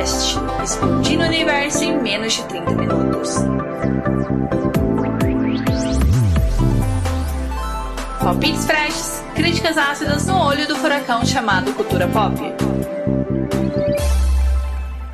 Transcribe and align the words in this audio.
Cast, 0.00 0.38
explodindo 0.64 1.24
o 1.24 1.26
universo 1.26 1.84
em 1.84 2.00
menos 2.00 2.32
de 2.32 2.42
30 2.48 2.70
minutos. 2.70 3.34
Palpites 8.18 8.64
freshes, 8.64 9.22
críticas 9.34 9.76
ácidas 9.76 10.26
no 10.26 10.38
olho 10.38 10.66
do 10.66 10.74
furacão 10.76 11.22
chamado 11.26 11.74
cultura 11.74 12.08
pop. 12.08 12.34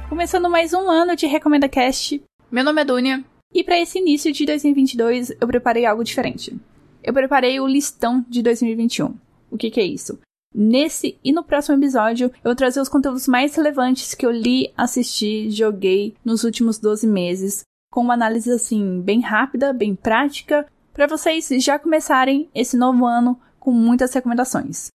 Começando 0.09 0.49
mais 0.49 0.73
um 0.73 0.89
ano 0.89 1.17
de 1.17 1.27
Recomenda 1.27 1.69
Cast. 1.69 2.23
Meu 2.49 2.63
nome 2.63 2.81
é 2.81 2.85
Dunia 2.85 3.25
e 3.53 3.65
para 3.65 3.81
esse 3.81 3.99
início 3.99 4.33
de 4.33 4.47
2022 4.47 5.33
eu 5.41 5.49
preparei 5.49 5.85
algo 5.85 6.05
diferente. 6.05 6.57
Eu 7.03 7.13
preparei 7.13 7.59
o 7.59 7.67
listão 7.67 8.25
de 8.29 8.41
2021. 8.41 9.13
O 9.51 9.59
que, 9.59 9.69
que 9.69 9.81
é 9.81 9.85
isso? 9.85 10.17
Nesse 10.59 11.19
e 11.23 11.35
no 11.35 11.45
próximo 11.45 11.77
episódio, 11.77 12.29
eu 12.37 12.45
vou 12.45 12.55
trazer 12.55 12.81
os 12.81 12.89
conteúdos 12.89 13.29
mais 13.29 13.55
relevantes 13.55 14.15
que 14.15 14.25
eu 14.25 14.31
li, 14.31 14.73
assisti, 14.75 15.51
joguei 15.51 16.17
nos 16.25 16.45
últimos 16.45 16.79
12 16.79 17.07
meses, 17.07 17.63
com 17.93 18.01
uma 18.01 18.15
análise 18.15 18.51
assim, 18.51 19.03
bem 19.03 19.21
rápida, 19.21 19.75
bem 19.75 19.95
prática, 19.95 20.67
para 20.95 21.07
vocês 21.07 21.47
já 21.63 21.79
começarem 21.79 22.49
esse 22.55 22.75
novo 22.75 23.05
ano 23.05 23.39
com 23.61 23.71
muitas 23.71 24.15
recomendações. 24.15 24.89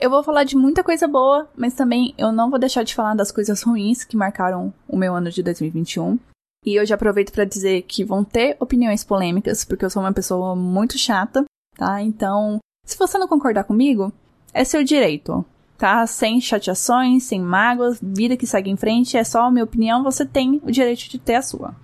Eu 0.00 0.10
vou 0.10 0.24
falar 0.24 0.42
de 0.42 0.56
muita 0.56 0.82
coisa 0.82 1.06
boa, 1.06 1.48
mas 1.56 1.74
também 1.74 2.12
eu 2.18 2.32
não 2.32 2.50
vou 2.50 2.58
deixar 2.58 2.82
de 2.82 2.92
falar 2.92 3.14
das 3.14 3.30
coisas 3.30 3.62
ruins 3.62 4.02
que 4.02 4.16
marcaram 4.16 4.74
o 4.88 4.96
meu 4.96 5.14
ano 5.14 5.30
de 5.30 5.44
2021. 5.44 6.18
E 6.66 6.74
eu 6.74 6.84
já 6.84 6.96
aproveito 6.96 7.30
para 7.30 7.44
dizer 7.44 7.82
que 7.82 8.02
vão 8.02 8.24
ter 8.24 8.56
opiniões 8.58 9.04
polêmicas, 9.04 9.64
porque 9.64 9.84
eu 9.84 9.90
sou 9.90 10.02
uma 10.02 10.12
pessoa 10.12 10.56
muito 10.56 10.98
chata, 10.98 11.44
tá? 11.76 12.02
Então, 12.02 12.58
se 12.84 12.98
você 12.98 13.16
não 13.16 13.28
concordar 13.28 13.62
comigo, 13.62 14.12
é 14.54 14.64
seu 14.64 14.84
direito, 14.84 15.44
tá? 15.76 16.06
Sem 16.06 16.40
chateações, 16.40 17.24
sem 17.24 17.40
mágoas, 17.40 17.98
vida 18.00 18.36
que 18.36 18.46
segue 18.46 18.70
em 18.70 18.76
frente, 18.76 19.16
é 19.16 19.24
só 19.24 19.42
a 19.42 19.50
minha 19.50 19.64
opinião, 19.64 20.04
você 20.04 20.24
tem 20.24 20.60
o 20.64 20.70
direito 20.70 21.10
de 21.10 21.18
ter 21.18 21.34
a 21.34 21.42
sua. 21.42 21.74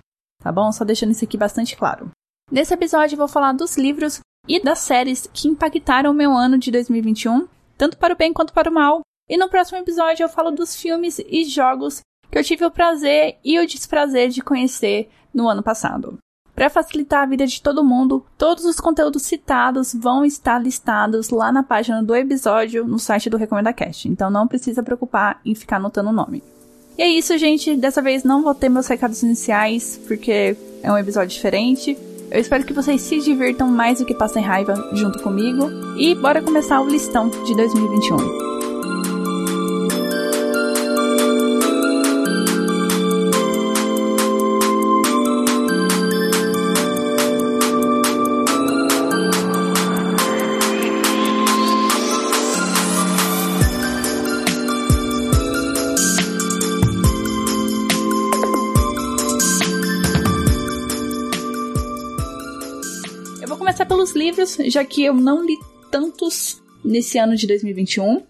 Tá 0.41 0.51
bom? 0.51 0.71
Só 0.71 0.83
deixando 0.83 1.11
isso 1.11 1.25
aqui 1.25 1.37
bastante 1.37 1.75
claro. 1.75 2.09
Nesse 2.49 2.73
episódio 2.73 3.13
eu 3.13 3.19
vou 3.19 3.27
falar 3.27 3.51
dos 3.51 3.77
livros 3.77 4.19
e 4.47 4.59
das 4.59 4.79
séries 4.79 5.29
que 5.31 5.47
impactaram 5.47 6.11
o 6.11 6.13
meu 6.13 6.31
ano 6.31 6.57
de 6.57 6.71
2021, 6.71 7.47
tanto 7.77 7.97
para 7.97 8.13
o 8.13 8.17
bem 8.17 8.33
quanto 8.33 8.53
para 8.53 8.69
o 8.69 8.73
mal. 8.73 9.01
E 9.29 9.37
no 9.37 9.49
próximo 9.49 9.77
episódio 9.77 10.23
eu 10.23 10.29
falo 10.29 10.51
dos 10.51 10.75
filmes 10.75 11.19
e 11.19 11.43
jogos 11.43 12.01
que 12.29 12.37
eu 12.37 12.43
tive 12.43 12.65
o 12.65 12.71
prazer 12.71 13.37
e 13.43 13.59
o 13.59 13.67
desprazer 13.67 14.29
de 14.29 14.41
conhecer 14.41 15.09
no 15.33 15.47
ano 15.47 15.61
passado. 15.61 16.17
Para 16.55 16.69
facilitar 16.69 17.23
a 17.23 17.25
vida 17.25 17.47
de 17.47 17.61
todo 17.61 17.83
mundo, 17.83 18.25
todos 18.37 18.65
os 18.65 18.79
conteúdos 18.79 19.23
citados 19.23 19.93
vão 19.93 20.25
estar 20.25 20.59
listados 20.59 21.29
lá 21.29 21.51
na 21.51 21.63
página 21.63 22.03
do 22.03 22.15
episódio 22.15 22.85
no 22.85 22.99
site 22.99 23.29
do 23.29 23.37
Recomenda 23.37 23.73
Cast, 23.73 24.07
então 24.07 24.29
não 24.29 24.47
precisa 24.47 24.83
preocupar 24.83 25.39
em 25.45 25.55
ficar 25.55 25.77
anotando 25.77 26.09
o 26.09 26.13
nome. 26.13 26.43
E 26.97 27.01
é 27.01 27.07
isso, 27.07 27.37
gente. 27.37 27.75
Dessa 27.75 28.01
vez 28.01 28.23
não 28.23 28.43
vou 28.43 28.53
ter 28.53 28.69
meus 28.69 28.87
recados 28.87 29.23
iniciais, 29.23 29.99
porque 30.07 30.55
é 30.83 30.91
um 30.91 30.97
episódio 30.97 31.29
diferente. 31.29 31.97
Eu 32.29 32.39
espero 32.39 32.65
que 32.65 32.73
vocês 32.73 33.01
se 33.01 33.19
divirtam 33.19 33.67
mais 33.67 33.99
do 33.99 34.05
que 34.05 34.13
passem 34.13 34.43
raiva 34.43 34.75
junto 34.93 35.21
comigo. 35.21 35.69
E 35.97 36.15
bora 36.15 36.41
começar 36.41 36.79
o 36.81 36.87
listão 36.87 37.29
de 37.29 37.55
2021. 37.55 38.70
Livros, 64.21 64.57
já 64.67 64.85
que 64.85 65.03
eu 65.03 65.13
não 65.13 65.43
li 65.43 65.57
tantos 65.89 66.61
nesse 66.83 67.17
ano 67.17 67.35
de 67.35 67.47
2021. 67.47 68.23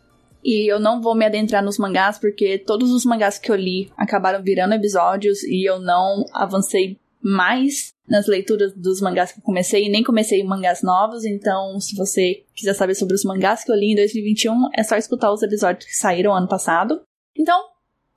E 0.44 0.72
eu 0.72 0.80
não 0.80 1.02
vou 1.02 1.14
me 1.14 1.24
adentrar 1.24 1.64
nos 1.64 1.78
mangás, 1.78 2.18
porque 2.18 2.58
todos 2.58 2.90
os 2.92 3.06
mangás 3.06 3.38
que 3.38 3.52
eu 3.52 3.56
li 3.56 3.92
acabaram 3.96 4.42
virando 4.42 4.74
episódios 4.74 5.44
e 5.44 5.70
eu 5.70 5.80
não 5.80 6.26
avancei 6.34 7.00
mais 7.22 7.94
nas 8.10 8.26
leituras 8.26 8.74
dos 8.76 9.00
mangás 9.00 9.32
que 9.32 9.40
eu 9.40 9.44
comecei, 9.44 9.86
e 9.86 9.90
nem 9.90 10.04
comecei 10.04 10.44
mangás 10.44 10.82
novos, 10.82 11.24
então 11.24 11.80
se 11.80 11.96
você 11.96 12.44
quiser 12.56 12.74
saber 12.74 12.96
sobre 12.96 13.14
os 13.14 13.24
mangás 13.24 13.64
que 13.64 13.72
eu 13.72 13.76
li 13.76 13.92
em 13.92 13.96
2021, 13.96 14.70
é 14.76 14.82
só 14.84 14.98
escutar 14.98 15.32
os 15.32 15.44
episódios 15.44 15.86
que 15.86 15.96
saíram 15.96 16.34
ano 16.34 16.48
passado. 16.48 17.04
Então, 17.38 17.64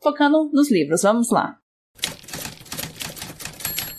focando 0.03 0.51
nos 0.53 0.71
livros, 0.71 1.03
vamos 1.03 1.31
lá. 1.31 1.59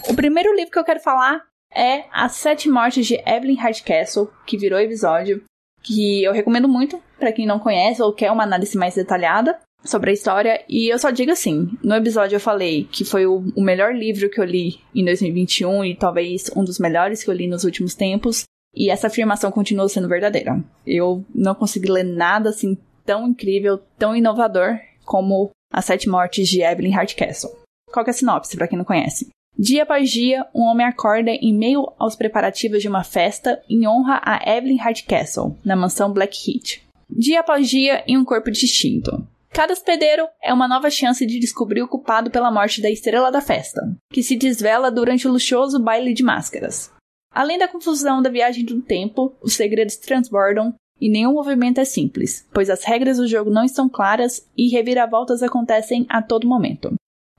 O 0.09 0.15
primeiro 0.15 0.53
livro 0.55 0.71
que 0.71 0.79
eu 0.79 0.83
quero 0.83 0.99
falar 0.99 1.41
é 1.75 2.05
As 2.11 2.33
Sete 2.33 2.69
Mortes 2.69 3.05
de 3.05 3.21
Evelyn 3.25 3.57
Hardcastle, 3.57 4.29
que 4.45 4.57
virou 4.57 4.79
episódio, 4.79 5.43
que 5.83 6.23
eu 6.23 6.31
recomendo 6.31 6.67
muito 6.67 7.01
para 7.19 7.31
quem 7.31 7.45
não 7.45 7.59
conhece 7.59 8.01
ou 8.01 8.13
quer 8.13 8.31
uma 8.31 8.43
análise 8.43 8.77
mais 8.77 8.95
detalhada 8.95 9.59
sobre 9.83 10.09
a 10.09 10.13
história. 10.13 10.63
E 10.67 10.91
eu 10.91 10.97
só 10.97 11.11
digo 11.11 11.31
assim: 11.31 11.69
no 11.83 11.95
episódio 11.95 12.35
eu 12.35 12.39
falei 12.39 12.85
que 12.85 13.05
foi 13.05 13.25
o, 13.25 13.43
melhor 13.57 13.93
livro 13.93 14.29
que 14.29 14.39
eu 14.39 14.45
li 14.45 14.79
em 14.93 15.05
2021 15.05 15.85
e 15.85 15.95
talvez 15.95 16.49
um 16.55 16.63
dos 16.63 16.79
melhores 16.79 17.23
que 17.23 17.29
eu 17.29 17.33
li 17.33 17.47
nos 17.47 17.63
últimos 17.63 17.93
tempos. 17.93 18.43
E 18.73 18.89
essa 18.89 19.07
afirmação 19.07 19.51
continua 19.51 19.87
sendo 19.87 20.09
verdadeira. 20.09 20.61
Eu 20.85 21.23
não 21.33 21.55
consegui 21.55 21.89
ler 21.89 22.03
nada 22.03 22.49
assim 22.49 22.77
tão 23.05 23.27
incrível, 23.27 23.79
tão 23.97 24.15
inovador 24.15 24.79
como 25.05 25.51
As 25.71 25.85
Sete 25.85 26.09
Mortes 26.09 26.49
de 26.49 26.61
Evelyn 26.61 26.91
Hardcastle. 26.91 27.51
Qual 27.89 28.05
é 28.05 28.09
a 28.09 28.13
sinopse, 28.13 28.57
para 28.57 28.67
quem 28.67 28.77
não 28.77 28.83
conhece? 28.83 29.29
Dia 29.57 29.83
após 29.83 30.11
dia, 30.11 30.45
um 30.53 30.63
homem 30.63 30.85
acorda 30.85 31.31
em 31.31 31.53
meio 31.53 31.87
aos 31.97 32.15
preparativos 32.15 32.81
de 32.81 32.89
uma 32.89 33.05
festa 33.05 33.61
em 33.69 33.87
honra 33.87 34.21
a 34.21 34.53
Evelyn 34.53 34.77
Hardcastle, 34.77 35.57
na 35.63 35.77
mansão 35.77 36.11
Blackheath. 36.11 36.81
Dia 37.09 37.39
após 37.39 37.69
dia, 37.69 38.03
em 38.05 38.17
um 38.17 38.25
corpo 38.25 38.51
distinto. 38.51 39.25
Cada 39.49 39.71
hospedeiro 39.71 40.27
é 40.43 40.53
uma 40.53 40.67
nova 40.67 40.89
chance 40.89 41.25
de 41.25 41.39
descobrir 41.39 41.81
o 41.81 41.87
culpado 41.87 42.29
pela 42.29 42.51
morte 42.51 42.81
da 42.81 42.89
estrela 42.89 43.31
da 43.31 43.39
festa, 43.39 43.81
que 44.11 44.21
se 44.21 44.35
desvela 44.35 44.91
durante 44.91 45.25
o 45.25 45.31
luxuoso 45.31 45.79
baile 45.79 46.13
de 46.13 46.23
máscaras. 46.23 46.91
Além 47.31 47.57
da 47.57 47.67
confusão 47.67 48.21
da 48.21 48.29
viagem 48.29 48.65
do 48.65 48.81
tempo, 48.81 49.33
os 49.41 49.53
segredos 49.53 49.95
transbordam 49.95 50.73
e 50.99 51.09
nenhum 51.09 51.31
movimento 51.31 51.79
é 51.79 51.85
simples, 51.85 52.45
pois 52.53 52.69
as 52.69 52.83
regras 52.83 53.17
do 53.17 53.27
jogo 53.27 53.49
não 53.49 53.63
estão 53.63 53.87
claras 53.87 54.45
e 54.57 54.67
reviravoltas 54.67 55.41
acontecem 55.41 56.05
a 56.09 56.21
todo 56.21 56.47
momento. 56.47 56.93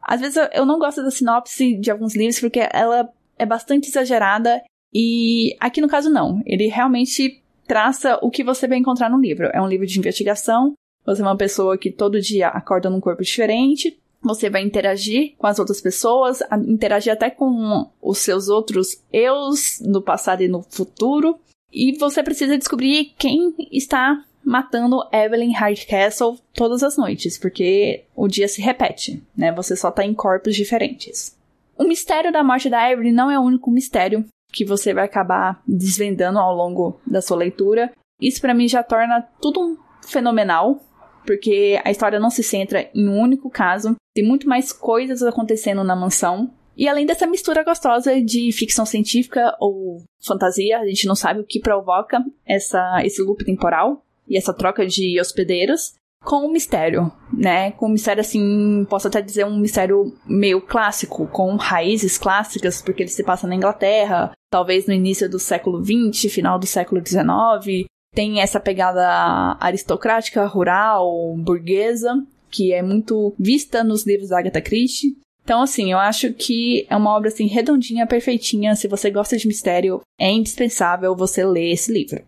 Às 0.07 0.21
vezes 0.21 0.37
eu, 0.53 0.65
não 0.65 0.79
gosto 0.79 1.03
da 1.03 1.11
sinopse 1.11 1.77
de 1.77 1.91
alguns 1.91 2.15
livros 2.15 2.39
porque 2.39 2.61
ela 2.73 3.09
é 3.37 3.45
bastante 3.45 3.89
exagerada 3.89 4.63
e 4.95 5.57
aqui 5.59 5.81
no 5.81 5.89
caso 5.89 6.09
não. 6.09 6.41
Ele 6.47 6.69
realmente 6.69 7.43
traça 7.67 8.17
o 8.23 8.31
que 8.31 8.45
você 8.45 8.69
vai 8.69 8.79
encontrar 8.79 9.11
no 9.11 9.21
livro. 9.21 9.51
É 9.53 9.61
um 9.61 9.67
livro 9.67 9.85
de 9.85 9.99
investigação. 9.99 10.75
Você 11.05 11.23
é 11.23 11.25
uma 11.25 11.37
pessoa 11.37 11.77
que 11.77 11.91
todo 11.91 12.21
dia 12.21 12.49
acorda 12.49 12.89
num 12.89 13.01
corpo 13.01 13.23
diferente. 13.23 13.99
Você 14.23 14.49
vai 14.49 14.63
interagir 14.63 15.35
com 15.37 15.47
as 15.47 15.59
outras 15.59 15.81
pessoas, 15.81 16.41
interagir 16.67 17.13
até 17.13 17.29
com 17.29 17.91
os 18.01 18.19
seus 18.19 18.49
outros 18.49 19.03
eus 19.13 19.81
no 19.81 20.01
passado 20.01 20.43
e 20.43 20.49
no 20.49 20.63
futuro. 20.63 21.39
E 21.73 21.97
você 21.99 22.23
precisa 22.23 22.57
descobrir 22.57 23.13
quem 23.19 23.55
está 23.73 24.25
matando 24.47 25.03
Evelyn 25.13 25.53
Hardcastle 25.53 26.39
todas 26.55 26.85
as 26.85 26.97
noites, 26.97 27.37
porque 27.37 28.05
o 28.15 28.29
dia 28.29 28.47
se 28.47 28.63
repete, 28.63 29.21
né? 29.37 29.51
Você 29.51 29.75
só 29.75 29.91
tá 29.91 30.05
em 30.05 30.15
corpos 30.15 30.55
diferentes. 30.55 31.37
O 31.77 31.83
mistério 31.83 32.33
da 32.33 32.45
morte 32.45 32.71
da 32.71 32.89
Evelyn 32.89 33.13
não 33.13 33.29
é 33.29 33.37
o 33.37 33.43
único 33.43 33.73
mistério 33.73 34.25
que 34.53 34.65
você 34.65 34.95
vai 34.95 35.05
acabar 35.05 35.61
desvendando 35.67 36.39
ao 36.39 36.55
longo 36.55 37.01
da 37.05 37.21
sua 37.21 37.37
leitura. 37.37 37.93
Isso 38.21 38.41
para 38.41 38.55
mim 38.55 38.69
já 38.69 38.85
torna 38.85 39.21
tudo 39.43 39.77
fenomenal, 40.07 40.81
porque 41.27 41.81
a 41.85 41.91
história 41.91 42.21
não 42.21 42.31
se 42.31 42.45
centra 42.45 42.89
em 42.95 43.09
um 43.09 43.21
único 43.21 43.51
caso, 43.51 43.97
tem 44.15 44.25
muito 44.25 44.49
mais 44.49 44.73
coisas 44.73 45.25
acontecendo 45.25 45.83
na 45.83 45.97
mansão. 45.97 46.53
E 46.77 46.89
além 46.89 47.05
dessa 47.05 47.27
mistura 47.27 47.65
gostosa 47.65 48.23
de 48.23 48.53
ficção 48.53 48.87
científica 48.87 49.57
ou 49.59 50.05
fantasia, 50.25 50.79
a 50.79 50.87
gente 50.87 51.07
não 51.07 51.17
sabe 51.17 51.41
o 51.41 51.45
que 51.45 51.59
provoca 51.59 52.25
essa, 52.47 53.03
esse 53.03 53.21
loop 53.23 53.45
temporal 53.45 54.06
e 54.29 54.37
essa 54.37 54.53
troca 54.53 54.87
de 54.87 55.21
hospedeiros 55.21 55.95
com 56.27 56.45
um 56.45 56.51
mistério, 56.51 57.11
né? 57.33 57.71
Com 57.71 57.87
um 57.87 57.91
mistério 57.91 58.21
assim, 58.21 58.85
posso 58.91 59.07
até 59.07 59.23
dizer 59.23 59.47
um 59.47 59.57
mistério 59.57 60.13
meio 60.27 60.61
clássico, 60.61 61.27
com 61.29 61.55
raízes 61.55 62.19
clássicas, 62.19 62.83
porque 62.83 63.05
ele 63.05 63.11
se 63.11 63.23
passa 63.23 63.47
na 63.47 63.55
Inglaterra, 63.55 64.33
talvez 64.51 64.87
no 64.87 64.93
início 64.93 65.31
do 65.31 65.39
século 65.39 65.83
XX, 65.85 66.33
final 66.33 66.59
do 66.59 66.67
século 66.67 67.01
XIX. 67.07 67.87
Tem 68.13 68.41
essa 68.41 68.59
pegada 68.59 69.57
aristocrática, 69.61 70.45
rural, 70.47 71.37
burguesa, 71.37 72.21
que 72.51 72.73
é 72.73 72.83
muito 72.83 73.33
vista 73.39 73.85
nos 73.85 74.05
livros 74.05 74.31
da 74.31 74.39
Agatha 74.39 74.61
Christie. 74.61 75.17
Então, 75.45 75.63
assim, 75.63 75.93
eu 75.93 75.99
acho 75.99 76.33
que 76.33 76.85
é 76.91 76.97
uma 76.97 77.15
obra 77.15 77.29
assim 77.29 77.47
redondinha, 77.47 78.05
perfeitinha. 78.05 78.75
Se 78.75 78.89
você 78.89 79.11
gosta 79.11 79.37
de 79.37 79.47
mistério, 79.47 80.01
é 80.19 80.29
indispensável 80.29 81.15
você 81.15 81.45
ler 81.45 81.71
esse 81.71 81.93
livro. 81.93 82.21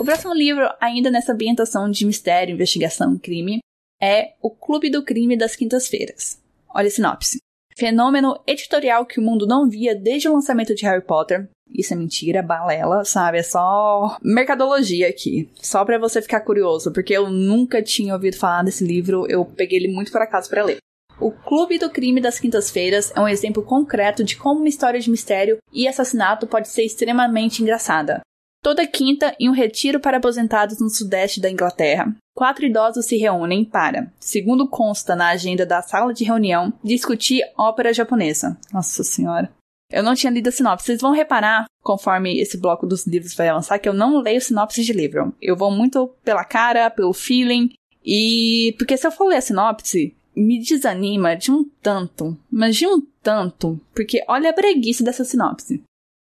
O 0.00 0.04
próximo 0.04 0.32
livro, 0.32 0.66
ainda 0.80 1.10
nessa 1.10 1.34
ambientação 1.34 1.90
de 1.90 2.06
mistério, 2.06 2.54
investigação, 2.54 3.18
crime, 3.18 3.58
é 4.00 4.32
O 4.40 4.48
Clube 4.50 4.88
do 4.88 5.04
Crime 5.04 5.36
das 5.36 5.54
Quintas-Feiras. 5.54 6.40
Olha 6.74 6.88
a 6.88 6.90
sinopse. 6.90 7.36
Fenômeno 7.76 8.40
editorial 8.46 9.04
que 9.04 9.20
o 9.20 9.22
mundo 9.22 9.46
não 9.46 9.68
via 9.68 9.94
desde 9.94 10.26
o 10.26 10.32
lançamento 10.32 10.74
de 10.74 10.86
Harry 10.86 11.04
Potter. 11.04 11.50
Isso 11.70 11.92
é 11.92 11.96
mentira, 11.98 12.42
balela, 12.42 13.04
sabe? 13.04 13.40
É 13.40 13.42
só 13.42 14.16
mercadologia 14.22 15.06
aqui. 15.06 15.50
Só 15.56 15.84
para 15.84 15.98
você 15.98 16.22
ficar 16.22 16.40
curioso, 16.40 16.90
porque 16.94 17.12
eu 17.12 17.28
nunca 17.28 17.82
tinha 17.82 18.14
ouvido 18.14 18.38
falar 18.38 18.62
desse 18.62 18.82
livro, 18.82 19.26
eu 19.28 19.44
peguei 19.44 19.80
ele 19.80 19.92
muito 19.92 20.10
por 20.10 20.22
acaso 20.22 20.48
para 20.48 20.64
ler. 20.64 20.78
O 21.20 21.30
Clube 21.30 21.78
do 21.78 21.90
Crime 21.90 22.22
das 22.22 22.40
Quintas-Feiras 22.40 23.12
é 23.14 23.20
um 23.20 23.28
exemplo 23.28 23.62
concreto 23.62 24.24
de 24.24 24.38
como 24.38 24.60
uma 24.60 24.68
história 24.70 24.98
de 24.98 25.10
mistério 25.10 25.58
e 25.70 25.86
assassinato 25.86 26.46
pode 26.46 26.68
ser 26.68 26.84
extremamente 26.84 27.60
engraçada. 27.60 28.22
Toda 28.62 28.86
quinta, 28.86 29.34
em 29.40 29.48
um 29.48 29.52
retiro 29.52 29.98
para 29.98 30.18
aposentados 30.18 30.80
no 30.80 30.90
sudeste 30.90 31.40
da 31.40 31.50
Inglaterra, 31.50 32.14
quatro 32.34 32.66
idosos 32.66 33.06
se 33.06 33.16
reúnem 33.16 33.64
para, 33.64 34.12
segundo 34.20 34.68
consta 34.68 35.16
na 35.16 35.28
agenda 35.30 35.64
da 35.64 35.80
sala 35.80 36.12
de 36.12 36.24
reunião, 36.24 36.72
discutir 36.84 37.42
ópera 37.56 37.92
japonesa. 37.92 38.58
Nossa 38.70 39.02
senhora. 39.02 39.50
Eu 39.90 40.02
não 40.02 40.14
tinha 40.14 40.30
lido 40.30 40.48
a 40.48 40.52
sinopse. 40.52 40.86
Vocês 40.86 41.00
vão 41.00 41.12
reparar, 41.12 41.64
conforme 41.82 42.38
esse 42.38 42.56
bloco 42.56 42.86
dos 42.86 43.06
livros 43.06 43.34
vai 43.34 43.48
avançar, 43.48 43.78
que 43.78 43.88
eu 43.88 43.94
não 43.94 44.20
leio 44.20 44.40
sinopse 44.40 44.84
de 44.84 44.92
livro. 44.92 45.34
Eu 45.40 45.56
vou 45.56 45.70
muito 45.70 46.08
pela 46.22 46.44
cara, 46.44 46.90
pelo 46.90 47.12
feeling. 47.12 47.72
E. 48.04 48.74
Porque 48.78 48.96
se 48.96 49.06
eu 49.06 49.10
for 49.10 49.26
ler 49.26 49.36
a 49.36 49.40
sinopse, 49.40 50.14
me 50.36 50.62
desanima 50.62 51.34
de 51.34 51.50
um 51.50 51.64
tanto. 51.82 52.38
Mas 52.50 52.76
de 52.76 52.86
um 52.86 53.00
tanto. 53.22 53.80
Porque 53.92 54.22
olha 54.28 54.50
a 54.50 54.54
preguiça 54.54 55.02
dessa 55.02 55.24
sinopse. 55.24 55.82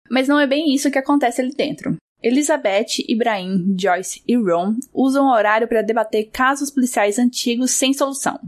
Mas 0.10 0.28
não 0.28 0.40
é 0.40 0.46
bem 0.46 0.74
isso 0.74 0.92
que 0.92 1.00
acontece 1.00 1.40
ali 1.40 1.54
dentro. 1.54 1.96
Elizabeth, 2.26 3.06
Ibrahim, 3.08 3.76
Joyce 3.80 4.24
e 4.28 4.36
Ron 4.36 4.78
usam 4.92 5.28
o 5.28 5.32
horário 5.32 5.68
para 5.68 5.84
debater 5.84 6.32
casos 6.34 6.72
policiais 6.72 7.20
antigos 7.20 7.70
sem 7.70 7.94
solução. 7.94 8.40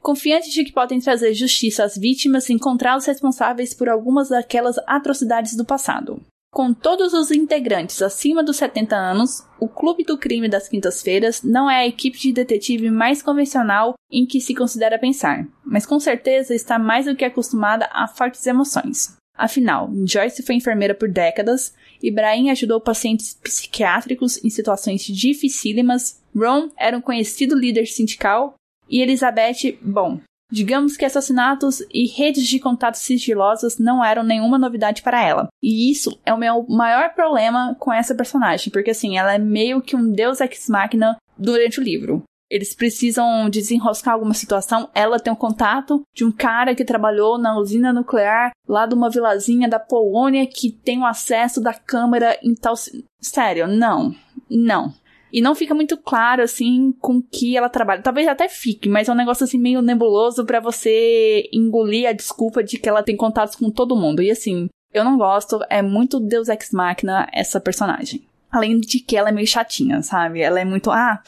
Confiantes 0.00 0.52
de 0.52 0.64
que 0.64 0.72
podem 0.72 0.98
trazer 0.98 1.32
justiça 1.32 1.84
às 1.84 1.96
vítimas 1.96 2.48
e 2.48 2.54
encontrar 2.54 2.96
os 2.96 3.06
responsáveis 3.06 3.72
por 3.72 3.88
algumas 3.88 4.30
daquelas 4.30 4.78
atrocidades 4.84 5.54
do 5.54 5.64
passado. 5.64 6.20
Com 6.52 6.74
todos 6.74 7.12
os 7.12 7.30
integrantes 7.30 8.02
acima 8.02 8.42
dos 8.42 8.56
70 8.56 8.96
anos, 8.96 9.46
o 9.60 9.68
Clube 9.68 10.02
do 10.02 10.18
Crime 10.18 10.48
das 10.48 10.68
Quintas-Feiras 10.68 11.44
não 11.44 11.70
é 11.70 11.82
a 11.82 11.86
equipe 11.86 12.18
de 12.18 12.32
detetive 12.32 12.90
mais 12.90 13.22
convencional 13.22 13.94
em 14.10 14.26
que 14.26 14.40
se 14.40 14.56
considera 14.56 14.98
pensar, 14.98 15.46
mas 15.64 15.86
com 15.86 16.00
certeza 16.00 16.52
está 16.52 16.80
mais 16.80 17.06
do 17.06 17.14
que 17.14 17.24
acostumada 17.24 17.88
a 17.92 18.08
fortes 18.08 18.44
emoções. 18.44 19.19
Afinal, 19.40 19.90
Joyce 20.04 20.42
foi 20.42 20.54
enfermeira 20.54 20.94
por 20.94 21.08
décadas, 21.08 21.74
Ibrahim 22.02 22.50
ajudou 22.50 22.78
pacientes 22.78 23.32
psiquiátricos 23.32 24.42
em 24.44 24.50
situações 24.50 25.02
dificílimas, 25.02 26.20
Ron 26.36 26.68
era 26.76 26.96
um 26.96 27.00
conhecido 27.00 27.58
líder 27.58 27.86
sindical 27.86 28.54
e 28.86 29.00
Elizabeth, 29.00 29.78
bom, 29.80 30.20
digamos 30.52 30.94
que 30.94 31.06
assassinatos 31.06 31.80
e 31.90 32.06
redes 32.06 32.46
de 32.46 32.60
contatos 32.60 33.00
sigilosas 33.00 33.78
não 33.78 34.04
eram 34.04 34.22
nenhuma 34.22 34.58
novidade 34.58 35.00
para 35.00 35.26
ela. 35.26 35.48
E 35.62 35.90
isso 35.90 36.20
é 36.26 36.34
o 36.34 36.38
meu 36.38 36.66
maior 36.68 37.14
problema 37.14 37.74
com 37.80 37.90
essa 37.90 38.14
personagem, 38.14 38.70
porque 38.70 38.90
assim, 38.90 39.16
ela 39.16 39.34
é 39.34 39.38
meio 39.38 39.80
que 39.80 39.96
um 39.96 40.12
deus 40.12 40.38
ex 40.40 40.68
machina 40.68 41.16
durante 41.38 41.80
o 41.80 41.82
livro 41.82 42.22
eles 42.50 42.74
precisam 42.74 43.48
desenroscar 43.48 44.14
alguma 44.14 44.34
situação, 44.34 44.88
ela 44.94 45.20
tem 45.20 45.32
um 45.32 45.36
contato 45.36 46.02
de 46.12 46.24
um 46.24 46.32
cara 46.32 46.74
que 46.74 46.84
trabalhou 46.84 47.38
na 47.38 47.56
usina 47.56 47.92
nuclear 47.92 48.50
lá 48.68 48.86
de 48.86 48.94
uma 48.94 49.08
vilazinha 49.08 49.68
da 49.68 49.78
Polônia 49.78 50.46
que 50.46 50.72
tem 50.72 50.98
o 50.98 51.06
acesso 51.06 51.60
da 51.60 51.72
câmera 51.72 52.36
em 52.42 52.54
tal. 52.54 52.74
Sério, 53.20 53.68
não. 53.68 54.14
Não. 54.50 54.92
E 55.32 55.40
não 55.40 55.54
fica 55.54 55.74
muito 55.74 55.96
claro, 55.96 56.42
assim, 56.42 56.92
com 57.00 57.22
que 57.22 57.56
ela 57.56 57.68
trabalha. 57.68 58.02
Talvez 58.02 58.26
até 58.26 58.48
fique, 58.48 58.88
mas 58.88 59.08
é 59.08 59.12
um 59.12 59.16
negócio, 59.16 59.44
assim, 59.44 59.58
meio 59.58 59.80
nebuloso 59.80 60.44
para 60.44 60.58
você 60.58 61.48
engolir 61.52 62.08
a 62.08 62.12
desculpa 62.12 62.64
de 62.64 62.78
que 62.78 62.88
ela 62.88 63.02
tem 63.02 63.16
contatos 63.16 63.54
com 63.54 63.70
todo 63.70 63.94
mundo. 63.94 64.22
E, 64.22 64.30
assim, 64.30 64.68
eu 64.92 65.04
não 65.04 65.16
gosto. 65.16 65.60
É 65.70 65.82
muito 65.82 66.18
Deus 66.18 66.48
Ex 66.48 66.70
Machina 66.72 67.28
essa 67.32 67.60
personagem. 67.60 68.26
Além 68.50 68.80
de 68.80 68.98
que 68.98 69.16
ela 69.16 69.28
é 69.28 69.32
meio 69.32 69.46
chatinha, 69.46 70.02
sabe? 70.02 70.40
Ela 70.40 70.60
é 70.60 70.64
muito, 70.64 70.90
ah, 70.90 71.22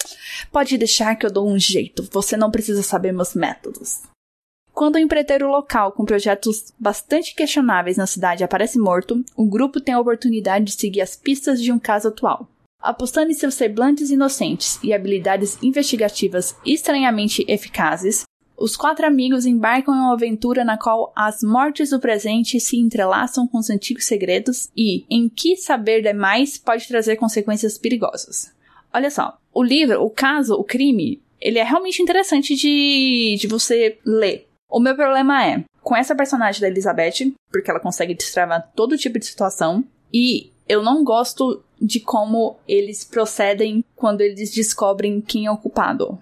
pode 0.50 0.76
deixar 0.76 1.14
que 1.14 1.24
eu 1.24 1.30
dou 1.30 1.48
um 1.48 1.58
jeito, 1.58 2.08
você 2.10 2.36
não 2.36 2.50
precisa 2.50 2.82
saber 2.82 3.12
meus 3.12 3.34
métodos. 3.34 4.02
Quando 4.72 4.96
o 4.96 4.98
empreiteiro 4.98 5.48
local 5.48 5.92
com 5.92 6.04
projetos 6.04 6.72
bastante 6.78 7.34
questionáveis 7.34 7.98
na 7.98 8.06
cidade 8.06 8.42
aparece 8.42 8.78
morto, 8.78 9.22
o 9.36 9.46
grupo 9.46 9.80
tem 9.80 9.94
a 9.94 10.00
oportunidade 10.00 10.64
de 10.64 10.72
seguir 10.72 11.02
as 11.02 11.14
pistas 11.14 11.62
de 11.62 11.70
um 11.70 11.78
caso 11.78 12.08
atual. 12.08 12.48
Apostando 12.80 13.30
em 13.30 13.34
seus 13.34 13.54
semblantes 13.54 14.10
inocentes 14.10 14.80
e 14.82 14.92
habilidades 14.92 15.56
investigativas 15.62 16.56
estranhamente 16.64 17.44
eficazes, 17.46 18.24
os 18.56 18.76
quatro 18.76 19.06
amigos 19.06 19.46
embarcam 19.46 19.94
em 19.94 19.98
uma 19.98 20.12
aventura 20.12 20.64
na 20.64 20.78
qual 20.78 21.12
as 21.16 21.42
mortes 21.42 21.90
do 21.90 22.00
presente 22.00 22.60
se 22.60 22.76
entrelaçam 22.76 23.46
com 23.46 23.58
os 23.58 23.70
antigos 23.70 24.04
segredos 24.04 24.70
e, 24.76 25.04
em 25.10 25.28
que 25.28 25.56
saber 25.56 26.02
demais 26.02 26.58
pode 26.58 26.86
trazer 26.86 27.16
consequências 27.16 27.76
perigosas. 27.76 28.52
Olha 28.92 29.10
só, 29.10 29.38
o 29.52 29.62
livro, 29.62 30.02
o 30.02 30.10
caso, 30.10 30.54
o 30.54 30.64
crime, 30.64 31.20
ele 31.40 31.58
é 31.58 31.64
realmente 31.64 32.02
interessante 32.02 32.54
de, 32.54 33.36
de 33.40 33.46
você 33.48 33.98
ler. 34.04 34.48
O 34.68 34.80
meu 34.80 34.94
problema 34.94 35.44
é 35.46 35.64
com 35.82 35.96
essa 35.96 36.14
personagem 36.14 36.60
da 36.60 36.68
Elizabeth, 36.68 37.34
porque 37.50 37.70
ela 37.70 37.80
consegue 37.80 38.14
destravar 38.14 38.70
todo 38.76 38.96
tipo 38.96 39.18
de 39.18 39.26
situação, 39.26 39.84
e 40.12 40.52
eu 40.68 40.82
não 40.82 41.02
gosto 41.02 41.62
de 41.80 41.98
como 41.98 42.56
eles 42.68 43.02
procedem 43.02 43.84
quando 43.96 44.20
eles 44.20 44.52
descobrem 44.52 45.20
quem 45.20 45.46
é 45.46 45.50
o 45.50 45.56
culpado. 45.56 46.18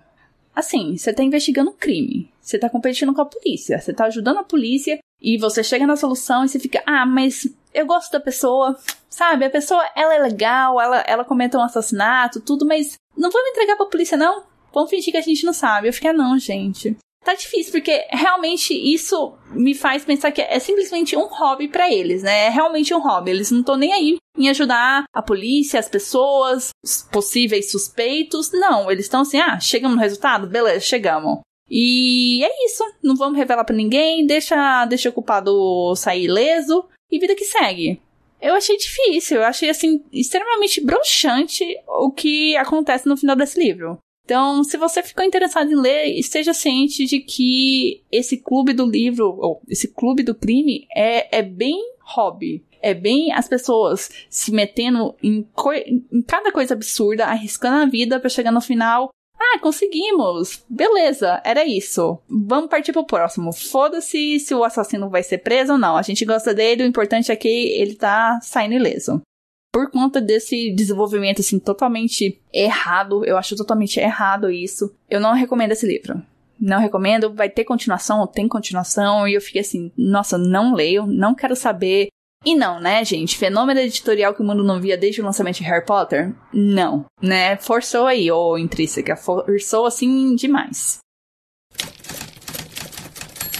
Assim, 0.54 0.96
você 0.96 1.12
tá 1.12 1.22
investigando 1.22 1.70
um 1.70 1.76
crime. 1.76 2.30
Você 2.40 2.58
tá 2.58 2.68
competindo 2.68 3.14
com 3.14 3.22
a 3.22 3.26
polícia. 3.26 3.78
Você 3.78 3.92
tá 3.92 4.06
ajudando 4.06 4.38
a 4.38 4.44
polícia 4.44 4.98
e 5.20 5.38
você 5.38 5.62
chega 5.62 5.86
na 5.86 5.96
solução 5.96 6.44
e 6.44 6.48
você 6.48 6.58
fica, 6.58 6.82
ah, 6.86 7.06
mas 7.06 7.46
eu 7.72 7.86
gosto 7.86 8.10
da 8.12 8.20
pessoa. 8.20 8.78
Sabe, 9.08 9.44
a 9.44 9.50
pessoa, 9.50 9.84
ela 9.96 10.14
é 10.14 10.18
legal, 10.18 10.80
ela, 10.80 11.00
ela 11.06 11.24
cometa 11.24 11.58
um 11.58 11.62
assassinato, 11.62 12.40
tudo, 12.40 12.64
mas 12.64 12.94
não 13.16 13.30
vamos 13.30 13.50
entregar 13.50 13.76
pra 13.76 13.86
polícia, 13.86 14.16
não? 14.16 14.44
Vamos 14.72 14.88
fingir 14.88 15.12
que 15.12 15.18
a 15.18 15.22
gente 15.22 15.44
não 15.44 15.52
sabe. 15.52 15.88
Eu 15.88 15.92
fiquei, 15.92 16.10
ah, 16.10 16.14
não, 16.14 16.38
gente. 16.38 16.96
Tá 17.22 17.34
difícil, 17.34 17.72
porque 17.72 18.06
realmente 18.10 18.72
isso 18.72 19.36
me 19.50 19.74
faz 19.74 20.04
pensar 20.04 20.32
que 20.32 20.40
é 20.40 20.58
simplesmente 20.58 21.14
um 21.16 21.26
hobby 21.26 21.68
para 21.68 21.92
eles, 21.92 22.22
né? 22.22 22.46
É 22.46 22.48
realmente 22.48 22.94
um 22.94 23.00
hobby. 23.00 23.30
Eles 23.30 23.50
não 23.50 23.60
estão 23.60 23.76
nem 23.76 23.92
aí 23.92 24.16
em 24.38 24.48
ajudar 24.48 25.04
a 25.12 25.22
polícia, 25.22 25.78
as 25.78 25.88
pessoas, 25.88 26.70
os 26.82 27.02
possíveis 27.12 27.70
suspeitos. 27.70 28.50
Não, 28.52 28.90
eles 28.90 29.04
estão 29.04 29.20
assim, 29.20 29.38
ah, 29.38 29.60
chegamos 29.60 29.96
no 29.96 30.02
resultado? 30.02 30.48
Beleza, 30.48 30.80
chegamos. 30.80 31.40
E 31.68 32.42
é 32.42 32.64
isso. 32.64 32.82
Não 33.02 33.14
vamos 33.14 33.36
revelar 33.36 33.64
para 33.64 33.76
ninguém, 33.76 34.26
deixa, 34.26 34.86
deixa 34.86 35.10
o 35.10 35.12
culpado 35.12 35.94
sair 35.96 36.24
ileso 36.24 36.88
e 37.10 37.18
vida 37.18 37.34
que 37.34 37.44
segue. 37.44 38.00
Eu 38.40 38.54
achei 38.54 38.76
difícil, 38.78 39.36
eu 39.36 39.44
achei 39.44 39.68
assim 39.68 40.02
extremamente 40.10 40.82
broxante 40.82 41.64
o 41.86 42.10
que 42.10 42.56
acontece 42.56 43.06
no 43.06 43.16
final 43.16 43.36
desse 43.36 43.60
livro. 43.60 43.98
Então, 44.30 44.62
se 44.62 44.76
você 44.76 45.02
ficou 45.02 45.24
interessado 45.24 45.72
em 45.72 45.74
ler, 45.74 46.16
esteja 46.16 46.54
ciente 46.54 47.04
de 47.04 47.18
que 47.18 48.00
esse 48.12 48.36
clube 48.36 48.72
do 48.72 48.86
livro, 48.86 49.36
ou 49.36 49.60
esse 49.68 49.88
clube 49.88 50.22
do 50.22 50.36
crime, 50.36 50.86
é, 50.94 51.38
é 51.38 51.42
bem 51.42 51.76
hobby. 51.98 52.64
É 52.80 52.94
bem 52.94 53.32
as 53.32 53.48
pessoas 53.48 54.08
se 54.30 54.52
metendo 54.52 55.16
em, 55.20 55.44
em 56.12 56.22
cada 56.22 56.52
coisa 56.52 56.74
absurda, 56.74 57.26
arriscando 57.26 57.82
a 57.82 57.86
vida 57.86 58.20
para 58.20 58.30
chegar 58.30 58.52
no 58.52 58.60
final. 58.60 59.10
Ah, 59.36 59.58
conseguimos! 59.58 60.64
Beleza, 60.68 61.42
era 61.44 61.64
isso. 61.64 62.16
Vamos 62.28 62.70
partir 62.70 62.92
pro 62.92 63.04
próximo. 63.04 63.52
Foda-se 63.52 64.38
se 64.38 64.54
o 64.54 64.62
assassino 64.62 65.10
vai 65.10 65.24
ser 65.24 65.38
preso 65.38 65.72
ou 65.72 65.78
não. 65.78 65.96
A 65.96 66.02
gente 66.02 66.24
gosta 66.24 66.54
dele, 66.54 66.84
o 66.84 66.86
importante 66.86 67.32
é 67.32 67.36
que 67.36 67.48
ele 67.48 67.96
tá 67.96 68.38
saindo 68.40 68.76
ileso 68.76 69.20
por 69.72 69.90
conta 69.90 70.20
desse 70.20 70.72
desenvolvimento 70.72 71.40
assim 71.40 71.58
totalmente 71.58 72.40
errado, 72.52 73.24
eu 73.24 73.36
acho 73.36 73.56
totalmente 73.56 73.98
errado 74.00 74.50
isso. 74.50 74.94
Eu 75.08 75.20
não 75.20 75.32
recomendo 75.32 75.72
esse 75.72 75.86
livro. 75.86 76.22
Não 76.60 76.78
recomendo, 76.78 77.32
vai 77.32 77.48
ter 77.48 77.64
continuação, 77.64 78.26
tem 78.26 78.46
continuação, 78.46 79.26
e 79.26 79.34
eu 79.34 79.40
fiquei 79.40 79.62
assim, 79.62 79.90
nossa, 79.96 80.36
não 80.36 80.74
leio, 80.74 81.06
não 81.06 81.34
quero 81.34 81.56
saber. 81.56 82.08
E 82.44 82.54
não, 82.54 82.80
né, 82.80 83.02
gente? 83.04 83.38
Fenômeno 83.38 83.80
editorial 83.80 84.34
que 84.34 84.42
o 84.42 84.44
mundo 84.44 84.62
não 84.62 84.80
via 84.80 84.96
desde 84.96 85.20
o 85.22 85.24
lançamento 85.24 85.56
de 85.56 85.64
Harry 85.64 85.84
Potter? 85.84 86.34
Não, 86.52 87.06
né? 87.20 87.56
Forçou 87.56 88.06
aí, 88.06 88.30
ou 88.30 88.58
intrínseca, 88.58 89.16
forçou 89.16 89.86
assim 89.86 90.34
demais. 90.34 90.98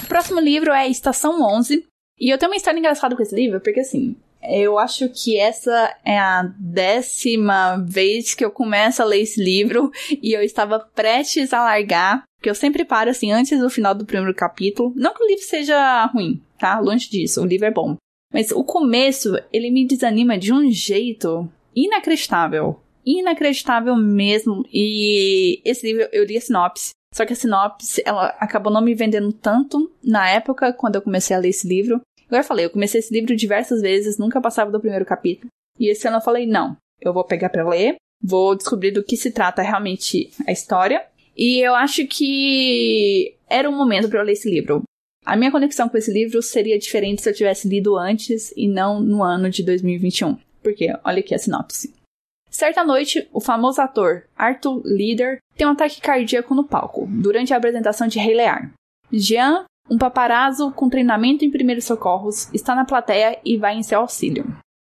O 0.03 0.07
próximo 0.07 0.39
livro 0.39 0.71
é 0.71 0.87
Estação 0.87 1.41
11, 1.41 1.85
e 2.19 2.29
eu 2.29 2.37
tenho 2.37 2.51
uma 2.51 2.57
história 2.57 2.77
engraçada 2.77 3.15
com 3.15 3.23
esse 3.23 3.33
livro, 3.33 3.59
porque 3.61 3.79
assim, 3.79 4.15
eu 4.43 4.79
acho 4.79 5.09
que 5.09 5.37
essa 5.37 5.95
é 6.03 6.17
a 6.17 6.43
décima 6.57 7.77
vez 7.87 8.33
que 8.33 8.43
eu 8.43 8.51
começo 8.51 9.01
a 9.01 9.05
ler 9.05 9.21
esse 9.21 9.43
livro 9.43 9.91
e 10.21 10.35
eu 10.35 10.41
estava 10.41 10.79
prestes 10.79 11.53
a 11.53 11.63
largar, 11.63 12.23
porque 12.37 12.49
eu 12.49 12.55
sempre 12.55 12.83
paro 12.83 13.09
assim 13.09 13.31
antes 13.31 13.59
do 13.59 13.69
final 13.69 13.93
do 13.93 14.05
primeiro 14.05 14.33
capítulo. 14.33 14.93
Não 14.95 15.13
que 15.13 15.23
o 15.23 15.27
livro 15.27 15.43
seja 15.43 16.05
ruim, 16.07 16.41
tá? 16.57 16.79
Longe 16.79 17.09
disso, 17.09 17.41
o 17.41 17.45
livro 17.45 17.67
é 17.67 17.71
bom. 17.71 17.95
Mas 18.33 18.51
o 18.51 18.63
começo, 18.63 19.37
ele 19.51 19.69
me 19.69 19.85
desanima 19.85 20.37
de 20.37 20.53
um 20.53 20.71
jeito 20.71 21.49
inacreditável. 21.75 22.79
Inacreditável 23.05 23.95
mesmo. 23.95 24.63
E 24.71 25.61
esse 25.65 25.85
livro 25.85 26.07
eu 26.11 26.25
li 26.25 26.37
a 26.37 26.41
sinopse. 26.41 26.91
Só 27.13 27.25
que 27.25 27.33
a 27.33 27.35
sinopse, 27.35 28.01
ela 28.05 28.27
acabou 28.39 28.71
não 28.71 28.81
me 28.81 28.95
vendendo 28.95 29.33
tanto 29.33 29.91
na 30.01 30.29
época, 30.29 30.71
quando 30.71 30.95
eu 30.95 31.01
comecei 31.01 31.35
a 31.35 31.39
ler 31.39 31.49
esse 31.49 31.67
livro. 31.67 31.99
Igual 32.31 32.43
eu 32.43 32.47
falei, 32.47 32.65
eu 32.65 32.69
comecei 32.69 32.99
esse 32.99 33.13
livro 33.13 33.35
diversas 33.35 33.81
vezes, 33.81 34.17
nunca 34.17 34.39
passava 34.39 34.71
do 34.71 34.79
primeiro 34.79 35.03
capítulo. 35.03 35.49
E 35.77 35.91
esse 35.91 36.07
ano 36.07 36.15
eu 36.15 36.21
falei, 36.21 36.47
não, 36.47 36.77
eu 37.01 37.11
vou 37.11 37.25
pegar 37.25 37.49
para 37.49 37.67
ler, 37.67 37.97
vou 38.23 38.55
descobrir 38.55 38.91
do 38.91 39.03
que 39.03 39.17
se 39.17 39.31
trata 39.31 39.61
realmente 39.61 40.31
a 40.47 40.51
história. 40.53 41.05
E 41.35 41.59
eu 41.59 41.75
acho 41.75 42.07
que 42.07 43.35
era 43.49 43.69
o 43.69 43.73
momento 43.73 44.07
para 44.07 44.19
eu 44.19 44.23
ler 44.23 44.31
esse 44.31 44.49
livro. 44.49 44.81
A 45.25 45.35
minha 45.35 45.51
conexão 45.51 45.89
com 45.89 45.97
esse 45.97 46.09
livro 46.09 46.41
seria 46.41 46.79
diferente 46.79 47.21
se 47.21 47.29
eu 47.29 47.33
tivesse 47.33 47.67
lido 47.67 47.97
antes 47.97 48.53
e 48.55 48.65
não 48.65 49.01
no 49.01 49.21
ano 49.21 49.49
de 49.49 49.61
2021. 49.61 50.37
Porque, 50.63 50.87
olha 51.03 51.19
aqui 51.19 51.35
a 51.35 51.37
sinopse. 51.37 51.93
Certa 52.49 52.81
noite, 52.85 53.27
o 53.33 53.41
famoso 53.41 53.81
ator 53.81 54.23
Arthur 54.37 54.81
Leader 54.85 55.39
tem 55.57 55.67
um 55.67 55.71
ataque 55.71 55.99
cardíaco 55.99 56.55
no 56.55 56.63
palco, 56.63 57.07
durante 57.09 57.53
a 57.53 57.57
apresentação 57.57 58.07
de 58.07 58.19
Rei 58.19 58.35
Lear. 58.35 58.71
Jean, 59.11 59.65
um 59.89 59.97
paparazzo 59.97 60.71
com 60.71 60.89
treinamento 60.89 61.43
em 61.43 61.51
primeiros 61.51 61.85
socorros, 61.85 62.49
está 62.53 62.73
na 62.75 62.85
plateia 62.85 63.39
e 63.43 63.57
vai 63.57 63.75
em 63.75 63.83
seu 63.83 63.99
auxílio. 63.99 64.45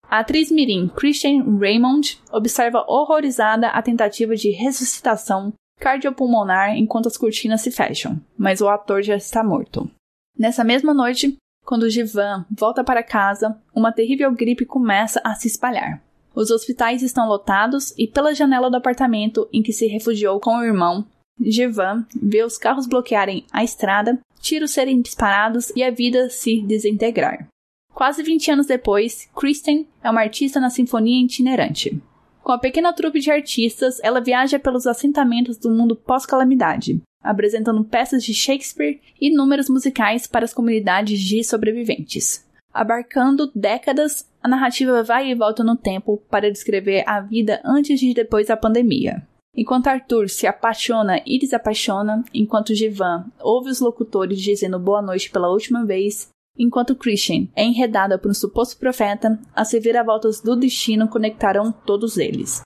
A 0.09 0.19
atriz 0.19 0.51
mirim 0.51 0.89
Christian 0.89 1.57
Raymond 1.57 2.21
observa 2.31 2.85
horrorizada 2.87 3.69
a 3.69 3.81
tentativa 3.81 4.35
de 4.35 4.51
ressuscitação 4.51 5.53
cardiopulmonar 5.79 6.77
enquanto 6.77 7.07
as 7.07 7.17
cortinas 7.17 7.61
se 7.61 7.71
fecham, 7.71 8.21
mas 8.37 8.61
o 8.61 8.69
ator 8.69 9.01
já 9.01 9.15
está 9.15 9.43
morto. 9.43 9.89
Nessa 10.37 10.63
mesma 10.63 10.93
noite, 10.93 11.35
quando 11.65 11.89
Jivan 11.89 12.45
volta 12.51 12.83
para 12.83 13.03
casa, 13.03 13.57
uma 13.73 13.91
terrível 13.91 14.31
gripe 14.31 14.65
começa 14.65 15.19
a 15.23 15.33
se 15.35 15.47
espalhar. 15.47 16.01
Os 16.35 16.49
hospitais 16.49 17.03
estão 17.03 17.27
lotados 17.27 17.93
e 17.97 18.07
pela 18.07 18.33
janela 18.33 18.69
do 18.69 18.77
apartamento 18.77 19.47
em 19.51 19.61
que 19.61 19.73
se 19.73 19.87
refugiou 19.87 20.39
com 20.39 20.57
o 20.57 20.63
irmão, 20.63 21.05
Jevan 21.39 22.05
vê 22.21 22.43
os 22.43 22.57
carros 22.57 22.87
bloquearem 22.87 23.45
a 23.51 23.63
estrada, 23.63 24.19
tiros 24.43 24.71
serem 24.71 25.01
disparados 25.01 25.71
e 25.75 25.81
a 25.81 25.89
vida 25.89 26.29
se 26.29 26.61
desintegrar. 26.61 27.47
Quase 27.93 28.21
20 28.21 28.51
anos 28.51 28.67
depois, 28.67 29.29
Kristen 29.35 29.87
é 30.03 30.09
uma 30.09 30.21
artista 30.21 30.59
na 30.59 30.69
sinfonia 30.69 31.23
itinerante. 31.23 32.01
Com 32.43 32.51
a 32.51 32.57
pequena 32.57 32.91
trupe 32.91 33.19
de 33.19 33.31
artistas, 33.31 33.99
ela 34.03 34.19
viaja 34.19 34.59
pelos 34.59 34.85
assentamentos 34.85 35.57
do 35.57 35.69
mundo 35.69 35.95
pós-calamidade, 35.95 37.01
apresentando 37.23 37.85
peças 37.85 38.21
de 38.21 38.33
Shakespeare 38.33 38.99
e 39.21 39.33
números 39.33 39.69
musicais 39.69 40.27
para 40.27 40.43
as 40.43 40.53
comunidades 40.53 41.21
de 41.21 41.41
sobreviventes. 41.41 42.45
Abarcando 42.73 43.49
décadas, 43.55 44.27
a 44.41 44.49
narrativa 44.49 45.03
vai 45.03 45.29
e 45.29 45.35
volta 45.35 45.63
no 45.63 45.77
tempo 45.77 46.17
para 46.29 46.51
descrever 46.51 47.03
a 47.07 47.21
vida 47.21 47.61
antes 47.63 48.01
e 48.01 48.13
depois 48.13 48.47
da 48.47 48.57
pandemia. 48.57 49.25
Enquanto 49.55 49.87
Arthur 49.87 50.29
se 50.29 50.47
apaixona 50.47 51.21
e 51.25 51.37
desapaixona, 51.37 52.23
enquanto 52.33 52.73
Jivan 52.73 53.25
ouve 53.39 53.69
os 53.69 53.79
locutores 53.79 54.41
dizendo 54.41 54.79
boa 54.79 55.01
noite 55.01 55.29
pela 55.29 55.49
última 55.49 55.85
vez, 55.85 56.29
enquanto 56.57 56.95
Christian 56.95 57.47
é 57.55 57.63
enredada 57.63 58.17
por 58.17 58.31
um 58.31 58.33
suposto 58.33 58.77
profeta, 58.79 59.39
as 59.55 59.71
reviravoltas 59.71 60.41
do 60.41 60.55
destino 60.55 61.07
conectarão 61.07 61.71
todos 61.71 62.17
eles. 62.17 62.61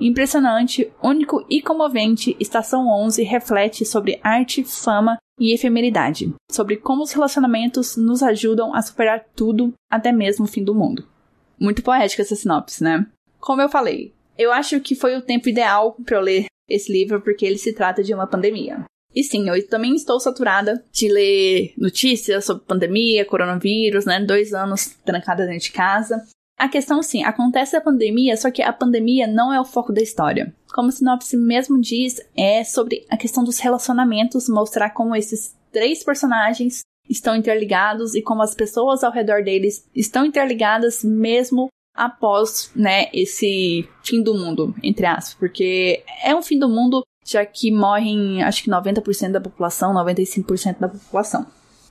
Impressionante, 0.00 0.92
único 1.00 1.46
e 1.48 1.62
comovente, 1.62 2.36
Estação 2.40 2.88
11 2.88 3.22
reflete 3.22 3.84
sobre 3.84 4.18
arte, 4.20 4.64
fama 4.64 5.16
e 5.38 5.54
efemeridade, 5.54 6.34
sobre 6.50 6.76
como 6.76 7.04
os 7.04 7.12
relacionamentos 7.12 7.96
nos 7.96 8.20
ajudam 8.20 8.74
a 8.74 8.82
superar 8.82 9.24
tudo, 9.36 9.72
até 9.88 10.10
mesmo 10.10 10.44
o 10.44 10.48
fim 10.48 10.64
do 10.64 10.74
mundo. 10.74 11.06
Muito 11.58 11.84
poética 11.84 12.22
essa 12.22 12.34
sinopse, 12.34 12.82
né? 12.82 13.06
Como 13.38 13.62
eu 13.62 13.68
falei, 13.68 14.12
eu 14.38 14.52
acho 14.52 14.80
que 14.80 14.94
foi 14.94 15.16
o 15.16 15.22
tempo 15.22 15.48
ideal 15.48 15.96
para 16.04 16.16
eu 16.16 16.20
ler 16.20 16.46
esse 16.68 16.92
livro 16.92 17.20
porque 17.20 17.44
ele 17.44 17.58
se 17.58 17.72
trata 17.72 18.02
de 18.02 18.14
uma 18.14 18.26
pandemia. 18.26 18.84
E 19.14 19.22
sim, 19.22 19.48
eu 19.48 19.68
também 19.68 19.94
estou 19.94 20.18
saturada 20.18 20.82
de 20.90 21.08
ler 21.08 21.74
notícias 21.76 22.46
sobre 22.46 22.64
pandemia, 22.64 23.26
coronavírus, 23.26 24.06
né? 24.06 24.20
Dois 24.20 24.54
anos 24.54 24.96
trancada 25.04 25.44
dentro 25.44 25.64
de 25.64 25.72
casa. 25.72 26.22
A 26.58 26.68
questão, 26.68 27.02
sim, 27.02 27.22
acontece 27.24 27.76
a 27.76 27.80
pandemia, 27.80 28.36
só 28.36 28.50
que 28.50 28.62
a 28.62 28.72
pandemia 28.72 29.26
não 29.26 29.52
é 29.52 29.60
o 29.60 29.64
foco 29.64 29.92
da 29.92 30.00
história. 30.00 30.54
Como 30.72 30.88
a 30.88 30.92
sinopse 30.92 31.36
mesmo 31.36 31.80
diz, 31.80 32.20
é 32.36 32.64
sobre 32.64 33.04
a 33.10 33.16
questão 33.16 33.44
dos 33.44 33.58
relacionamentos, 33.58 34.48
mostrar 34.48 34.90
como 34.90 35.14
esses 35.14 35.54
três 35.70 36.04
personagens 36.04 36.80
estão 37.08 37.34
interligados 37.34 38.14
e 38.14 38.22
como 38.22 38.42
as 38.42 38.54
pessoas 38.54 39.02
ao 39.02 39.12
redor 39.12 39.42
deles 39.42 39.86
estão 39.94 40.24
interligadas 40.24 41.02
mesmo 41.02 41.68
após, 41.94 42.70
né, 42.74 43.06
esse 43.12 43.88
fim 44.02 44.22
do 44.22 44.34
mundo, 44.34 44.74
entre 44.82 45.06
aspas, 45.06 45.34
porque 45.34 46.02
é 46.24 46.34
um 46.34 46.42
fim 46.42 46.58
do 46.58 46.68
mundo 46.68 47.02
já 47.24 47.46
que 47.46 47.70
morrem, 47.70 48.42
acho 48.42 48.64
que 48.64 48.70
90% 48.70 49.32
da 49.32 49.40
população, 49.40 49.94
95% 49.94 50.78
da 50.78 50.88
população. 50.88 51.46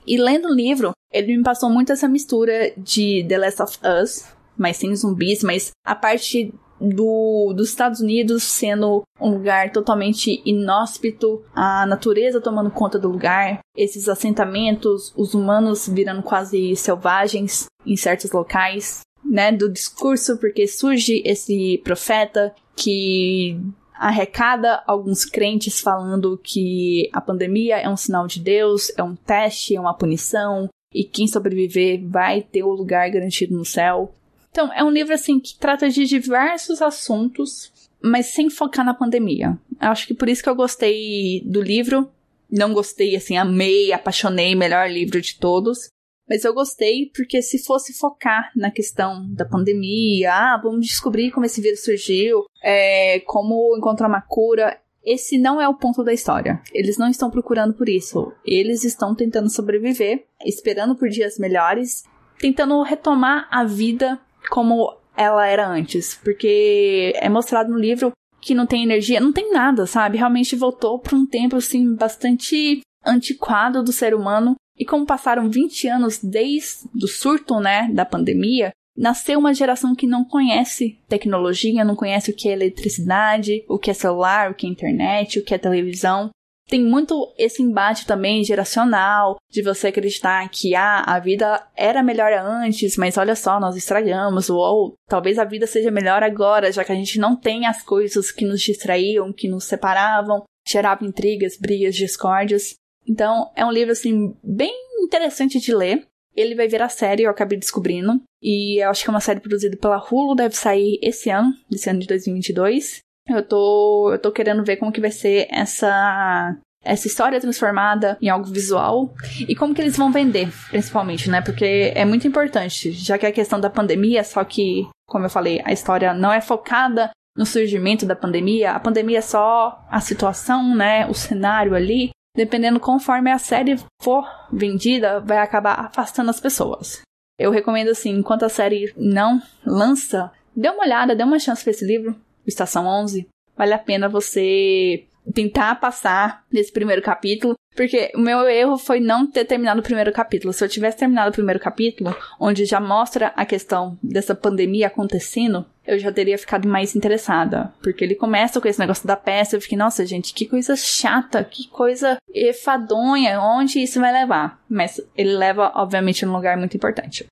E 0.06 0.18
lendo 0.18 0.48
o 0.48 0.54
livro, 0.54 0.92
ele 1.12 1.36
me 1.36 1.42
passou 1.42 1.70
muito 1.70 1.92
essa 1.92 2.08
mistura 2.08 2.72
de 2.76 3.24
The 3.28 3.38
Last 3.38 3.62
of 3.62 3.78
Us, 4.02 4.24
mas 4.56 4.76
sem 4.76 4.94
zumbis, 4.94 5.42
mas 5.42 5.70
a 5.84 5.94
parte 5.94 6.52
do, 6.80 7.52
dos 7.56 7.68
Estados 7.68 8.00
Unidos 8.00 8.42
sendo 8.42 9.02
um 9.20 9.30
lugar 9.30 9.70
totalmente 9.70 10.42
inóspito, 10.44 11.42
a 11.54 11.86
natureza 11.86 12.40
tomando 12.40 12.70
conta 12.70 12.98
do 12.98 13.08
lugar, 13.08 13.60
esses 13.76 14.08
assentamentos, 14.08 15.12
os 15.16 15.32
humanos 15.32 15.88
virando 15.88 16.22
quase 16.22 16.74
selvagens 16.74 17.66
em 17.86 17.96
certos 17.96 18.32
locais, 18.32 19.02
né? 19.24 19.52
Do 19.52 19.68
discurso, 19.68 20.36
porque 20.38 20.66
surge 20.66 21.22
esse 21.24 21.80
profeta 21.84 22.54
que 22.76 23.58
arrecada 23.94 24.82
alguns 24.86 25.24
crentes 25.24 25.80
falando 25.80 26.40
que 26.42 27.08
a 27.12 27.20
pandemia 27.20 27.76
é 27.76 27.88
um 27.88 27.96
sinal 27.96 28.26
de 28.26 28.40
Deus, 28.40 28.90
é 28.96 29.02
um 29.02 29.14
teste, 29.14 29.76
é 29.76 29.80
uma 29.80 29.94
punição, 29.94 30.68
e 30.92 31.04
quem 31.04 31.28
sobreviver 31.28 32.02
vai 32.04 32.42
ter 32.42 32.64
o 32.64 32.72
lugar 32.72 33.08
garantido 33.10 33.56
no 33.56 33.64
céu. 33.64 34.12
Então, 34.50 34.72
é 34.72 34.82
um 34.84 34.90
livro 34.90 35.14
assim 35.14 35.40
que 35.40 35.56
trata 35.56 35.88
de 35.88 36.04
diversos 36.04 36.82
assuntos, 36.82 37.72
mas 38.02 38.26
sem 38.26 38.50
focar 38.50 38.84
na 38.84 38.92
pandemia. 38.92 39.58
Acho 39.78 40.06
que 40.06 40.14
por 40.14 40.28
isso 40.28 40.42
que 40.42 40.48
eu 40.48 40.54
gostei 40.54 41.40
do 41.46 41.62
livro. 41.62 42.10
Não 42.50 42.74
gostei, 42.74 43.16
assim, 43.16 43.38
amei, 43.38 43.92
apaixonei, 43.92 44.54
melhor 44.54 44.90
livro 44.90 45.20
de 45.22 45.38
todos. 45.38 45.88
Mas 46.28 46.44
eu 46.44 46.54
gostei 46.54 47.10
porque 47.14 47.42
se 47.42 47.62
fosse 47.64 47.92
focar 47.92 48.50
na 48.56 48.70
questão 48.70 49.26
da 49.34 49.44
pandemia, 49.44 50.32
ah, 50.32 50.60
vamos 50.62 50.86
descobrir 50.86 51.30
como 51.30 51.46
esse 51.46 51.60
vírus 51.60 51.84
surgiu, 51.84 52.44
é, 52.62 53.20
como 53.20 53.76
encontrar 53.76 54.08
uma 54.08 54.22
cura, 54.22 54.78
esse 55.04 55.36
não 55.36 55.60
é 55.60 55.68
o 55.68 55.74
ponto 55.74 56.04
da 56.04 56.12
história. 56.12 56.60
Eles 56.72 56.96
não 56.96 57.08
estão 57.08 57.30
procurando 57.30 57.74
por 57.74 57.88
isso. 57.88 58.32
Eles 58.46 58.84
estão 58.84 59.14
tentando 59.14 59.50
sobreviver, 59.50 60.24
esperando 60.44 60.94
por 60.94 61.08
dias 61.08 61.38
melhores, 61.38 62.04
tentando 62.38 62.80
retomar 62.82 63.48
a 63.50 63.64
vida 63.64 64.20
como 64.48 64.96
ela 65.16 65.46
era 65.46 65.68
antes. 65.68 66.14
Porque 66.22 67.12
é 67.16 67.28
mostrado 67.28 67.70
no 67.70 67.78
livro 67.78 68.12
que 68.40 68.54
não 68.54 68.66
tem 68.66 68.82
energia, 68.82 69.20
não 69.20 69.32
tem 69.32 69.52
nada, 69.52 69.86
sabe? 69.86 70.18
Realmente 70.18 70.56
voltou 70.56 70.98
para 70.98 71.16
um 71.16 71.26
tempo 71.26 71.56
assim 71.56 71.94
bastante 71.94 72.80
antiquado 73.04 73.82
do 73.82 73.92
ser 73.92 74.14
humano. 74.14 74.54
E 74.82 74.84
como 74.84 75.06
passaram 75.06 75.48
20 75.48 75.86
anos 75.86 76.18
desde 76.18 76.88
o 77.00 77.06
surto, 77.06 77.60
né, 77.60 77.88
da 77.92 78.04
pandemia, 78.04 78.72
nasceu 78.96 79.38
uma 79.38 79.54
geração 79.54 79.94
que 79.94 80.08
não 80.08 80.24
conhece 80.24 80.98
tecnologia, 81.08 81.84
não 81.84 81.94
conhece 81.94 82.32
o 82.32 82.34
que 82.34 82.48
é 82.48 82.52
eletricidade, 82.52 83.64
o 83.68 83.78
que 83.78 83.92
é 83.92 83.94
celular, 83.94 84.50
o 84.50 84.54
que 84.54 84.66
é 84.66 84.68
internet, 84.68 85.38
o 85.38 85.44
que 85.44 85.54
é 85.54 85.58
televisão 85.58 86.32
tem 86.68 86.82
muito 86.82 87.32
esse 87.36 87.62
embate 87.62 88.06
também 88.06 88.42
geracional, 88.42 89.36
de 89.50 89.62
você 89.62 89.88
acreditar 89.88 90.48
que 90.48 90.74
ah, 90.74 91.02
a 91.06 91.18
vida 91.18 91.62
era 91.76 92.02
melhor 92.02 92.32
antes, 92.32 92.96
mas 92.96 93.18
olha 93.18 93.36
só, 93.36 93.60
nós 93.60 93.76
estragamos, 93.76 94.48
ou 94.48 94.94
talvez 95.06 95.38
a 95.38 95.44
vida 95.44 95.66
seja 95.66 95.90
melhor 95.90 96.22
agora, 96.22 96.72
já 96.72 96.82
que 96.82 96.92
a 96.92 96.94
gente 96.94 97.18
não 97.18 97.36
tem 97.36 97.66
as 97.66 97.82
coisas 97.82 98.30
que 98.32 98.46
nos 98.46 98.62
distraíam, 98.62 99.32
que 99.32 99.48
nos 99.48 99.64
separavam, 99.64 100.44
geravam 100.66 101.08
intrigas, 101.08 101.58
brigas, 101.58 101.94
discórdias. 101.94 102.74
Então, 103.06 103.50
é 103.54 103.64
um 103.64 103.72
livro 103.72 103.92
assim 103.92 104.34
bem 104.42 104.72
interessante 105.02 105.60
de 105.60 105.74
ler. 105.74 106.06
Ele 106.34 106.54
vai 106.54 106.66
virar 106.66 106.88
série, 106.88 107.24
eu 107.24 107.30
acabei 107.30 107.58
descobrindo. 107.58 108.22
E 108.42 108.82
eu 108.82 108.90
acho 108.90 109.02
que 109.04 109.10
é 109.10 109.12
uma 109.12 109.20
série 109.20 109.40
produzida 109.40 109.76
pela 109.76 110.02
Hulu, 110.02 110.34
deve 110.34 110.56
sair 110.56 110.98
esse 111.02 111.30
ano, 111.30 111.52
esse 111.70 111.90
ano 111.90 112.00
de 112.00 112.06
2022. 112.06 113.00
Eu 113.28 113.46
tô, 113.46 114.10
eu 114.12 114.18
tô 114.18 114.32
querendo 114.32 114.64
ver 114.64 114.76
como 114.76 114.92
que 114.92 115.00
vai 115.00 115.10
ser 115.10 115.46
essa 115.50 116.56
essa 116.84 117.06
história 117.06 117.40
transformada 117.40 118.18
em 118.20 118.28
algo 118.28 118.46
visual 118.46 119.14
e 119.38 119.54
como 119.54 119.74
que 119.74 119.80
eles 119.80 119.96
vão 119.96 120.10
vender, 120.10 120.52
principalmente, 120.68 121.30
né? 121.30 121.40
Porque 121.40 121.92
é 121.94 122.04
muito 122.04 122.26
importante, 122.26 122.90
já 122.90 123.16
que 123.16 123.26
a 123.26 123.32
questão 123.32 123.60
da 123.60 123.70
pandemia, 123.70 124.24
só 124.24 124.42
que, 124.42 124.88
como 125.06 125.24
eu 125.24 125.30
falei, 125.30 125.62
a 125.64 125.72
história 125.72 126.12
não 126.12 126.32
é 126.32 126.40
focada 126.40 127.10
no 127.36 127.46
surgimento 127.46 128.04
da 128.04 128.16
pandemia, 128.16 128.72
a 128.72 128.80
pandemia 128.80 129.18
é 129.18 129.22
só 129.22 129.86
a 129.88 130.00
situação, 130.00 130.74
né? 130.74 131.06
O 131.06 131.14
cenário 131.14 131.74
ali. 131.74 132.10
Dependendo 132.34 132.80
conforme 132.80 133.30
a 133.30 133.38
série 133.38 133.76
for 134.00 134.26
vendida, 134.50 135.20
vai 135.20 135.38
acabar 135.38 135.78
afastando 135.80 136.30
as 136.30 136.40
pessoas. 136.40 137.02
Eu 137.38 137.50
recomendo 137.50 137.90
assim, 137.90 138.10
enquanto 138.10 138.44
a 138.44 138.48
série 138.48 138.92
não 138.96 139.40
lança, 139.66 140.32
dê 140.56 140.68
uma 140.70 140.84
olhada, 140.84 141.14
dê 141.14 141.22
uma 141.22 141.38
chance 141.38 141.62
para 141.62 141.70
esse 141.70 141.84
livro. 141.84 142.16
Estação 142.46 142.86
11, 142.86 143.28
vale 143.56 143.74
a 143.74 143.78
pena 143.78 144.08
você 144.08 145.06
tentar 145.34 145.76
passar 145.76 146.44
nesse 146.50 146.72
primeiro 146.72 147.02
capítulo, 147.02 147.54
porque 147.76 148.10
o 148.14 148.18
meu 148.18 148.48
erro 148.48 148.76
foi 148.76 148.98
não 148.98 149.26
ter 149.26 149.44
terminado 149.44 149.80
o 149.80 149.84
primeiro 149.84 150.12
capítulo. 150.12 150.52
Se 150.52 150.64
eu 150.64 150.68
tivesse 150.68 150.98
terminado 150.98 151.30
o 151.30 151.34
primeiro 151.34 151.60
capítulo, 151.60 152.14
onde 152.40 152.64
já 152.64 152.80
mostra 152.80 153.28
a 153.36 153.46
questão 153.46 153.98
dessa 154.02 154.34
pandemia 154.34 154.88
acontecendo, 154.88 155.64
eu 155.86 155.98
já 155.98 156.12
teria 156.12 156.38
ficado 156.38 156.68
mais 156.68 156.94
interessada. 156.94 157.72
Porque 157.82 158.04
ele 158.04 158.14
começa 158.14 158.60
com 158.60 158.68
esse 158.68 158.78
negócio 158.78 159.06
da 159.06 159.16
peça, 159.16 159.56
eu 159.56 159.60
fiquei, 159.60 159.76
nossa, 159.76 160.06
gente, 160.06 160.32
que 160.32 160.46
coisa 160.46 160.76
chata, 160.76 161.44
que 161.44 161.68
coisa 161.68 162.16
efadonha, 162.32 163.40
onde 163.40 163.80
isso 163.80 164.00
vai 164.00 164.12
levar? 164.12 164.62
Mas 164.68 165.00
ele 165.16 165.34
leva, 165.34 165.72
obviamente, 165.74 166.24
num 166.24 166.32
lugar 166.32 166.56
muito 166.56 166.76
importante. 166.76 167.26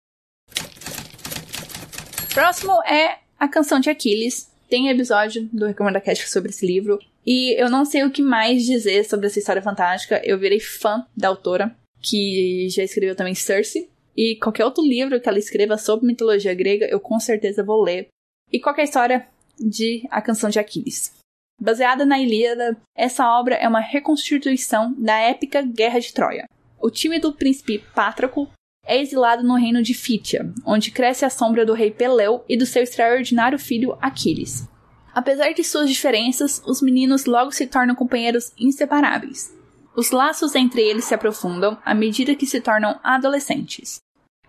Próximo 2.35 2.83
é 2.85 3.19
a 3.39 3.49
canção 3.49 3.81
de 3.81 3.91
Aquiles. 3.91 4.51
Tem 4.69 4.89
episódio 4.89 5.49
do 5.53 5.67
Recomenda 5.67 6.01
Cast 6.01 6.29
sobre 6.29 6.51
esse 6.51 6.65
livro. 6.65 6.99
E 7.27 7.61
eu 7.61 7.69
não 7.69 7.85
sei 7.85 8.05
o 8.05 8.11
que 8.11 8.23
mais 8.23 8.65
dizer 8.65 9.05
sobre 9.05 9.27
essa 9.27 9.39
história 9.39 9.61
fantástica. 9.61 10.21
Eu 10.25 10.39
virei 10.39 10.61
fã 10.61 11.05
da 11.17 11.29
autora, 11.29 11.75
que 12.01 12.69
já 12.71 12.83
escreveu 12.83 13.17
também 13.17 13.35
Circe. 13.35 13.89
E 14.17 14.37
qualquer 14.37 14.65
outro 14.65 14.85
livro 14.85 15.21
que 15.21 15.29
ela 15.29 15.39
escreva 15.39 15.77
sobre 15.77 16.07
mitologia 16.07 16.55
grega, 16.55 16.87
eu 16.87 17.01
com 17.01 17.19
certeza 17.19 17.65
vou 17.65 17.83
ler. 17.83 18.09
E 18.53 18.59
qualquer 18.59 18.85
história 18.85 19.27
de 19.59 20.07
A 20.11 20.21
Canção 20.21 20.51
de 20.51 20.59
Aquiles. 20.59 21.13
Baseada 21.61 22.07
na 22.07 22.19
Ilíada, 22.19 22.77
essa 22.97 23.29
obra 23.39 23.55
é 23.55 23.69
uma 23.69 23.81
reconstituição 23.81 24.95
da 24.97 25.19
épica 25.19 25.63
Guerra 25.63 26.01
de 26.01 26.13
Troia. 26.13 26.49
O 26.81 26.91
time 26.91 27.19
do 27.19 27.33
príncipe 27.33 27.85
Pátraco 27.95 28.51
é 28.87 29.01
exilado 29.01 29.43
no 29.43 29.55
reino 29.55 29.83
de 29.83 29.93
Fítia, 29.93 30.51
onde 30.65 30.91
cresce 30.91 31.25
a 31.25 31.31
sombra 31.31 31.67
do 31.67 31.75
rei 31.75 31.91
Peleu 31.91 32.45
e 32.49 32.57
do 32.57 32.65
seu 32.65 32.83
extraordinário 32.83 33.59
filho 33.59 33.97
Aquiles. 34.01 34.67
Apesar 35.15 35.53
de 35.53 35.63
suas 35.63 35.91
diferenças, 35.91 36.63
os 36.67 36.81
meninos 36.81 37.27
logo 37.27 37.53
se 37.53 37.67
tornam 37.67 37.95
companheiros 37.95 38.53
inseparáveis. 38.59 39.55
Os 39.95 40.11
laços 40.11 40.55
entre 40.55 40.81
eles 40.81 41.05
se 41.05 41.15
aprofundam 41.15 41.77
à 41.85 41.95
medida 41.95 42.35
que 42.35 42.47
se 42.47 42.61
tornam 42.61 42.99
adolescentes. 43.03 44.01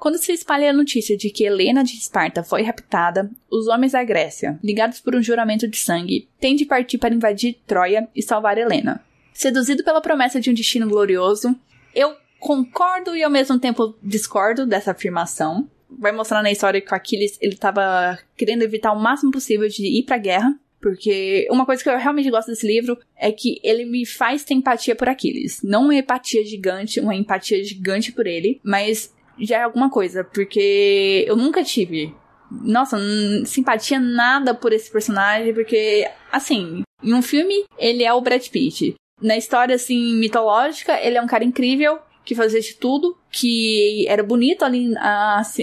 Quando 0.02 0.18
se 0.18 0.32
espalha 0.32 0.72
a 0.72 0.74
notícia 0.74 1.16
de 1.16 1.30
que 1.30 1.44
Helena 1.44 1.84
de 1.84 1.94
Esparta 1.94 2.44
foi 2.44 2.64
raptada, 2.64 3.30
os 3.52 3.68
homens 3.68 3.92
da 3.92 4.04
Grécia, 4.04 4.60
ligados 4.64 5.00
por 5.00 5.16
um 5.16 5.22
juramento 5.22 5.68
de 5.68 5.78
sangue, 5.78 6.28
têm 6.40 6.56
de 6.56 6.66
partir 6.66 6.98
para 6.98 7.14
invadir 7.14 7.60
Troia 7.68 8.10
e 8.16 8.24
salvar 8.24 8.58
Helena. 8.58 9.06
Seduzido 9.32 9.84
pela 9.84 10.02
promessa 10.02 10.42
de 10.42 10.50
um 10.50 10.56
destino 10.56 10.90
glorioso, 10.90 11.56
eu 11.94 12.16
concordo 12.40 13.16
e 13.16 13.22
ao 13.22 13.30
mesmo 13.30 13.60
tempo 13.60 13.96
discordo 14.02 14.66
dessa 14.66 14.90
afirmação 14.90 15.70
vai 15.88 16.12
mostrar 16.12 16.42
na 16.42 16.52
história 16.52 16.82
que 16.82 16.92
o 16.92 16.96
Aquiles 16.96 17.38
ele 17.40 17.56
tava 17.56 18.18
querendo 18.36 18.64
evitar 18.64 18.94
o 18.94 19.00
máximo 19.00 19.32
possível 19.32 19.68
de 19.68 19.86
ir 19.86 20.02
pra 20.02 20.18
guerra. 20.18 20.60
Porque 20.82 21.48
uma 21.52 21.64
coisa 21.64 21.84
que 21.84 21.88
eu 21.88 21.96
realmente 22.00 22.32
gosto 22.32 22.48
desse 22.48 22.66
livro 22.66 22.98
é 23.16 23.32
que 23.32 23.60
ele 23.64 23.86
me 23.86 24.04
faz 24.04 24.44
ter 24.44 24.56
empatia 24.56 24.96
por 24.96 25.08
Aquiles. 25.08 25.62
Não 25.64 25.84
uma 25.84 25.94
empatia 25.94 26.44
gigante, 26.44 27.00
uma 27.00 27.14
empatia 27.14 27.64
gigante 27.64 28.12
por 28.12 28.26
ele, 28.26 28.60
mas 28.64 29.14
já 29.42 29.60
é 29.60 29.64
alguma 29.64 29.90
coisa, 29.90 30.24
porque 30.24 31.26
eu 31.28 31.36
nunca 31.36 31.64
tive. 31.64 32.16
Nossa, 32.50 32.98
simpatia 33.46 34.00
nada 34.00 34.54
por 34.54 34.74
esse 34.74 34.92
personagem, 34.92 35.54
porque, 35.54 36.10
assim, 36.32 36.84
em 37.02 37.14
um 37.14 37.22
filme, 37.22 37.64
ele 37.78 38.04
é 38.04 38.14
o 38.14 38.22
Brad 38.22 38.46
Pitt. 38.48 38.96
Na 39.22 39.38
história, 39.38 39.76
assim, 39.76 40.16
mitológica, 40.16 41.00
ele 41.02 41.18
é 41.18 41.22
um 41.22 41.28
cara 41.28 41.44
incrível, 41.44 42.00
que 42.24 42.36
fazia 42.36 42.60
de 42.60 42.76
tudo, 42.76 43.18
que 43.32 44.06
era 44.08 44.24
bonito 44.24 44.64
ali 44.64 44.94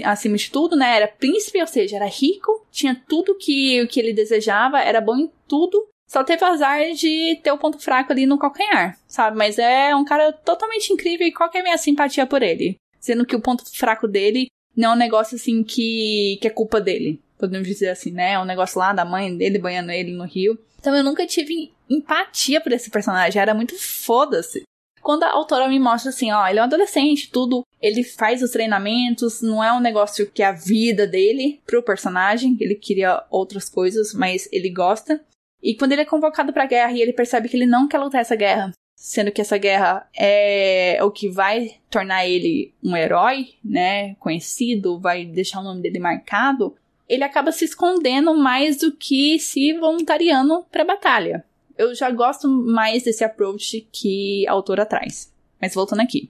acima 0.03 0.37
de 0.37 0.51
tudo, 0.51 0.75
né? 0.75 0.97
Era 0.97 1.07
príncipe, 1.07 1.61
ou 1.61 1.67
seja, 1.67 1.95
era 1.95 2.05
rico, 2.05 2.65
tinha 2.71 2.95
tudo 3.07 3.37
que, 3.37 3.85
que 3.87 3.99
ele 3.99 4.13
desejava, 4.13 4.79
era 4.79 4.99
bom 5.01 5.15
em 5.15 5.31
tudo. 5.47 5.87
Só 6.07 6.23
teve 6.23 6.43
azar 6.43 6.91
de 6.93 7.39
ter 7.43 7.51
o 7.51 7.57
ponto 7.57 7.79
fraco 7.79 8.11
ali 8.11 8.25
no 8.25 8.39
calcanhar, 8.39 8.97
sabe? 9.07 9.37
Mas 9.37 9.59
é 9.59 9.95
um 9.95 10.03
cara 10.03 10.33
totalmente 10.33 10.91
incrível 10.91 11.27
e 11.27 11.31
qual 11.31 11.49
que 11.49 11.57
é 11.57 11.61
a 11.61 11.63
minha 11.63 11.77
simpatia 11.77 12.25
por 12.25 12.41
ele? 12.41 12.77
Sendo 12.99 13.25
que 13.25 13.35
o 13.35 13.41
ponto 13.41 13.63
fraco 13.75 14.07
dele 14.07 14.47
não 14.75 14.91
é 14.91 14.93
um 14.93 14.97
negócio 14.97 15.35
assim 15.35 15.63
que, 15.63 16.37
que 16.41 16.47
é 16.47 16.51
culpa 16.51 16.79
dele. 16.79 17.21
Podemos 17.37 17.67
dizer 17.67 17.89
assim, 17.89 18.11
né? 18.11 18.33
É 18.33 18.39
um 18.39 18.45
negócio 18.45 18.79
lá 18.79 18.93
da 18.93 19.05
mãe 19.05 19.35
dele 19.35 19.57
banhando 19.59 19.91
ele 19.91 20.11
no 20.11 20.25
rio. 20.25 20.57
Então 20.79 20.95
eu 20.95 21.03
nunca 21.03 21.25
tive 21.25 21.71
empatia 21.89 22.61
por 22.61 22.71
esse 22.71 22.89
personagem. 22.89 23.41
Era 23.41 23.53
muito 23.53 23.77
foda-se. 23.77 24.63
Quando 25.01 25.23
a 25.23 25.31
autora 25.31 25.67
me 25.67 25.79
mostra 25.79 26.09
assim, 26.09 26.31
ó, 26.31 26.45
ele 26.47 26.59
é 26.59 26.61
um 26.61 26.65
adolescente, 26.65 27.31
tudo, 27.31 27.63
ele 27.81 28.03
faz 28.03 28.43
os 28.43 28.51
treinamentos, 28.51 29.41
não 29.41 29.63
é 29.63 29.71
um 29.71 29.79
negócio 29.79 30.29
que 30.29 30.43
é 30.43 30.45
a 30.45 30.51
vida 30.51 31.07
dele 31.07 31.61
pro 31.65 31.81
personagem, 31.81 32.57
ele 32.59 32.75
queria 32.75 33.23
outras 33.29 33.69
coisas, 33.69 34.13
mas 34.13 34.49
ele 34.51 34.69
gosta. 34.69 35.21
E 35.63 35.75
quando 35.75 35.93
ele 35.93 36.01
é 36.01 36.05
convocado 36.05 36.53
pra 36.53 36.65
guerra 36.65 36.91
e 36.91 37.01
ele 37.01 37.13
percebe 37.13 37.47
que 37.47 37.55
ele 37.55 37.65
não 37.65 37.87
quer 37.87 37.97
lutar 37.97 38.21
essa 38.21 38.35
guerra, 38.35 38.71
sendo 38.99 39.31
que 39.31 39.41
essa 39.41 39.57
guerra 39.57 40.07
é 40.15 40.99
o 41.01 41.09
que 41.09 41.29
vai 41.29 41.77
tornar 41.89 42.27
ele 42.27 42.73
um 42.83 42.95
herói, 42.95 43.53
né, 43.63 44.15
conhecido, 44.15 44.99
vai 44.99 45.25
deixar 45.25 45.61
o 45.61 45.63
nome 45.63 45.81
dele 45.81 45.99
marcado, 45.99 46.75
ele 47.07 47.23
acaba 47.23 47.51
se 47.51 47.65
escondendo 47.65 48.35
mais 48.35 48.77
do 48.77 48.91
que 48.91 49.39
se 49.39 49.73
voluntariando 49.73 50.65
pra 50.71 50.83
batalha 50.85 51.43
eu 51.79 51.95
já 51.95 52.11
gosto 52.11 52.49
mais 52.49 53.03
desse 53.03 53.23
approach 53.23 53.87
que 53.89 54.45
a 54.45 54.51
autora 54.51 54.85
traz. 54.85 55.31
Mas 55.61 55.73
voltando 55.73 56.01
aqui. 56.01 56.29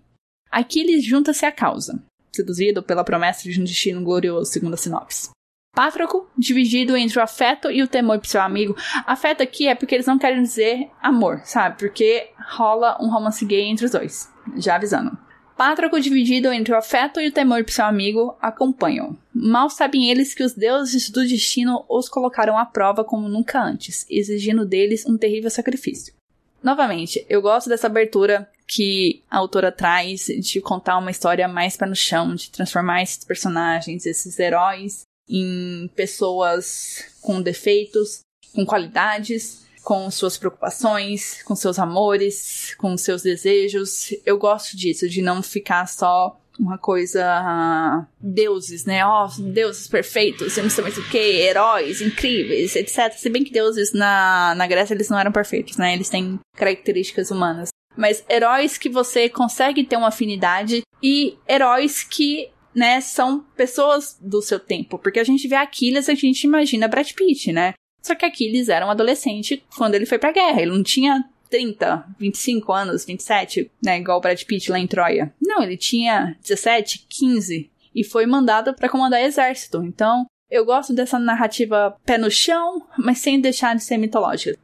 Aqui 0.52 0.80
ele 0.80 1.02
junta-se 1.02 1.44
à 1.44 1.52
causa, 1.52 2.02
seduzido 2.32 2.84
pela 2.84 3.04
promessa 3.04 3.50
de 3.50 3.60
um 3.60 3.64
destino 3.64 4.04
glorioso, 4.04 4.52
segundo 4.52 4.76
a 4.76 4.78
sinopse. 4.78 5.32
Pátraco, 5.80 6.30
dividido 6.38 6.98
entre 6.98 7.18
o 7.18 7.24
afeto 7.24 7.72
e 7.72 7.82
o 7.82 7.88
temor 7.88 8.20
pro 8.20 8.28
seu 8.28 8.42
amigo. 8.42 8.76
Afeto 9.08 9.42
aqui 9.42 9.66
é 9.66 9.74
porque 9.74 9.96
eles 9.96 10.08
não 10.08 10.20
querem 10.20 10.44
dizer 10.44 10.90
amor, 11.02 11.40
sabe? 11.46 11.78
Porque 11.80 12.32
rola 12.50 12.98
um 13.00 13.10
romance 13.10 13.46
gay 13.46 13.62
entre 13.62 13.86
os 13.86 13.92
dois. 13.92 14.30
Já 14.58 14.76
avisando. 14.76 15.18
Pátraco, 15.56 15.98
dividido 15.98 16.52
entre 16.52 16.74
o 16.74 16.78
afeto 16.78 17.22
e 17.22 17.30
o 17.30 17.32
temor 17.32 17.64
por 17.64 17.72
seu 17.72 17.86
amigo, 17.86 18.36
acompanham. 18.42 19.18
Mal 19.34 19.70
sabem 19.70 20.12
eles 20.12 20.34
que 20.34 20.44
os 20.44 20.52
deuses 20.52 21.10
do 21.10 21.26
destino 21.26 21.86
os 21.88 22.10
colocaram 22.10 22.58
à 22.58 22.66
prova 22.66 23.06
como 23.06 23.30
nunca 23.30 23.64
antes, 23.64 24.06
exigindo 24.10 24.66
deles 24.66 25.06
um 25.06 25.18
terrível 25.18 25.50
sacrifício. 25.50 26.14
Novamente, 26.62 27.26
eu 27.30 27.42
gosto 27.42 27.70
dessa 27.70 27.88
abertura 27.88 28.50
que 28.68 29.24
a 29.32 29.38
autora 29.38 29.72
traz 29.72 30.26
de 30.26 30.60
contar 30.60 30.98
uma 30.98 31.10
história 31.10 31.48
mais 31.48 31.78
para 31.78 31.88
no 31.88 31.96
chão, 31.96 32.36
de 32.36 32.52
transformar 32.52 33.02
esses 33.02 33.24
personagens, 33.24 34.06
esses 34.06 34.38
heróis, 34.38 35.08
em 35.30 35.90
pessoas 35.96 37.06
com 37.22 37.42
defeitos, 37.42 38.22
com 38.54 38.66
qualidades, 38.66 39.66
com 39.84 40.10
suas 40.10 40.38
preocupações, 40.38 41.42
com 41.44 41.56
seus 41.56 41.80
amores, 41.80 42.76
com 42.76 42.98
seus 42.98 43.22
desejos. 43.22 44.14
Eu 44.26 44.38
gosto 44.38 44.76
disso, 44.76 45.08
de 45.08 45.22
não 45.22 45.42
ficar 45.42 45.88
só 45.88 46.40
uma 46.60 46.78
coisa 46.78 48.06
deuses, 48.20 48.84
né? 48.86 49.06
Ó, 49.06 49.26
oh, 49.26 49.42
deuses 49.42 49.88
perfeitos, 49.88 50.58
não 50.58 50.70
sei 50.70 50.84
mais 50.84 50.98
o 50.98 51.10
que, 51.10 51.18
heróis 51.18 52.02
incríveis, 52.02 52.76
etc. 52.76 53.14
Se 53.14 53.30
bem 53.30 53.44
que 53.44 53.52
deuses 53.52 53.94
na, 53.94 54.54
na 54.56 54.68
Grécia 54.68 54.94
eles 54.94 55.10
não 55.10 55.18
eram 55.18 55.32
perfeitos, 55.32 55.78
né? 55.78 55.94
Eles 55.94 56.10
têm 56.10 56.40
características 56.58 57.32
humanas. 57.32 57.70
Mas 57.96 58.24
heróis 58.30 58.78
que 58.78 58.90
você 58.90 59.30
consegue 59.30 59.84
ter 59.84 59.96
uma 59.96 60.10
afinidade 60.10 60.82
e 61.02 61.38
heróis 61.48 62.04
que 62.04 62.50
né, 62.74 63.02
são 63.02 63.46
pessoas 63.56 64.18
do 64.22 64.42
seu 64.42 64.60
tempo. 64.60 64.98
Porque 64.98 65.20
a 65.20 65.24
gente 65.24 65.48
vê 65.48 65.56
Aquiles, 65.56 66.10
a 66.10 66.14
gente 66.14 66.44
imagina 66.44 66.88
Brad 66.88 67.12
Pitt, 67.12 67.52
né? 67.52 67.74
Só 68.02 68.16
que 68.16 68.26
Aquiles 68.26 68.70
era 68.70 68.86
um 68.86 68.92
adolescente 68.92 69.64
quando 69.76 69.96
ele 69.96 70.06
foi 70.06 70.18
pra 70.18 70.32
guerra. 70.32 70.62
Ele 70.62 70.72
não 70.72 70.84
tinha 70.84 71.24
30, 71.50 72.06
25 72.18 72.72
anos, 72.72 73.06
27, 73.06 73.72
né? 73.84 74.00
Igual 74.00 74.22
Brad 74.22 74.42
Pitt 74.44 74.72
lá 74.72 74.80
em 74.80 74.88
Troia. 74.88 75.34
Não, 75.42 75.62
ele 75.62 75.78
tinha 75.78 76.38
17, 76.42 77.06
15 77.10 77.70
e 77.94 78.04
foi 78.04 78.26
mandado 78.26 78.74
para 78.74 78.90
comandar 78.90 79.22
exército. 79.22 79.84
Então, 79.84 80.26
eu 80.50 80.66
gosto 80.66 80.94
dessa 80.94 81.20
narrativa 81.20 81.96
pé 82.06 82.18
no 82.18 82.32
chão, 82.32 82.88
mas 82.98 83.20
sem 83.20 83.40
deixar 83.40 83.76
de 83.76 83.84
ser 83.84 83.98
mitológica. 83.98 84.58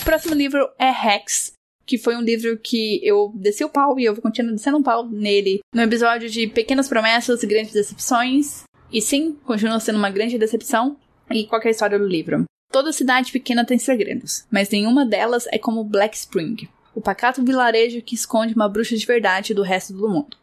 O 0.00 0.04
próximo 0.04 0.34
livro 0.34 0.68
é 0.78 0.90
Rex, 0.90 1.52
que 1.86 1.96
foi 1.96 2.16
um 2.16 2.20
livro 2.20 2.58
que 2.58 3.00
eu 3.02 3.32
desci 3.34 3.64
o 3.64 3.68
pau 3.68 3.98
e 3.98 4.04
eu 4.04 4.14
vou 4.14 4.22
continuar 4.22 4.52
descendo 4.52 4.78
um 4.78 4.82
pau 4.82 5.08
nele 5.08 5.60
no 5.72 5.82
episódio 5.82 6.28
de 6.28 6.46
Pequenas 6.48 6.88
Promessas 6.88 7.42
e 7.42 7.46
Grandes 7.46 7.72
Decepções. 7.72 8.64
E 8.92 9.00
sim, 9.00 9.36
continua 9.44 9.78
sendo 9.78 9.98
uma 9.98 10.10
grande 10.10 10.38
decepção. 10.38 10.96
E 11.30 11.46
qual 11.46 11.62
é 11.62 11.68
a 11.68 11.70
história 11.70 11.98
do 11.98 12.06
livro? 12.06 12.44
Toda 12.72 12.92
cidade 12.92 13.32
pequena 13.32 13.64
tem 13.64 13.78
segredos, 13.78 14.44
mas 14.50 14.68
nenhuma 14.68 15.06
delas 15.06 15.46
é 15.50 15.58
como 15.58 15.84
Black 15.84 16.16
Spring, 16.16 16.68
o 16.94 17.00
pacato 17.00 17.44
vilarejo 17.44 18.02
que 18.02 18.14
esconde 18.14 18.54
uma 18.54 18.68
bruxa 18.68 18.96
de 18.96 19.06
verdade 19.06 19.54
do 19.54 19.62
resto 19.62 19.92
do 19.92 20.08
mundo. 20.08 20.36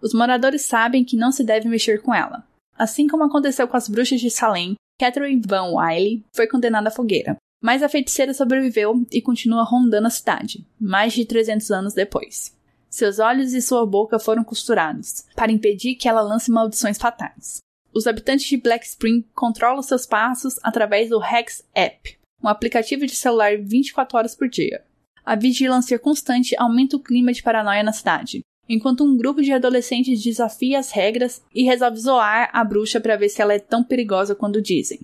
Os 0.00 0.14
moradores 0.14 0.62
sabem 0.62 1.04
que 1.04 1.16
não 1.16 1.32
se 1.32 1.42
deve 1.42 1.68
mexer 1.68 2.00
com 2.00 2.14
ela. 2.14 2.44
Assim 2.78 3.06
como 3.06 3.24
aconteceu 3.24 3.66
com 3.66 3.76
as 3.76 3.88
bruxas 3.88 4.20
de 4.20 4.30
Salem, 4.30 4.74
Catherine 5.00 5.42
Van 5.44 5.72
Wiley 5.74 6.22
foi 6.34 6.46
condenada 6.46 6.88
à 6.88 6.92
fogueira, 6.92 7.36
mas 7.60 7.82
a 7.82 7.88
feiticeira 7.88 8.32
sobreviveu 8.32 9.06
e 9.12 9.20
continua 9.20 9.64
rondando 9.64 10.06
a 10.06 10.10
cidade, 10.10 10.66
mais 10.80 11.12
de 11.12 11.24
300 11.24 11.70
anos 11.70 11.94
depois. 11.94 12.56
Seus 12.88 13.18
olhos 13.18 13.52
e 13.52 13.60
sua 13.60 13.86
boca 13.86 14.18
foram 14.18 14.42
costurados, 14.42 15.24
para 15.36 15.52
impedir 15.52 15.94
que 15.94 16.08
ela 16.08 16.22
lance 16.22 16.50
maldições 16.50 16.98
fatais. 16.98 17.58
Os 17.92 18.06
habitantes 18.06 18.46
de 18.46 18.56
Black 18.56 18.86
Spring 18.86 19.24
controlam 19.34 19.82
seus 19.82 20.06
passos 20.06 20.58
através 20.62 21.10
do 21.10 21.22
Hex 21.22 21.64
App, 21.74 22.18
um 22.42 22.48
aplicativo 22.48 23.06
de 23.06 23.14
celular 23.14 23.58
24 23.58 24.16
horas 24.16 24.34
por 24.34 24.48
dia. 24.48 24.82
A 25.24 25.36
vigilância 25.36 25.98
constante 25.98 26.56
aumenta 26.58 26.96
o 26.96 27.00
clima 27.00 27.32
de 27.32 27.42
paranoia 27.42 27.82
na 27.82 27.92
cidade, 27.92 28.40
enquanto 28.68 29.04
um 29.04 29.16
grupo 29.16 29.42
de 29.42 29.52
adolescentes 29.52 30.22
desafia 30.22 30.78
as 30.78 30.90
regras 30.90 31.42
e 31.54 31.64
resolve 31.64 31.98
zoar 31.98 32.48
a 32.52 32.64
bruxa 32.64 33.00
para 33.00 33.16
ver 33.16 33.28
se 33.28 33.42
ela 33.42 33.54
é 33.54 33.58
tão 33.58 33.82
perigosa 33.84 34.34
quanto 34.34 34.62
dizem. 34.62 35.00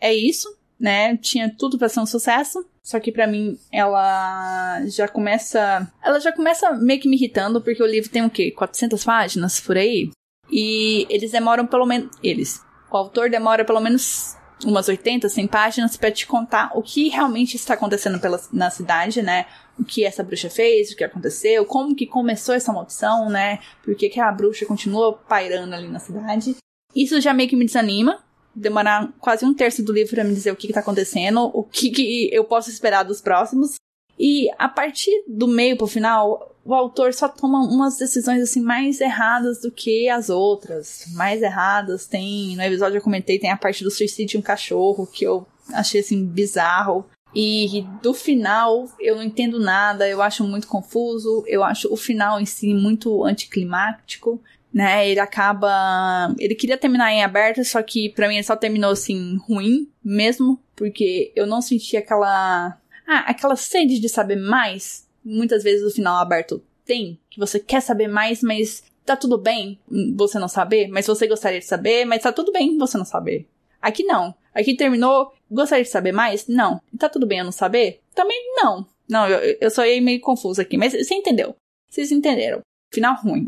É 0.00 0.14
isso, 0.14 0.54
né? 0.78 1.16
Tinha 1.16 1.52
tudo 1.56 1.78
para 1.78 1.88
ser 1.88 2.00
um 2.00 2.06
sucesso, 2.06 2.64
só 2.82 3.00
que 3.00 3.10
para 3.10 3.26
mim 3.26 3.58
ela 3.72 4.80
já 4.86 5.08
começa, 5.08 5.90
ela 6.02 6.20
já 6.20 6.32
começa 6.32 6.72
meio 6.74 7.00
que 7.00 7.08
me 7.08 7.16
irritando 7.16 7.60
porque 7.60 7.82
o 7.82 7.86
livro 7.86 8.10
tem 8.10 8.24
o 8.24 8.30
quê? 8.30 8.50
400 8.50 9.04
páginas 9.04 9.60
por 9.60 9.76
aí. 9.76 10.10
E 10.50 11.06
eles 11.10 11.32
demoram 11.32 11.66
pelo 11.66 11.86
menos 11.86 12.10
eles. 12.22 12.60
O 12.90 12.96
autor 12.96 13.28
demora 13.28 13.64
pelo 13.64 13.80
menos 13.80 14.36
umas 14.64 14.88
80, 14.88 15.28
100 15.28 15.46
páginas 15.48 15.96
para 15.96 16.10
te 16.10 16.26
contar 16.26 16.70
o 16.74 16.82
que 16.82 17.08
realmente 17.08 17.56
está 17.56 17.74
acontecendo 17.74 18.18
pela, 18.18 18.40
na 18.52 18.70
cidade, 18.70 19.20
né? 19.22 19.46
O 19.78 19.84
que 19.84 20.04
essa 20.04 20.22
bruxa 20.22 20.48
fez, 20.48 20.90
o 20.90 20.96
que 20.96 21.04
aconteceu, 21.04 21.66
como 21.66 21.94
que 21.94 22.06
começou 22.06 22.54
essa 22.54 22.72
maldição, 22.72 23.28
né? 23.28 23.58
Por 23.82 23.94
que, 23.94 24.08
que 24.08 24.20
a 24.20 24.32
bruxa 24.32 24.64
continua 24.64 25.12
pairando 25.12 25.74
ali 25.74 25.88
na 25.88 25.98
cidade. 25.98 26.56
Isso 26.94 27.20
já 27.20 27.34
meio 27.34 27.48
que 27.48 27.56
me 27.56 27.66
desanima. 27.66 28.24
Demorar 28.56 29.12
quase 29.20 29.44
um 29.44 29.54
terço 29.54 29.82
do 29.82 29.92
livro 29.92 30.14
para 30.14 30.24
me 30.24 30.34
dizer 30.34 30.50
o 30.50 30.56
que, 30.56 30.66
está 30.66 30.80
acontecendo, 30.80 31.50
o 31.52 31.62
que, 31.62 31.90
que 31.90 32.30
eu 32.32 32.42
posso 32.42 32.70
esperar 32.70 33.02
dos 33.02 33.20
próximos. 33.20 33.74
E 34.18 34.48
a 34.58 34.68
partir 34.68 35.24
do 35.28 35.46
meio 35.46 35.76
pro 35.76 35.86
final, 35.86 36.56
o 36.64 36.74
autor 36.74 37.12
só 37.12 37.28
toma 37.28 37.62
umas 37.62 37.98
decisões 37.98 38.42
assim 38.42 38.60
mais 38.60 39.00
erradas 39.00 39.60
do 39.60 39.70
que 39.70 40.08
as 40.08 40.30
outras. 40.30 41.04
Mais 41.12 41.42
erradas. 41.42 42.06
Tem. 42.06 42.56
No 42.56 42.62
episódio 42.62 42.96
eu 42.96 43.02
comentei, 43.02 43.38
tem 43.38 43.50
a 43.50 43.56
parte 43.56 43.84
do 43.84 43.90
suicídio 43.90 44.32
de 44.32 44.38
um 44.38 44.42
cachorro, 44.42 45.06
que 45.06 45.24
eu 45.24 45.46
achei 45.72 46.00
assim 46.00 46.24
bizarro. 46.24 47.04
E 47.34 47.86
do 48.02 48.14
final 48.14 48.88
eu 48.98 49.16
não 49.16 49.22
entendo 49.22 49.60
nada, 49.60 50.08
eu 50.08 50.22
acho 50.22 50.42
muito 50.42 50.66
confuso, 50.66 51.44
eu 51.46 51.62
acho 51.62 51.92
o 51.92 51.96
final 51.96 52.40
em 52.40 52.46
si 52.46 52.72
muito 52.72 53.22
anticlimático, 53.24 54.40
né? 54.72 55.08
Ele 55.08 55.20
acaba. 55.20 56.34
Ele 56.38 56.54
queria 56.54 56.78
terminar 56.78 57.12
em 57.12 57.22
aberto, 57.22 57.64
só 57.64 57.82
que 57.82 58.10
para 58.10 58.28
mim 58.28 58.34
ele 58.34 58.44
só 58.44 58.56
terminou 58.56 58.90
assim 58.90 59.36
ruim 59.46 59.88
mesmo, 60.04 60.60
porque 60.74 61.32
eu 61.34 61.46
não 61.46 61.62
senti 61.62 61.96
aquela 61.96 62.78
ah, 63.06 63.30
aquela 63.30 63.56
sede 63.56 64.00
de 64.00 64.08
saber 64.08 64.36
mais, 64.36 65.06
muitas 65.24 65.62
vezes 65.62 65.84
o 65.84 65.94
final 65.94 66.16
aberto 66.16 66.62
tem, 66.84 67.18
que 67.30 67.38
você 67.38 67.60
quer 67.60 67.80
saber 67.80 68.08
mais, 68.08 68.42
mas 68.42 68.84
tá 69.04 69.16
tudo 69.16 69.38
bem 69.38 69.78
você 70.16 70.38
não 70.38 70.48
saber, 70.48 70.88
mas 70.88 71.06
você 71.06 71.26
gostaria 71.26 71.60
de 71.60 71.66
saber, 71.66 72.04
mas 72.04 72.22
tá 72.22 72.32
tudo 72.32 72.52
bem 72.52 72.76
você 72.76 72.98
não 72.98 73.04
saber. 73.04 73.48
Aqui 73.80 74.02
não. 74.02 74.34
Aqui 74.52 74.74
terminou, 74.74 75.32
gostaria 75.50 75.84
de 75.84 75.90
saber 75.90 76.12
mais? 76.12 76.48
Não. 76.48 76.80
Tá 76.98 77.08
tudo 77.08 77.26
bem 77.26 77.38
eu 77.38 77.44
não 77.44 77.52
saber? 77.52 78.00
Também 78.14 78.40
não. 78.56 78.86
Não, 79.08 79.28
eu, 79.28 79.56
eu 79.60 79.70
só 79.70 79.86
ia 79.86 80.00
meio 80.00 80.20
confuso 80.20 80.60
aqui, 80.60 80.76
mas 80.76 80.92
você 80.92 81.14
entendeu. 81.14 81.54
Vocês 81.88 82.10
entenderam. 82.10 82.60
Final 82.92 83.16
ruim. 83.22 83.46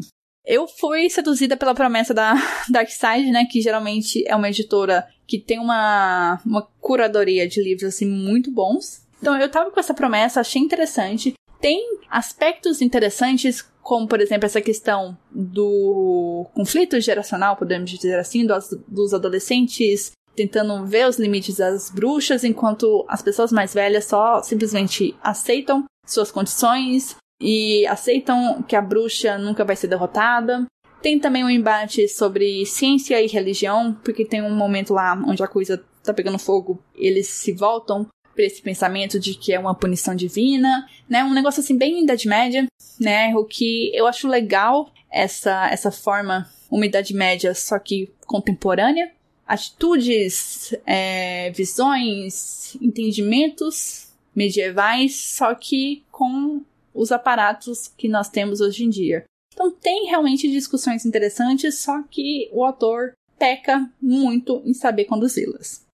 Eu 0.49 0.67
fui 0.67 1.11
seduzida 1.11 1.59
pela 1.59 1.75
promessa 1.75 2.15
da 2.15 2.33
Darkside, 2.73 3.31
né? 3.31 3.45
Que 3.45 3.61
geralmente 3.61 4.27
é 4.27 4.35
uma 4.35 4.49
editora 4.49 5.07
que 5.27 5.39
tem 5.39 5.59
uma, 5.59 6.41
uma 6.45 6.67
curadoria 6.81 7.47
de 7.47 7.63
livros 7.63 7.95
assim 7.95 8.07
muito 8.07 8.51
bons. 8.51 9.07
Então 9.21 9.39
eu 9.39 9.51
tava 9.51 9.71
com 9.71 9.79
essa 9.79 9.93
promessa, 9.93 10.41
achei 10.41 10.63
interessante. 10.63 11.35
Tem 11.61 11.99
aspectos 12.09 12.81
interessantes, 12.81 13.61
como 13.83 14.09
por 14.09 14.23
exemplo 14.23 14.47
essa 14.47 14.63
questão 14.63 15.19
do 15.31 16.47
conflito 16.55 16.99
geracional, 16.99 17.57
podemos 17.57 17.91
dizer 17.91 18.19
assim, 18.19 18.47
dos, 18.47 18.71
dos 18.89 19.13
adolescentes 19.13 20.13
tentando 20.35 20.87
ver 20.87 21.09
os 21.09 21.19
limites 21.19 21.57
das 21.57 21.91
bruxas, 21.91 22.45
enquanto 22.45 23.05
as 23.09 23.21
pessoas 23.21 23.53
mais 23.53 23.75
velhas 23.75 24.05
só 24.07 24.41
simplesmente 24.41 25.15
aceitam 25.21 25.85
suas 26.07 26.31
condições 26.31 27.17
e 27.40 27.87
aceitam 27.87 28.62
que 28.62 28.77
a 28.77 28.83
bruxa 28.83 29.38
nunca 29.38 29.64
vai 29.64 29.77
ser 29.77 29.88
derrotada. 29.88 30.66
Tem 31.01 31.18
também 31.18 31.44
um 31.44 31.51
embate 31.51 32.09
sobre 32.09 32.66
ciência 32.66 33.22
e 33.22 33.29
religião, 33.29 33.96
porque 34.03 34.24
tem 34.24 34.42
um 34.42 34.55
momento 34.55 34.92
lá 34.92 35.14
onde 35.27 35.42
a 35.42 35.48
coisa 35.48 35.83
tá 36.03 36.12
pegando 36.12 36.38
fogo, 36.38 36.83
eles 36.94 37.29
se 37.29 37.53
voltam 37.53 38.07
para 38.35 38.44
esse 38.44 38.62
pensamento 38.62 39.18
de 39.18 39.35
que 39.35 39.53
é 39.53 39.59
uma 39.59 39.74
punição 39.74 40.14
divina, 40.14 40.87
né? 41.09 41.24
Um 41.24 41.35
negócio 41.35 41.61
assim 41.61 41.77
bem 41.77 42.03
Idade 42.03 42.29
Média, 42.29 42.66
né? 42.98 43.35
O 43.37 43.44
que 43.44 43.90
eu 43.94 44.07
acho 44.07 44.29
legal 44.29 44.90
essa 45.11 45.68
essa 45.70 45.90
forma 45.90 46.48
uma 46.70 46.87
Idade 46.87 47.14
Média 47.14 47.55
só 47.55 47.79
que 47.79 48.12
contemporânea, 48.27 49.11
atitudes, 49.46 50.74
é, 50.87 51.51
visões, 51.51 52.77
entendimentos 52.81 54.09
medievais, 54.35 55.16
só 55.16 55.53
que 55.55 56.05
com 56.12 56.62
os 56.99 57.13
aparatos 57.13 57.89
que 57.97 58.09
nós 58.09 58.29
temos 58.29 58.61
hoje 58.61 58.85
em 58.85 58.91
dia. 58.91 59.25
Então 59.55 59.71
tem 59.71 60.07
realmente 60.07 60.51
discussões 60.51 61.07
interessantes, 61.07 61.81
só 61.81 62.03
que 62.11 62.51
o 62.53 62.65
autor 62.65 63.13
peca 63.39 63.89
muito 64.03 64.61
em 64.65 64.75
saber 64.75 65.05
conduzi-las. 65.05 65.87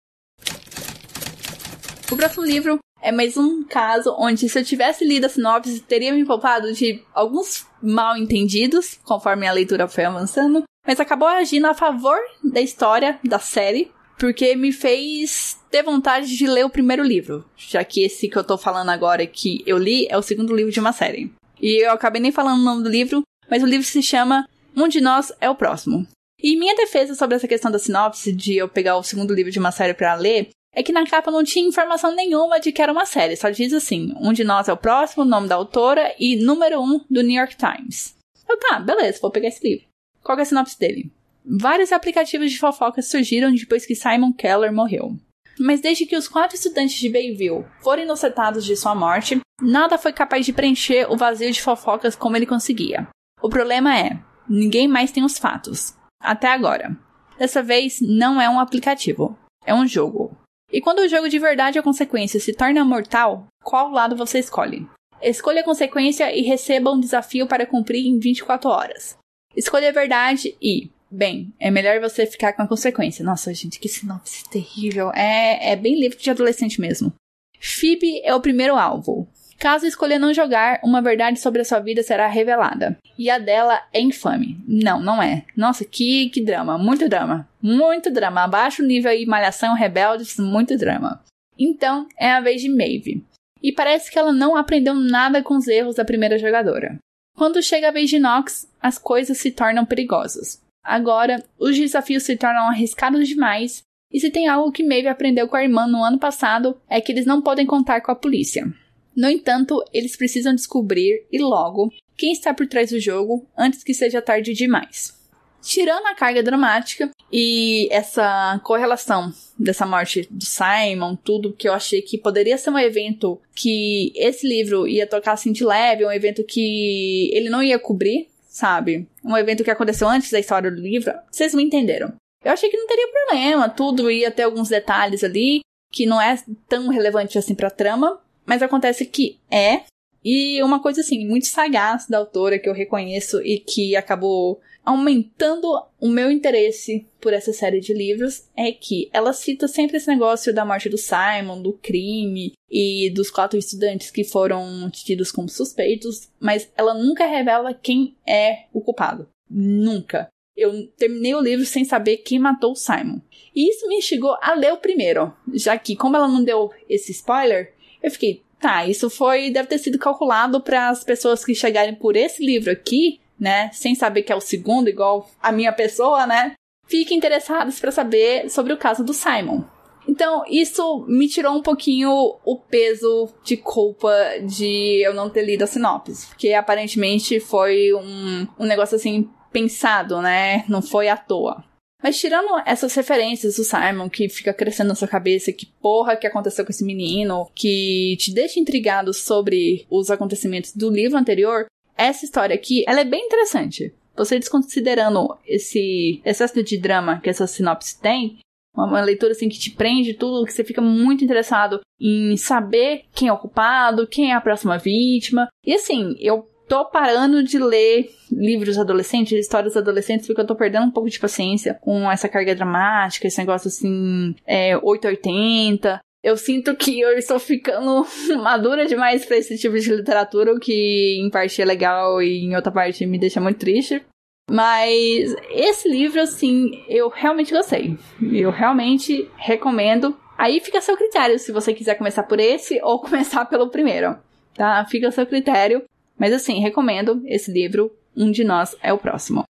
O 2.11 2.17
próximo 2.17 2.45
livro 2.45 2.79
é 3.01 3.11
mais 3.11 3.37
um 3.37 3.65
caso 3.65 4.15
onde, 4.17 4.49
se 4.49 4.59
eu 4.59 4.65
tivesse 4.65 5.05
lido 5.05 5.27
a 5.27 5.29
sinopse, 5.29 5.81
teria 5.81 6.13
me 6.13 6.25
poupado 6.25 6.73
de 6.73 7.03
alguns 7.13 7.67
mal 7.83 8.17
entendidos, 8.17 8.99
conforme 9.03 9.47
a 9.47 9.53
leitura 9.53 9.89
foi 9.89 10.05
avançando, 10.05 10.63
mas 10.87 11.01
acabou 11.01 11.27
agindo 11.27 11.67
a 11.67 11.75
favor 11.75 12.19
da 12.45 12.61
história 12.61 13.19
da 13.25 13.41
série, 13.41 13.91
porque 14.23 14.55
me 14.55 14.71
fez 14.71 15.59
ter 15.69 15.83
vontade 15.83 16.37
de 16.37 16.47
ler 16.47 16.65
o 16.65 16.71
primeiro 16.71 17.03
livro, 17.03 17.45
já 17.57 17.83
que 17.83 18.05
esse 18.05 18.29
que 18.29 18.39
eu 18.39 18.45
tô 18.45 18.57
falando 18.57 18.91
agora 18.91 19.27
que 19.27 19.65
eu 19.67 19.77
li 19.77 20.07
é 20.09 20.17
o 20.17 20.23
segundo 20.23 20.55
livro 20.55 20.71
de 20.71 20.79
uma 20.79 20.93
série. 20.93 21.33
E 21.61 21.85
eu 21.85 21.91
acabei 21.91 22.23
nem 22.23 22.31
falando 22.31 22.61
o 22.61 22.65
nome 22.65 22.85
do 22.85 22.89
livro, 22.89 23.23
mas 23.51 23.65
o 23.65 23.67
livro 23.67 23.85
se 23.85 24.01
chama 24.01 24.49
Um 24.77 24.87
de 24.87 25.01
Nós 25.01 25.33
é 25.41 25.51
o 25.51 25.57
Próximo. 25.57 26.07
E 26.41 26.57
minha 26.57 26.77
defesa 26.77 27.17
sobre 27.17 27.35
essa 27.35 27.49
questão 27.49 27.69
da 27.69 27.81
sinopse, 27.81 28.33
de 28.33 28.57
eu 28.57 28.69
pegar 28.69 28.97
o 28.97 29.03
segundo 29.03 29.35
livro 29.35 29.51
de 29.51 29.59
uma 29.59 29.73
série 29.73 29.93
para 29.93 30.15
ler, 30.15 30.51
é 30.73 30.85
que 30.85 30.93
na 30.93 31.05
capa 31.05 31.33
não 31.33 31.43
tinha 31.43 31.67
informação 31.67 32.15
nenhuma 32.15 32.61
de 32.61 32.71
que 32.71 32.81
era 32.81 32.93
uma 32.93 33.05
série, 33.05 33.35
só 33.35 33.51
diz 33.51 33.73
assim: 33.73 34.15
um 34.21 34.33
de 34.33 34.45
nós 34.45 34.69
é 34.69 34.73
o 34.73 34.77
próximo, 34.77 35.25
nome 35.25 35.49
da 35.49 35.57
autora 35.57 36.15
e 36.17 36.37
número 36.37 36.81
um 36.81 37.01
do 37.11 37.25
New 37.25 37.37
York 37.41 37.57
Times. 37.57 38.15
Eu, 38.49 38.57
tá, 38.57 38.79
beleza, 38.79 39.19
vou 39.21 39.33
pegar 39.33 39.49
esse 39.49 39.69
livro. 39.69 39.85
Qual 40.23 40.39
é 40.39 40.43
a 40.43 40.45
sinopse 40.45 40.79
dele? 40.79 41.11
Vários 41.45 41.93
aplicativos 41.93 42.51
de 42.51 42.59
fofocas 42.59 43.09
surgiram 43.09 43.53
depois 43.53 43.85
que 43.85 43.95
Simon 43.95 44.33
Keller 44.33 44.73
morreu. 44.73 45.17
Mas 45.59 45.81
desde 45.81 46.07
que 46.07 46.17
os 46.17 46.29
quatro 46.29 46.57
estudantes 46.57 46.99
de 46.99 47.11
Bayville 47.11 47.67
foram 47.83 48.05
inocentados 48.05 48.65
de 48.65 48.77
sua 48.77 48.95
morte, 48.95 49.41
nada 49.61 49.99
foi 49.99 50.13
capaz 50.13 50.47
de 50.47 50.53
preencher 50.53 51.11
o 51.11 51.17
vazio 51.17 51.51
de 51.51 51.61
fofocas 51.61 52.17
como 52.17 52.37
ele 52.37 52.47
conseguia. 52.47 53.09
O 53.43 53.49
problema 53.49 53.97
é, 53.99 54.19
ninguém 54.49 54.89
mais 54.89 55.11
tem 55.11 55.25
os 55.25 55.39
fatos. 55.39 55.95
Até 56.21 56.49
agora. 56.49 56.97
Dessa 57.39 57.63
vez, 57.63 58.01
não 58.01 58.41
é 58.41 58.49
um 58.49 58.61
aplicativo, 58.61 59.37
é 59.67 59.75
um 59.75 59.87
jogo. 59.87 60.37
E 60.71 60.81
quando 60.81 61.01
o 61.01 61.09
jogo 61.09 61.29
de 61.29 61.39
verdade 61.39 61.79
ou 61.79 61.85
consequência 61.85 62.41
se 62.41 62.55
torna 62.55 62.85
mortal, 62.85 63.47
qual 63.63 63.91
lado 63.91 64.17
você 64.17 64.39
escolhe? 64.39 64.89
Escolha 65.21 65.61
a 65.61 65.65
consequência 65.65 66.35
e 66.35 66.43
receba 66.43 66.91
um 66.91 67.01
desafio 67.01 67.47
para 67.47 67.67
cumprir 67.67 68.07
em 68.07 68.19
24 68.19 68.71
horas. 68.71 69.17
Escolha 69.55 69.91
a 69.91 69.93
verdade 69.93 70.57
e, 70.63 70.91
bem, 71.13 71.53
é 71.61 71.71
melhor 71.71 72.01
você 72.01 72.27
ficar 72.27 72.53
com 72.53 72.63
a 72.63 72.69
consequência. 72.69 73.25
Nossa, 73.25 73.53
gente, 73.53 73.79
que 73.79 73.89
sinopse 73.89 74.49
terrível. 74.49 75.13
É, 75.15 75.73
é 75.73 75.77
bem 75.77 75.99
livro 75.99 76.19
de 76.19 76.31
adolescente 76.31 76.81
mesmo. 76.81 77.13
Phoebe 77.61 78.21
é 78.25 78.35
o 78.35 78.41
primeiro 78.41 78.77
alvo. 78.77 79.29
Caso 79.59 79.87
escolha 79.87 80.19
não 80.19 80.35
jogar, 80.35 80.81
uma 80.83 81.01
verdade 81.01 81.39
sobre 81.39 81.61
a 81.61 81.65
sua 81.65 81.79
vida 81.79 82.03
será 82.03 82.27
revelada. 82.27 82.99
E 83.17 83.31
a 83.31 83.39
dela 83.39 83.81
é 83.93 84.01
infame. 84.01 84.61
Não, 84.67 85.01
não 85.01 85.23
é. 85.23 85.45
Nossa, 85.57 85.85
que, 85.85 86.31
que 86.31 86.45
drama. 86.45 86.77
Muito 86.77 87.09
drama. 87.09 87.49
Muito 87.63 88.11
drama. 88.11 88.43
Abaixo 88.43 88.83
o 88.83 88.87
nível 88.87 89.11
aí, 89.11 89.25
malhação, 89.25 89.77
rebeldes, 89.77 90.37
muito 90.37 90.77
drama. 90.77 91.23
Então, 91.57 92.09
é 92.19 92.33
a 92.33 92.41
vez 92.41 92.61
de 92.61 92.69
Maeve. 92.69 93.25
E 93.63 93.71
parece 93.71 94.11
que 94.11 94.19
ela 94.19 94.33
não 94.33 94.57
aprendeu 94.57 94.95
nada 94.95 95.41
com 95.43 95.57
os 95.57 95.69
erros 95.69 95.95
da 95.95 96.05
primeira 96.05 96.37
jogadora. 96.39 96.99
Quando 97.37 97.63
chega 97.63 97.89
a 97.89 97.93
vez 97.93 98.11
de 98.11 98.19
Nox, 98.19 98.69
as 98.81 98.99
coisas 98.99 99.39
se 99.39 99.53
tornam 99.53 99.87
perigosas. 99.87 100.61
Agora, 100.83 101.43
os 101.59 101.77
desafios 101.77 102.25
se 102.25 102.37
tornam 102.37 102.69
arriscados 102.69 103.29
demais, 103.29 103.83
e 104.13 104.21
se 104.21 104.31
tem 104.31 104.47
algo 104.49 104.73
que 104.73 104.83
Maeve 104.83 105.09
aprendeu 105.09 105.49
com 105.49 105.57
a 105.57 105.63
irmã 105.63 105.87
no 105.87 106.05
ano 106.05 106.19
passado, 106.19 106.81
é 106.89 107.01
que 107.01 107.13
eles 107.13 107.25
não 107.25 107.41
podem 107.41 107.65
contar 107.65 108.01
com 108.01 108.11
a 108.11 108.17
polícia. 108.17 108.71
No 109.17 109.29
entanto, 109.29 109.83
eles 109.93 110.17
precisam 110.17 110.55
descobrir, 110.55 111.27
e 111.31 111.39
logo, 111.39 111.93
quem 112.17 112.33
está 112.33 112.53
por 112.53 112.67
trás 112.67 112.91
do 112.91 113.01
jogo 113.01 113.47
antes 113.57 113.85
que 113.85 113.95
seja 113.95 114.21
tarde 114.21 114.53
demais. 114.53 115.21
Tirando 115.63 116.07
a 116.07 116.15
carga 116.15 116.43
dramática 116.43 117.11
e 117.33 117.89
essa 117.93 118.61
correlação 118.65 119.33
dessa 119.57 119.87
morte 119.87 120.27
do 120.29 120.45
Simon, 120.45 121.15
tudo 121.15 121.53
que 121.53 121.69
eu 121.69 121.73
achei 121.73 122.03
que 122.03 122.19
poderia 122.19 122.59
ser 122.59 122.71
um 122.71 122.79
evento 122.79 123.41
que 123.55 124.13
esse 124.17 124.47
livro 124.47 124.89
ia 124.89 125.07
tocar 125.07 125.33
assim 125.33 125.53
de 125.53 125.65
leve, 125.65 126.05
um 126.05 126.11
evento 126.11 126.43
que 126.43 127.31
ele 127.33 127.49
não 127.49 127.63
ia 127.63 127.79
cobrir, 127.79 128.29
sabe? 128.53 129.09
Um 129.25 129.35
evento 129.35 129.65
que 129.65 129.71
aconteceu 129.71 130.07
antes 130.07 130.31
da 130.31 130.39
história 130.39 130.71
do 130.71 130.81
livro. 130.81 131.15
Vocês 131.31 131.55
me 131.55 131.65
entenderam. 131.65 132.13
Eu 132.45 132.53
achei 132.53 132.69
que 132.69 132.77
não 132.77 132.87
teria 132.87 133.09
problema, 133.09 133.69
tudo 133.69 134.11
ia 134.11 134.31
ter 134.31 134.43
alguns 134.43 134.69
detalhes 134.69 135.25
ali, 135.25 135.61
que 135.91 136.05
não 136.05 136.21
é 136.21 136.37
tão 136.69 136.89
relevante 136.89 137.39
assim 137.39 137.55
pra 137.55 137.71
trama, 137.71 138.21
mas 138.45 138.63
acontece 138.63 139.07
que 139.07 139.39
é. 139.51 139.83
E 140.23 140.63
uma 140.63 140.83
coisa 140.83 141.01
assim, 141.01 141.27
muito 141.27 141.47
sagaz 141.47 142.07
da 142.07 142.19
autora 142.19 142.59
que 142.59 142.69
eu 142.69 142.75
reconheço 142.75 143.41
e 143.43 143.59
que 143.59 143.97
acabou 143.97 144.61
aumentando 144.85 145.69
o 146.01 146.09
meu 146.09 146.31
interesse 146.31 147.07
por 147.21 147.33
essa 147.33 147.53
série 147.53 147.81
de 147.81 147.95
livros 147.95 148.49
é 148.57 148.73
que 148.73 149.09
ela 149.13 149.33
cita 149.33 149.69
sempre 149.69 149.97
esse 149.97 150.09
negócio 150.09 150.53
da 150.53 150.65
morte 150.65 150.89
do 150.89 150.99
Simon, 150.99 151.63
do 151.63 151.75
crime 151.75 152.53
e 152.71 153.11
dos 153.11 153.31
quatro 153.31 153.59
estudantes 153.59 154.11
que 154.11 154.25
foram 154.25 154.91
tidos 154.91 155.31
como 155.31 155.49
suspeitos, 155.49 156.29
mas 156.41 156.71
ela 156.77 156.95
nunca 156.95 157.27
revela 157.27 157.73
quem 157.73 158.17
é 158.27 158.65
o 158.73 158.81
culpado. 158.81 159.29
Nunca. 159.49 160.29
Eu 160.57 160.87
terminei 160.99 161.35
o 161.35 161.41
livro 161.41 161.65
sem 161.65 161.85
saber 161.85 162.19
quem 162.19 162.39
matou 162.39 162.73
o 162.73 162.77
Simon. 162.77 163.21
E 163.55 163.71
isso 163.71 163.87
me 163.87 163.97
instigou 163.97 164.37
a 164.43 164.55
ler 164.55 164.73
o 164.73 164.79
primeiro, 164.79 165.33
já 165.55 165.79
que, 165.79 165.97
como 165.97 166.17
ela 166.17 166.29
não 166.29 166.43
deu 166.43 166.71
esse 166.89 167.13
spoiler, 167.13 167.73
eu 168.03 168.11
fiquei, 168.11 168.43
tá, 168.61 168.87
isso 168.87 169.09
foi, 169.09 169.51
deve 169.51 169.69
ter 169.69 169.79
sido 169.79 169.99
calculado 169.99 170.61
para 170.61 170.89
as 170.89 171.05
pessoas 171.05 171.45
que 171.45 171.55
chegarem 171.55 171.95
por 171.95 172.17
esse 172.17 172.45
livro 172.45 172.71
aqui 172.71 173.22
né, 173.43 173.71
sem 173.73 173.93
saber 173.97 174.23
que 174.23 174.33
é 174.33 174.37
o 174.37 174.41
segundo, 174.41 174.89
igual 174.89 175.29
a 175.43 175.51
minha 175.51 175.73
pessoa, 175.73 176.25
né, 176.29 176.53
fiquem 176.87 177.19
interessados 177.19 177.81
para 177.81 177.91
saber 177.91 178.49
sobre 178.49 178.73
o 178.73 178.77
caso 178.79 179.03
do 179.03 179.13
Simon. 179.13 179.65
Então, 180.09 180.45
isso 180.49 181.05
me 181.09 181.29
tirou 181.29 181.53
um 181.53 181.63
pouquinho 181.63 182.11
o 182.45 182.57
peso 182.57 183.29
de 183.43 183.57
culpa 183.57 184.15
de 184.45 185.05
eu 185.05 185.13
não 185.13 185.29
ter 185.29 185.45
lido 185.45 185.63
a 185.63 185.67
sinopse. 185.67 186.27
Porque 186.27 186.53
aparentemente 186.53 187.39
foi 187.39 187.93
um, 187.95 188.47
um 188.59 188.65
negócio 188.65 188.97
assim 188.97 189.29
pensado, 189.53 190.21
né? 190.21 190.65
Não 190.69 190.83
foi 190.83 191.09
à 191.09 191.17
toa. 191.17 191.65
Mas 192.03 192.19
tirando 192.19 192.61
essas 192.67 192.93
referências 192.95 193.57
do 193.57 193.65
Simon 193.65 194.11
que 194.11 194.29
fica 194.29 194.53
crescendo 194.53 194.89
na 194.89 194.97
sua 194.97 195.07
cabeça, 195.07 195.53
que 195.53 195.67
porra 195.81 196.17
que 196.17 196.27
aconteceu 196.27 196.65
com 196.65 196.73
esse 196.73 196.85
menino, 196.85 197.49
que 197.55 198.17
te 198.19 198.35
deixa 198.35 198.59
intrigado 198.59 199.15
sobre 199.15 199.87
os 199.89 200.11
acontecimentos 200.11 200.75
do 200.75 200.91
livro 200.91 201.17
anterior, 201.17 201.67
essa 201.97 202.25
história 202.25 202.55
aqui, 202.55 202.85
ela 202.87 203.01
é 203.01 203.05
bem 203.05 203.27
interessante. 203.27 203.95
Você 204.17 204.39
desconsiderando 204.39 205.37
esse 205.47 206.21
excesso 206.25 206.63
de 206.63 206.79
drama 206.79 207.21
que 207.21 207.31
essa 207.31 207.47
sinopse 207.47 208.01
tem, 208.01 208.39
uma, 208.75 209.01
leitura 209.03 209.33
assim 209.33 209.49
que 209.49 209.59
te 209.59 209.71
prende 209.71 210.15
tudo, 210.15 210.47
que 210.47 210.53
você 210.53 210.65
fica 210.65 210.81
muito 210.81 211.25
interessado 211.25 211.81
em 212.01 212.37
saber 212.37 213.05
quem 213.15 213.29
é 213.29 213.33
o 213.33 213.39
culpado, 213.39 214.07
quem 214.07 214.33
é 214.33 214.35
a 214.35 214.41
próxima 214.41 214.79
vítima. 214.79 215.49
E 215.65 215.75
assim, 215.75 216.17
eu 216.19 216.49
tô 216.69 216.87
parando 216.87 217.43
de 217.43 217.59
ler 217.59 218.11
livros 218.31 218.79
adolescentes, 218.79 219.39
histórias 219.39 219.77
adolescentes, 219.77 220.27
porque 220.27 220.41
eu 220.41 220.47
tô 220.47 220.57
perdendo 220.57 220.87
um 220.87 220.91
pouco 220.91 221.11
de 221.11 221.21
paciência 221.21 221.75
com 221.75 222.11
essa 222.11 222.29
carga 222.29 222.55
dramática, 222.55 223.27
esse 223.27 223.39
negócio 223.39 223.69
assim, 223.69 224.35
é, 224.47 224.77
880 224.79 226.01
eu 226.23 226.37
sinto 226.37 226.77
que 226.77 227.01
eu 227.01 227.11
estou 227.19 227.39
ficando 227.39 228.07
madura 228.41 228.87
demais 228.87 229.25
para 229.27 229.37
esse 229.37 229.59
tipo 229.59 229.79
de 229.79 229.95
literatura, 229.95 230.53
o 230.53 230.61
que 230.61 231.21
em 231.21 231.29
parte 231.29 231.61
é 231.61 231.65
legal 231.65 232.23
e 232.23 232.45
em 232.45 232.55
outra 232.55 232.71
parte 232.71 233.05
me 233.05 233.19
deixa 233.19 233.41
muito 233.41 233.59
triste. 233.59 234.03
Mas 234.51 235.35
esse 235.51 235.89
livro, 235.89 236.21
assim, 236.21 236.85
eu 236.89 237.09
realmente 237.09 237.55
gostei. 237.55 237.97
Eu 238.21 238.51
realmente 238.51 239.29
recomendo. 239.37 240.17
Aí 240.37 240.61
fica 240.61 240.79
a 240.79 240.83
seu 240.83 240.97
critério 240.97 241.39
se 241.39 241.53
você 241.53 241.73
quiser 241.73 241.95
começar 241.97 242.25
por 242.25 242.39
esse 242.39 242.81
ou 242.83 243.01
começar 243.03 243.45
pelo 243.47 243.71
primeiro, 243.71 244.17
tá? 244.55 244.85
Fica 244.87 245.09
a 245.09 245.13
seu 245.13 245.27
critério. 245.27 245.85
Mas 246.19 246.33
assim, 246.33 246.61
recomendo 246.61 247.23
esse 247.27 247.51
livro. 247.51 247.97
Um 248.15 248.31
de 248.31 248.45
nós 248.45 248.77
é 248.83 248.93
o 248.93 248.99
próximo. 248.99 249.45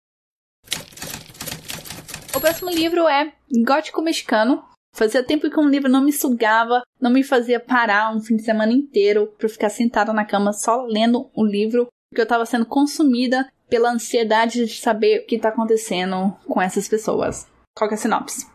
O 2.35 2.41
próximo 2.41 2.71
livro 2.71 3.09
é 3.09 3.33
Gótico 3.65 4.01
Mexicano, 4.01 4.63
Fazia 4.95 5.25
tempo 5.25 5.49
que 5.49 5.59
um 5.59 5.69
livro 5.69 5.89
não 5.89 6.03
me 6.03 6.13
sugava, 6.13 6.83
não 7.01 7.11
me 7.11 7.23
fazia 7.25 7.59
parar 7.59 8.15
um 8.15 8.21
fim 8.21 8.37
de 8.37 8.43
semana 8.43 8.73
inteiro 8.73 9.33
para 9.39 9.49
ficar 9.49 9.71
sentada 9.71 10.13
na 10.13 10.25
cama 10.25 10.53
só 10.53 10.83
lendo 10.83 11.31
um 11.37 11.45
livro, 11.45 11.89
porque 12.11 12.21
eu 12.21 12.25
estava 12.25 12.45
sendo 12.45 12.67
consumida 12.67 13.51
pela 13.71 13.91
ansiedade 13.91 14.67
de 14.67 14.77
saber 14.77 15.23
o 15.23 15.27
que 15.27 15.37
está 15.37 15.49
acontecendo 15.49 16.37
com 16.47 16.61
essas 16.61 16.87
pessoas. 16.89 17.49
Qual 17.75 17.91
é 17.91 17.95
a 17.95 17.97
sinopse? 17.97 18.47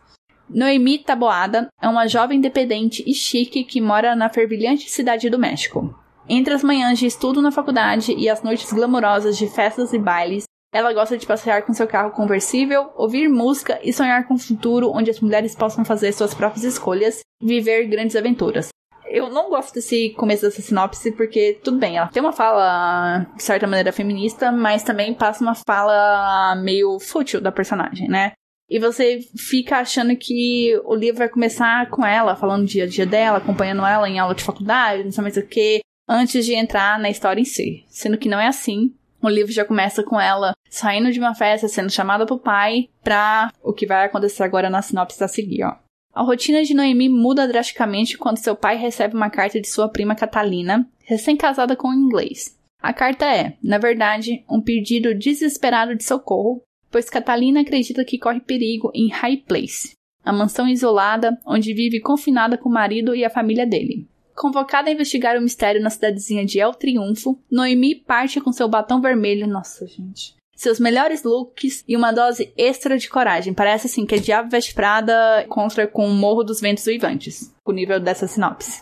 Noemi 0.48 0.98
Taboada 0.98 1.68
é 1.82 1.88
uma 1.88 2.06
jovem 2.06 2.38
independente 2.38 3.02
e 3.04 3.12
chique 3.12 3.64
que 3.64 3.80
mora 3.80 4.14
na 4.14 4.30
fervilhante 4.30 4.88
cidade 4.88 5.28
do 5.28 5.38
México. 5.38 5.92
Entre 6.28 6.54
as 6.54 6.62
manhãs 6.62 6.98
de 6.98 7.06
estudo 7.06 7.42
na 7.42 7.50
faculdade 7.50 8.14
e 8.16 8.28
as 8.28 8.42
noites 8.42 8.72
glamurosas 8.72 9.36
de 9.36 9.48
festas 9.48 9.92
e 9.92 9.98
bailes, 9.98 10.44
ela 10.72 10.92
gosta 10.92 11.16
de 11.16 11.26
passear 11.26 11.62
com 11.62 11.72
seu 11.72 11.86
carro 11.86 12.10
conversível, 12.10 12.90
ouvir 12.96 13.28
música 13.28 13.78
e 13.82 13.92
sonhar 13.92 14.26
com 14.26 14.34
um 14.34 14.38
futuro 14.38 14.90
onde 14.90 15.10
as 15.10 15.20
mulheres 15.20 15.54
possam 15.54 15.84
fazer 15.84 16.12
suas 16.12 16.34
próprias 16.34 16.64
escolhas 16.64 17.20
e 17.42 17.46
viver 17.46 17.86
grandes 17.86 18.16
aventuras. 18.16 18.68
Eu 19.10 19.30
não 19.30 19.48
gosto 19.48 19.72
desse 19.72 20.10
começo 20.10 20.42
dessa 20.42 20.60
sinopse 20.60 21.10
porque, 21.12 21.58
tudo 21.64 21.78
bem, 21.78 21.96
ela 21.96 22.08
tem 22.08 22.22
uma 22.22 22.32
fala, 22.32 23.26
de 23.34 23.42
certa 23.42 23.66
maneira, 23.66 23.90
feminista, 23.90 24.52
mas 24.52 24.82
também 24.82 25.14
passa 25.14 25.42
uma 25.42 25.54
fala 25.54 26.54
meio 26.56 26.98
fútil 27.00 27.40
da 27.40 27.50
personagem, 27.50 28.06
né? 28.06 28.32
E 28.68 28.78
você 28.78 29.20
fica 29.34 29.78
achando 29.78 30.14
que 30.14 30.78
o 30.84 30.94
livro 30.94 31.20
vai 31.20 31.28
começar 31.30 31.88
com 31.88 32.04
ela, 32.04 32.36
falando 32.36 32.64
do 32.64 32.68
dia 32.68 32.84
a 32.84 32.86
dia 32.86 33.06
dela, 33.06 33.38
acompanhando 33.38 33.84
ela 33.86 34.06
em 34.06 34.18
aula 34.18 34.34
de 34.34 34.44
faculdade, 34.44 35.04
não 35.04 35.10
sei 35.10 35.22
mais 35.22 35.38
o 35.38 35.46
que, 35.46 35.80
antes 36.06 36.44
de 36.44 36.54
entrar 36.54 36.98
na 36.98 37.08
história 37.08 37.40
em 37.40 37.46
si. 37.46 37.86
Sendo 37.88 38.18
que 38.18 38.28
não 38.28 38.38
é 38.38 38.46
assim. 38.46 38.94
O 39.20 39.28
livro 39.28 39.52
já 39.52 39.64
começa 39.64 40.02
com 40.02 40.20
ela 40.20 40.54
saindo 40.70 41.10
de 41.10 41.18
uma 41.18 41.34
festa, 41.34 41.66
sendo 41.66 41.90
chamada 41.90 42.24
pro 42.24 42.38
pai, 42.38 42.88
pra 43.02 43.52
o 43.62 43.72
que 43.72 43.86
vai 43.86 44.04
acontecer 44.04 44.42
agora 44.42 44.70
na 44.70 44.82
sinopse 44.82 45.22
a 45.22 45.28
seguir, 45.28 45.64
ó. 45.64 45.76
A 46.14 46.22
rotina 46.22 46.62
de 46.62 46.74
Noemi 46.74 47.08
muda 47.08 47.46
drasticamente 47.46 48.16
quando 48.16 48.38
seu 48.38 48.56
pai 48.56 48.76
recebe 48.76 49.14
uma 49.14 49.30
carta 49.30 49.60
de 49.60 49.68
sua 49.68 49.88
prima 49.88 50.14
Catalina, 50.14 50.88
recém-casada 51.04 51.76
com 51.76 51.88
um 51.88 51.94
inglês. 51.94 52.56
A 52.80 52.92
carta 52.92 53.24
é, 53.24 53.56
na 53.62 53.78
verdade, 53.78 54.44
um 54.48 54.60
pedido 54.60 55.14
desesperado 55.14 55.94
de 55.94 56.04
socorro, 56.04 56.62
pois 56.90 57.10
Catalina 57.10 57.60
acredita 57.60 58.04
que 58.04 58.18
corre 58.18 58.40
perigo 58.40 58.90
em 58.94 59.08
High 59.08 59.38
Place, 59.38 59.92
a 60.24 60.32
mansão 60.32 60.68
isolada 60.68 61.38
onde 61.46 61.74
vive 61.74 62.00
confinada 62.00 62.56
com 62.56 62.68
o 62.68 62.72
marido 62.72 63.14
e 63.14 63.24
a 63.24 63.30
família 63.30 63.66
dele. 63.66 64.06
Convocada 64.38 64.88
a 64.88 64.92
investigar 64.92 65.36
o 65.36 65.42
mistério 65.42 65.82
na 65.82 65.90
cidadezinha 65.90 66.46
de 66.46 66.60
El 66.60 66.72
Triunfo, 66.72 67.42
Noemi 67.50 67.96
parte 67.96 68.40
com 68.40 68.52
seu 68.52 68.68
batom 68.68 69.00
vermelho. 69.00 69.48
Nossa, 69.48 69.84
gente. 69.84 70.36
Seus 70.54 70.78
melhores 70.78 71.24
looks 71.24 71.82
e 71.88 71.96
uma 71.96 72.12
dose 72.12 72.52
extra 72.56 72.96
de 72.96 73.08
coragem. 73.08 73.52
Parece 73.52 73.88
assim 73.88 74.06
que 74.06 74.14
a 74.14 74.18
Diabo 74.18 74.48
Veste 74.48 74.74
Prada 74.74 75.44
contra 75.48 75.88
com 75.88 76.06
o 76.06 76.14
Morro 76.14 76.44
dos 76.44 76.60
Ventos 76.60 76.86
Uivantes, 76.86 77.52
o 77.64 77.72
nível 77.72 77.98
dessa 77.98 78.28
sinopse. 78.28 78.78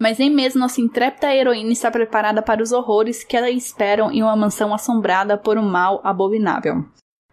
Mas 0.00 0.18
nem 0.18 0.30
mesmo 0.30 0.60
nossa 0.60 0.80
intrépida 0.80 1.34
heroína 1.34 1.72
está 1.72 1.90
preparada 1.90 2.40
para 2.40 2.62
os 2.62 2.70
horrores 2.70 3.24
que 3.24 3.36
a 3.36 3.50
esperam 3.50 4.12
em 4.12 4.22
uma 4.22 4.36
mansão 4.36 4.72
assombrada 4.72 5.36
por 5.36 5.58
um 5.58 5.68
mal 5.68 6.00
abominável. 6.04 6.84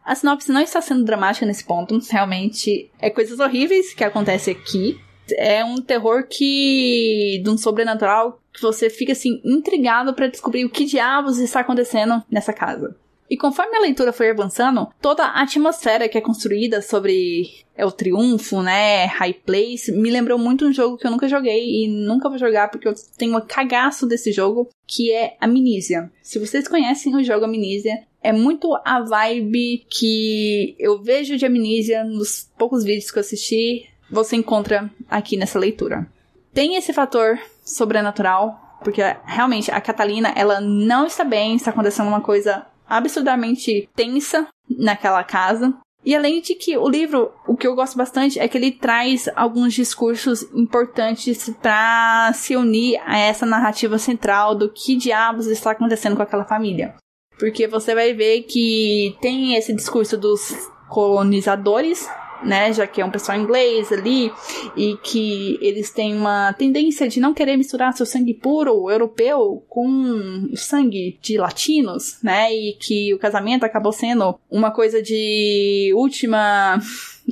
A 0.04 0.16
sinopse 0.16 0.52
não 0.52 0.62
está 0.62 0.82
sendo 0.82 1.04
dramática 1.04 1.46
nesse 1.46 1.64
ponto, 1.64 2.00
realmente 2.10 2.90
é 3.00 3.12
coisas 3.12 3.40
horríveis 3.40 3.94
que 3.94 4.04
acontecem 4.04 4.56
aqui, 4.56 5.00
é 5.32 5.64
um 5.64 5.78
terror 5.78 6.26
que. 6.28 7.42
de 7.44 7.50
um 7.50 7.58
sobrenatural 7.58 8.40
que 8.54 8.62
você 8.62 8.90
fica 8.90 9.12
assim 9.12 9.42
intrigado 9.44 10.14
para 10.14 10.28
descobrir 10.28 10.66
o 10.66 10.70
que 10.70 10.86
diabos 10.86 11.38
está 11.38 11.60
acontecendo 11.60 12.24
nessa 12.30 12.54
casa. 12.54 12.96
E 13.30 13.36
conforme 13.36 13.76
a 13.76 13.82
leitura 13.82 14.14
foi 14.14 14.30
avançando, 14.30 14.88
toda 15.02 15.24
a 15.24 15.42
atmosfera 15.42 16.08
que 16.08 16.18
é 16.18 16.22
construída 16.22 16.82
sobre 16.82 17.66
é 17.76 17.86
o 17.86 17.92
triunfo, 17.92 18.62
né, 18.64 19.06
High 19.06 19.34
Place, 19.46 19.92
me 19.92 20.10
lembrou 20.10 20.40
muito 20.40 20.66
um 20.66 20.74
jogo 20.74 20.98
que 20.98 21.06
eu 21.06 21.12
nunca 21.12 21.28
joguei 21.28 21.84
e 21.84 21.88
nunca 21.88 22.30
vou 22.30 22.38
jogar 22.38 22.72
porque 22.72 22.88
eu 22.88 22.96
tenho 23.18 23.38
um 23.38 23.42
cagaço 23.42 24.08
desse 24.08 24.32
jogo, 24.32 24.68
que 24.88 25.12
é 25.12 25.38
Amnesia. 25.40 26.12
Se 26.24 26.40
vocês 26.40 26.68
conhecem 26.68 27.16
o 27.16 27.24
jogo 27.24 27.46
Amnesia, 27.46 28.04
é 28.24 28.34
muito 28.34 28.74
a 28.84 29.02
vibe 29.02 29.86
que 29.90 30.76
eu 30.80 31.02
vejo 31.02 31.38
de 31.38 31.46
Amnesia 31.46 32.04
nos 32.04 32.50
poucos 32.58 32.84
vídeos 32.84 33.12
que 33.12 33.20
eu 33.20 33.22
assisti, 33.22 33.86
você 34.10 34.36
encontra 34.36 34.90
aqui 35.10 35.38
nessa 35.38 35.60
leitura. 35.60 36.08
Tem 36.54 36.76
esse 36.76 36.94
fator 36.94 37.40
sobrenatural, 37.64 38.80
porque 38.84 39.02
realmente 39.26 39.72
a 39.72 39.82
Catalina, 39.82 40.34
ela 40.36 40.60
não 40.60 41.06
está 41.06 41.24
bem, 41.24 41.56
está 41.56 41.72
acontecendo 41.72 42.08
uma 42.08 42.22
coisa 42.22 42.66
absurdamente 42.88 43.90
tensa 43.96 44.48
naquela 44.70 45.24
casa. 45.24 45.74
E 46.06 46.16
além 46.16 46.42
de 46.42 46.56
que 46.56 46.78
o 46.78 46.88
livro, 46.88 47.32
o 47.46 47.58
que 47.58 47.68
eu 47.68 47.76
gosto 47.76 47.98
bastante 47.98 48.40
é 48.40 48.48
que 48.48 48.58
ele 48.58 48.72
traz 48.72 49.28
alguns 49.36 49.74
discursos 49.74 50.44
importantes 50.54 51.50
para 51.62 52.32
se 52.34 52.56
unir 52.56 52.98
a 53.06 53.18
essa 53.18 53.46
narrativa 53.46 53.98
central 53.98 54.56
do 54.56 54.70
que 54.70 54.96
diabos 54.96 55.48
está 55.48 55.72
acontecendo 55.72 56.16
com 56.16 56.22
aquela 56.22 56.46
família. 56.46 56.96
Porque 57.38 57.68
você 57.68 57.94
vai 57.94 58.14
ver 58.14 58.44
que 58.44 59.18
tem 59.22 59.56
esse 59.56 59.74
discurso 59.74 60.18
dos 60.18 60.54
colonizadores 60.88 62.08
né, 62.44 62.72
já 62.74 62.86
que 62.88 63.02
é 63.02 63.06
um 63.06 63.12
pessoal 63.12 63.38
inglês 63.38 63.92
ali, 63.92 64.32
e 64.76 64.98
que 64.98 65.58
eles 65.62 65.92
têm 65.92 66.16
uma 66.16 66.54
tendência 66.54 67.08
de 67.08 67.20
não 67.20 67.34
querer 67.34 67.58
misturar 67.58 67.94
seu 67.94 68.06
sangue 68.06 68.34
puro 68.34 68.90
europeu 68.90 69.64
com 69.68 70.50
sangue 70.56 71.18
de 71.22 71.38
latinos, 71.38 72.18
né, 72.22 72.54
e 72.54 72.74
que 72.74 73.14
o 73.14 73.20
casamento 73.20 73.66
acabou 73.66 73.92
sendo 73.92 74.40
uma 74.50 74.72
coisa 74.72 75.02
de 75.02 75.92
última 75.96 76.80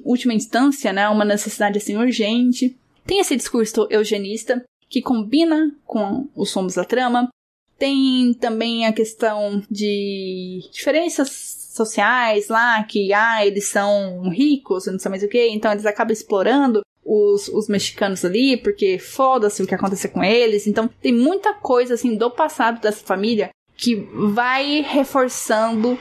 última 0.03 0.33
instância, 0.33 0.91
né, 0.91 1.07
uma 1.07 1.23
necessidade 1.23 1.77
assim 1.77 1.95
urgente. 1.95 2.75
tem 3.05 3.19
esse 3.19 3.35
discurso 3.35 3.87
eugenista 3.89 4.63
que 4.89 5.01
combina 5.01 5.71
com 5.85 6.27
os 6.35 6.49
sons 6.49 6.75
da 6.75 6.83
trama. 6.83 7.29
Tem 7.77 8.33
também 8.33 8.85
a 8.85 8.93
questão 8.93 9.61
de 9.69 10.61
diferenças 10.71 11.64
sociais 11.75 12.47
lá, 12.47 12.83
que 12.83 13.13
ah, 13.13 13.45
eles 13.45 13.67
são 13.67 14.29
ricos, 14.29 14.87
não 14.87 14.99
sei 14.99 15.09
mais 15.09 15.23
o 15.23 15.27
que, 15.27 15.47
então 15.49 15.71
eles 15.71 15.85
acabam 15.85 16.13
explorando 16.13 16.81
os, 17.03 17.47
os 17.49 17.67
mexicanos 17.67 18.25
ali, 18.25 18.57
porque 18.57 18.97
foda-se 18.97 19.61
o 19.61 19.67
que 19.67 19.75
aconteceu 19.75 20.09
com 20.09 20.23
eles. 20.23 20.65
Então 20.65 20.89
tem 21.01 21.13
muita 21.13 21.53
coisa 21.53 21.93
assim 21.93 22.15
do 22.15 22.31
passado 22.31 22.81
dessa 22.81 23.05
família 23.05 23.49
que 23.77 23.95
vai 23.95 24.81
reforçando 24.81 25.97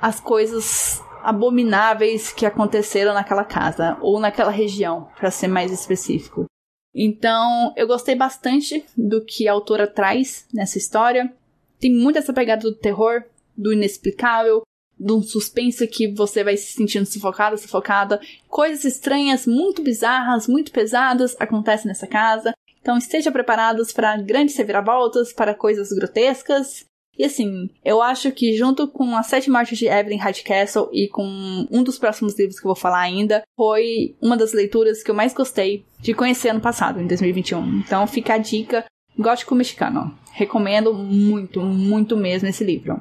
as 0.00 0.18
coisas 0.18 1.02
abomináveis 1.22 2.32
que 2.32 2.46
aconteceram 2.46 3.12
naquela 3.12 3.44
casa 3.44 3.98
ou 4.00 4.18
naquela 4.18 4.50
região, 4.50 5.08
para 5.18 5.30
ser 5.30 5.48
mais 5.48 5.70
específico. 5.70 6.46
Então, 6.94 7.72
eu 7.76 7.86
gostei 7.86 8.14
bastante 8.14 8.84
do 8.96 9.24
que 9.24 9.46
a 9.46 9.52
autora 9.52 9.86
traz 9.86 10.48
nessa 10.52 10.78
história. 10.78 11.32
Tem 11.78 11.92
muito 11.92 12.18
essa 12.18 12.32
pegada 12.32 12.62
do 12.62 12.74
terror, 12.74 13.22
do 13.56 13.72
inexplicável, 13.72 14.62
de 15.00 15.12
um 15.12 15.22
suspense 15.22 15.86
que 15.86 16.12
você 16.12 16.44
vai 16.44 16.56
se 16.56 16.72
sentindo 16.72 17.06
sufocada, 17.06 17.56
sufocada. 17.56 18.20
Coisas 18.48 18.84
estranhas, 18.84 19.46
muito 19.46 19.82
bizarras, 19.82 20.46
muito 20.46 20.70
pesadas 20.70 21.34
acontecem 21.40 21.88
nessa 21.88 22.06
casa. 22.06 22.52
Então 22.82 22.98
esteja 22.98 23.32
preparados 23.32 23.92
para 23.92 24.16
grandes 24.18 24.56
reviravoltas, 24.56 25.32
para 25.32 25.54
coisas 25.54 25.88
grotescas. 25.90 26.84
E 27.18 27.24
assim, 27.24 27.68
eu 27.84 28.00
acho 28.00 28.32
que 28.32 28.56
junto 28.56 28.88
com 28.88 29.16
As 29.16 29.26
Sete 29.26 29.50
Mortes 29.50 29.78
de 29.78 29.86
Evelyn 29.86 30.18
Hardcastle 30.18 30.88
e 30.92 31.08
com 31.08 31.66
um 31.70 31.82
dos 31.82 31.98
próximos 31.98 32.38
livros 32.38 32.58
que 32.58 32.66
eu 32.66 32.70
vou 32.70 32.76
falar 32.76 33.00
ainda, 33.00 33.42
foi 33.56 34.16
uma 34.22 34.36
das 34.36 34.52
leituras 34.52 35.02
que 35.02 35.10
eu 35.10 35.14
mais 35.14 35.34
gostei 35.34 35.84
de 35.98 36.14
conhecer 36.14 36.48
ano 36.48 36.60
passado, 36.60 37.00
em 37.00 37.06
2021. 37.06 37.80
Então 37.80 38.06
fica 38.06 38.34
a 38.34 38.38
dica, 38.38 38.86
Gótico 39.18 39.54
Mexicano. 39.54 40.16
Recomendo 40.32 40.94
muito, 40.94 41.60
muito 41.60 42.16
mesmo 42.16 42.48
esse 42.48 42.64
livro. 42.64 42.98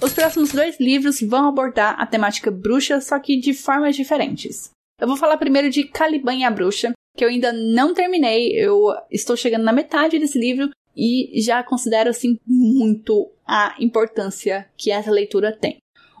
Os 0.00 0.12
próximos 0.12 0.52
dois 0.52 0.78
livros 0.78 1.20
vão 1.20 1.48
abordar 1.48 2.00
a 2.00 2.06
temática 2.06 2.52
bruxa, 2.52 3.00
só 3.00 3.18
que 3.18 3.36
de 3.36 3.52
formas 3.52 3.96
diferentes. 3.96 4.70
Eu 5.00 5.08
vou 5.08 5.16
falar 5.16 5.36
primeiro 5.36 5.70
de 5.70 5.84
Caliban 5.84 6.34
e 6.34 6.44
a 6.44 6.50
Bruxa, 6.50 6.92
que 7.16 7.24
eu 7.24 7.28
ainda 7.28 7.52
não 7.52 7.92
terminei, 7.92 8.52
eu 8.52 8.94
estou 9.10 9.36
chegando 9.36 9.64
na 9.64 9.72
metade 9.72 10.18
desse 10.18 10.38
livro 10.38 10.70
e 10.96 11.40
já 11.40 11.62
considero 11.64 12.10
assim 12.10 12.38
muito 12.46 13.28
a 13.44 13.74
importância 13.80 14.68
que 14.76 14.90
essa 14.90 15.10
leitura 15.10 15.52
tem. 15.52 15.78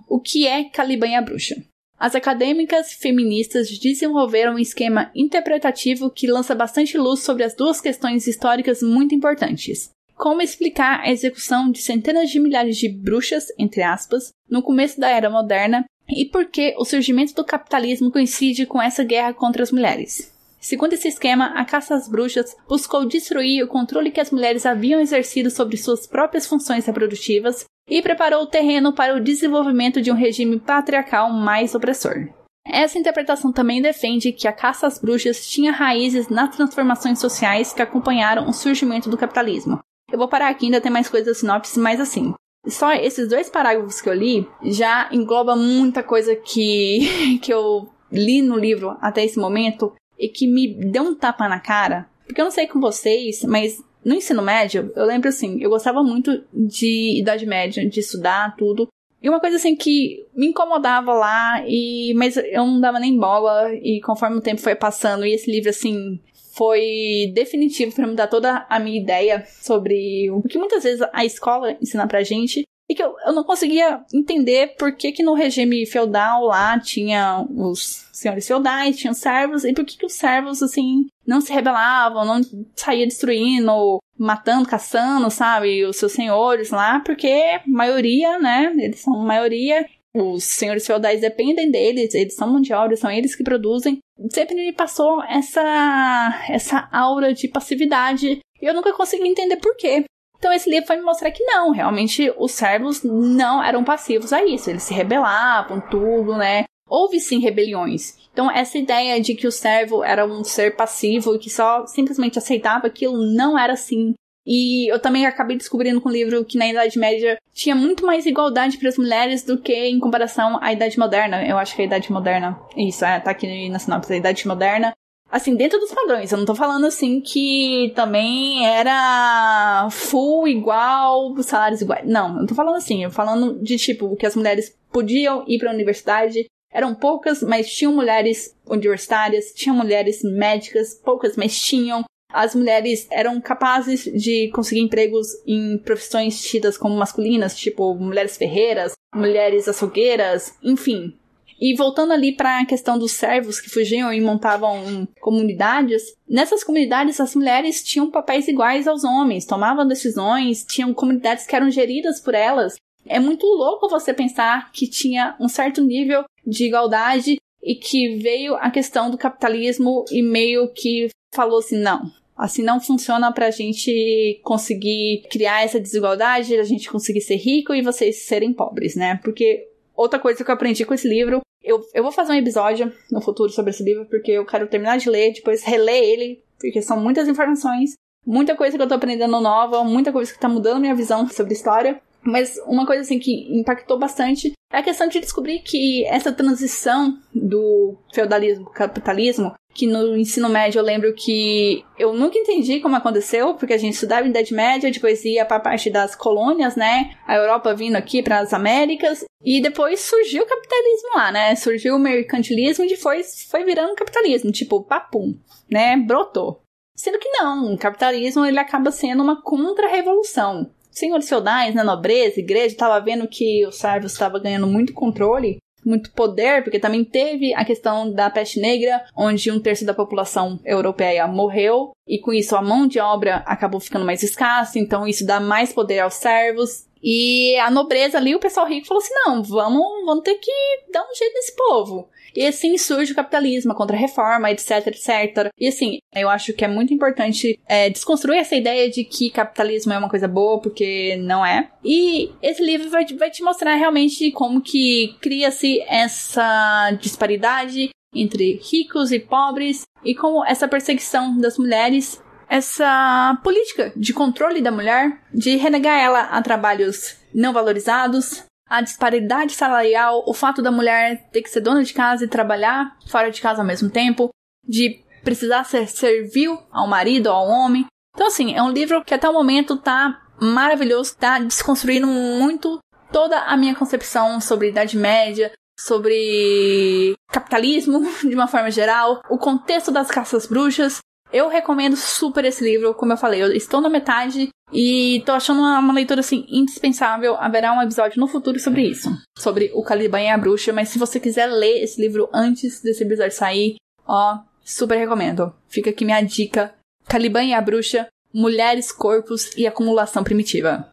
O 0.08 0.20
que 0.20 0.46
é 0.46 0.64
Caliban 0.64 1.08
e 1.08 1.14
a 1.14 1.22
Bruxa? 1.22 1.56
As 1.98 2.14
acadêmicas 2.14 2.92
feministas 2.92 3.76
desenvolveram 3.78 4.54
um 4.54 4.58
esquema 4.58 5.10
interpretativo 5.14 6.10
que 6.10 6.30
lança 6.30 6.54
bastante 6.54 6.96
luz 6.96 7.20
sobre 7.20 7.44
as 7.44 7.54
duas 7.54 7.80
questões 7.80 8.26
históricas 8.26 8.82
muito 8.82 9.14
importantes. 9.14 9.90
Como 10.18 10.42
explicar 10.42 10.98
a 10.98 11.12
execução 11.12 11.70
de 11.70 11.80
centenas 11.80 12.28
de 12.28 12.40
milhares 12.40 12.76
de 12.76 12.88
bruxas, 12.88 13.46
entre 13.56 13.82
aspas, 13.82 14.32
no 14.50 14.60
começo 14.60 14.98
da 14.98 15.08
Era 15.08 15.30
Moderna 15.30 15.84
e 16.08 16.24
por 16.24 16.46
que 16.46 16.74
o 16.76 16.84
surgimento 16.84 17.32
do 17.34 17.44
capitalismo 17.44 18.10
coincide 18.10 18.66
com 18.66 18.82
essa 18.82 19.04
guerra 19.04 19.32
contra 19.32 19.62
as 19.62 19.70
mulheres. 19.70 20.36
Segundo 20.60 20.94
esse 20.94 21.06
esquema, 21.06 21.52
a 21.54 21.64
caça 21.64 21.94
às 21.94 22.08
bruxas 22.08 22.56
buscou 22.68 23.06
destruir 23.06 23.62
o 23.62 23.68
controle 23.68 24.10
que 24.10 24.20
as 24.20 24.32
mulheres 24.32 24.66
haviam 24.66 25.00
exercido 25.00 25.52
sobre 25.52 25.76
suas 25.76 26.04
próprias 26.04 26.48
funções 26.48 26.84
reprodutivas 26.84 27.64
e 27.88 28.02
preparou 28.02 28.42
o 28.42 28.46
terreno 28.46 28.92
para 28.92 29.14
o 29.14 29.20
desenvolvimento 29.20 30.02
de 30.02 30.10
um 30.10 30.16
regime 30.16 30.58
patriarcal 30.58 31.30
mais 31.30 31.76
opressor. 31.76 32.28
Essa 32.66 32.98
interpretação 32.98 33.52
também 33.52 33.80
defende 33.80 34.32
que 34.32 34.48
a 34.48 34.52
caça 34.52 34.88
às 34.88 34.98
bruxas 34.98 35.48
tinha 35.48 35.70
raízes 35.70 36.28
nas 36.28 36.56
transformações 36.56 37.20
sociais 37.20 37.72
que 37.72 37.80
acompanharam 37.80 38.48
o 38.48 38.52
surgimento 38.52 39.08
do 39.08 39.16
capitalismo. 39.16 39.78
Eu 40.10 40.18
vou 40.18 40.28
parar 40.28 40.48
aqui, 40.48 40.66
ainda 40.66 40.80
tem 40.80 40.90
mais 40.90 41.08
coisas 41.08 41.28
da 41.28 41.34
sinopse, 41.34 41.78
mas 41.78 42.00
assim, 42.00 42.34
só 42.66 42.92
esses 42.92 43.28
dois 43.28 43.48
parágrafos 43.48 44.00
que 44.00 44.08
eu 44.08 44.14
li 44.14 44.48
já 44.62 45.08
engloba 45.12 45.54
muita 45.54 46.02
coisa 46.02 46.34
que, 46.34 47.38
que 47.42 47.52
eu 47.52 47.88
li 48.10 48.42
no 48.42 48.58
livro 48.58 48.96
até 49.00 49.24
esse 49.24 49.38
momento 49.38 49.92
e 50.18 50.28
que 50.28 50.46
me 50.46 50.74
deu 50.74 51.02
um 51.02 51.14
tapa 51.14 51.48
na 51.48 51.60
cara. 51.60 52.08
Porque 52.26 52.40
eu 52.40 52.44
não 52.44 52.50
sei 52.50 52.66
com 52.66 52.80
vocês, 52.80 53.42
mas 53.44 53.82
no 54.04 54.14
ensino 54.14 54.42
médio, 54.42 54.92
eu 54.96 55.04
lembro 55.04 55.28
assim, 55.28 55.60
eu 55.60 55.70
gostava 55.70 56.02
muito 56.02 56.44
de 56.52 57.18
Idade 57.20 57.46
Média, 57.46 57.88
de 57.88 58.00
estudar 58.00 58.56
tudo. 58.56 58.88
E 59.22 59.28
uma 59.28 59.40
coisa 59.40 59.56
assim 59.56 59.74
que 59.74 60.26
me 60.34 60.46
incomodava 60.46 61.12
lá, 61.12 61.62
e 61.66 62.14
mas 62.14 62.36
eu 62.36 62.66
não 62.66 62.80
dava 62.80 63.00
nem 63.00 63.18
bola, 63.18 63.74
e 63.74 64.00
conforme 64.00 64.36
o 64.36 64.42
tempo 64.42 64.60
foi 64.60 64.74
passando, 64.74 65.26
e 65.26 65.34
esse 65.34 65.50
livro 65.50 65.70
assim 65.70 66.20
foi 66.58 67.30
definitivo 67.32 67.94
para 67.94 68.06
mudar 68.06 68.26
toda 68.26 68.66
a 68.68 68.80
minha 68.80 69.00
ideia 69.00 69.46
sobre 69.62 70.28
o 70.28 70.42
que 70.42 70.58
muitas 70.58 70.82
vezes 70.82 71.06
a 71.12 71.24
escola 71.24 71.78
ensina 71.80 72.08
pra 72.08 72.24
gente 72.24 72.64
e 72.90 72.94
que 72.94 73.02
eu, 73.02 73.14
eu 73.24 73.32
não 73.32 73.44
conseguia 73.44 74.00
entender 74.12 74.74
por 74.78 74.96
que, 74.96 75.12
que 75.12 75.22
no 75.22 75.34
regime 75.34 75.86
feudal 75.86 76.46
lá 76.46 76.80
tinha 76.80 77.46
os 77.50 78.08
senhores 78.12 78.46
feudais, 78.46 78.96
tinham 78.96 79.12
servos, 79.12 79.62
e 79.64 79.74
por 79.74 79.84
que, 79.84 79.98
que 79.98 80.06
os 80.06 80.14
servos, 80.14 80.62
assim, 80.62 81.06
não 81.26 81.40
se 81.40 81.52
rebelavam, 81.52 82.24
não 82.24 82.40
saía 82.74 83.06
destruindo, 83.06 83.98
matando, 84.18 84.66
caçando, 84.66 85.30
sabe, 85.30 85.84
os 85.84 85.98
seus 85.98 86.12
senhores 86.12 86.70
lá, 86.70 87.00
porque 87.00 87.60
maioria, 87.66 88.38
né, 88.38 88.72
eles 88.78 89.00
são 89.00 89.18
maioria, 89.18 89.86
os 90.18 90.44
senhores 90.44 90.86
feudais 90.86 91.20
dependem 91.20 91.70
deles, 91.70 92.14
eles 92.14 92.34
são 92.34 92.60
obra, 92.72 92.96
são 92.96 93.10
eles 93.10 93.34
que 93.34 93.44
produzem. 93.44 93.98
Sempre 94.30 94.54
me 94.54 94.72
passou 94.72 95.22
essa, 95.24 96.44
essa 96.48 96.88
aura 96.92 97.32
de 97.32 97.48
passividade 97.48 98.40
e 98.60 98.66
eu 98.66 98.74
nunca 98.74 98.92
consegui 98.92 99.28
entender 99.28 99.56
por 99.56 99.76
quê. 99.76 100.04
Então 100.38 100.52
esse 100.52 100.70
livro 100.70 100.86
foi 100.86 100.96
me 100.96 101.02
mostrar 101.02 101.30
que 101.30 101.44
não, 101.44 101.72
realmente 101.72 102.32
os 102.38 102.52
servos 102.52 103.02
não 103.02 103.62
eram 103.62 103.82
passivos 103.82 104.32
a 104.32 104.44
isso, 104.44 104.70
eles 104.70 104.84
se 104.84 104.94
rebelavam, 104.94 105.80
tudo, 105.80 106.36
né? 106.36 106.64
Houve 106.88 107.20
sim 107.20 107.40
rebeliões. 107.40 108.16
Então 108.32 108.50
essa 108.50 108.78
ideia 108.78 109.20
de 109.20 109.34
que 109.34 109.46
o 109.46 109.52
servo 109.52 110.02
era 110.02 110.24
um 110.24 110.44
ser 110.44 110.76
passivo 110.76 111.34
e 111.34 111.38
que 111.38 111.50
só 111.50 111.86
simplesmente 111.86 112.38
aceitava 112.38 112.86
aquilo 112.86 113.18
não 113.34 113.58
era 113.58 113.72
assim. 113.72 114.14
E 114.48 114.90
eu 114.90 114.98
também 114.98 115.26
acabei 115.26 115.58
descobrindo 115.58 116.00
com 116.00 116.08
o 116.08 116.12
livro 116.12 116.42
que 116.42 116.56
na 116.56 116.66
Idade 116.66 116.98
Média 116.98 117.36
tinha 117.52 117.74
muito 117.74 118.06
mais 118.06 118.24
igualdade 118.24 118.78
para 118.78 118.88
as 118.88 118.96
mulheres 118.96 119.42
do 119.42 119.58
que 119.58 119.74
em 119.74 120.00
comparação 120.00 120.58
à 120.62 120.72
Idade 120.72 120.98
Moderna. 120.98 121.46
Eu 121.46 121.58
acho 121.58 121.76
que 121.76 121.82
a 121.82 121.84
Idade 121.84 122.10
Moderna, 122.10 122.58
isso, 122.74 123.04
é, 123.04 123.20
tá 123.20 123.30
aqui 123.30 123.68
na 123.68 123.78
sinopse, 123.78 124.14
a 124.14 124.16
Idade 124.16 124.48
Moderna 124.48 124.94
Assim, 125.30 125.54
dentro 125.54 125.78
dos 125.78 125.92
padrões, 125.92 126.32
eu 126.32 126.38
não 126.38 126.46
tô 126.46 126.54
falando 126.54 126.86
assim 126.86 127.20
que 127.20 127.92
também 127.94 128.66
era 128.66 129.86
full 129.90 130.48
igual, 130.48 131.36
salários 131.42 131.82
iguais. 131.82 132.06
Não, 132.06 132.28
eu 132.28 132.34
não 132.36 132.46
tô 132.46 132.54
falando 132.54 132.76
assim, 132.76 133.04
eu 133.04 133.10
tô 133.10 133.16
falando 133.16 133.62
de 133.62 133.76
tipo 133.76 134.16
que 134.16 134.24
as 134.24 134.34
mulheres 134.34 134.74
podiam 134.90 135.44
ir 135.46 135.58
para 135.58 135.70
a 135.70 135.74
universidade, 135.74 136.46
eram 136.72 136.94
poucas, 136.94 137.42
mas 137.42 137.70
tinham 137.70 137.94
mulheres 137.94 138.56
universitárias, 138.66 139.52
tinham 139.54 139.76
mulheres 139.76 140.22
médicas, 140.22 140.94
poucas, 140.94 141.36
mas 141.36 141.58
tinham. 141.58 142.04
As 142.30 142.54
mulheres 142.54 143.06
eram 143.10 143.40
capazes 143.40 144.04
de 144.04 144.50
conseguir 144.50 144.80
empregos 144.80 145.28
em 145.46 145.78
profissões 145.78 146.42
tidas 146.42 146.76
como 146.76 146.96
masculinas, 146.96 147.56
tipo 147.56 147.94
mulheres 147.94 148.36
ferreiras, 148.36 148.92
mulheres 149.14 149.66
açougueiras, 149.66 150.54
enfim. 150.62 151.14
E 151.60 151.74
voltando 151.74 152.12
ali 152.12 152.36
para 152.36 152.60
a 152.60 152.66
questão 152.66 152.98
dos 152.98 153.12
servos 153.12 153.60
que 153.60 153.68
fugiam 153.68 154.12
e 154.12 154.20
montavam 154.20 155.08
comunidades, 155.20 156.14
nessas 156.28 156.62
comunidades 156.62 157.18
as 157.18 157.34
mulheres 157.34 157.82
tinham 157.82 158.10
papéis 158.10 158.46
iguais 158.46 158.86
aos 158.86 159.02
homens, 159.02 159.44
tomavam 159.44 159.86
decisões, 159.86 160.64
tinham 160.64 160.94
comunidades 160.94 161.46
que 161.46 161.56
eram 161.56 161.70
geridas 161.70 162.20
por 162.20 162.34
elas. 162.34 162.76
É 163.06 163.18
muito 163.18 163.44
louco 163.46 163.88
você 163.88 164.14
pensar 164.14 164.70
que 164.70 164.86
tinha 164.86 165.34
um 165.40 165.48
certo 165.48 165.82
nível 165.82 166.24
de 166.46 166.66
igualdade 166.66 167.38
e 167.60 167.74
que 167.74 168.16
veio 168.16 168.54
a 168.54 168.70
questão 168.70 169.10
do 169.10 169.18
capitalismo 169.18 170.04
e 170.12 170.22
meio 170.22 170.72
que 170.72 171.08
falou 171.34 171.58
assim: 171.58 171.78
não, 171.78 172.10
assim 172.36 172.62
não 172.62 172.80
funciona 172.80 173.32
pra 173.32 173.50
gente 173.50 174.40
conseguir 174.42 175.26
criar 175.30 175.64
essa 175.64 175.80
desigualdade, 175.80 176.56
a 176.56 176.64
gente 176.64 176.90
conseguir 176.90 177.20
ser 177.20 177.36
rico 177.36 177.74
e 177.74 177.82
vocês 177.82 178.24
serem 178.24 178.52
pobres, 178.52 178.94
né? 178.96 179.20
Porque 179.22 179.68
outra 179.96 180.18
coisa 180.18 180.44
que 180.44 180.50
eu 180.50 180.54
aprendi 180.54 180.84
com 180.84 180.94
esse 180.94 181.08
livro 181.08 181.40
eu, 181.62 181.86
eu 181.92 182.02
vou 182.02 182.12
fazer 182.12 182.32
um 182.32 182.36
episódio 182.36 182.92
no 183.10 183.20
futuro 183.20 183.50
sobre 183.52 183.70
esse 183.70 183.82
livro, 183.82 184.06
porque 184.06 184.32
eu 184.32 184.46
quero 184.46 184.66
terminar 184.68 184.96
de 184.96 185.10
ler, 185.10 185.34
depois 185.34 185.62
reler 185.62 186.02
ele, 186.02 186.42
porque 186.58 186.80
são 186.80 186.98
muitas 186.98 187.28
informações, 187.28 187.92
muita 188.26 188.56
coisa 188.56 188.76
que 188.76 188.82
eu 188.82 188.88
tô 188.88 188.94
aprendendo 188.94 189.38
nova, 189.40 189.84
muita 189.84 190.10
coisa 190.10 190.32
que 190.32 190.40
tá 190.40 190.48
mudando 190.48 190.80
minha 190.80 190.94
visão 190.94 191.28
sobre 191.28 191.52
história. 191.52 192.00
Mas 192.22 192.58
uma 192.66 192.86
coisa 192.86 193.02
assim 193.02 193.18
que 193.18 193.58
impactou 193.58 193.98
bastante 193.98 194.52
é 194.72 194.78
a 194.78 194.82
questão 194.82 195.08
de 195.08 195.20
descobrir 195.20 195.60
que 195.60 196.04
essa 196.06 196.32
transição 196.32 197.18
do 197.34 197.96
feudalismo 198.12 198.64
para 198.64 198.88
capitalismo, 198.88 199.54
que 199.78 199.86
no 199.86 200.16
ensino 200.16 200.48
médio 200.48 200.80
eu 200.80 200.84
lembro 200.84 201.14
que 201.14 201.84
eu 201.96 202.12
nunca 202.12 202.36
entendi 202.36 202.80
como 202.80 202.96
aconteceu, 202.96 203.54
porque 203.54 203.74
a 203.74 203.78
gente 203.78 203.94
estudava 203.94 204.26
em 204.26 204.30
Idade 204.30 204.52
Média, 204.52 204.90
depois 204.90 205.24
ia 205.24 205.44
para 205.44 205.58
a 205.58 205.60
parte 205.60 205.88
das 205.88 206.16
colônias, 206.16 206.74
né? 206.74 207.14
A 207.24 207.36
Europa 207.36 207.72
vindo 207.76 207.94
aqui 207.94 208.20
para 208.20 208.40
as 208.40 208.52
Américas, 208.52 209.24
e 209.44 209.62
depois 209.62 210.00
surgiu 210.00 210.42
o 210.42 210.46
capitalismo 210.46 211.08
lá, 211.14 211.30
né? 211.30 211.54
Surgiu 211.54 211.94
o 211.94 211.98
mercantilismo 211.98 212.84
e 212.84 212.88
depois 212.88 213.46
foi 213.48 213.62
virando 213.62 213.94
capitalismo, 213.94 214.50
tipo, 214.50 214.82
papum, 214.82 215.38
né? 215.70 215.96
Brotou. 215.96 216.60
Sendo 216.96 217.20
que 217.20 217.28
não, 217.28 217.72
o 217.72 217.78
capitalismo 217.78 218.44
ele 218.44 218.58
acaba 218.58 218.90
sendo 218.90 219.22
uma 219.22 219.40
contra-revolução 219.40 220.68
senhores 220.90 221.28
feudais, 221.28 221.76
na 221.76 221.84
nobreza, 221.84 222.40
igreja, 222.40 222.66
estava 222.66 222.98
vendo 222.98 223.28
que 223.28 223.64
o 223.64 223.70
servos 223.70 224.12
estava 224.12 224.40
ganhando 224.40 224.66
muito 224.66 224.92
controle, 224.92 225.58
muito 225.88 226.12
poder, 226.12 226.62
porque 226.62 226.78
também 226.78 227.04
teve 227.04 227.54
a 227.54 227.64
questão 227.64 228.12
da 228.12 228.28
peste 228.28 228.60
negra, 228.60 229.04
onde 229.16 229.50
um 229.50 229.58
terço 229.58 229.84
da 229.84 229.94
população 229.94 230.60
europeia 230.64 231.26
morreu, 231.26 231.92
e 232.06 232.18
com 232.20 232.32
isso 232.32 232.54
a 232.54 232.62
mão 232.62 232.86
de 232.86 233.00
obra 233.00 233.36
acabou 233.46 233.80
ficando 233.80 234.04
mais 234.04 234.22
escassa, 234.22 234.78
então 234.78 235.06
isso 235.06 235.26
dá 235.26 235.40
mais 235.40 235.72
poder 235.72 236.00
aos 236.00 236.14
servos. 236.14 236.86
E 237.02 237.56
a 237.58 237.70
nobreza 237.70 238.18
ali, 238.18 238.34
o 238.34 238.40
pessoal 238.40 238.66
rico 238.66 238.86
falou 238.86 239.02
assim: 239.02 239.14
não, 239.14 239.42
vamos, 239.42 240.04
vamos 240.04 240.24
ter 240.24 240.34
que 240.34 240.52
dar 240.92 241.02
um 241.02 241.14
jeito 241.14 241.34
nesse 241.34 241.54
povo. 241.54 242.08
E 242.34 242.46
assim 242.46 242.76
surge 242.78 243.12
o 243.12 243.16
capitalismo, 243.16 243.72
a 243.72 243.74
contra-reforma, 243.74 244.50
etc, 244.50 244.86
etc. 244.86 245.50
E 245.58 245.68
assim, 245.68 245.98
eu 246.14 246.28
acho 246.28 246.52
que 246.52 246.64
é 246.64 246.68
muito 246.68 246.92
importante 246.92 247.58
é, 247.68 247.90
desconstruir 247.90 248.38
essa 248.38 248.56
ideia 248.56 248.90
de 248.90 249.04
que 249.04 249.30
capitalismo 249.30 249.92
é 249.92 249.98
uma 249.98 250.08
coisa 250.08 250.28
boa, 250.28 250.60
porque 250.60 251.16
não 251.16 251.44
é. 251.44 251.70
E 251.84 252.30
esse 252.42 252.62
livro 252.62 252.90
vai, 252.90 253.04
vai 253.06 253.30
te 253.30 253.42
mostrar 253.42 253.74
realmente 253.74 254.30
como 254.32 254.60
que 254.60 255.16
cria-se 255.20 255.80
essa 255.88 256.90
disparidade 257.00 257.90
entre 258.14 258.60
ricos 258.70 259.12
e 259.12 259.18
pobres 259.18 259.82
e 260.04 260.14
como 260.14 260.44
essa 260.44 260.66
perseguição 260.66 261.36
das 261.38 261.58
mulheres 261.58 262.22
essa 262.48 263.38
política 263.44 263.92
de 263.94 264.12
controle 264.12 264.62
da 264.62 264.70
mulher, 264.70 265.20
de 265.32 265.56
renegar 265.56 265.98
ela 266.00 266.20
a 266.22 266.40
trabalhos 266.40 267.16
não 267.34 267.52
valorizados, 267.52 268.42
a 268.68 268.80
disparidade 268.80 269.54
salarial, 269.54 270.22
o 270.26 270.34
fato 270.34 270.60
da 270.62 270.70
mulher 270.70 271.28
ter 271.30 271.42
que 271.42 271.50
ser 271.50 271.60
dona 271.60 271.82
de 271.82 271.94
casa 271.94 272.24
e 272.24 272.28
trabalhar 272.28 272.96
fora 273.08 273.30
de 273.30 273.40
casa 273.40 273.62
ao 273.62 273.66
mesmo 273.66 273.90
tempo, 273.90 274.30
de 274.66 275.00
precisar 275.24 275.64
ser 275.64 275.86
servil 275.88 276.58
ao 276.70 276.86
marido 276.86 277.28
ou 277.28 277.32
ao 277.32 277.48
homem. 277.48 277.86
Então, 278.14 278.26
assim, 278.26 278.54
é 278.54 278.62
um 278.62 278.70
livro 278.70 279.04
que 279.04 279.14
até 279.14 279.28
o 279.28 279.32
momento 279.32 279.76
tá 279.76 280.20
maravilhoso, 280.40 281.16
tá 281.16 281.38
desconstruindo 281.38 282.06
muito 282.06 282.78
toda 283.12 283.40
a 283.40 283.56
minha 283.56 283.74
concepção 283.74 284.40
sobre 284.40 284.68
Idade 284.68 284.96
Média, 284.96 285.52
sobre 285.78 287.14
capitalismo 287.28 288.00
de 288.20 288.34
uma 288.34 288.48
forma 288.48 288.70
geral, 288.70 289.22
o 289.30 289.38
contexto 289.38 289.90
das 289.90 290.08
caças 290.08 290.46
bruxas, 290.46 290.98
eu 291.32 291.48
recomendo 291.48 291.96
super 291.96 292.44
esse 292.44 292.64
livro, 292.64 292.94
como 292.94 293.12
eu 293.12 293.16
falei, 293.16 293.42
eu 293.42 293.52
estou 293.52 293.80
na 293.80 293.88
metade 293.88 294.48
e 294.72 295.22
tô 295.24 295.32
achando 295.32 295.60
uma, 295.60 295.78
uma, 295.78 295.92
leitura 295.92 296.20
assim 296.20 296.46
indispensável. 296.48 297.36
Haverá 297.36 297.72
um 297.72 297.82
episódio 297.82 298.20
no 298.20 298.26
futuro 298.26 298.58
sobre 298.58 298.82
isso, 298.82 299.10
sobre 299.36 299.70
o 299.74 299.82
Caliban 299.82 300.20
e 300.20 300.28
a 300.28 300.38
bruxa, 300.38 300.72
mas 300.72 300.88
se 300.88 300.98
você 300.98 301.20
quiser 301.20 301.46
ler 301.46 301.82
esse 301.82 302.00
livro 302.00 302.28
antes 302.32 302.80
desse 302.82 303.04
episódio 303.04 303.36
sair, 303.36 303.76
ó, 304.06 304.38
super 304.64 304.96
recomendo. 304.96 305.54
Fica 305.68 305.90
aqui 305.90 306.04
minha 306.04 306.20
dica: 306.22 306.74
Caliban 307.06 307.44
e 307.44 307.54
a 307.54 307.60
bruxa, 307.60 308.08
mulheres, 308.32 308.92
corpos 308.92 309.56
e 309.56 309.66
acumulação 309.66 310.24
primitiva. 310.24 310.88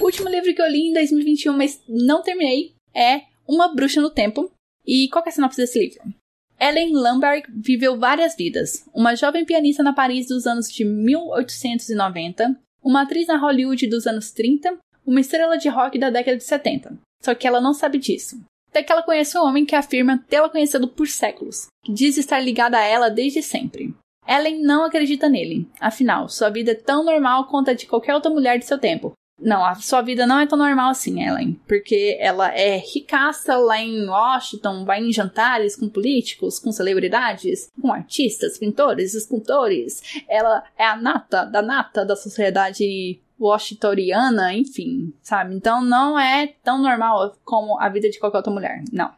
O 0.00 0.04
último 0.04 0.30
livro 0.30 0.54
que 0.54 0.62
eu 0.62 0.68
li 0.68 0.88
em 0.88 0.94
2021, 0.94 1.54
mas 1.54 1.82
não 1.86 2.22
terminei, 2.22 2.72
é 2.94 3.22
Uma 3.46 3.74
Bruxa 3.74 4.00
no 4.00 4.08
Tempo. 4.08 4.50
E 4.86 5.08
qual 5.10 5.22
é 5.26 5.28
a 5.28 5.32
sinopse 5.32 5.58
desse 5.58 5.78
livro? 5.78 6.00
Ellen 6.60 6.92
Lamberg 6.92 7.46
viveu 7.48 7.98
várias 7.98 8.36
vidas. 8.36 8.84
Uma 8.92 9.14
jovem 9.16 9.46
pianista 9.46 9.82
na 9.82 9.94
Paris 9.94 10.28
dos 10.28 10.46
anos 10.46 10.70
de 10.70 10.84
1890, 10.84 12.54
uma 12.84 13.02
atriz 13.02 13.26
na 13.26 13.38
Hollywood 13.38 13.86
dos 13.86 14.06
anos 14.06 14.30
30, 14.30 14.76
uma 15.06 15.20
estrela 15.20 15.56
de 15.56 15.70
rock 15.70 15.98
da 15.98 16.10
década 16.10 16.36
de 16.36 16.44
70. 16.44 16.98
Só 17.22 17.34
que 17.34 17.46
ela 17.46 17.62
não 17.62 17.72
sabe 17.72 17.98
disso. 17.98 18.38
Até 18.68 18.82
que 18.82 18.92
ela 18.92 19.02
conhece 19.02 19.38
um 19.38 19.42
homem 19.42 19.64
que 19.64 19.74
afirma 19.74 20.22
tê-la 20.28 20.50
conhecido 20.50 20.86
por 20.86 21.08
séculos, 21.08 21.66
que 21.82 21.94
diz 21.94 22.18
estar 22.18 22.38
ligado 22.38 22.74
a 22.74 22.82
ela 22.82 23.08
desde 23.08 23.42
sempre. 23.42 23.94
Ellen 24.28 24.62
não 24.62 24.84
acredita 24.84 25.30
nele, 25.30 25.66
afinal, 25.80 26.28
sua 26.28 26.50
vida 26.50 26.72
é 26.72 26.74
tão 26.74 27.02
normal 27.02 27.48
quanto 27.48 27.70
a 27.70 27.74
de 27.74 27.86
qualquer 27.86 28.14
outra 28.14 28.30
mulher 28.30 28.58
de 28.58 28.66
seu 28.66 28.78
tempo, 28.78 29.12
não, 29.40 29.64
a 29.64 29.74
sua 29.76 30.02
vida 30.02 30.26
não 30.26 30.38
é 30.38 30.46
tão 30.46 30.58
normal 30.58 30.90
assim, 30.90 31.22
Ellen. 31.22 31.58
Porque 31.66 32.16
ela 32.20 32.52
é 32.54 32.76
ricaça 32.76 33.56
lá 33.56 33.80
em 33.80 34.06
Washington, 34.06 34.84
vai 34.84 35.02
em 35.02 35.12
jantares 35.12 35.74
com 35.74 35.88
políticos, 35.88 36.58
com 36.58 36.70
celebridades, 36.70 37.70
com 37.80 37.92
artistas, 37.92 38.58
pintores, 38.58 39.14
escultores. 39.14 40.02
Ela 40.28 40.62
é 40.76 40.84
a 40.84 40.96
nata 40.96 41.44
da 41.44 41.62
nata 41.62 42.04
da 42.04 42.14
sociedade 42.14 43.20
washingtoniana, 43.40 44.52
enfim, 44.52 45.14
sabe? 45.22 45.54
Então 45.54 45.82
não 45.82 46.18
é 46.18 46.48
tão 46.62 46.80
normal 46.80 47.34
como 47.44 47.80
a 47.80 47.88
vida 47.88 48.10
de 48.10 48.18
qualquer 48.18 48.38
outra 48.38 48.52
mulher, 48.52 48.84
não. 48.92 49.10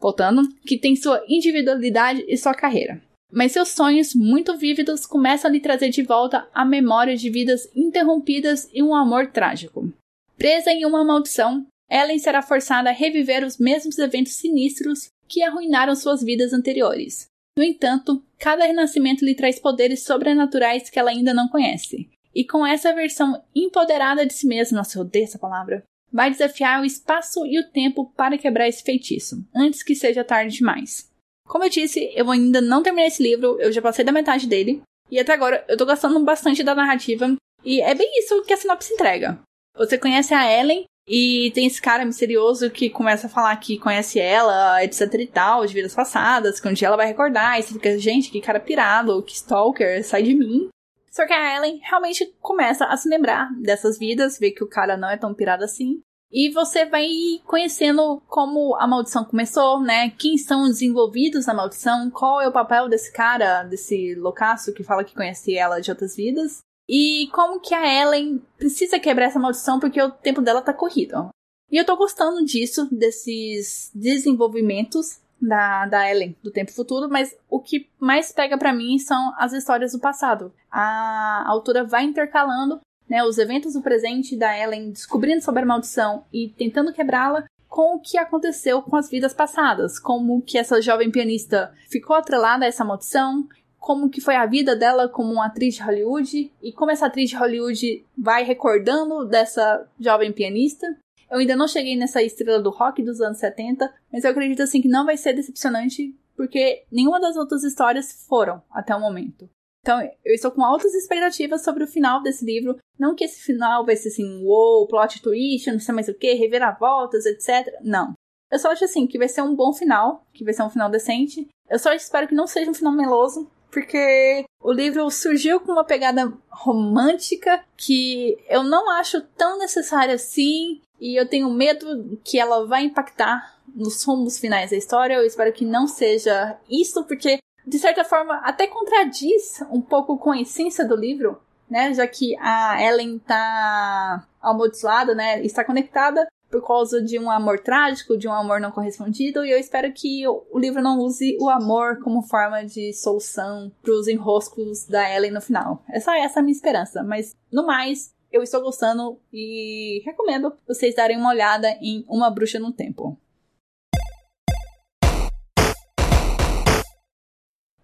Voltando, 0.00 0.48
que 0.66 0.78
tem 0.78 0.96
sua 0.96 1.22
individualidade 1.28 2.24
e 2.26 2.36
sua 2.36 2.54
carreira 2.54 3.00
mas 3.32 3.52
seus 3.52 3.70
sonhos 3.70 4.14
muito 4.14 4.56
vívidos 4.56 5.06
começam 5.06 5.48
a 5.48 5.52
lhe 5.52 5.60
trazer 5.60 5.90
de 5.90 6.02
volta 6.02 6.48
a 6.52 6.64
memória 6.64 7.16
de 7.16 7.30
vidas 7.30 7.68
interrompidas 7.74 8.68
e 8.72 8.82
um 8.82 8.94
amor 8.94 9.28
trágico. 9.28 9.92
Presa 10.36 10.72
em 10.72 10.84
uma 10.84 11.04
maldição, 11.04 11.66
Ellen 11.90 12.18
será 12.18 12.40
forçada 12.40 12.90
a 12.90 12.92
reviver 12.92 13.44
os 13.44 13.58
mesmos 13.58 13.98
eventos 13.98 14.34
sinistros 14.34 15.10
que 15.28 15.42
arruinaram 15.42 15.94
suas 15.94 16.22
vidas 16.22 16.52
anteriores. 16.52 17.26
No 17.58 17.64
entanto, 17.64 18.24
cada 18.38 18.64
renascimento 18.64 19.24
lhe 19.24 19.34
traz 19.34 19.58
poderes 19.58 20.04
sobrenaturais 20.04 20.88
que 20.88 20.98
ela 20.98 21.10
ainda 21.10 21.34
não 21.34 21.48
conhece. 21.48 22.08
E 22.34 22.44
com 22.44 22.64
essa 22.64 22.94
versão 22.94 23.42
empoderada 23.54 24.24
de 24.24 24.32
si 24.32 24.46
mesma, 24.46 24.78
nossa, 24.78 24.98
eu 24.98 25.02
odeio 25.02 25.24
essa 25.24 25.38
palavra, 25.38 25.82
vai 26.12 26.30
desafiar 26.30 26.80
o 26.80 26.84
espaço 26.84 27.44
e 27.44 27.58
o 27.58 27.68
tempo 27.68 28.12
para 28.16 28.38
quebrar 28.38 28.68
esse 28.68 28.82
feitiço, 28.82 29.44
antes 29.54 29.82
que 29.82 29.94
seja 29.94 30.24
tarde 30.24 30.56
demais. 30.56 31.09
Como 31.50 31.64
eu 31.64 31.68
disse, 31.68 32.12
eu 32.14 32.30
ainda 32.30 32.60
não 32.60 32.80
terminei 32.80 33.08
esse 33.08 33.20
livro, 33.20 33.60
eu 33.60 33.72
já 33.72 33.82
passei 33.82 34.04
da 34.04 34.12
metade 34.12 34.46
dele. 34.46 34.82
E 35.10 35.18
até 35.18 35.32
agora 35.32 35.64
eu 35.68 35.76
tô 35.76 35.84
gostando 35.84 36.22
bastante 36.24 36.62
da 36.62 36.76
narrativa. 36.76 37.34
E 37.64 37.80
é 37.80 37.92
bem 37.92 38.08
isso 38.20 38.40
que 38.44 38.52
a 38.52 38.56
sinopse 38.56 38.94
entrega. 38.94 39.36
Você 39.76 39.98
conhece 39.98 40.32
a 40.32 40.48
Ellen 40.48 40.84
e 41.08 41.50
tem 41.52 41.66
esse 41.66 41.82
cara 41.82 42.04
misterioso 42.04 42.70
que 42.70 42.88
começa 42.88 43.26
a 43.26 43.30
falar 43.30 43.56
que 43.56 43.80
conhece 43.80 44.20
ela, 44.20 44.84
etc 44.84 45.12
e 45.14 45.26
tal, 45.26 45.66
de 45.66 45.74
vidas 45.74 45.92
passadas, 45.92 46.60
que 46.60 46.68
um 46.68 46.72
dia 46.72 46.86
ela 46.86 46.96
vai 46.96 47.08
recordar. 47.08 47.58
E 47.58 47.64
você 47.64 47.72
fica, 47.72 47.98
gente, 47.98 48.30
que 48.30 48.40
cara 48.40 48.60
pirado, 48.60 49.20
que 49.24 49.34
stalker, 49.34 50.04
sai 50.04 50.22
de 50.22 50.36
mim. 50.36 50.68
Só 51.10 51.26
que 51.26 51.32
a 51.32 51.56
Ellen 51.56 51.80
realmente 51.82 52.32
começa 52.40 52.84
a 52.84 52.96
se 52.96 53.08
lembrar 53.08 53.50
dessas 53.60 53.98
vidas, 53.98 54.38
vê 54.38 54.52
que 54.52 54.62
o 54.62 54.68
cara 54.68 54.96
não 54.96 55.10
é 55.10 55.16
tão 55.16 55.34
pirado 55.34 55.64
assim. 55.64 56.00
E 56.32 56.50
você 56.52 56.84
vai 56.84 57.08
conhecendo 57.44 58.22
como 58.28 58.76
a 58.76 58.86
maldição 58.86 59.24
começou, 59.24 59.80
né? 59.80 60.10
Quem 60.10 60.38
são 60.38 60.62
os 60.62 60.80
envolvidos 60.80 61.46
na 61.46 61.54
maldição, 61.54 62.08
qual 62.08 62.40
é 62.40 62.46
o 62.46 62.52
papel 62.52 62.88
desse 62.88 63.12
cara, 63.12 63.64
desse 63.64 64.14
loucaço 64.14 64.72
que 64.72 64.84
fala 64.84 65.02
que 65.02 65.14
conhece 65.14 65.56
ela 65.56 65.80
de 65.80 65.90
outras 65.90 66.14
vidas. 66.14 66.58
E 66.88 67.28
como 67.32 67.60
que 67.60 67.74
a 67.74 68.02
Ellen 68.02 68.40
precisa 68.56 68.98
quebrar 68.98 69.26
essa 69.26 69.40
maldição 69.40 69.80
porque 69.80 70.00
o 70.00 70.10
tempo 70.10 70.40
dela 70.40 70.62
tá 70.62 70.72
corrido. 70.72 71.30
E 71.70 71.76
eu 71.76 71.84
tô 71.84 71.96
gostando 71.96 72.44
disso, 72.44 72.88
desses 72.90 73.90
desenvolvimentos 73.94 75.20
da, 75.40 75.86
da 75.86 76.10
Ellen 76.10 76.36
do 76.42 76.50
tempo 76.50 76.72
futuro, 76.72 77.08
mas 77.08 77.34
o 77.48 77.60
que 77.60 77.88
mais 77.98 78.32
pega 78.32 78.58
para 78.58 78.72
mim 78.72 78.98
são 78.98 79.32
as 79.38 79.52
histórias 79.52 79.92
do 79.92 80.00
passado. 80.00 80.52
A 80.70 81.44
autora 81.48 81.84
vai 81.84 82.04
intercalando 82.04 82.80
né, 83.10 83.24
os 83.24 83.36
eventos 83.36 83.72
do 83.74 83.82
presente 83.82 84.36
da 84.36 84.56
Ellen 84.56 84.92
descobrindo 84.92 85.42
sobre 85.42 85.62
a 85.62 85.66
maldição 85.66 86.24
e 86.32 86.48
tentando 86.48 86.92
quebrá-la 86.92 87.44
com 87.68 87.96
o 87.96 88.00
que 88.00 88.16
aconteceu 88.16 88.80
com 88.82 88.96
as 88.96 89.10
vidas 89.10 89.34
passadas, 89.34 89.98
como 89.98 90.40
que 90.42 90.56
essa 90.56 90.80
jovem 90.80 91.10
pianista 91.10 91.74
ficou 91.88 92.14
atrelada 92.14 92.64
a 92.64 92.68
essa 92.68 92.84
maldição, 92.84 93.48
como 93.78 94.10
que 94.10 94.20
foi 94.20 94.36
a 94.36 94.46
vida 94.46 94.76
dela 94.76 95.08
como 95.08 95.32
uma 95.32 95.46
atriz 95.46 95.74
de 95.74 95.82
Hollywood 95.82 96.52
e 96.62 96.72
como 96.72 96.90
essa 96.90 97.06
atriz 97.06 97.30
de 97.30 97.36
Hollywood 97.36 98.04
vai 98.16 98.44
recordando 98.44 99.24
dessa 99.24 99.86
jovem 99.98 100.32
pianista. 100.32 100.86
Eu 101.30 101.38
ainda 101.38 101.56
não 101.56 101.68
cheguei 101.68 101.96
nessa 101.96 102.22
estrela 102.22 102.60
do 102.60 102.70
rock 102.70 103.02
dos 103.02 103.20
anos 103.20 103.38
70, 103.38 103.92
mas 104.12 104.24
eu 104.24 104.30
acredito 104.30 104.62
assim 104.62 104.82
que 104.82 104.88
não 104.88 105.06
vai 105.06 105.16
ser 105.16 105.32
decepcionante 105.32 106.14
porque 106.36 106.84
nenhuma 106.90 107.20
das 107.20 107.36
outras 107.36 107.62
histórias 107.64 108.24
foram 108.26 108.62
até 108.70 108.94
o 108.94 109.00
momento. 109.00 109.48
Então, 109.82 110.00
eu 110.24 110.34
estou 110.34 110.50
com 110.50 110.62
altas 110.62 110.94
expectativas 110.94 111.64
sobre 111.64 111.84
o 111.84 111.88
final 111.88 112.22
desse 112.22 112.44
livro. 112.44 112.76
Não 112.98 113.14
que 113.14 113.24
esse 113.24 113.40
final 113.42 113.84
vai 113.84 113.96
ser 113.96 114.08
assim, 114.08 114.44
wow, 114.44 114.86
plot 114.86 115.22
twist, 115.22 115.70
não 115.70 115.80
sei 115.80 115.94
mais 115.94 116.08
o 116.08 116.14
que, 116.14 116.34
reviravoltas, 116.34 117.24
etc. 117.24 117.74
Não. 117.82 118.12
Eu 118.50 118.58
só 118.58 118.70
acho 118.70 118.84
assim 118.84 119.06
que 119.06 119.18
vai 119.18 119.28
ser 119.28 119.42
um 119.42 119.54
bom 119.54 119.72
final, 119.72 120.26
que 120.32 120.44
vai 120.44 120.52
ser 120.52 120.62
um 120.62 120.70
final 120.70 120.90
decente. 120.90 121.48
Eu 121.68 121.78
só 121.78 121.92
espero 121.92 122.28
que 122.28 122.34
não 122.34 122.46
seja 122.46 122.70
um 122.70 122.74
final 122.74 122.92
meloso, 122.92 123.48
porque 123.70 124.44
o 124.60 124.72
livro 124.72 125.08
surgiu 125.10 125.60
com 125.60 125.72
uma 125.72 125.84
pegada 125.84 126.32
romântica 126.50 127.64
que 127.76 128.36
eu 128.48 128.62
não 128.64 128.90
acho 128.90 129.20
tão 129.36 129.58
necessária 129.58 130.14
assim, 130.14 130.80
e 131.00 131.18
eu 131.18 131.26
tenho 131.26 131.48
medo 131.50 132.18
que 132.22 132.38
ela 132.38 132.66
vai 132.66 132.84
impactar 132.84 133.60
nos 133.74 134.02
rumos 134.02 134.38
finais 134.38 134.70
da 134.70 134.76
história. 134.76 135.14
Eu 135.14 135.24
espero 135.24 135.52
que 135.52 135.64
não 135.64 135.86
seja 135.86 136.58
isso, 136.68 137.04
porque 137.04 137.38
de 137.66 137.78
certa 137.78 138.04
forma 138.04 138.36
até 138.44 138.66
contradiz 138.66 139.62
um 139.70 139.80
pouco 139.80 140.18
com 140.18 140.32
a 140.32 140.40
essência 140.40 140.84
do 140.84 140.96
livro, 140.96 141.40
né? 141.68 141.94
Já 141.94 142.06
que 142.06 142.36
a 142.38 142.82
Ellen 142.82 143.18
tá 143.18 144.26
amaldiçoada, 144.40 145.14
né? 145.14 145.42
Está 145.42 145.64
conectada 145.64 146.26
por 146.50 146.66
causa 146.66 147.00
de 147.00 147.18
um 147.18 147.30
amor 147.30 147.60
trágico, 147.60 148.18
de 148.18 148.26
um 148.26 148.32
amor 148.32 148.60
não 148.60 148.72
correspondido, 148.72 149.44
e 149.44 149.52
eu 149.52 149.58
espero 149.58 149.92
que 149.92 150.26
o 150.26 150.58
livro 150.58 150.82
não 150.82 150.98
use 150.98 151.38
o 151.40 151.48
amor 151.48 152.00
como 152.00 152.22
forma 152.22 152.64
de 152.64 152.92
solução 152.92 153.70
para 153.80 153.92
os 153.92 154.08
enroscos 154.08 154.84
da 154.86 155.08
Ellen 155.14 155.30
no 155.30 155.40
final. 155.40 155.82
Essa, 155.88 156.18
essa 156.18 156.38
é 156.38 156.40
a 156.40 156.42
minha 156.42 156.54
esperança, 156.54 157.04
mas 157.04 157.36
no 157.52 157.64
mais, 157.64 158.12
eu 158.32 158.42
estou 158.42 158.60
gostando 158.60 159.18
e 159.32 160.02
recomendo 160.04 160.52
vocês 160.66 160.94
darem 160.94 161.16
uma 161.16 161.30
olhada 161.30 161.68
em 161.80 162.04
Uma 162.08 162.30
Bruxa 162.30 162.58
no 162.58 162.72
Tempo. 162.72 163.16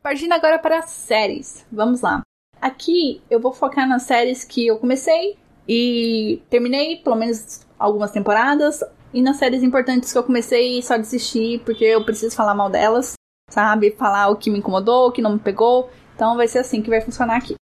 Partindo 0.07 0.35
agora 0.35 0.57
para 0.57 0.83
séries. 0.83 1.67
Vamos 1.73 2.01
lá. 2.01 2.23
Aqui 2.63 3.21
eu 3.29 3.41
vou 3.41 3.53
focar 3.53 3.89
nas 3.89 4.05
séries 4.05 4.45
que 4.45 4.65
eu 4.65 4.79
comecei 4.79 5.37
e 5.69 6.41
terminei, 6.49 6.99
pelo 6.99 7.17
menos 7.17 7.67
algumas 7.77 8.13
temporadas. 8.13 8.85
E 9.13 9.21
nas 9.21 9.37
séries 9.37 9.65
importantes 9.65 10.13
que 10.13 10.17
eu 10.17 10.23
comecei 10.23 10.81
só 10.81 10.97
desisti 10.97 11.61
porque 11.65 11.85
eu 11.85 12.05
preciso 12.05 12.37
falar 12.37 12.55
mal 12.55 12.71
delas, 12.71 13.15
sabe? 13.51 13.97
Falar 13.99 14.29
o 14.29 14.37
que 14.37 14.49
me 14.49 14.61
incomodou, 14.61 15.09
o 15.09 15.11
que 15.11 15.21
não 15.21 15.33
me 15.33 15.41
pegou. 15.41 15.91
Então 16.15 16.37
vai 16.37 16.47
ser 16.47 16.61
assim 16.61 16.81
que 16.81 16.89
vai 16.89 17.01
funcionar 17.01 17.39
aqui. 17.39 17.57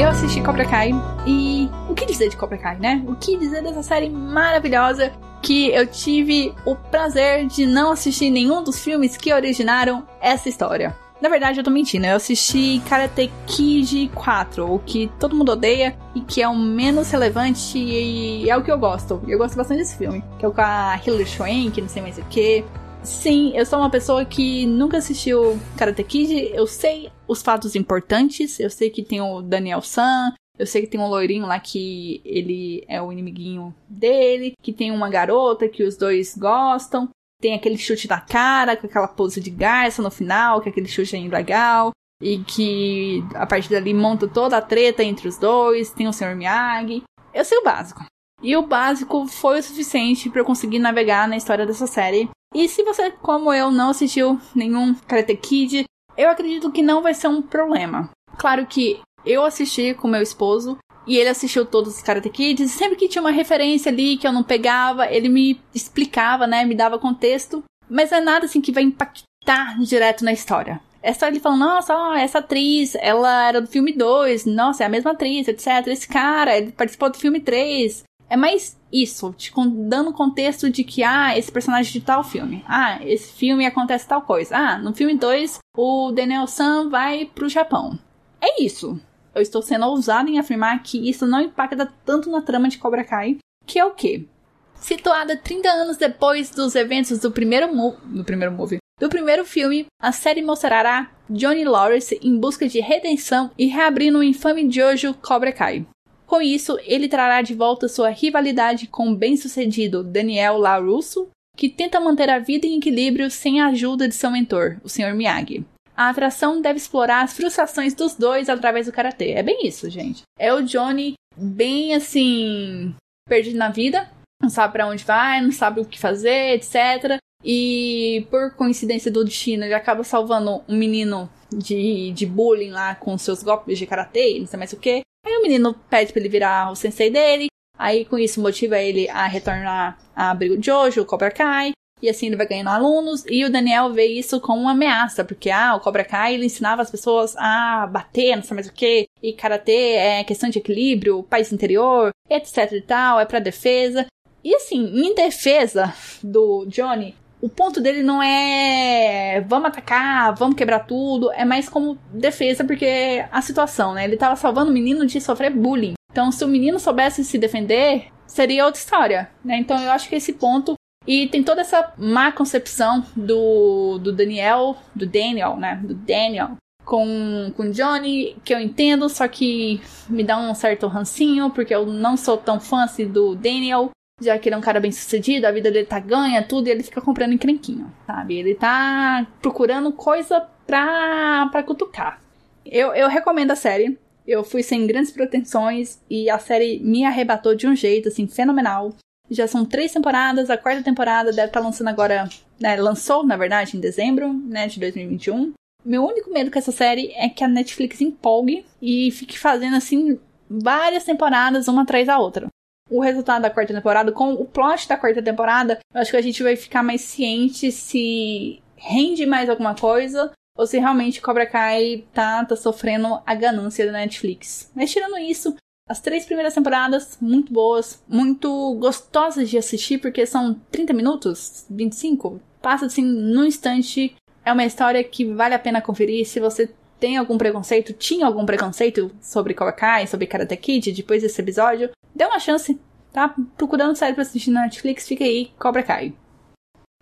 Eu 0.00 0.10
assisti 0.10 0.40
Cobra 0.40 0.64
Kai 0.64 0.92
e 1.26 1.68
dizer 2.12 2.28
de 2.28 2.36
Cobra 2.36 2.58
Kai, 2.58 2.78
né? 2.78 3.02
O 3.06 3.14
que 3.14 3.36
dizer 3.36 3.62
dessa 3.62 3.82
série 3.82 4.08
maravilhosa 4.08 5.12
que 5.42 5.70
eu 5.70 5.86
tive 5.86 6.52
o 6.64 6.74
prazer 6.74 7.46
de 7.46 7.66
não 7.66 7.92
assistir 7.92 8.30
nenhum 8.30 8.62
dos 8.62 8.80
filmes 8.80 9.16
que 9.16 9.32
originaram 9.32 10.06
essa 10.20 10.48
história. 10.48 10.96
Na 11.20 11.28
verdade, 11.28 11.58
eu 11.58 11.64
tô 11.64 11.70
mentindo. 11.70 12.06
Eu 12.06 12.16
assisti 12.16 12.80
Karate 12.88 13.30
Kid 13.46 14.10
4, 14.14 14.72
o 14.72 14.78
que 14.78 15.10
todo 15.18 15.34
mundo 15.34 15.52
odeia 15.52 15.96
e 16.14 16.20
que 16.20 16.40
é 16.40 16.48
o 16.48 16.56
menos 16.56 17.10
relevante 17.10 17.76
e 17.78 18.48
é 18.48 18.56
o 18.56 18.62
que 18.62 18.70
eu 18.70 18.78
gosto. 18.78 19.20
Eu 19.26 19.38
gosto 19.38 19.56
bastante 19.56 19.78
desse 19.78 19.96
filme, 19.96 20.22
que 20.38 20.44
é 20.44 20.48
o 20.48 20.52
com 20.52 20.60
a 20.60 21.00
Hilary 21.04 21.26
Swank, 21.26 21.80
não 21.80 21.88
sei 21.88 22.02
mais 22.02 22.18
o 22.18 22.24
que. 22.26 22.64
Sim, 23.02 23.52
eu 23.54 23.64
sou 23.64 23.78
uma 23.78 23.90
pessoa 23.90 24.24
que 24.24 24.66
nunca 24.66 24.98
assistiu 24.98 25.58
Karate 25.76 26.04
Kid. 26.04 26.50
Eu 26.52 26.66
sei 26.66 27.10
os 27.26 27.42
fatos 27.42 27.74
importantes. 27.74 28.60
Eu 28.60 28.70
sei 28.70 28.90
que 28.90 29.02
tem 29.02 29.20
o 29.20 29.40
Daniel 29.40 29.80
San. 29.82 30.32
Eu 30.58 30.66
sei 30.66 30.82
que 30.82 30.88
tem 30.88 31.00
um 31.00 31.06
loirinho 31.06 31.46
lá 31.46 31.60
que 31.60 32.20
ele 32.24 32.84
é 32.88 33.00
o 33.00 33.12
inimiguinho 33.12 33.74
dele. 33.88 34.54
Que 34.60 34.72
tem 34.72 34.90
uma 34.90 35.08
garota 35.08 35.68
que 35.68 35.84
os 35.84 35.96
dois 35.96 36.36
gostam. 36.36 37.08
Tem 37.40 37.54
aquele 37.54 37.78
chute 37.78 38.08
na 38.08 38.20
cara, 38.20 38.76
com 38.76 38.86
aquela 38.86 39.06
pose 39.06 39.40
de 39.40 39.50
garça 39.50 40.02
no 40.02 40.10
final, 40.10 40.60
que 40.60 40.68
é 40.68 40.72
aquele 40.72 40.88
chute 40.88 41.14
aí 41.14 41.28
legal. 41.28 41.92
E 42.20 42.38
que 42.38 43.22
a 43.34 43.46
partir 43.46 43.70
dali 43.70 43.94
monta 43.94 44.26
toda 44.26 44.56
a 44.56 44.62
treta 44.62 45.04
entre 45.04 45.28
os 45.28 45.38
dois. 45.38 45.90
Tem 45.90 46.08
o 46.08 46.12
Sr. 46.12 46.34
Miyagi. 46.34 47.04
Eu 47.32 47.44
sei 47.44 47.58
o 47.58 47.64
básico. 47.64 48.04
E 48.42 48.56
o 48.56 48.66
básico 48.66 49.26
foi 49.26 49.58
o 49.58 49.62
suficiente 49.62 50.30
para 50.30 50.40
eu 50.40 50.44
conseguir 50.44 50.78
navegar 50.78 51.28
na 51.28 51.36
história 51.36 51.66
dessa 51.66 51.86
série. 51.86 52.28
E 52.54 52.68
se 52.68 52.82
você, 52.82 53.10
como 53.10 53.52
eu, 53.52 53.70
não 53.70 53.90
assistiu 53.90 54.40
nenhum 54.54 54.94
Karate 54.94 55.36
Kid, 55.36 55.84
eu 56.16 56.28
acredito 56.30 56.72
que 56.72 56.82
não 56.82 57.02
vai 57.02 57.14
ser 57.14 57.28
um 57.28 57.42
problema. 57.42 58.10
Claro 58.36 58.66
que 58.66 59.00
eu 59.28 59.44
assisti 59.44 59.92
com 59.92 60.08
meu 60.08 60.22
esposo 60.22 60.78
e 61.06 61.16
ele 61.16 61.28
assistiu 61.28 61.66
todos 61.66 61.96
os 61.96 62.02
Karate 62.02 62.30
Kids. 62.30 62.72
Sempre 62.72 62.96
que 62.96 63.08
tinha 63.08 63.22
uma 63.22 63.30
referência 63.30 63.92
ali 63.92 64.16
que 64.16 64.26
eu 64.26 64.32
não 64.32 64.42
pegava, 64.42 65.06
ele 65.06 65.28
me 65.28 65.60
explicava, 65.74 66.46
né? 66.46 66.64
Me 66.64 66.74
dava 66.74 66.98
contexto. 66.98 67.62
Mas 67.88 68.10
é 68.10 68.20
nada 68.20 68.46
assim 68.46 68.60
que 68.60 68.72
vai 68.72 68.82
impactar 68.82 69.78
direto 69.80 70.24
na 70.24 70.32
história. 70.32 70.80
É 71.02 71.12
só 71.12 71.28
ele 71.28 71.40
falando, 71.40 71.60
nossa, 71.60 71.94
ó, 71.94 72.14
essa 72.14 72.38
atriz, 72.38 72.94
ela 72.96 73.48
era 73.48 73.60
do 73.60 73.68
filme 73.68 73.92
2, 73.92 74.46
nossa, 74.46 74.82
é 74.82 74.86
a 74.86 74.90
mesma 74.90 75.12
atriz, 75.12 75.46
etc. 75.46 75.86
Esse 75.86 76.08
cara, 76.08 76.56
ele 76.56 76.72
participou 76.72 77.08
do 77.08 77.18
filme 77.18 77.40
3. 77.40 78.02
É 78.28 78.36
mais 78.36 78.76
isso, 78.92 79.32
te 79.38 79.50
dando 79.88 80.12
contexto 80.12 80.68
de 80.68 80.84
que, 80.84 81.02
ah, 81.02 81.38
esse 81.38 81.50
personagem 81.50 81.92
de 81.92 82.00
tal 82.00 82.22
filme. 82.22 82.62
Ah, 82.68 82.98
esse 83.02 83.32
filme 83.32 83.64
acontece 83.64 84.08
tal 84.08 84.22
coisa. 84.22 84.56
Ah, 84.56 84.78
no 84.78 84.94
filme 84.94 85.14
2, 85.14 85.58
o 85.76 86.12
Daniel 86.12 86.46
San 86.46 86.90
vai 86.90 87.24
pro 87.24 87.48
Japão. 87.48 87.98
É 88.40 88.62
isso 88.62 89.00
eu 89.38 89.42
estou 89.42 89.62
sendo 89.62 89.86
ousada 89.86 90.28
em 90.28 90.38
afirmar 90.38 90.82
que 90.82 91.08
isso 91.08 91.26
não 91.26 91.40
impacta 91.40 91.90
tanto 92.04 92.30
na 92.30 92.42
trama 92.42 92.68
de 92.68 92.78
Cobra 92.78 93.04
Kai, 93.04 93.38
que 93.66 93.78
é 93.78 93.84
o 93.84 93.92
quê? 93.92 94.26
Situada 94.74 95.36
30 95.36 95.68
anos 95.68 95.96
depois 95.96 96.50
dos 96.50 96.74
eventos 96.74 97.18
do 97.18 97.30
primeiro, 97.30 97.68
do 98.04 98.24
primeiro 98.24 98.54
movie, 98.54 98.78
do 99.00 99.08
primeiro 99.08 99.44
filme, 99.44 99.86
a 100.02 100.10
série 100.10 100.42
mostrará 100.42 101.10
Johnny 101.30 101.64
Lawrence 101.64 102.18
em 102.20 102.36
busca 102.36 102.68
de 102.68 102.80
redenção 102.80 103.50
e 103.56 103.66
reabrindo 103.66 104.18
o 104.18 104.24
infame 104.24 104.68
Jojo 104.70 105.14
Cobra 105.14 105.52
Kai. 105.52 105.86
Com 106.26 106.42
isso, 106.42 106.76
ele 106.82 107.08
trará 107.08 107.40
de 107.40 107.54
volta 107.54 107.88
sua 107.88 108.10
rivalidade 108.10 108.88
com 108.88 109.08
o 109.08 109.16
bem-sucedido 109.16 110.02
Daniel 110.02 110.58
LaRusso, 110.58 111.28
que 111.56 111.68
tenta 111.68 112.00
manter 112.00 112.28
a 112.28 112.38
vida 112.38 112.66
em 112.66 112.78
equilíbrio 112.78 113.30
sem 113.30 113.60
a 113.60 113.68
ajuda 113.68 114.08
de 114.08 114.14
seu 114.14 114.30
mentor, 114.30 114.78
o 114.82 114.88
Sr. 114.88 115.14
Miyagi. 115.14 115.64
A 115.98 116.10
atração 116.10 116.62
deve 116.62 116.76
explorar 116.76 117.24
as 117.24 117.32
frustrações 117.32 117.92
dos 117.92 118.14
dois 118.14 118.48
através 118.48 118.86
do 118.86 118.92
karatê. 118.92 119.32
É 119.32 119.42
bem 119.42 119.66
isso, 119.66 119.90
gente. 119.90 120.22
É 120.38 120.54
o 120.54 120.62
Johnny 120.62 121.14
bem 121.36 121.92
assim 121.92 122.94
perdido 123.28 123.58
na 123.58 123.68
vida, 123.68 124.08
não 124.40 124.48
sabe 124.48 124.74
para 124.74 124.86
onde 124.86 125.02
vai, 125.02 125.40
não 125.40 125.50
sabe 125.50 125.80
o 125.80 125.84
que 125.84 125.98
fazer, 125.98 126.54
etc. 126.54 127.18
E 127.44 128.24
por 128.30 128.54
coincidência 128.54 129.10
do 129.10 129.24
destino, 129.24 129.64
ele 129.64 129.74
acaba 129.74 130.04
salvando 130.04 130.62
um 130.68 130.76
menino 130.76 131.28
de, 131.50 132.12
de 132.12 132.26
bullying 132.26 132.70
lá 132.70 132.94
com 132.94 133.18
seus 133.18 133.42
golpes 133.42 133.76
de 133.76 133.84
karatê, 133.84 134.38
não 134.38 134.46
sei 134.46 134.56
mais 134.56 134.72
o 134.72 134.76
que. 134.76 135.02
Aí 135.26 135.36
o 135.36 135.42
menino 135.42 135.74
pede 135.90 136.12
pra 136.12 136.20
ele 136.20 136.28
virar 136.28 136.70
o 136.70 136.76
sensei 136.76 137.10
dele. 137.10 137.48
Aí 137.76 138.04
com 138.04 138.16
isso 138.16 138.40
motiva 138.40 138.78
ele 138.78 139.08
a 139.10 139.26
retornar 139.26 139.98
a 140.14 140.30
Abrigo 140.30 140.62
Jojo, 140.62 141.02
o 141.02 141.06
Cobra 141.06 141.32
Kai. 141.32 141.72
E 142.00 142.08
assim 142.08 142.26
ele 142.26 142.36
vai 142.36 142.46
ganhando 142.46 142.68
alunos. 142.68 143.24
E 143.28 143.44
o 143.44 143.50
Daniel 143.50 143.92
vê 143.92 144.06
isso 144.06 144.40
como 144.40 144.62
uma 144.62 144.72
ameaça, 144.72 145.24
porque 145.24 145.50
ah, 145.50 145.74
o 145.74 145.80
Cobra 145.80 146.04
Kai 146.04 146.34
ele 146.34 146.46
ensinava 146.46 146.82
as 146.82 146.90
pessoas 146.90 147.36
a 147.36 147.86
bater, 147.86 148.36
não 148.36 148.42
sei 148.42 148.54
mais 148.54 148.68
o 148.68 148.72
que. 148.72 149.08
E 149.22 149.32
karatê 149.32 149.94
é 149.94 150.24
questão 150.24 150.48
de 150.48 150.58
equilíbrio, 150.58 151.22
país 151.22 151.52
interior, 151.52 152.12
etc 152.28 152.72
e 152.72 152.80
tal, 152.82 153.20
é 153.20 153.24
pra 153.24 153.38
defesa. 153.38 154.06
E 154.42 154.54
assim, 154.54 154.84
em 154.94 155.14
defesa 155.14 155.92
do 156.22 156.64
Johnny, 156.66 157.14
o 157.40 157.48
ponto 157.48 157.80
dele 157.80 158.02
não 158.02 158.22
é 158.22 159.44
vamos 159.46 159.68
atacar, 159.68 160.34
vamos 160.34 160.56
quebrar 160.56 160.80
tudo, 160.80 161.30
é 161.32 161.44
mais 161.44 161.68
como 161.68 161.98
defesa, 162.12 162.64
porque 162.64 163.24
a 163.30 163.42
situação, 163.42 163.94
né? 163.94 164.04
Ele 164.04 164.16
tava 164.16 164.36
salvando 164.36 164.70
o 164.70 164.74
menino 164.74 165.06
de 165.06 165.20
sofrer 165.20 165.50
bullying. 165.50 165.94
Então, 166.10 166.32
se 166.32 166.44
o 166.44 166.48
menino 166.48 166.80
soubesse 166.80 167.24
se 167.24 167.38
defender, 167.38 168.06
seria 168.26 168.64
outra 168.64 168.80
história, 168.80 169.30
né? 169.44 169.58
Então, 169.58 169.78
eu 169.80 169.90
acho 169.90 170.08
que 170.08 170.16
esse 170.16 170.32
ponto 170.32 170.74
e 171.08 171.26
tem 171.26 171.42
toda 171.42 171.62
essa 171.62 171.90
má 171.96 172.30
concepção 172.30 173.02
do, 173.16 173.96
do 173.96 174.12
Daniel, 174.12 174.76
do 174.94 175.06
Daniel, 175.06 175.56
né? 175.56 175.80
Do 175.82 175.94
Daniel 175.94 176.50
com, 176.84 177.50
com 177.56 177.70
Johnny, 177.70 178.36
que 178.44 178.52
eu 178.54 178.60
entendo, 178.60 179.08
só 179.08 179.26
que 179.26 179.80
me 180.06 180.22
dá 180.22 180.38
um 180.38 180.54
certo 180.54 180.86
rancinho, 180.86 181.50
porque 181.50 181.74
eu 181.74 181.86
não 181.86 182.14
sou 182.14 182.36
tão 182.36 182.60
fã 182.60 182.84
assim, 182.84 183.06
do 183.06 183.34
Daniel, 183.34 183.90
já 184.20 184.38
que 184.38 184.50
ele 184.50 184.54
é 184.54 184.58
um 184.58 184.62
cara 184.62 184.80
bem 184.80 184.92
sucedido, 184.92 185.46
a 185.46 185.50
vida 185.50 185.70
dele 185.70 185.86
tá 185.86 185.98
ganha, 185.98 186.42
tudo, 186.42 186.68
e 186.68 186.70
ele 186.70 186.82
fica 186.82 187.00
comprando 187.00 187.32
encrenquinho, 187.32 187.90
sabe? 188.06 188.36
Ele 188.36 188.54
tá 188.54 189.26
procurando 189.40 189.90
coisa 189.92 190.46
pra, 190.66 191.48
pra 191.50 191.62
cutucar. 191.62 192.20
Eu, 192.66 192.94
eu 192.94 193.08
recomendo 193.08 193.50
a 193.50 193.56
série. 193.56 193.98
Eu 194.26 194.44
fui 194.44 194.62
sem 194.62 194.86
grandes 194.86 195.10
pretensões 195.10 195.98
e 196.10 196.28
a 196.28 196.38
série 196.38 196.80
me 196.80 197.02
arrebatou 197.02 197.54
de 197.54 197.66
um 197.66 197.74
jeito, 197.74 198.08
assim, 198.08 198.26
fenomenal. 198.26 198.94
Já 199.30 199.46
são 199.46 199.64
três 199.64 199.92
temporadas, 199.92 200.50
a 200.50 200.56
quarta 200.56 200.82
temporada 200.82 201.32
deve 201.32 201.48
estar 201.48 201.60
tá 201.60 201.66
lançando 201.66 201.88
agora. 201.88 202.28
Né, 202.58 202.76
lançou, 202.76 203.24
na 203.24 203.36
verdade, 203.36 203.76
em 203.76 203.80
dezembro 203.80 204.32
né, 204.32 204.66
de 204.66 204.80
2021. 204.80 205.52
Meu 205.84 206.04
único 206.04 206.30
medo 206.30 206.50
com 206.50 206.58
essa 206.58 206.72
série 206.72 207.12
é 207.14 207.28
que 207.28 207.44
a 207.44 207.48
Netflix 207.48 208.00
empolgue 208.00 208.66
e 208.82 209.10
fique 209.12 209.38
fazendo 209.38 209.76
assim 209.76 210.18
várias 210.50 211.04
temporadas 211.04 211.68
uma 211.68 211.82
atrás 211.82 212.06
da 212.06 212.18
outra. 212.18 212.48
O 212.90 213.00
resultado 213.00 213.42
da 213.42 213.50
quarta 213.50 213.74
temporada, 213.74 214.10
com 214.10 214.32
o 214.32 214.44
plot 214.44 214.88
da 214.88 214.96
quarta 214.96 215.22
temporada, 215.22 215.78
eu 215.94 216.00
acho 216.00 216.10
que 216.10 216.16
a 216.16 216.22
gente 216.22 216.42
vai 216.42 216.56
ficar 216.56 216.82
mais 216.82 217.02
ciente 217.02 217.70
se 217.70 218.60
rende 218.76 219.26
mais 219.26 219.48
alguma 219.48 219.74
coisa 219.74 220.32
ou 220.56 220.66
se 220.66 220.78
realmente 220.78 221.20
Cobra 221.20 221.46
Kai 221.46 222.04
tá, 222.12 222.44
tá 222.44 222.56
sofrendo 222.56 223.20
a 223.24 223.34
ganância 223.34 223.86
da 223.86 223.92
Netflix. 223.92 224.70
Mas 224.74 224.90
tirando 224.90 225.16
isso, 225.18 225.54
As 225.88 226.00
três 226.00 226.26
primeiras 226.26 226.52
temporadas, 226.52 227.16
muito 227.18 227.50
boas, 227.50 228.02
muito 228.06 228.74
gostosas 228.74 229.48
de 229.48 229.56
assistir, 229.56 229.98
porque 229.98 230.26
são 230.26 230.60
30 230.70 230.92
minutos, 230.92 231.64
25. 231.70 232.40
Passa 232.60 232.86
assim 232.86 233.02
num 233.02 233.44
instante. 233.44 234.14
É 234.44 234.52
uma 234.52 234.66
história 234.66 235.02
que 235.02 235.24
vale 235.24 235.54
a 235.54 235.58
pena 235.58 235.80
conferir. 235.80 236.26
Se 236.26 236.40
você 236.40 236.70
tem 237.00 237.16
algum 237.16 237.38
preconceito, 237.38 237.94
tinha 237.94 238.26
algum 238.26 238.44
preconceito 238.44 239.10
sobre 239.20 239.54
Cobra 239.54 239.72
Kai, 239.72 240.06
sobre 240.06 240.26
Karate 240.26 240.56
Kid, 240.56 240.92
depois 240.92 241.22
desse 241.22 241.40
episódio, 241.40 241.90
dê 242.14 242.24
uma 242.24 242.38
chance, 242.38 242.78
tá? 243.12 243.34
Procurando 243.56 243.96
série 243.96 244.14
pra 244.14 244.22
assistir 244.22 244.50
na 244.50 244.62
Netflix, 244.62 245.06
fica 245.06 245.24
aí, 245.24 245.52
Cobra 245.58 245.82
Kai. 245.82 246.12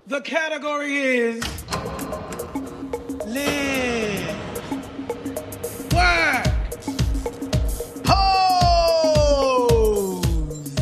The 0.08 0.20
category 0.20 1.38
is... 1.38 1.40
Live. 3.26 4.26
Work. 5.92 6.45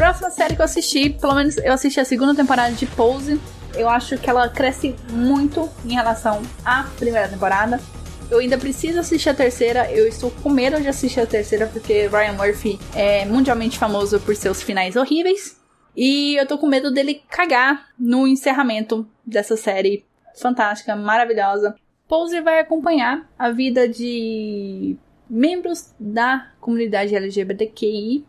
Próxima 0.05 0.29
série 0.29 0.55
que 0.55 0.61
eu 0.61 0.67
assisti, 0.67 1.09
pelo 1.09 1.35
menos 1.35 1.57
eu 1.57 1.73
assisti 1.73 1.99
a 1.99 2.05
segunda 2.05 2.35
temporada 2.35 2.75
de 2.75 2.85
Pose. 2.85 3.41
Eu 3.75 3.89
acho 3.89 4.19
que 4.19 4.29
ela 4.29 4.51
cresce 4.51 4.95
muito 5.11 5.67
em 5.83 5.95
relação 5.95 6.43
à 6.63 6.83
primeira 6.99 7.27
temporada. 7.27 7.81
Eu 8.31 8.41
ainda 8.41 8.59
preciso 8.59 9.01
assistir 9.01 9.31
a 9.31 9.35
terceira. 9.35 9.91
Eu 9.91 10.07
estou 10.07 10.31
com 10.31 10.51
medo 10.51 10.79
de 10.79 10.89
assistir 10.89 11.21
a 11.21 11.27
terceira 11.27 11.67
porque 11.69 12.07
Ryan 12.07 12.35
Murphy 12.35 12.79
é 12.95 13.25
mundialmente 13.25 13.79
famoso 13.79 14.21
por 14.21 14.37
seus 14.37 14.63
finais 14.63 14.95
horríveis. 14.95 15.59
E 15.97 16.37
eu 16.37 16.47
tô 16.47 16.59
com 16.59 16.67
medo 16.67 16.93
dele 16.93 17.23
cagar 17.31 17.87
no 17.99 18.29
encerramento 18.29 19.09
dessa 19.25 19.57
série 19.57 20.05
fantástica, 20.39 20.95
maravilhosa. 20.95 21.77
Pose 22.07 22.43
vai 22.43 22.59
acompanhar 22.59 23.27
a 23.39 23.51
vida 23.51 23.89
de 23.89 24.99
membros 25.35 25.93
da 25.99 26.53
comunidade 26.61 27.15
LGBTQI, 27.15 28.25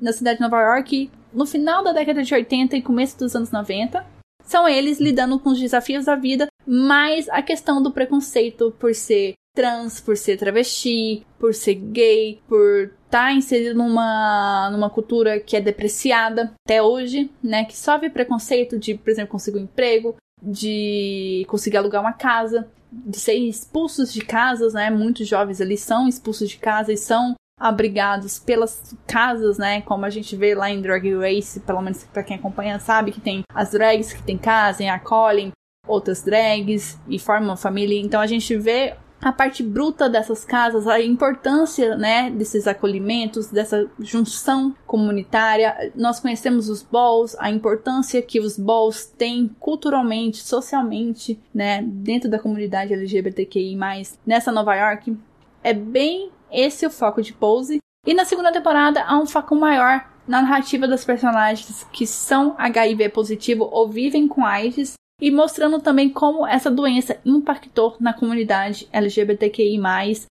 na 0.00 0.12
cidade 0.12 0.38
de 0.38 0.42
Nova 0.42 0.60
York, 0.60 1.08
no 1.32 1.46
final 1.46 1.84
da 1.84 1.92
década 1.92 2.24
de 2.24 2.34
80 2.34 2.76
e 2.76 2.82
começo 2.82 3.16
dos 3.18 3.36
anos 3.36 3.52
90. 3.52 4.04
São 4.44 4.68
eles 4.68 4.98
lidando 4.98 5.38
com 5.38 5.50
os 5.50 5.60
desafios 5.60 6.06
da 6.06 6.16
vida, 6.16 6.48
mas 6.66 7.28
a 7.28 7.40
questão 7.40 7.80
do 7.80 7.92
preconceito 7.92 8.74
por 8.80 8.94
ser 8.94 9.34
trans, 9.54 10.00
por 10.00 10.16
ser 10.16 10.36
travesti, 10.36 11.24
por 11.38 11.54
ser 11.54 11.74
gay, 11.74 12.40
por 12.48 12.90
estar 13.04 13.28
tá 13.28 13.32
inserido 13.32 13.76
numa, 13.76 14.70
numa 14.70 14.90
cultura 14.90 15.38
que 15.38 15.56
é 15.56 15.60
depreciada 15.60 16.52
até 16.66 16.82
hoje, 16.82 17.30
né? 17.42 17.64
Que 17.64 17.76
sofre 17.76 18.10
preconceito 18.10 18.76
de, 18.76 18.94
por 18.96 19.08
exemplo, 19.08 19.30
conseguir 19.30 19.58
um 19.58 19.62
emprego, 19.62 20.16
de 20.44 21.44
conseguir 21.48 21.76
alugar 21.76 22.00
uma 22.00 22.12
casa 22.12 22.68
de 22.92 23.18
serem 23.18 23.48
expulsos 23.48 24.12
de 24.12 24.20
casas, 24.20 24.74
né? 24.74 24.90
Muitos 24.90 25.26
jovens 25.26 25.60
ali 25.60 25.76
são 25.76 26.06
expulsos 26.06 26.48
de 26.48 26.58
casa 26.58 26.92
e 26.92 26.96
são 26.96 27.34
abrigados 27.58 28.38
pelas 28.38 28.94
casas, 29.06 29.58
né? 29.58 29.80
Como 29.82 30.04
a 30.04 30.10
gente 30.10 30.36
vê 30.36 30.54
lá 30.54 30.70
em 30.70 30.80
Drag 30.80 31.12
Race, 31.16 31.60
pelo 31.60 31.82
menos 31.82 32.04
para 32.04 32.22
quem 32.22 32.36
acompanha 32.36 32.78
sabe 32.78 33.12
que 33.12 33.20
tem 33.20 33.42
as 33.52 33.70
drags 33.70 34.12
que 34.12 34.22
tem 34.22 34.38
casa 34.38 34.82
e 34.82 34.88
acolhem 34.88 35.50
outras 35.86 36.22
drags 36.22 36.98
e 37.08 37.18
formam 37.18 37.56
família. 37.56 38.00
Então 38.00 38.20
a 38.20 38.26
gente 38.26 38.56
vê 38.56 38.94
a 39.24 39.32
parte 39.32 39.62
bruta 39.62 40.06
dessas 40.06 40.44
casas, 40.44 40.86
a 40.86 41.00
importância, 41.00 41.96
né, 41.96 42.30
desses 42.30 42.66
acolhimentos, 42.66 43.46
dessa 43.46 43.90
junção 43.98 44.76
comunitária. 44.86 45.90
Nós 45.96 46.20
conhecemos 46.20 46.68
os 46.68 46.82
balls, 46.82 47.34
a 47.40 47.50
importância 47.50 48.20
que 48.20 48.38
os 48.38 48.58
balls 48.58 49.06
têm 49.06 49.48
culturalmente, 49.58 50.42
socialmente, 50.42 51.40
né, 51.54 51.82
dentro 51.82 52.28
da 52.28 52.38
comunidade 52.38 52.92
LGBTQI+, 52.92 53.78
nessa 54.26 54.52
Nova 54.52 54.74
York. 54.74 55.16
É 55.62 55.72
bem 55.72 56.30
esse 56.52 56.86
o 56.86 56.90
foco 56.90 57.22
de 57.22 57.32
Pose. 57.32 57.78
E 58.06 58.12
na 58.12 58.26
segunda 58.26 58.52
temporada 58.52 59.02
há 59.04 59.18
um 59.18 59.26
foco 59.26 59.56
maior 59.56 60.04
na 60.28 60.42
narrativa 60.42 60.86
dos 60.86 61.02
personagens 61.02 61.86
que 61.90 62.06
são 62.06 62.54
HIV 62.58 63.08
positivo 63.08 63.68
ou 63.72 63.88
vivem 63.88 64.28
com 64.28 64.44
AIDS 64.44 64.94
e 65.24 65.30
mostrando 65.30 65.80
também 65.80 66.10
como 66.10 66.46
essa 66.46 66.70
doença 66.70 67.18
impactou 67.24 67.96
na 67.98 68.12
comunidade 68.12 68.86
LGBTQI+, 68.92 69.80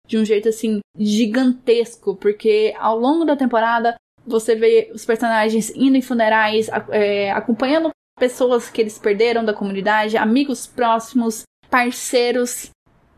de 0.06 0.16
um 0.16 0.24
jeito 0.24 0.48
assim 0.48 0.78
gigantesco, 0.96 2.14
porque 2.14 2.72
ao 2.78 2.96
longo 2.96 3.24
da 3.24 3.34
temporada 3.34 3.96
você 4.24 4.54
vê 4.54 4.92
os 4.94 5.04
personagens 5.04 5.72
indo 5.74 5.96
em 5.96 6.00
funerais, 6.00 6.68
é, 6.90 7.32
acompanhando 7.32 7.90
pessoas 8.20 8.70
que 8.70 8.80
eles 8.80 8.96
perderam 8.96 9.44
da 9.44 9.52
comunidade, 9.52 10.16
amigos 10.16 10.64
próximos, 10.64 11.42
parceiros. 11.68 12.70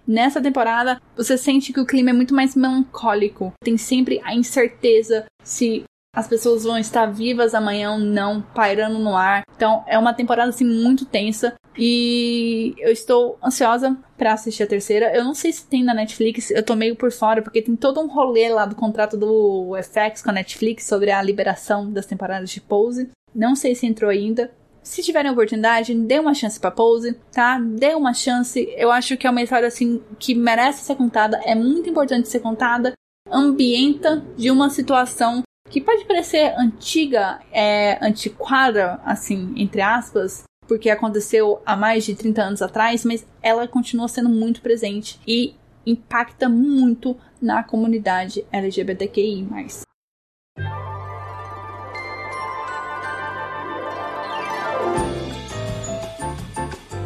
Nessa 0.09 0.41
temporada, 0.41 0.99
você 1.15 1.37
sente 1.37 1.75
que 1.75 1.81
o 1.81 1.85
clima 1.85 2.09
é 2.09 2.15
muito 2.15 2.35
mais 2.35 2.57
melancólico. 2.57 3.53
Tem 3.63 3.77
sempre 3.77 4.19
a 4.25 4.35
incerteza 4.35 5.27
se 5.45 5.85
as 6.17 6.27
pessoas 6.27 6.65
vão 6.65 6.79
estar 6.79 7.05
vivas 7.05 7.55
amanhã 7.55 7.93
ou 7.93 7.99
não, 7.99 8.41
pairando 8.41 8.99
no 8.99 9.15
ar. 9.15 9.43
Então 9.55 9.85
é 9.87 9.99
uma 9.99 10.15
temporada 10.15 10.49
assim 10.49 10.65
muito 10.65 11.05
tensa 11.05 11.55
e 11.77 12.75
eu 12.79 12.91
estou 12.91 13.39
ansiosa 13.45 13.95
para 14.17 14.33
assistir 14.33 14.63
a 14.63 14.67
terceira. 14.67 15.15
Eu 15.15 15.23
não 15.23 15.35
sei 15.35 15.53
se 15.53 15.67
tem 15.67 15.85
na 15.85 15.93
Netflix, 15.93 16.51
eu 16.51 16.63
tô 16.63 16.75
meio 16.75 16.97
por 16.97 17.13
fora 17.13 17.43
porque 17.43 17.61
tem 17.61 17.77
todo 17.77 18.01
um 18.01 18.07
rolê 18.07 18.49
lá 18.49 18.65
do 18.65 18.75
contrato 18.75 19.15
do 19.15 19.75
FX 19.83 20.23
com 20.23 20.31
a 20.31 20.33
Netflix 20.33 20.87
sobre 20.87 21.11
a 21.11 21.23
liberação 21.23 21.93
das 21.93 22.07
temporadas 22.07 22.49
de 22.49 22.63
Pose. 22.63 23.11
Não 23.35 23.55
sei 23.55 23.75
se 23.75 23.87
entrou 23.87 24.11
ainda. 24.11 24.51
Se 24.83 25.03
tiverem 25.03 25.31
oportunidade, 25.31 25.95
dê 25.95 26.19
uma 26.19 26.33
chance 26.33 26.59
pra 26.59 26.71
Pose, 26.71 27.13
tá? 27.31 27.59
Dê 27.59 27.95
uma 27.95 28.15
chance. 28.15 28.67
Eu 28.75 28.91
acho 28.91 29.19
que 29.19 29.27
é 29.27 29.31
uma 29.31 29.43
história 29.43 29.69
assim 29.69 30.01
que 30.19 30.35
merece 30.35 30.83
ser 30.83 30.95
contada, 30.95 31.43
é 31.45 31.55
muito 31.55 31.91
importante 31.91 32.29
ser 32.29 32.41
contada. 32.41 32.95
Ambienta 33.31 34.25
de 34.37 34.51
uma 34.51 34.71
situação 34.71 35.43
que 35.71 35.81
pode 35.81 36.05
parecer 36.05 36.55
antiga, 36.59 37.41
é, 37.53 37.99
antiquada, 38.05 39.01
assim, 39.05 39.53
entre 39.57 39.81
aspas, 39.81 40.45
porque 40.67 40.91
aconteceu 40.91 41.61
há 41.65 41.77
mais 41.77 42.05
de 42.05 42.15
30 42.15 42.43
anos 42.43 42.63
atrás, 42.63 43.05
mas 43.05 43.27
ela 43.43 43.67
continua 43.69 44.09
sendo 44.09 44.29
muito 44.29 44.61
presente 44.61 45.21
e 45.27 45.55
impacta 45.85 46.49
muito 46.49 47.17
na 47.41 47.63
comunidade 47.63 48.45
LGBTQI+. 48.51 49.47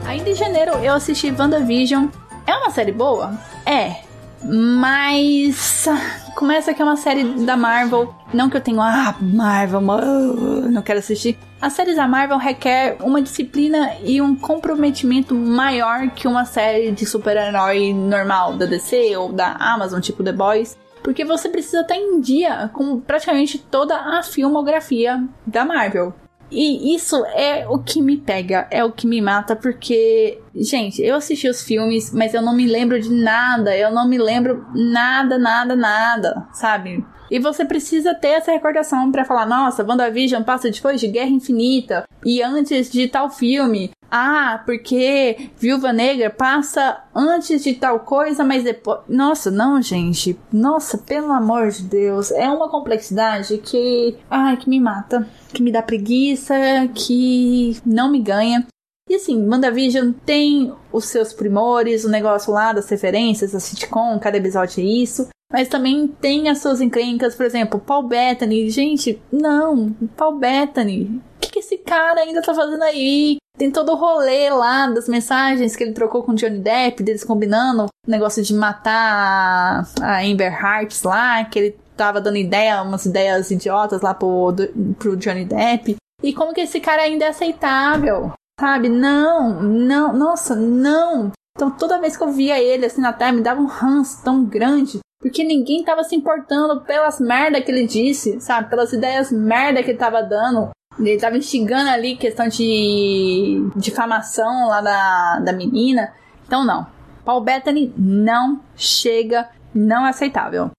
Ainda 0.07 0.31
em 0.31 0.35
janeiro 0.35 0.73
eu 0.83 0.95
assisti 0.95 1.31
WandaVision. 1.31 2.09
É 2.47 2.57
uma 2.57 2.71
série 2.71 2.93
boa? 2.93 3.39
É. 3.65 4.10
Mas 4.43 5.87
começa 6.35 6.73
que 6.73 6.81
é 6.81 6.85
uma 6.85 6.97
série 6.97 7.25
da 7.45 7.57
Marvel. 7.57 8.15
Não 8.33 8.49
que 8.49 8.57
eu 8.57 8.61
tenha, 8.61 8.81
ah, 8.83 9.15
Marvel, 9.21 9.81
não 9.81 10.83
quero 10.83 10.99
assistir. 10.99 11.39
As 11.61 11.75
séries 11.75 11.97
da 11.97 12.09
Marvel 12.09 12.39
requer 12.39 12.97
uma 13.03 13.21
disciplina 13.21 13.97
e 14.03 14.21
um 14.23 14.35
comprometimento 14.35 15.35
maior 15.35 16.09
que 16.11 16.27
uma 16.27 16.47
série 16.47 16.91
de 16.91 17.05
super-herói 17.05 17.93
normal 17.93 18.55
da 18.55 18.65
DC 18.65 19.15
ou 19.17 19.31
da 19.31 19.53
Amazon, 19.59 20.01
tipo 20.01 20.25
The 20.25 20.33
Boys. 20.33 20.79
Porque 21.03 21.25
você 21.25 21.49
precisa 21.49 21.81
estar 21.81 21.97
em 21.97 22.21
dia 22.21 22.71
com 22.73 23.01
praticamente 23.01 23.59
toda 23.59 23.95
a 23.95 24.23
filmografia 24.23 25.23
da 25.47 25.65
Marvel. 25.65 26.15
E 26.51 26.95
isso 26.95 27.25
é 27.27 27.67
o 27.69 27.79
que 27.79 28.03
me 28.03 28.17
pega, 28.17 28.67
é 28.71 28.85
o 28.85 28.91
que 28.91 29.07
me 29.07 29.21
mata, 29.21 29.55
porque, 29.55 30.41
gente, 30.55 31.01
eu 31.01 31.15
assisti 31.15 31.49
os 31.49 31.63
filmes, 31.63 32.13
mas 32.13 32.35
eu 32.35 32.43
não 32.43 32.55
me 32.55 32.67
lembro 32.67 33.01
de 33.01 33.11
nada, 33.11 33.77
eu 33.77 33.93
não 33.93 34.09
me 34.09 34.19
lembro 34.19 34.67
nada, 34.75 35.39
nada, 35.39 35.77
nada, 35.77 36.49
sabe? 36.53 37.05
E 37.31 37.39
você 37.39 37.65
precisa 37.65 38.13
ter 38.15 38.31
essa 38.31 38.51
recordação 38.51 39.13
para 39.13 39.25
falar: 39.25 39.47
nossa, 39.47 39.85
WandaVision 39.85 40.43
passa 40.43 40.71
depois 40.71 41.01
de 41.01 41.07
Guerra 41.07 41.31
Infinita 41.31 42.05
e 42.25 42.43
antes 42.43 42.91
de 42.91 43.07
tal 43.07 43.31
filme. 43.31 43.91
Ah, 44.11 44.63
porque 44.67 45.51
Viúva 45.57 45.93
Negra 45.93 46.31
passa 46.31 47.05
antes 47.15 47.63
de 47.63 47.75
tal 47.75 48.01
coisa, 48.01 48.43
mas 48.43 48.65
depois. 48.65 49.01
Nossa, 49.09 49.51
não, 49.51 49.81
gente. 49.81 50.39
Nossa, 50.53 50.99
pelo 50.99 51.33
amor 51.33 51.71
de 51.71 51.85
Deus. 51.85 52.33
É 52.33 52.49
uma 52.49 52.69
complexidade 52.69 53.59
que. 53.59 54.17
Ai, 54.29 54.57
que 54.57 54.69
me 54.69 54.81
mata. 54.81 55.29
Que 55.53 55.63
me 55.63 55.71
dá 55.71 55.83
preguiça, 55.83 56.55
que 56.95 57.79
não 57.87 58.11
me 58.11 58.21
ganha. 58.21 58.67
E 59.09 59.15
assim, 59.17 59.49
WandaVision 59.49 60.13
tem 60.25 60.73
os 60.93 61.07
seus 61.07 61.33
primores, 61.33 62.05
o 62.05 62.09
negócio 62.09 62.53
lá 62.53 62.73
das 62.73 62.89
referências, 62.89 63.55
a 63.57 63.59
sitcom, 63.59 64.17
cada 64.21 64.37
episódio 64.37 64.81
é 64.81 64.87
isso. 64.87 65.29
Mas 65.53 65.67
também 65.67 66.07
tem 66.07 66.49
as 66.49 66.59
suas 66.59 66.81
encrencas, 66.81 67.35
por 67.35 67.45
exemplo, 67.45 67.81
Paul 67.81 68.05
Bettany. 68.05 68.71
Gente, 68.71 69.21
não, 69.33 69.93
Paul 70.17 70.37
Bettany. 70.37 71.21
O 71.51 71.53
que, 71.53 71.59
esse 71.59 71.79
cara 71.79 72.21
ainda 72.21 72.41
tá 72.41 72.55
fazendo 72.55 72.85
aí? 72.85 73.39
Tem 73.59 73.73
todo 73.73 73.91
o 73.91 73.97
rolê 73.97 74.49
lá 74.51 74.87
das 74.87 75.09
mensagens 75.09 75.75
que 75.75 75.83
ele 75.83 75.93
trocou 75.93 76.23
com 76.23 76.33
Johnny 76.33 76.61
Depp, 76.61 77.03
deles 77.03 77.25
combinando 77.25 77.87
o 77.87 78.11
negócio 78.11 78.41
de 78.41 78.55
matar 78.55 79.85
a 80.01 80.23
Amber 80.23 80.53
Hearts 80.53 81.03
lá, 81.03 81.45
que 81.45 81.59
ele 81.59 81.79
tava 81.97 82.21
dando 82.21 82.37
ideia, 82.37 82.81
umas 82.83 83.05
ideias 83.05 83.51
idiotas 83.51 84.01
lá 84.01 84.15
pro, 84.15 84.55
pro 84.97 85.17
Johnny 85.17 85.45
Depp. 85.45 85.97
E 86.23 86.33
como 86.33 86.55
que 86.55 86.61
esse 86.61 86.79
cara 86.79 87.03
ainda 87.03 87.25
é 87.25 87.29
aceitável? 87.29 88.33
Sabe? 88.61 88.89
Não, 88.89 89.61
não, 89.61 90.13
nossa, 90.13 90.55
não. 90.55 91.33
Então 91.57 91.69
toda 91.69 92.01
vez 92.01 92.17
que 92.17 92.23
eu 92.23 92.31
via 92.31 92.63
ele 92.63 92.87
assim 92.87 93.01
na 93.01 93.13
tela, 93.13 93.33
me 93.33 93.43
dava 93.43 93.61
um 93.61 93.67
ranço 93.67 94.23
tão 94.23 94.45
grande 94.45 95.01
Porque 95.21 95.43
ninguém 95.43 95.83
tava 95.83 96.05
se 96.05 96.15
importando 96.15 96.83
pelas 96.83 97.19
merda 97.19 97.61
que 97.61 97.73
ele 97.73 97.89
disse, 97.89 98.41
sabe? 98.41 98.71
Pelas 98.71 98.93
ideias 98.93 99.33
merda 99.33 99.83
que 99.83 99.91
ele 99.91 99.99
tava 99.99 100.23
dando. 100.23 100.71
Ele 100.99 101.19
tava 101.19 101.37
instigando 101.37 101.89
ali 101.89 102.17
questão 102.17 102.49
de 102.49 103.71
difamação 103.77 104.69
lá 104.69 104.81
da, 104.81 105.41
da 105.41 105.53
menina. 105.53 106.13
Então, 106.47 106.65
não. 106.65 106.87
Paul 107.25 107.43
Bettany 107.43 107.93
não 107.97 108.61
chega, 108.77 109.49
não 109.75 110.07
é 110.07 110.11
aceitável. 110.11 110.71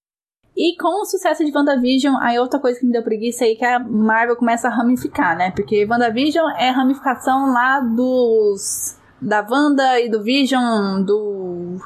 E 0.55 0.76
com 0.78 1.01
o 1.01 1.05
sucesso 1.05 1.45
de 1.45 1.51
WandaVision, 1.55 2.18
aí 2.20 2.38
outra 2.38 2.59
coisa 2.59 2.80
que 2.80 2.86
me 2.86 2.91
deu 2.91 3.03
preguiça 3.03 3.45
aí 3.45 3.53
é 3.53 3.55
que 3.55 3.66
a 3.66 3.80
Marvel 3.80 4.36
começa 4.36 4.68
a 4.68 4.72
ramificar, 4.72 5.36
né? 5.38 5.51
Porque 5.51 5.86
WandaVision 5.86 6.49
é 6.57 6.70
ramificação 6.70 7.51
lá 7.53 7.80
dos. 7.80 8.97
da 9.22 9.45
Wanda 9.49 9.99
e 9.99 10.09
do 10.09 10.22
Vision, 10.22 11.03
do. 11.03 11.78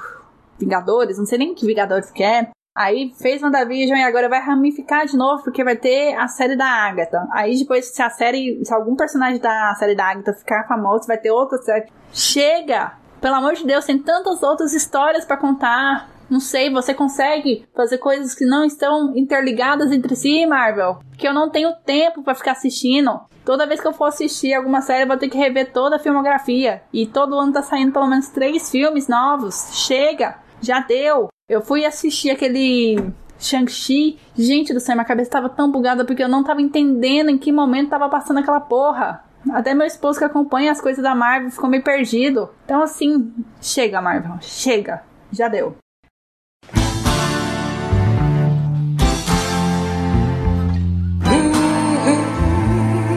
Vingadores, 0.57 1.17
não 1.17 1.25
sei 1.25 1.37
nem 1.37 1.53
que 1.53 1.65
Vingadores 1.65 2.09
que 2.09 2.23
é. 2.23 2.49
Aí 2.75 3.13
fez 3.21 3.41
WandaVision 3.41 3.97
e 3.97 4.03
agora 4.03 4.27
vai 4.27 4.41
ramificar 4.41 5.05
de 5.05 5.15
novo, 5.15 5.43
porque 5.43 5.63
vai 5.63 5.77
ter 5.77 6.13
a 6.15 6.27
série 6.27 6.57
da 6.57 6.65
Agatha. 6.65 7.25
Aí 7.31 7.57
depois, 7.57 7.85
se 7.85 8.01
a 8.01 8.09
série. 8.09 8.59
Se 8.65 8.73
algum 8.73 8.97
personagem 8.97 9.39
da 9.39 9.73
série 9.75 9.95
da 9.95 10.11
Agatha 10.11 10.33
ficar 10.33 10.67
famoso, 10.67 11.07
vai 11.07 11.17
ter 11.17 11.31
outra 11.31 11.57
série. 11.59 11.87
Chega! 12.11 12.91
Pelo 13.21 13.35
amor 13.35 13.53
de 13.53 13.65
Deus, 13.65 13.85
tem 13.85 13.97
tantas 13.97 14.43
outras 14.43 14.73
histórias 14.73 15.23
para 15.23 15.37
contar. 15.37 16.09
Não 16.29 16.39
sei, 16.39 16.69
você 16.69 16.93
consegue 16.93 17.65
fazer 17.73 17.97
coisas 17.97 18.35
que 18.35 18.45
não 18.45 18.65
estão 18.65 19.15
interligadas 19.15 19.91
entre 19.91 20.15
si, 20.15 20.45
Marvel? 20.45 20.99
Que 21.17 21.27
eu 21.27 21.33
não 21.33 21.49
tenho 21.49 21.73
tempo 21.85 22.23
para 22.23 22.35
ficar 22.35 22.51
assistindo. 22.51 23.21
Toda 23.45 23.67
vez 23.67 23.79
que 23.79 23.87
eu 23.87 23.93
for 23.93 24.05
assistir 24.05 24.53
alguma 24.53 24.81
série, 24.81 25.03
eu 25.03 25.07
vou 25.07 25.17
ter 25.17 25.29
que 25.29 25.37
rever 25.37 25.71
toda 25.71 25.95
a 25.95 25.99
filmografia. 25.99 26.81
E 26.91 27.05
todo 27.07 27.39
ano 27.39 27.53
tá 27.53 27.61
saindo 27.61 27.93
pelo 27.93 28.07
menos 28.07 28.29
três 28.29 28.69
filmes 28.69 29.07
novos. 29.07 29.69
Chega! 29.71 30.39
Já 30.61 30.79
deu! 30.79 31.29
Eu 31.47 31.61
fui 31.61 31.85
assistir 31.85 32.31
aquele 32.31 33.13
Shang-Chi. 33.37 34.17
Gente 34.35 34.73
do 34.73 34.79
céu, 34.79 34.95
minha 34.95 35.05
cabeça 35.05 35.29
tava 35.29 35.47
tão 35.47 35.71
bugada 35.71 36.03
porque 36.03 36.23
eu 36.23 36.27
não 36.27 36.43
tava 36.43 36.59
entendendo 36.59 37.29
em 37.29 37.37
que 37.37 37.51
momento 37.51 37.91
tava 37.91 38.09
passando 38.09 38.39
aquela 38.39 38.59
porra. 38.59 39.23
Até 39.51 39.75
meu 39.75 39.85
esposo 39.85 40.17
que 40.17 40.25
acompanha 40.25 40.71
as 40.71 40.81
coisas 40.81 41.03
da 41.03 41.13
Marvel 41.13 41.51
ficou 41.51 41.69
meio 41.69 41.83
perdido. 41.83 42.49
Então, 42.65 42.81
assim, 42.81 43.31
chega, 43.61 44.01
Marvel. 44.01 44.39
Chega. 44.41 45.03
Já 45.31 45.47
deu. 45.47 45.75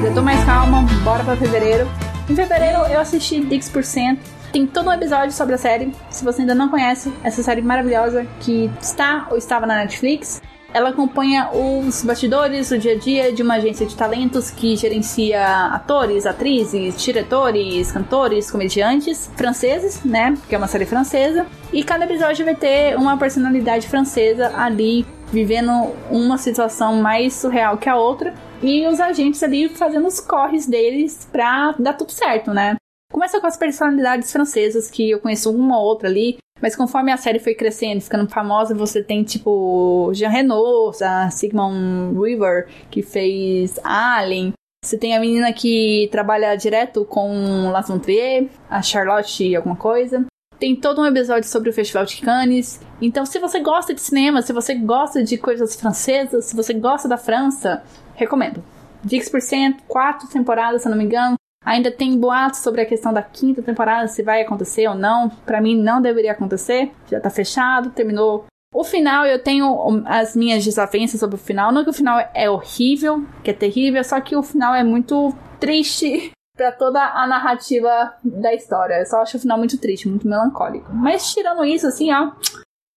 Eu 0.04 0.14
tô 0.14 0.20
mais 0.20 0.44
calma, 0.44 0.82
bora 1.02 1.24
pra 1.24 1.34
fevereiro. 1.34 1.88
Em 2.28 2.36
fevereiro 2.36 2.80
eu 2.92 3.00
assisti 3.00 3.40
Dix%. 3.40 4.37
Tem 4.52 4.66
todo 4.66 4.88
um 4.88 4.92
episódio 4.92 5.32
sobre 5.32 5.54
a 5.54 5.58
série. 5.58 5.92
Se 6.10 6.24
você 6.24 6.40
ainda 6.40 6.54
não 6.54 6.70
conhece, 6.70 7.12
essa 7.22 7.42
série 7.42 7.60
maravilhosa 7.60 8.26
que 8.40 8.70
está 8.80 9.28
ou 9.30 9.36
estava 9.36 9.66
na 9.66 9.76
Netflix. 9.76 10.40
Ela 10.72 10.90
acompanha 10.90 11.50
os 11.52 12.02
bastidores, 12.02 12.70
o 12.70 12.78
dia 12.78 12.92
a 12.92 12.98
dia 12.98 13.32
de 13.32 13.42
uma 13.42 13.54
agência 13.54 13.86
de 13.86 13.94
talentos 13.94 14.50
que 14.50 14.76
gerencia 14.76 15.66
atores, 15.66 16.26
atrizes, 16.26 17.02
diretores, 17.02 17.90
cantores, 17.92 18.50
comediantes 18.50 19.30
franceses, 19.34 20.02
né? 20.04 20.36
Que 20.48 20.54
é 20.54 20.58
uma 20.58 20.66
série 20.66 20.86
francesa. 20.86 21.46
E 21.72 21.82
cada 21.84 22.04
episódio 22.04 22.44
vai 22.44 22.54
ter 22.54 22.96
uma 22.96 23.16
personalidade 23.16 23.86
francesa 23.88 24.52
ali 24.56 25.06
vivendo 25.30 25.92
uma 26.10 26.38
situação 26.38 26.96
mais 27.02 27.34
surreal 27.34 27.76
que 27.76 27.88
a 27.88 27.96
outra 27.96 28.34
e 28.62 28.86
os 28.86 28.98
agentes 28.98 29.42
ali 29.42 29.68
fazendo 29.68 30.06
os 30.06 30.20
corres 30.20 30.66
deles 30.66 31.28
pra 31.30 31.74
dar 31.78 31.92
tudo 31.92 32.12
certo, 32.12 32.52
né? 32.52 32.77
Começa 33.10 33.40
com 33.40 33.46
as 33.46 33.56
personalidades 33.56 34.30
francesas, 34.30 34.90
que 34.90 35.10
eu 35.10 35.20
conheço 35.20 35.50
uma 35.50 35.78
ou 35.78 35.84
outra 35.84 36.08
ali, 36.08 36.38
mas 36.60 36.76
conforme 36.76 37.10
a 37.10 37.16
série 37.16 37.38
foi 37.38 37.54
crescendo, 37.54 38.00
ficando 38.00 38.28
famosa, 38.28 38.74
você 38.74 39.02
tem 39.02 39.24
tipo 39.24 40.10
Jean 40.12 40.28
Reno, 40.28 40.92
a 41.02 41.30
Sigmund 41.30 42.18
River, 42.18 42.68
que 42.90 43.02
fez 43.02 43.78
Alien. 43.82 44.52
Você 44.84 44.98
tem 44.98 45.16
a 45.16 45.20
menina 45.20 45.52
que 45.52 46.08
trabalha 46.12 46.54
direto 46.54 47.04
com 47.04 47.70
Las 47.70 47.88
Von 47.88 47.98
Trier, 47.98 48.48
a 48.68 48.82
Charlotte 48.82 49.56
alguma 49.56 49.76
coisa. 49.76 50.26
Tem 50.58 50.74
todo 50.74 51.00
um 51.00 51.06
episódio 51.06 51.48
sobre 51.48 51.70
o 51.70 51.72
Festival 51.72 52.04
de 52.04 52.20
Cannes. 52.20 52.80
Então, 53.00 53.24
se 53.24 53.38
você 53.38 53.60
gosta 53.60 53.94
de 53.94 54.00
cinema, 54.00 54.42
se 54.42 54.52
você 54.52 54.74
gosta 54.74 55.22
de 55.22 55.38
coisas 55.38 55.76
francesas, 55.76 56.46
se 56.46 56.56
você 56.56 56.74
gosta 56.74 57.08
da 57.08 57.16
França, 57.16 57.82
recomendo. 58.14 58.62
Dix%, 59.06 59.76
quatro 59.86 60.28
temporadas, 60.28 60.82
se 60.82 60.88
não 60.88 60.96
me 60.96 61.04
engano. 61.04 61.36
Ainda 61.68 61.90
tem 61.90 62.18
boatos 62.18 62.60
sobre 62.60 62.80
a 62.80 62.86
questão 62.86 63.12
da 63.12 63.20
quinta 63.20 63.60
temporada, 63.60 64.08
se 64.08 64.22
vai 64.22 64.40
acontecer 64.40 64.88
ou 64.88 64.94
não. 64.94 65.28
Para 65.28 65.60
mim, 65.60 65.76
não 65.76 66.00
deveria 66.00 66.32
acontecer. 66.32 66.90
Já 67.10 67.20
tá 67.20 67.28
fechado, 67.28 67.90
terminou. 67.90 68.46
O 68.74 68.82
final, 68.82 69.26
eu 69.26 69.42
tenho 69.42 70.02
as 70.06 70.34
minhas 70.34 70.64
desavenças 70.64 71.20
sobre 71.20 71.36
o 71.36 71.38
final. 71.38 71.70
Não 71.70 71.84
que 71.84 71.90
o 71.90 71.92
final 71.92 72.26
é 72.32 72.48
horrível, 72.48 73.22
que 73.44 73.50
é 73.50 73.52
terrível, 73.52 74.02
só 74.02 74.18
que 74.18 74.34
o 74.34 74.42
final 74.42 74.74
é 74.74 74.82
muito 74.82 75.34
triste 75.60 76.32
para 76.56 76.72
toda 76.72 77.02
a 77.02 77.26
narrativa 77.26 78.14
da 78.24 78.54
história. 78.54 79.00
Eu 79.00 79.06
só 79.06 79.20
acho 79.20 79.36
o 79.36 79.40
final 79.40 79.58
muito 79.58 79.76
triste, 79.76 80.08
muito 80.08 80.26
melancólico. 80.26 80.90
Mas 80.94 81.30
tirando 81.34 81.66
isso, 81.66 81.86
assim, 81.86 82.10
ó, 82.10 82.32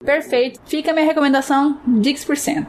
perfeito. 0.01 0.61
Fica 0.65 0.91
a 0.91 0.93
minha 0.93 1.05
recomendação, 1.05 1.77
Dix%. 1.85 2.67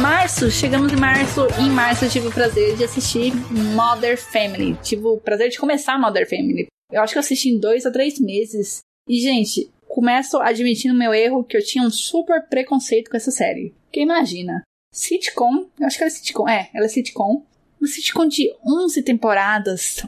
Março, 0.00 0.48
chegamos 0.48 0.92
em 0.92 0.96
março 0.96 1.40
em 1.60 1.68
março 1.70 2.04
eu 2.04 2.10
tive 2.10 2.28
o 2.28 2.32
prazer 2.32 2.76
de 2.76 2.84
assistir 2.84 3.32
Mother 3.74 4.16
Family. 4.16 4.78
Tive 4.80 5.04
o 5.06 5.16
prazer 5.18 5.48
de 5.48 5.58
começar 5.58 5.98
Mother 5.98 6.28
Family. 6.28 6.68
Eu 6.92 7.02
acho 7.02 7.12
que 7.12 7.18
eu 7.18 7.20
assisti 7.20 7.48
em 7.48 7.58
dois 7.58 7.84
a 7.84 7.90
três 7.90 8.20
meses. 8.20 8.78
E, 9.08 9.20
gente, 9.20 9.68
começo 9.88 10.38
admitindo 10.38 10.94
meu 10.94 11.12
erro 11.12 11.42
que 11.42 11.56
eu 11.56 11.64
tinha 11.64 11.84
um 11.84 11.90
super 11.90 12.46
preconceito 12.48 13.10
com 13.10 13.16
essa 13.16 13.32
série. 13.32 13.74
Porque 13.86 14.00
imagina, 14.00 14.62
sitcom, 14.94 15.66
eu 15.78 15.86
acho 15.86 15.96
que 15.96 16.04
era 16.04 16.10
sitcom, 16.10 16.48
é, 16.48 16.70
ela 16.72 16.86
é 16.86 16.88
sitcom. 16.88 17.44
Uma 17.80 17.88
sitcom 17.88 18.26
de 18.28 18.54
11 18.64 19.02
temporadas. 19.02 20.06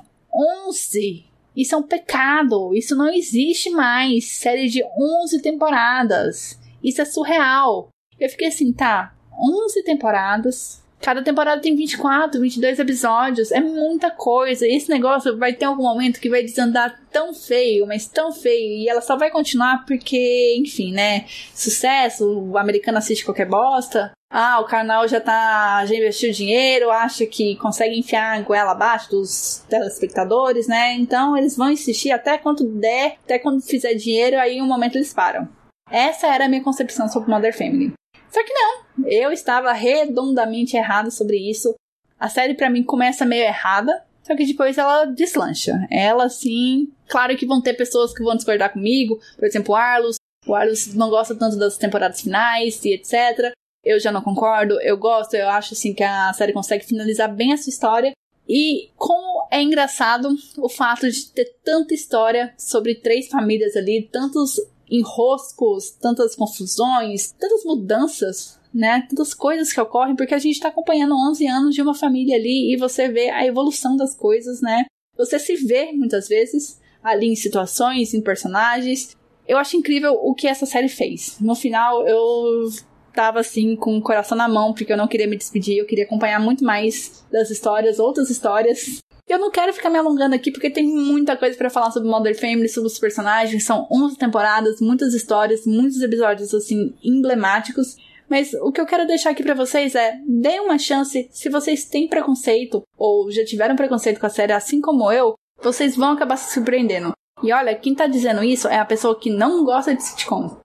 11! 0.69 1.25
Isso 1.57 1.75
é 1.75 1.79
um 1.79 1.83
pecado. 1.83 2.75
Isso 2.75 2.95
não 2.95 3.13
existe 3.13 3.71
mais. 3.71 4.27
Série 4.27 4.69
de 4.69 4.85
11 4.85 5.43
temporadas. 5.43 6.59
Isso 6.83 7.03
é 7.03 7.05
surreal. 7.05 7.89
Eu 8.21 8.29
fiquei 8.29 8.49
assim, 8.49 8.73
tá, 8.73 9.17
11 9.41 9.83
temporadas. 9.83 10.81
Cada 11.01 11.23
temporada 11.23 11.63
tem 11.63 11.75
24, 11.75 12.39
22 12.39 12.79
episódios. 12.79 13.51
É 13.51 13.61
muita 13.61 14.11
coisa. 14.11 14.67
Esse 14.67 14.91
negócio 14.91 15.39
vai 15.39 15.55
ter 15.55 15.65
algum 15.65 15.85
momento 15.85 16.21
que 16.21 16.29
vai 16.29 16.43
desandar 16.43 17.01
tão 17.11 17.33
feio, 17.33 17.87
mas 17.87 18.07
tão 18.07 18.31
feio. 18.31 18.83
E 18.83 18.89
ela 18.89 19.01
só 19.01 19.17
vai 19.17 19.31
continuar 19.31 19.87
porque, 19.87 20.57
enfim, 20.59 20.93
né? 20.93 21.25
Sucesso, 21.55 22.29
o 22.29 22.59
americano 22.59 22.99
assiste 22.99 23.25
qualquer 23.25 23.49
bosta. 23.49 24.13
Ah, 24.33 24.61
o 24.61 24.65
canal 24.65 25.09
já 25.09 25.21
tá. 25.21 25.85
já 25.87 25.95
investiu 25.95 26.31
dinheiro, 26.31 26.91
acha 26.91 27.27
que 27.27 27.57
consegue 27.57 27.99
enfiar 27.99 28.39
a 28.39 28.43
goela 28.43 28.71
abaixo 28.73 29.11
dos 29.11 29.65
telespectadores, 29.69 30.69
né? 30.69 30.95
Então 30.95 31.37
eles 31.37 31.57
vão 31.57 31.71
insistir 31.71 32.13
até 32.13 32.39
quanto 32.39 32.65
der, 32.65 33.17
até 33.25 33.41
quando 33.41 33.61
fizer 33.61 33.95
dinheiro, 33.95 34.39
aí 34.39 34.63
um 34.63 34.69
momento 34.69 34.97
eles 34.97 35.13
param. 35.13 35.49
Essa 35.91 36.29
era 36.29 36.45
a 36.45 36.49
minha 36.49 36.63
concepção 36.63 37.09
sobre 37.09 37.29
Mother 37.29 37.57
Family. 37.57 37.93
Só 38.31 38.45
que 38.45 38.53
não, 38.53 38.85
eu 39.07 39.33
estava 39.33 39.73
redondamente 39.73 40.77
errado 40.77 41.11
sobre 41.11 41.37
isso. 41.37 41.75
A 42.19 42.29
série 42.29 42.55
para 42.55 42.71
mim 42.71 42.83
começa 42.83 43.27
meio 43.27 43.45
errada, 43.45 44.05
só 44.23 44.37
que 44.37 44.47
depois 44.47 44.79
ela 44.79 45.07
deslancha. 45.07 45.87
Ela 45.91 46.29
sim, 46.29 46.93
claro 47.09 47.37
que 47.37 47.47
vão 47.47 47.61
ter 47.61 47.75
pessoas 47.75 48.15
que 48.15 48.23
vão 48.23 48.37
discordar 48.37 48.73
comigo, 48.73 49.19
por 49.37 49.47
exemplo, 49.47 49.75
o 49.75 49.77
Arlos. 49.77 50.17
O 50.47 50.55
Arlos 50.55 50.95
não 50.95 51.11
gosta 51.11 51.35
tanto 51.35 51.57
das 51.57 51.77
temporadas 51.77 52.21
finais 52.21 52.85
e 52.85 52.93
etc. 52.95 53.53
Eu 53.85 53.99
já 53.99 54.13
não 54.13 54.23
concordo, 54.23 54.81
eu 54.81 54.97
gosto, 54.97 55.35
eu 55.35 55.49
acho 55.49 55.75
assim 55.75 55.95
que 55.95 56.05
a 56.05 56.33
série 56.33 56.53
consegue 56.53 56.85
finalizar 56.85 57.35
bem 57.35 57.53
essa 57.53 57.69
história. 57.69 58.13
E 58.49 58.91
como 58.97 59.47
é 59.51 59.63
engraçado 59.63 60.29
o 60.59 60.69
fato 60.69 61.11
de 61.11 61.27
ter 61.31 61.57
tanta 61.65 61.95
história 61.95 62.53
sobre 62.59 62.95
três 62.95 63.29
famílias 63.29 63.77
ali, 63.77 64.09
tantos 64.11 64.61
enroscos, 64.91 65.91
tantas 65.91 66.35
confusões, 66.35 67.33
tantas 67.33 67.65
mudanças, 67.65 68.59
né? 68.75 69.07
Tantas 69.09 69.35
coisas 69.35 69.73
que 69.73 69.81
ocorrem, 69.81 70.17
porque 70.17 70.35
a 70.35 70.39
gente 70.39 70.55
está 70.55 70.69
acompanhando 70.69 71.15
11 71.15 71.47
anos 71.47 71.75
de 71.75 71.83
uma 71.83 71.95
família 71.95 72.37
ali 72.37 72.73
e 72.73 72.77
você 72.77 73.09
vê 73.09 73.31
a 73.31 73.47
evolução 73.47 73.97
das 73.97 74.15
coisas, 74.15 74.61
né? 74.61 74.87
Você 75.17 75.39
se 75.39 75.57
vê 75.57 75.93
muitas 75.93 76.29
vezes 76.29 76.81
ali 77.03 77.27
em 77.27 77.37
situações, 77.37 78.15
em 78.15 78.21
personagens. 78.21 79.17
Eu 79.47 79.59
acho 79.59 79.77
incrível 79.77 80.13
o 80.15 80.35
que 80.35 80.47
essa 80.47 80.67
série 80.67 80.89
fez. 80.89 81.37
No 81.41 81.55
final, 81.55 82.07
eu 82.07 82.69
tava 83.13 83.41
assim 83.41 83.75
com 83.77 83.99
o 83.99 84.03
coração 84.03 84.37
na 84.37 84.49
mão, 84.49 84.73
porque 84.73 84.93
eu 84.93 84.97
não 84.97 85.09
queria 85.09 85.27
me 85.27 85.37
despedir, 85.37 85.79
eu 85.79 85.87
queria 85.87 86.05
acompanhar 86.05 86.41
muito 86.41 86.65
mais 86.65 87.25
das 87.31 87.51
histórias, 87.51 87.99
outras 87.99 88.31
histórias. 88.31 89.01
Eu 89.29 89.39
não 89.39 89.51
quero 89.51 89.73
ficar 89.73 89.91
me 89.91 89.99
alongando 89.99 90.35
aqui 90.35 90.51
porque 90.51 90.71
tem 90.71 90.87
muita 90.87 91.37
coisa 91.37 91.57
para 91.57 91.71
falar 91.71 91.91
sobre 91.91 92.09
Mother 92.09 92.39
Family, 92.39 92.69
sobre 92.69 92.89
os 92.89 92.99
personagens. 92.99 93.65
São 93.65 93.87
11 93.91 94.17
temporadas, 94.17 94.81
muitas 94.81 95.15
histórias, 95.15 95.67
muitos 95.67 96.01
episódios 96.03 96.53
assim 96.55 96.95
emblemáticos. 97.03 97.97
Mas 98.29 98.55
o 98.55 98.71
que 98.71 98.81
eu 98.81 98.87
quero 98.87 99.07
deixar 99.07 99.31
aqui 99.31 99.43
para 99.43 99.55
vocês 99.55 99.95
é: 99.95 100.21
deem 100.27 100.61
uma 100.61 100.79
chance 100.79 101.29
se 101.33 101.49
vocês 101.49 101.85
têm 101.85 102.09
preconceito 102.09 102.83
ou 102.97 103.31
já 103.31 103.45
tiveram 103.45 103.75
preconceito 103.75 104.21
com 104.21 104.27
a 104.27 104.31
série, 104.31 104.53
assim 104.53 104.81
como 104.81 105.11
eu. 105.11 105.35
vocês 105.61 105.97
vão 105.97 106.13
acabar 106.13 106.37
se 106.37 106.55
surpreendendo. 106.55 107.13
E 107.43 107.53
olha, 107.53 107.75
quem 107.75 107.95
tá 107.95 108.07
dizendo 108.07 108.45
isso 108.45 108.69
é 108.69 108.79
a 108.79 108.85
pessoa 108.85 109.19
que 109.19 109.31
não 109.31 109.65
gosta 109.65 109.95
de 109.95 110.03
sitcom. 110.03 110.61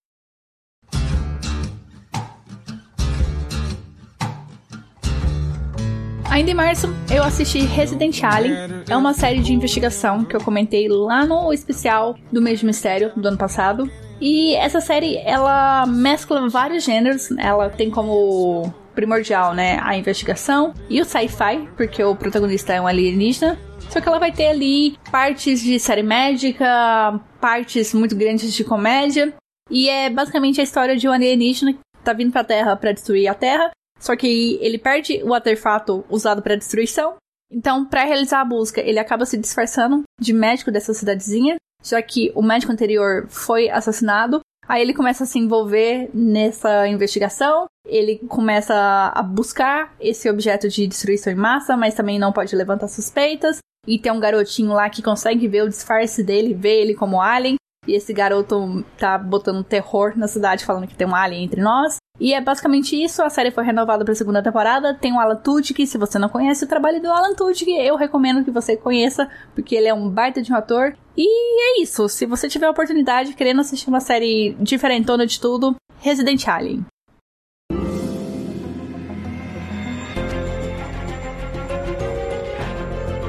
Ainda 6.35 6.51
em 6.51 6.53
março, 6.53 6.93
eu 7.09 7.23
assisti 7.23 7.59
Resident 7.59 8.21
Alien. 8.21 8.83
É 8.89 8.97
uma 8.97 9.13
série 9.13 9.39
de 9.39 9.53
investigação 9.53 10.25
que 10.25 10.35
eu 10.35 10.41
comentei 10.41 10.89
lá 10.89 11.25
no 11.25 11.53
especial 11.53 12.13
do 12.29 12.41
mês 12.41 12.59
de 12.59 12.65
mistério 12.65 13.13
do 13.15 13.25
ano 13.25 13.37
passado. 13.37 13.89
E 14.19 14.53
essa 14.55 14.81
série, 14.81 15.15
ela 15.19 15.85
mescla 15.85 16.49
vários 16.49 16.83
gêneros. 16.83 17.31
Ela 17.37 17.69
tem 17.69 17.89
como 17.89 18.69
primordial, 18.93 19.53
né, 19.53 19.79
a 19.81 19.95
investigação 19.95 20.73
e 20.89 20.99
o 20.99 21.05
sci-fi, 21.05 21.69
porque 21.77 22.03
o 22.03 22.13
protagonista 22.13 22.73
é 22.73 22.81
um 22.81 22.87
alienígena. 22.87 23.57
Só 23.89 24.01
que 24.01 24.07
ela 24.09 24.19
vai 24.19 24.33
ter 24.33 24.47
ali 24.47 24.97
partes 25.09 25.63
de 25.63 25.79
série 25.79 26.03
médica, 26.03 27.17
partes 27.39 27.93
muito 27.93 28.13
grandes 28.13 28.53
de 28.53 28.65
comédia. 28.65 29.33
E 29.71 29.87
é 29.87 30.09
basicamente 30.09 30.59
a 30.59 30.65
história 30.65 30.97
de 30.97 31.07
um 31.07 31.13
alienígena 31.13 31.71
que 31.71 31.79
tá 32.03 32.11
vindo 32.11 32.33
pra 32.33 32.43
Terra 32.43 32.75
para 32.75 32.91
destruir 32.91 33.29
a 33.29 33.33
Terra. 33.33 33.71
Só 33.99 34.15
que 34.15 34.57
ele 34.61 34.77
perde 34.77 35.21
o 35.23 35.33
artefato 35.33 36.05
usado 36.09 36.41
para 36.41 36.55
destruição. 36.55 37.15
Então, 37.51 37.85
para 37.85 38.03
realizar 38.03 38.41
a 38.41 38.45
busca, 38.45 38.81
ele 38.81 38.99
acaba 38.99 39.25
se 39.25 39.37
disfarçando 39.37 40.03
de 40.19 40.33
médico 40.33 40.71
dessa 40.71 40.93
cidadezinha, 40.93 41.55
já 41.83 42.01
que 42.01 42.31
o 42.35 42.41
médico 42.41 42.71
anterior 42.71 43.27
foi 43.29 43.69
assassinado. 43.69 44.39
Aí 44.67 44.81
ele 44.81 44.93
começa 44.93 45.23
a 45.23 45.27
se 45.27 45.37
envolver 45.37 46.09
nessa 46.13 46.87
investigação. 46.87 47.65
Ele 47.85 48.17
começa 48.27 48.73
a 49.13 49.21
buscar 49.21 49.95
esse 49.99 50.29
objeto 50.29 50.67
de 50.67 50.87
destruição 50.87 51.31
em 51.31 51.35
massa, 51.35 51.77
mas 51.77 51.93
também 51.93 52.17
não 52.17 52.33
pode 52.33 52.55
levantar 52.55 52.87
suspeitas. 52.87 53.59
E 53.87 53.99
tem 53.99 54.11
um 54.11 54.19
garotinho 54.19 54.73
lá 54.73 54.89
que 54.89 55.03
consegue 55.03 55.47
ver 55.47 55.63
o 55.63 55.69
disfarce 55.69 56.23
dele, 56.23 56.55
ver 56.55 56.81
ele 56.81 56.95
como 56.95 57.21
alien. 57.21 57.57
E 57.87 57.93
esse 57.93 58.11
garoto 58.11 58.83
tá 58.97 59.15
botando 59.17 59.63
terror 59.63 60.17
na 60.17 60.27
cidade, 60.27 60.65
falando 60.65 60.87
que 60.87 60.95
tem 60.95 61.05
um 61.05 61.15
alien 61.15 61.43
entre 61.43 61.61
nós. 61.61 61.97
E 62.19 62.33
é 62.33 62.41
basicamente 62.41 63.01
isso. 63.01 63.21
A 63.21 63.29
série 63.29 63.51
foi 63.51 63.63
renovada 63.63 64.03
para 64.05 64.13
a 64.13 64.15
segunda 64.15 64.41
temporada. 64.41 64.93
Tem 64.93 65.13
o 65.13 65.19
Alan 65.19 65.35
Tudyk. 65.35 65.85
Se 65.85 65.97
você 65.97 66.17
não 66.17 66.29
conhece 66.29 66.63
o 66.63 66.67
trabalho 66.67 67.01
do 67.01 67.11
Alan 67.11 67.35
Tudyk, 67.35 67.69
eu 67.71 67.95
recomendo 67.95 68.43
que 68.43 68.51
você 68.51 68.77
conheça, 68.77 69.29
porque 69.53 69.75
ele 69.75 69.87
é 69.87 69.93
um 69.93 70.09
baita 70.09 70.41
de 70.41 70.51
um 70.51 70.55
ator. 70.55 70.95
E 71.17 71.79
é 71.79 71.81
isso. 71.81 72.07
Se 72.07 72.25
você 72.25 72.47
tiver 72.47 72.67
a 72.67 72.71
oportunidade, 72.71 73.33
querendo 73.33 73.61
assistir 73.61 73.89
uma 73.89 73.99
série 73.99 74.55
diferentona 74.59 75.25
de 75.25 75.39
tudo, 75.39 75.75
Resident 75.99 76.47
Alien. 76.47 76.85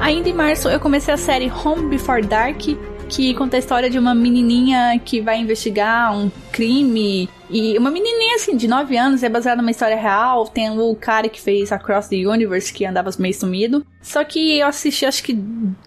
Ainda 0.01 0.28
em 0.28 0.34
março, 0.34 0.68
eu 0.68 0.78
comecei 0.78 1.12
a 1.12 1.16
série 1.16 1.51
Home 1.51 1.89
Before 1.89 2.24
Dark, 2.24 2.61
que 3.09 3.34
conta 3.34 3.57
a 3.57 3.59
história 3.59 3.91
de 3.91 3.99
uma 3.99 4.14
menininha 4.14 4.97
que 5.05 5.20
vai 5.20 5.41
investigar 5.41 6.16
um 6.16 6.30
crime. 6.53 7.28
E 7.49 7.78
uma 7.78 7.90
menininha, 7.90 8.36
assim, 8.36 8.57
de 8.57 8.66
9 8.66 8.97
anos, 8.97 9.22
é 9.22 9.28
baseada 9.28 9.62
numa 9.62 9.70
história 9.70 9.97
real. 9.97 10.47
Tem 10.49 10.70
o 10.70 10.94
cara 10.97 11.28
que 11.28 11.40
fez 11.40 11.70
Across 11.70 12.09
the 12.09 12.26
Universe, 12.26 12.72
que 12.72 12.84
andava 12.84 13.11
meio 13.18 13.34
sumido. 13.34 13.86
Só 14.03 14.24
que 14.24 14.59
eu 14.59 14.66
assisti, 14.66 15.07
acho 15.07 15.22
que, 15.22 15.38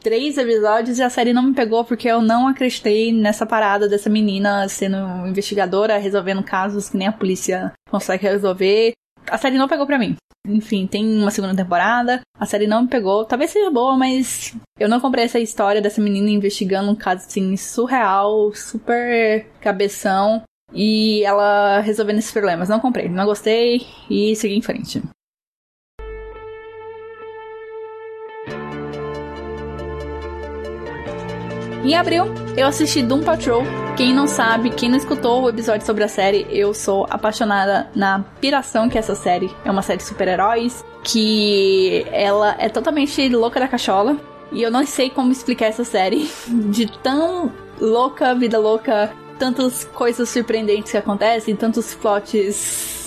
três 0.01 0.37
episódios 0.37 0.99
e 0.99 1.03
a 1.03 1.09
série 1.09 1.33
não 1.33 1.43
me 1.43 1.53
pegou 1.53 1.83
porque 1.83 2.07
eu 2.07 2.21
não 2.21 2.47
acreditei 2.47 3.11
nessa 3.11 3.45
parada 3.45 3.87
dessa 3.87 4.09
menina 4.09 4.67
sendo 4.69 4.97
investigadora, 5.27 5.97
resolvendo 5.97 6.43
casos 6.43 6.89
que 6.89 6.97
nem 6.97 7.07
a 7.07 7.13
polícia 7.13 7.73
consegue 7.89 8.23
resolver. 8.23 8.93
A 9.29 9.37
série 9.37 9.57
não 9.57 9.67
pegou 9.67 9.85
pra 9.85 9.99
mim. 9.99 10.15
Enfim, 10.47 10.87
tem 10.87 11.05
uma 11.05 11.31
segunda 11.31 11.55
temporada. 11.55 12.21
A 12.39 12.45
série 12.45 12.65
não 12.65 12.83
me 12.83 12.87
pegou. 12.87 13.25
Talvez 13.25 13.51
seja 13.51 13.69
boa, 13.69 13.97
mas 13.97 14.55
eu 14.79 14.87
não 14.89 14.99
comprei 14.99 15.25
essa 15.25 15.39
história 15.39 15.81
dessa 15.81 16.01
menina 16.01 16.29
investigando 16.29 16.89
um 16.89 16.95
caso 16.95 17.25
assim 17.27 17.55
surreal, 17.57 18.51
super 18.55 19.45
cabeção. 19.59 20.41
E 20.73 21.23
ela 21.23 21.79
resolvendo 21.79 22.19
esses 22.19 22.31
problemas. 22.31 22.69
Não 22.69 22.79
comprei, 22.79 23.09
não 23.09 23.25
gostei 23.25 23.85
e 24.09 24.35
segui 24.35 24.55
em 24.55 24.61
frente. 24.61 25.01
Em 31.83 31.95
abril, 31.95 32.25
eu 32.57 32.67
assisti 32.67 33.01
Doom 33.01 33.23
Patrol. 33.23 33.63
Quem 33.95 34.13
não 34.13 34.27
sabe, 34.27 34.69
quem 34.69 34.89
não 34.89 34.97
escutou 34.97 35.43
o 35.43 35.49
episódio 35.49 35.85
sobre 35.85 36.03
a 36.03 36.07
série, 36.07 36.45
eu 36.49 36.73
sou 36.73 37.07
apaixonada 37.09 37.89
na 37.95 38.19
piração 38.39 38.89
que 38.89 38.97
essa 38.97 39.15
série. 39.15 39.49
É 39.65 39.71
uma 39.71 39.81
série 39.81 39.97
de 39.97 40.03
super-heróis 40.03 40.85
que 41.03 42.05
ela 42.11 42.55
é 42.59 42.69
totalmente 42.69 43.27
louca 43.29 43.59
da 43.59 43.67
cachola. 43.67 44.17
E 44.51 44.61
eu 44.61 44.69
não 44.69 44.85
sei 44.85 45.09
como 45.09 45.31
explicar 45.31 45.67
essa 45.67 45.83
série 45.83 46.29
de 46.69 46.85
tão 47.01 47.51
louca, 47.79 48.35
vida 48.35 48.59
louca, 48.59 49.11
tantas 49.39 49.85
coisas 49.85 50.29
surpreendentes 50.29 50.91
que 50.91 50.97
acontecem, 50.97 51.55
tantos 51.55 51.95
plots 51.95 52.55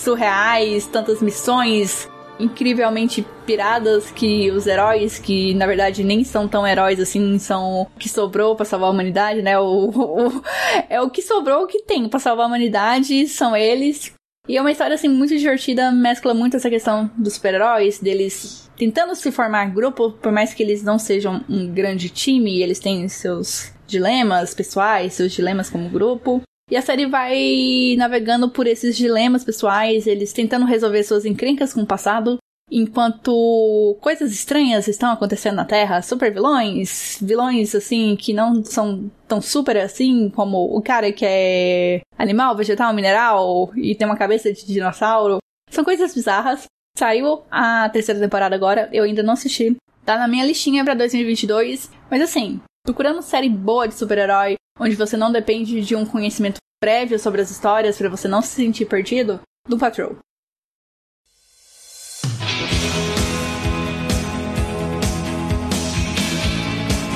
surreais, 0.02 0.86
tantas 0.86 1.20
missões, 1.20 2.08
incrivelmente 2.40 3.24
piradas 3.46 4.10
que 4.10 4.50
os 4.50 4.66
heróis, 4.66 5.18
que 5.18 5.54
na 5.54 5.66
verdade 5.66 6.02
nem 6.02 6.24
são 6.24 6.48
tão 6.48 6.66
heróis 6.66 6.98
assim, 6.98 7.38
são 7.38 7.82
o 7.82 7.86
que 7.98 8.08
sobrou 8.08 8.56
para 8.56 8.64
salvar 8.64 8.88
a 8.88 8.92
humanidade, 8.92 9.42
né? 9.42 9.58
O, 9.58 9.90
o, 9.90 10.42
é 10.88 11.00
o 11.00 11.10
que 11.10 11.22
sobrou 11.22 11.64
o 11.64 11.66
que 11.66 11.82
tem 11.82 12.08
para 12.08 12.18
salvar 12.18 12.46
a 12.46 12.48
humanidade, 12.48 13.28
são 13.28 13.54
eles. 13.54 14.12
E 14.48 14.56
é 14.56 14.60
uma 14.60 14.72
história 14.72 14.94
assim 14.94 15.08
muito 15.08 15.36
divertida, 15.36 15.92
mescla 15.92 16.34
muito 16.34 16.56
essa 16.56 16.68
questão 16.68 17.08
dos 17.16 17.34
super-heróis, 17.34 18.00
deles 18.00 18.68
tentando 18.76 19.14
se 19.14 19.30
formar 19.30 19.66
grupo, 19.66 20.10
por 20.10 20.32
mais 20.32 20.52
que 20.52 20.62
eles 20.62 20.82
não 20.82 20.98
sejam 20.98 21.44
um 21.48 21.68
grande 21.68 22.08
time, 22.08 22.60
eles 22.60 22.80
têm 22.80 23.08
seus 23.08 23.72
dilemas 23.92 24.54
pessoais, 24.54 25.12
seus 25.12 25.30
dilemas 25.30 25.70
como 25.70 25.88
grupo. 25.88 26.42
E 26.70 26.76
a 26.76 26.82
série 26.82 27.06
vai 27.06 27.94
navegando 27.98 28.48
por 28.48 28.66
esses 28.66 28.96
dilemas 28.96 29.44
pessoais, 29.44 30.06
eles 30.06 30.32
tentando 30.32 30.64
resolver 30.64 31.04
suas 31.04 31.24
encrencas 31.24 31.72
com 31.72 31.82
o 31.82 31.86
passado, 31.86 32.38
enquanto 32.70 33.98
coisas 34.00 34.32
estranhas 34.32 34.88
estão 34.88 35.12
acontecendo 35.12 35.56
na 35.56 35.66
Terra, 35.66 36.00
super 36.00 36.32
vilões, 36.32 37.18
vilões 37.20 37.74
assim 37.74 38.16
que 38.16 38.32
não 38.32 38.64
são 38.64 39.10
tão 39.28 39.42
super 39.42 39.76
assim, 39.76 40.30
como 40.30 40.74
o 40.74 40.80
cara 40.80 41.12
que 41.12 41.26
é 41.26 42.00
animal, 42.16 42.56
vegetal, 42.56 42.94
mineral 42.94 43.70
e 43.76 43.94
tem 43.94 44.06
uma 44.06 44.16
cabeça 44.16 44.50
de 44.50 44.64
dinossauro. 44.64 45.38
São 45.70 45.84
coisas 45.84 46.14
bizarras. 46.14 46.64
Saiu 46.96 47.42
a 47.50 47.88
terceira 47.88 48.20
temporada 48.20 48.54
agora, 48.54 48.88
eu 48.92 49.04
ainda 49.04 49.22
não 49.22 49.34
assisti. 49.34 49.76
Tá 50.04 50.18
na 50.18 50.28
minha 50.28 50.44
listinha 50.44 50.84
para 50.84 50.94
2022, 50.94 51.90
mas 52.10 52.20
assim, 52.20 52.60
procurando 52.84 53.22
série 53.22 53.48
boa 53.48 53.86
de 53.86 53.94
super-herói, 53.94 54.56
onde 54.78 54.96
você 54.96 55.16
não 55.16 55.30
depende 55.30 55.80
de 55.82 55.94
um 55.94 56.04
conhecimento 56.04 56.56
prévio 56.80 57.18
sobre 57.18 57.40
as 57.40 57.50
histórias 57.50 57.96
para 57.96 58.08
você 58.08 58.26
não 58.26 58.42
se 58.42 58.48
sentir 58.48 58.86
perdido, 58.86 59.40
do 59.68 59.78
Patrol. 59.78 60.16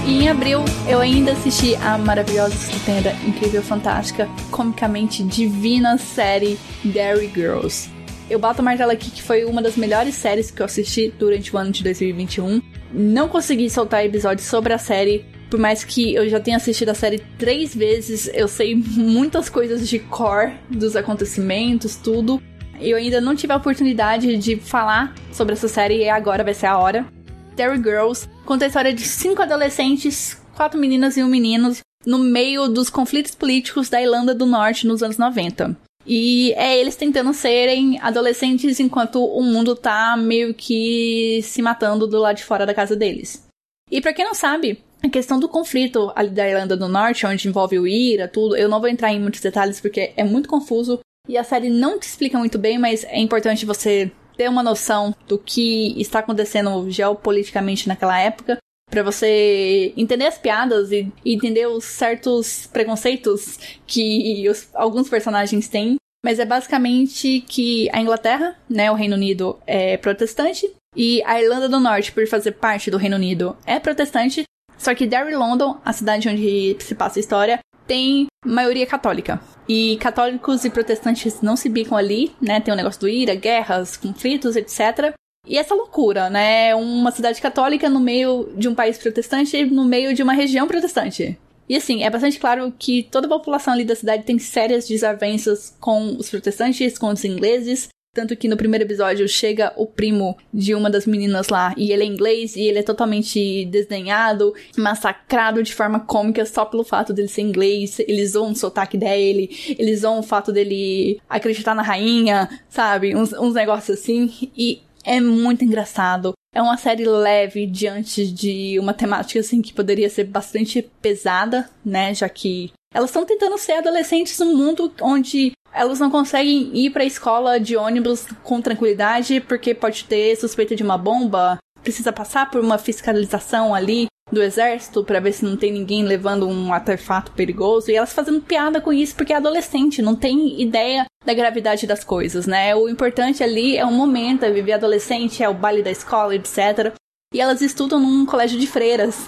E 0.06 0.22
em 0.22 0.28
abril 0.28 0.60
eu 0.88 1.00
ainda 1.00 1.32
assisti 1.32 1.74
a 1.76 1.98
maravilhosa, 1.98 2.54
estupenda, 2.54 3.10
incrível, 3.26 3.60
fantástica, 3.60 4.28
comicamente 4.52 5.24
divina 5.24 5.98
série 5.98 6.56
Dairy 6.84 7.28
Girls. 7.34 7.90
Eu 8.30 8.38
bato 8.38 8.62
o 8.62 8.64
martelo 8.64 8.92
aqui 8.92 9.10
que 9.10 9.22
foi 9.22 9.44
uma 9.44 9.60
das 9.60 9.76
melhores 9.76 10.14
séries 10.14 10.48
que 10.48 10.62
eu 10.62 10.66
assisti 10.66 11.12
durante 11.18 11.54
o 11.54 11.58
ano 11.58 11.72
de 11.72 11.82
2021. 11.82 12.62
Não 12.92 13.28
consegui 13.28 13.68
soltar 13.68 14.04
episódios 14.04 14.46
sobre 14.46 14.72
a 14.72 14.78
série 14.78 15.24
por 15.50 15.58
mais 15.58 15.84
que 15.84 16.14
eu 16.14 16.28
já 16.28 16.40
tenha 16.40 16.56
assistido 16.56 16.88
a 16.90 16.94
série 16.94 17.18
três 17.38 17.74
vezes, 17.74 18.28
eu 18.34 18.48
sei 18.48 18.74
muitas 18.74 19.48
coisas 19.48 19.88
de 19.88 19.98
core 19.98 20.54
dos 20.68 20.96
acontecimentos, 20.96 21.96
tudo. 21.96 22.42
Eu 22.80 22.96
ainda 22.96 23.20
não 23.20 23.34
tive 23.34 23.52
a 23.52 23.56
oportunidade 23.56 24.36
de 24.36 24.56
falar 24.56 25.14
sobre 25.32 25.54
essa 25.54 25.68
série 25.68 25.98
e 25.98 26.08
agora 26.08 26.44
vai 26.44 26.54
ser 26.54 26.66
a 26.66 26.78
hora. 26.78 27.06
Terry 27.54 27.78
Girls 27.78 28.28
conta 28.44 28.66
a 28.66 28.68
história 28.68 28.92
de 28.92 29.02
cinco 29.02 29.40
adolescentes, 29.40 30.40
quatro 30.54 30.78
meninas 30.78 31.16
e 31.16 31.22
um 31.22 31.28
menino, 31.28 31.72
no 32.04 32.18
meio 32.18 32.68
dos 32.68 32.90
conflitos 32.90 33.34
políticos 33.34 33.88
da 33.88 34.00
Irlanda 34.00 34.34
do 34.34 34.46
Norte 34.46 34.86
nos 34.86 35.02
anos 35.02 35.16
90. 35.16 35.76
E 36.06 36.52
é 36.52 36.78
eles 36.78 36.94
tentando 36.94 37.32
serem 37.34 37.98
adolescentes 38.00 38.78
enquanto 38.78 39.24
o 39.24 39.42
mundo 39.42 39.74
tá 39.74 40.16
meio 40.16 40.54
que 40.54 41.40
se 41.42 41.60
matando 41.60 42.06
do 42.06 42.18
lado 42.18 42.36
de 42.36 42.44
fora 42.44 42.64
da 42.64 42.74
casa 42.74 42.94
deles. 42.94 43.44
E 43.90 44.00
para 44.00 44.12
quem 44.12 44.24
não 44.24 44.34
sabe, 44.34 44.78
a 45.02 45.08
questão 45.08 45.38
do 45.38 45.48
conflito 45.48 46.10
ali 46.14 46.30
da 46.30 46.48
Irlanda 46.48 46.76
do 46.76 46.88
Norte, 46.88 47.26
onde 47.26 47.48
envolve 47.48 47.78
o 47.78 47.86
IRA, 47.86 48.28
tudo, 48.28 48.56
eu 48.56 48.68
não 48.68 48.80
vou 48.80 48.88
entrar 48.88 49.12
em 49.12 49.20
muitos 49.20 49.40
detalhes 49.40 49.80
porque 49.80 50.12
é 50.16 50.24
muito 50.24 50.48
confuso 50.48 51.00
e 51.28 51.36
a 51.36 51.44
série 51.44 51.68
não 51.68 51.98
te 51.98 52.06
explica 52.06 52.38
muito 52.38 52.58
bem, 52.58 52.78
mas 52.78 53.04
é 53.04 53.18
importante 53.18 53.66
você 53.66 54.10
ter 54.36 54.48
uma 54.48 54.62
noção 54.62 55.14
do 55.26 55.38
que 55.38 56.00
está 56.00 56.20
acontecendo 56.20 56.90
geopoliticamente 56.90 57.88
naquela 57.88 58.18
época 58.18 58.58
para 58.88 59.02
você 59.02 59.92
entender 59.96 60.26
as 60.26 60.38
piadas 60.38 60.92
e, 60.92 61.12
entender 61.24 61.66
os 61.66 61.84
certos 61.84 62.66
preconceitos 62.72 63.58
que 63.86 64.48
os, 64.48 64.68
alguns 64.74 65.08
personagens 65.08 65.68
têm. 65.68 65.96
Mas 66.24 66.38
é 66.38 66.44
basicamente 66.44 67.44
que 67.46 67.88
a 67.92 68.00
Inglaterra, 68.00 68.56
né, 68.68 68.90
o 68.90 68.94
Reino 68.94 69.16
Unido, 69.16 69.58
é 69.66 69.96
protestante 69.96 70.72
e 70.96 71.22
a 71.24 71.40
Irlanda 71.40 71.68
do 71.68 71.78
Norte, 71.78 72.12
por 72.12 72.26
fazer 72.26 72.52
parte 72.52 72.90
do 72.90 72.96
Reino 72.96 73.16
Unido, 73.16 73.56
é 73.66 73.78
protestante 73.78 74.44
Só 74.78 74.94
que 74.94 75.06
Derry 75.06 75.34
London, 75.34 75.78
a 75.84 75.92
cidade 75.92 76.28
onde 76.28 76.76
se 76.80 76.94
passa 76.94 77.18
a 77.18 77.20
história, 77.20 77.60
tem 77.86 78.26
maioria 78.44 78.86
católica. 78.86 79.40
E 79.68 79.96
católicos 79.98 80.64
e 80.64 80.70
protestantes 80.70 81.40
não 81.40 81.56
se 81.56 81.68
bicam 81.68 81.96
ali, 81.96 82.32
né? 82.40 82.60
Tem 82.60 82.72
o 82.72 82.76
negócio 82.76 83.00
do 83.00 83.08
ira, 83.08 83.34
guerras, 83.34 83.96
conflitos, 83.96 84.56
etc. 84.56 85.14
E 85.46 85.56
essa 85.56 85.74
loucura, 85.74 86.28
né? 86.28 86.74
Uma 86.74 87.10
cidade 87.10 87.40
católica 87.40 87.88
no 87.88 88.00
meio 88.00 88.52
de 88.56 88.68
um 88.68 88.74
país 88.74 88.98
protestante, 88.98 89.64
no 89.64 89.84
meio 89.84 90.14
de 90.14 90.22
uma 90.22 90.32
região 90.32 90.66
protestante. 90.66 91.38
E 91.68 91.76
assim, 91.76 92.04
é 92.04 92.10
bastante 92.10 92.38
claro 92.38 92.72
que 92.78 93.02
toda 93.04 93.26
a 93.26 93.30
população 93.30 93.74
ali 93.74 93.84
da 93.84 93.96
cidade 93.96 94.24
tem 94.24 94.38
sérias 94.38 94.86
desavenças 94.86 95.76
com 95.80 96.16
os 96.16 96.30
protestantes, 96.30 96.96
com 96.96 97.08
os 97.08 97.24
ingleses, 97.24 97.88
tanto 98.16 98.34
que 98.34 98.48
no 98.48 98.56
primeiro 98.56 98.86
episódio 98.86 99.28
chega 99.28 99.74
o 99.76 99.84
primo 99.84 100.38
de 100.52 100.74
uma 100.74 100.88
das 100.88 101.04
meninas 101.06 101.50
lá 101.50 101.74
e 101.76 101.92
ele 101.92 102.02
é 102.02 102.06
inglês 102.06 102.56
e 102.56 102.62
ele 102.62 102.78
é 102.78 102.82
totalmente 102.82 103.66
desdenhado, 103.66 104.54
massacrado 104.74 105.62
de 105.62 105.74
forma 105.74 106.00
cômica 106.00 106.46
só 106.46 106.64
pelo 106.64 106.82
fato 106.82 107.12
dele 107.12 107.28
ser 107.28 107.42
inglês. 107.42 107.98
Eles 107.98 108.30
zoam 108.30 108.52
o 108.52 108.56
sotaque 108.56 108.96
dele, 108.96 109.50
eles 109.78 110.00
zoam 110.00 110.20
o 110.20 110.22
fato 110.22 110.50
dele 110.50 111.20
acreditar 111.28 111.74
na 111.74 111.82
rainha, 111.82 112.48
sabe? 112.70 113.14
Uns, 113.14 113.34
uns 113.34 113.52
negócios 113.52 113.98
assim. 113.98 114.32
E 114.56 114.80
é 115.04 115.20
muito 115.20 115.62
engraçado. 115.62 116.32
É 116.54 116.62
uma 116.62 116.78
série 116.78 117.04
leve 117.04 117.66
diante 117.66 118.26
de 118.26 118.78
uma 118.80 118.94
temática 118.94 119.40
assim 119.40 119.60
que 119.60 119.74
poderia 119.74 120.08
ser 120.08 120.24
bastante 120.24 120.80
pesada, 121.02 121.68
né? 121.84 122.14
Já 122.14 122.30
que 122.30 122.72
elas 122.94 123.10
estão 123.10 123.26
tentando 123.26 123.58
ser 123.58 123.72
adolescentes 123.72 124.38
num 124.38 124.56
mundo 124.56 124.90
onde 125.02 125.52
elas 125.76 126.00
não 126.00 126.10
conseguem 126.10 126.70
ir 126.74 126.90
para 126.90 127.02
a 127.02 127.06
escola 127.06 127.60
de 127.60 127.76
ônibus 127.76 128.26
com 128.42 128.62
tranquilidade 128.62 129.40
porque 129.40 129.74
pode 129.74 130.04
ter 130.04 130.34
suspeita 130.36 130.74
de 130.74 130.82
uma 130.82 130.96
bomba, 130.96 131.58
precisa 131.82 132.12
passar 132.12 132.50
por 132.50 132.60
uma 132.60 132.78
fiscalização 132.78 133.74
ali 133.74 134.06
do 134.32 134.42
exército 134.42 135.04
para 135.04 135.20
ver 135.20 135.32
se 135.32 135.44
não 135.44 135.56
tem 135.56 135.70
ninguém 135.70 136.02
levando 136.02 136.48
um 136.48 136.72
artefato 136.72 137.30
perigoso 137.32 137.90
e 137.90 137.94
elas 137.94 138.12
fazendo 138.12 138.40
piada 138.40 138.80
com 138.80 138.92
isso 138.92 139.14
porque 139.14 139.32
é 139.32 139.36
adolescente, 139.36 140.02
não 140.02 140.16
tem 140.16 140.60
ideia 140.60 141.04
da 141.24 141.34
gravidade 141.34 141.86
das 141.86 142.02
coisas, 142.02 142.46
né? 142.46 142.74
O 142.74 142.88
importante 142.88 143.44
ali 143.44 143.76
é 143.76 143.84
o 143.84 143.92
momento, 143.92 144.44
é 144.44 144.50
viver 144.50 144.72
adolescente, 144.72 145.42
é 145.42 145.48
o 145.48 145.54
baile 145.54 145.82
da 145.82 145.90
escola, 145.90 146.34
etc. 146.34 146.92
E 147.32 147.40
elas 147.40 147.60
estudam 147.60 148.00
num 148.00 148.24
colégio 148.24 148.58
de 148.58 148.66
freiras. 148.66 149.24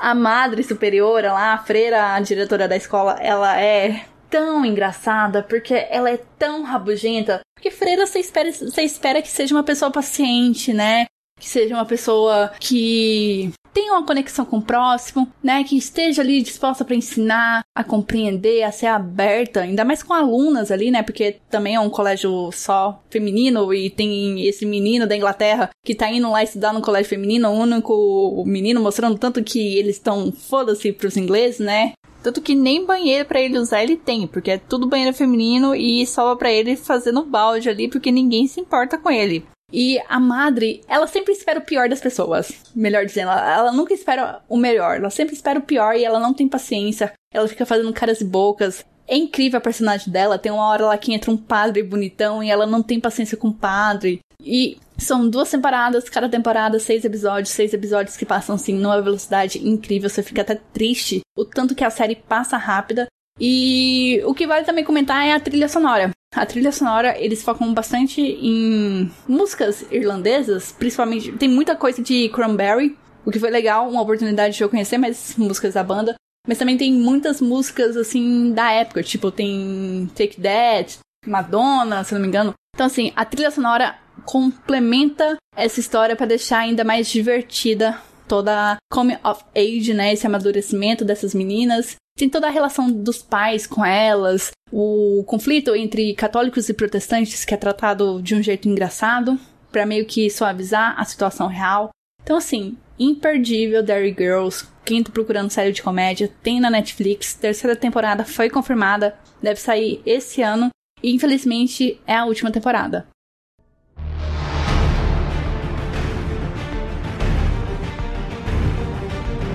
A 0.00 0.14
madre 0.14 0.62
superiora 0.62 1.32
lá, 1.32 1.52
a 1.54 1.58
freira, 1.58 2.14
a 2.14 2.20
diretora 2.20 2.66
da 2.66 2.76
escola, 2.76 3.18
ela 3.20 3.58
é 3.60 4.06
tão 4.32 4.64
engraçada, 4.64 5.42
porque 5.42 5.74
ela 5.90 6.10
é 6.10 6.16
tão 6.38 6.62
rabugenta. 6.62 7.42
Porque 7.54 7.70
freira 7.70 8.06
você 8.06 8.18
espera, 8.18 8.50
você 8.50 8.80
espera 8.80 9.20
que 9.20 9.28
seja 9.28 9.54
uma 9.54 9.62
pessoa 9.62 9.90
paciente, 9.90 10.72
né? 10.72 11.04
Que 11.38 11.46
seja 11.46 11.74
uma 11.74 11.84
pessoa 11.84 12.50
que 12.58 13.52
tenha 13.74 13.92
uma 13.92 14.06
conexão 14.06 14.44
com 14.44 14.56
o 14.56 14.62
próximo, 14.62 15.30
né? 15.42 15.62
Que 15.64 15.76
esteja 15.76 16.22
ali 16.22 16.42
disposta 16.42 16.84
para 16.84 16.96
ensinar, 16.96 17.62
a 17.76 17.84
compreender, 17.84 18.62
a 18.62 18.72
ser 18.72 18.86
aberta, 18.86 19.60
ainda 19.60 19.84
mais 19.84 20.02
com 20.02 20.14
alunas 20.14 20.70
ali, 20.70 20.90
né? 20.90 21.02
Porque 21.02 21.38
também 21.50 21.74
é 21.74 21.80
um 21.80 21.90
colégio 21.90 22.50
só 22.52 23.02
feminino 23.10 23.72
e 23.74 23.90
tem 23.90 24.46
esse 24.46 24.64
menino 24.64 25.06
da 25.06 25.16
Inglaterra 25.16 25.68
que 25.84 25.94
tá 25.94 26.10
indo 26.10 26.30
lá 26.30 26.42
estudar 26.42 26.72
no 26.72 26.80
colégio 26.80 27.10
feminino, 27.10 27.50
o 27.50 27.58
único 27.58 28.44
menino 28.46 28.80
mostrando 28.80 29.18
tanto 29.18 29.44
que 29.44 29.76
eles 29.76 29.96
estão 29.96 30.32
foda-se 30.32 30.90
pros 30.92 31.16
ingleses, 31.18 31.60
né? 31.60 31.92
Tanto 32.22 32.40
que 32.40 32.54
nem 32.54 32.86
banheiro 32.86 33.26
para 33.26 33.40
ele 33.40 33.58
usar 33.58 33.82
ele 33.82 33.96
tem, 33.96 34.26
porque 34.26 34.52
é 34.52 34.58
tudo 34.58 34.86
banheiro 34.86 35.14
feminino 35.14 35.74
e 35.74 36.06
sobra 36.06 36.36
para 36.36 36.52
ele 36.52 36.76
fazer 36.76 37.12
no 37.12 37.24
balde 37.24 37.68
ali, 37.68 37.88
porque 37.88 38.12
ninguém 38.12 38.46
se 38.46 38.60
importa 38.60 38.96
com 38.96 39.10
ele. 39.10 39.44
E 39.72 39.98
a 40.06 40.20
madre, 40.20 40.82
ela 40.86 41.06
sempre 41.06 41.32
espera 41.32 41.58
o 41.58 41.64
pior 41.64 41.88
das 41.88 42.00
pessoas. 42.00 42.52
Melhor 42.76 43.06
dizendo, 43.06 43.30
ela, 43.30 43.54
ela, 43.54 43.72
nunca 43.72 43.94
espera 43.94 44.42
o 44.46 44.56
melhor. 44.56 44.96
Ela 44.98 45.08
sempre 45.08 45.34
espera 45.34 45.58
o 45.58 45.62
pior 45.62 45.96
e 45.96 46.04
ela 46.04 46.20
não 46.20 46.34
tem 46.34 46.46
paciência. 46.46 47.12
Ela 47.32 47.48
fica 47.48 47.64
fazendo 47.64 47.92
caras 47.92 48.20
e 48.20 48.24
bocas. 48.24 48.84
É 49.08 49.16
incrível 49.16 49.58
a 49.58 49.62
personagem 49.62 50.12
dela. 50.12 50.38
Tem 50.38 50.52
uma 50.52 50.68
hora 50.68 50.86
lá 50.86 50.98
que 50.98 51.14
entra 51.14 51.30
um 51.30 51.38
padre 51.38 51.82
bonitão 51.82 52.42
e 52.44 52.50
ela 52.50 52.66
não 52.66 52.82
tem 52.82 53.00
paciência 53.00 53.36
com 53.36 53.48
o 53.48 53.54
padre. 53.54 54.20
E 54.44 54.76
são 55.02 55.28
duas 55.28 55.50
temporadas, 55.50 56.08
cada 56.08 56.28
temporada, 56.28 56.78
seis 56.78 57.04
episódios, 57.04 57.50
seis 57.50 57.72
episódios 57.72 58.16
que 58.16 58.26
passam 58.26 58.54
assim 58.54 58.74
numa 58.74 59.00
velocidade 59.00 59.66
incrível. 59.66 60.08
Você 60.08 60.22
fica 60.22 60.42
até 60.42 60.54
triste 60.72 61.20
o 61.36 61.44
tanto 61.44 61.74
que 61.74 61.84
a 61.84 61.90
série 61.90 62.16
passa 62.16 62.56
rápida. 62.56 63.06
E 63.40 64.22
o 64.24 64.34
que 64.34 64.46
vale 64.46 64.64
também 64.64 64.84
comentar 64.84 65.26
é 65.26 65.32
a 65.32 65.40
trilha 65.40 65.68
sonora. 65.68 66.10
A 66.34 66.46
trilha 66.46 66.72
sonora, 66.72 67.18
eles 67.18 67.42
focam 67.42 67.72
bastante 67.74 68.20
em 68.20 69.10
músicas 69.28 69.84
irlandesas, 69.90 70.72
principalmente. 70.72 71.32
Tem 71.32 71.48
muita 71.48 71.76
coisa 71.76 72.02
de 72.02 72.28
Cranberry, 72.30 72.96
o 73.24 73.30
que 73.30 73.38
foi 73.38 73.50
legal, 73.50 73.88
uma 73.88 74.00
oportunidade 74.00 74.56
de 74.56 74.62
eu 74.62 74.68
conhecer 74.68 74.98
mais 74.98 75.36
músicas 75.36 75.74
da 75.74 75.84
banda. 75.84 76.14
Mas 76.46 76.58
também 76.58 76.76
tem 76.76 76.92
muitas 76.92 77.40
músicas, 77.40 77.96
assim, 77.96 78.52
da 78.52 78.70
época. 78.72 79.02
Tipo, 79.02 79.30
tem 79.30 80.10
Take 80.14 80.40
That, 80.40 80.98
Madonna, 81.26 82.02
se 82.02 82.14
não 82.14 82.20
me 82.20 82.28
engano. 82.28 82.52
Então, 82.74 82.86
assim, 82.86 83.12
a 83.14 83.24
trilha 83.24 83.50
sonora 83.50 83.96
complementa 84.24 85.36
essa 85.56 85.80
história 85.80 86.16
para 86.16 86.26
deixar 86.26 86.58
ainda 86.58 86.84
mais 86.84 87.08
divertida 87.08 87.98
toda 88.26 88.72
a 88.72 88.76
coming 88.90 89.18
of 89.22 89.44
age, 89.54 89.92
né, 89.92 90.12
esse 90.12 90.26
amadurecimento 90.26 91.04
dessas 91.04 91.34
meninas. 91.34 91.96
Tem 92.16 92.28
toda 92.28 92.46
a 92.46 92.50
relação 92.50 92.90
dos 92.90 93.22
pais 93.22 93.66
com 93.66 93.84
elas, 93.84 94.52
o 94.70 95.24
conflito 95.26 95.74
entre 95.74 96.14
católicos 96.14 96.68
e 96.68 96.74
protestantes 96.74 97.44
que 97.44 97.54
é 97.54 97.56
tratado 97.56 98.22
de 98.22 98.34
um 98.34 98.42
jeito 98.42 98.68
engraçado, 98.68 99.38
para 99.70 99.86
meio 99.86 100.06
que 100.06 100.30
suavizar 100.30 100.94
a 100.98 101.04
situação 101.04 101.46
real. 101.46 101.90
Então 102.22 102.36
assim, 102.36 102.76
imperdível 102.98 103.82
Derry 103.82 104.14
Girls. 104.16 104.66
Quem 104.84 105.02
procurando 105.02 105.50
série 105.50 105.72
de 105.72 105.82
comédia, 105.82 106.30
tem 106.42 106.60
na 106.60 106.70
Netflix. 106.70 107.34
Terceira 107.34 107.76
temporada 107.76 108.24
foi 108.24 108.50
confirmada, 108.50 109.16
deve 109.40 109.60
sair 109.60 110.00
esse 110.04 110.42
ano. 110.42 110.70
E 111.02 111.14
infelizmente 111.14 112.00
é 112.06 112.14
a 112.14 112.24
última 112.24 112.50
temporada. 112.50 113.06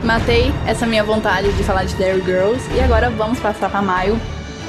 Matei 0.07 0.53
essa 0.65 0.87
minha 0.87 1.03
vontade 1.03 1.51
de 1.51 1.63
falar 1.65 1.83
de 1.83 1.93
Dairy 1.95 2.21
Girls 2.21 2.65
e 2.73 2.79
agora 2.79 3.09
vamos 3.09 3.41
passar 3.41 3.69
para 3.69 3.81
maio, 3.81 4.17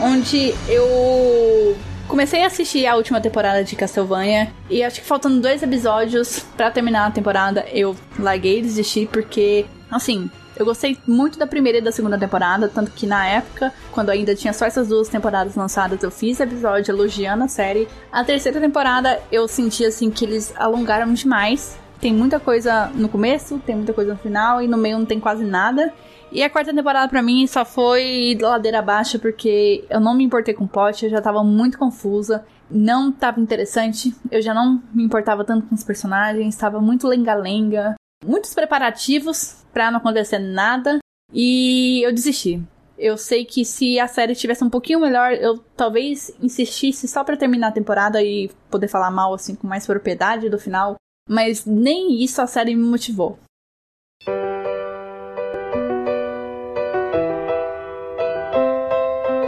onde 0.03 0.53
eu 0.67 1.77
comecei 2.09 2.43
a 2.43 2.49
assistir 2.49 2.89
a 2.89 2.97
última 2.97 3.21
temporada 3.21 3.63
de 3.63 3.77
Castlevania 3.77 4.53
e 4.69 4.83
acho 4.83 5.01
que 5.01 5.07
faltando 5.07 5.41
dois 5.41 5.63
episódios 5.63 6.45
para 6.57 6.73
terminar 6.73 7.07
a 7.07 7.11
temporada 7.13 7.65
eu 7.73 7.95
larguei 8.19 8.59
e 8.59 8.63
desisti 8.63 9.09
porque, 9.13 9.65
assim, 9.89 10.29
eu 10.57 10.67
gostei 10.67 10.99
muito 11.07 11.39
da 11.39 11.47
primeira 11.47 11.79
e 11.79 11.83
da 11.83 11.93
segunda 11.93 12.19
temporada, 12.19 12.69
tanto 12.69 12.91
que 12.91 13.07
na 13.07 13.25
época, 13.25 13.73
quando 13.93 14.11
ainda 14.11 14.35
tinha 14.35 14.53
só 14.53 14.67
essas 14.67 14.89
duas 14.89 15.07
temporadas 15.07 15.55
lançadas, 15.55 16.03
eu 16.03 16.11
fiz 16.11 16.41
episódio 16.41 16.91
elogiando 16.91 17.45
a 17.45 17.49
série. 17.49 17.87
A 18.11 18.25
terceira 18.25 18.61
temporada 18.61 19.21
eu 19.31 19.47
senti 19.47 19.85
assim 19.85 20.11
que 20.11 20.25
eles 20.25 20.53
alongaram 20.57 21.15
demais 21.15 21.79
tem 22.01 22.13
muita 22.13 22.39
coisa 22.39 22.87
no 22.95 23.09
começo, 23.09 23.59
tem 23.59 23.77
muita 23.77 23.93
coisa 23.93 24.13
no 24.13 24.19
final 24.19 24.63
e 24.63 24.69
no 24.69 24.77
meio 24.77 24.99
não 24.99 25.07
tem 25.07 25.21
quase 25.21 25.45
nada. 25.45 25.93
E 26.31 26.43
a 26.43 26.51
quarta 26.51 26.75
temporada 26.75 27.09
para 27.09 27.23
mim 27.23 27.47
só 27.47 27.65
foi 27.65 28.37
ladeira 28.41 28.81
abaixo 28.81 29.19
porque 29.19 29.85
eu 29.89 29.99
não 29.99 30.15
me 30.15 30.25
importei 30.25 30.53
com 30.53 30.65
o 30.65 30.69
plot, 30.69 31.05
eu 31.05 31.11
já 31.11 31.23
tava 31.23 31.43
muito 31.43 31.79
confusa, 31.79 32.45
não 32.71 33.11
tava 33.11 33.41
interessante, 33.41 34.15
eu 34.31 34.43
já 34.43 34.53
não 34.53 34.83
me 34.93 35.03
importava 35.03 35.43
tanto 35.45 35.67
com 35.67 35.75
os 35.75 35.83
personagens, 35.83 36.55
tava 36.55 36.81
muito 36.81 37.09
lenga-lenga, 37.09 37.95
muitos 38.25 38.53
preparativos 38.53 39.65
para 39.73 39.91
não 39.91 39.99
acontecer 39.99 40.39
nada 40.39 40.99
e 41.33 42.03
eu 42.05 42.13
desisti. 42.13 42.63
Eu 42.99 43.17
sei 43.17 43.45
que 43.45 43.65
se 43.65 43.99
a 43.99 44.09
série 44.09 44.35
tivesse 44.35 44.65
um 44.65 44.69
pouquinho 44.69 45.01
melhor, 45.01 45.33
eu 45.33 45.59
talvez 45.77 46.33
insistisse 46.43 47.07
só 47.07 47.23
para 47.23 47.37
terminar 47.37 47.69
a 47.69 47.73
temporada 47.73 48.21
e 48.23 48.51
poder 48.69 48.89
falar 48.89 49.11
mal 49.11 49.33
assim 49.33 49.55
com 49.55 49.69
mais 49.69 49.87
propriedade 49.87 50.51
do 50.51 50.59
final, 50.59 50.97
mas 51.29 51.65
nem 51.67 52.23
isso 52.25 52.41
a 52.41 52.47
série 52.47 52.75
me 52.75 52.83
motivou. 52.83 53.39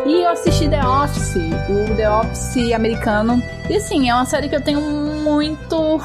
E 0.07 0.23
eu 0.23 0.29
assisti 0.29 0.69
The 0.69 0.87
Office, 0.87 1.37
o 1.37 1.97
The 1.97 2.11
Office 2.11 2.73
americano. 2.73 3.43
E 3.69 3.77
assim, 3.77 4.11
é 4.11 4.15
uma 4.15 4.27
série 4.27 4.49
que 4.49 4.57
eu 4.57 4.63
tenho 4.63 4.81
muito. 4.81 6.01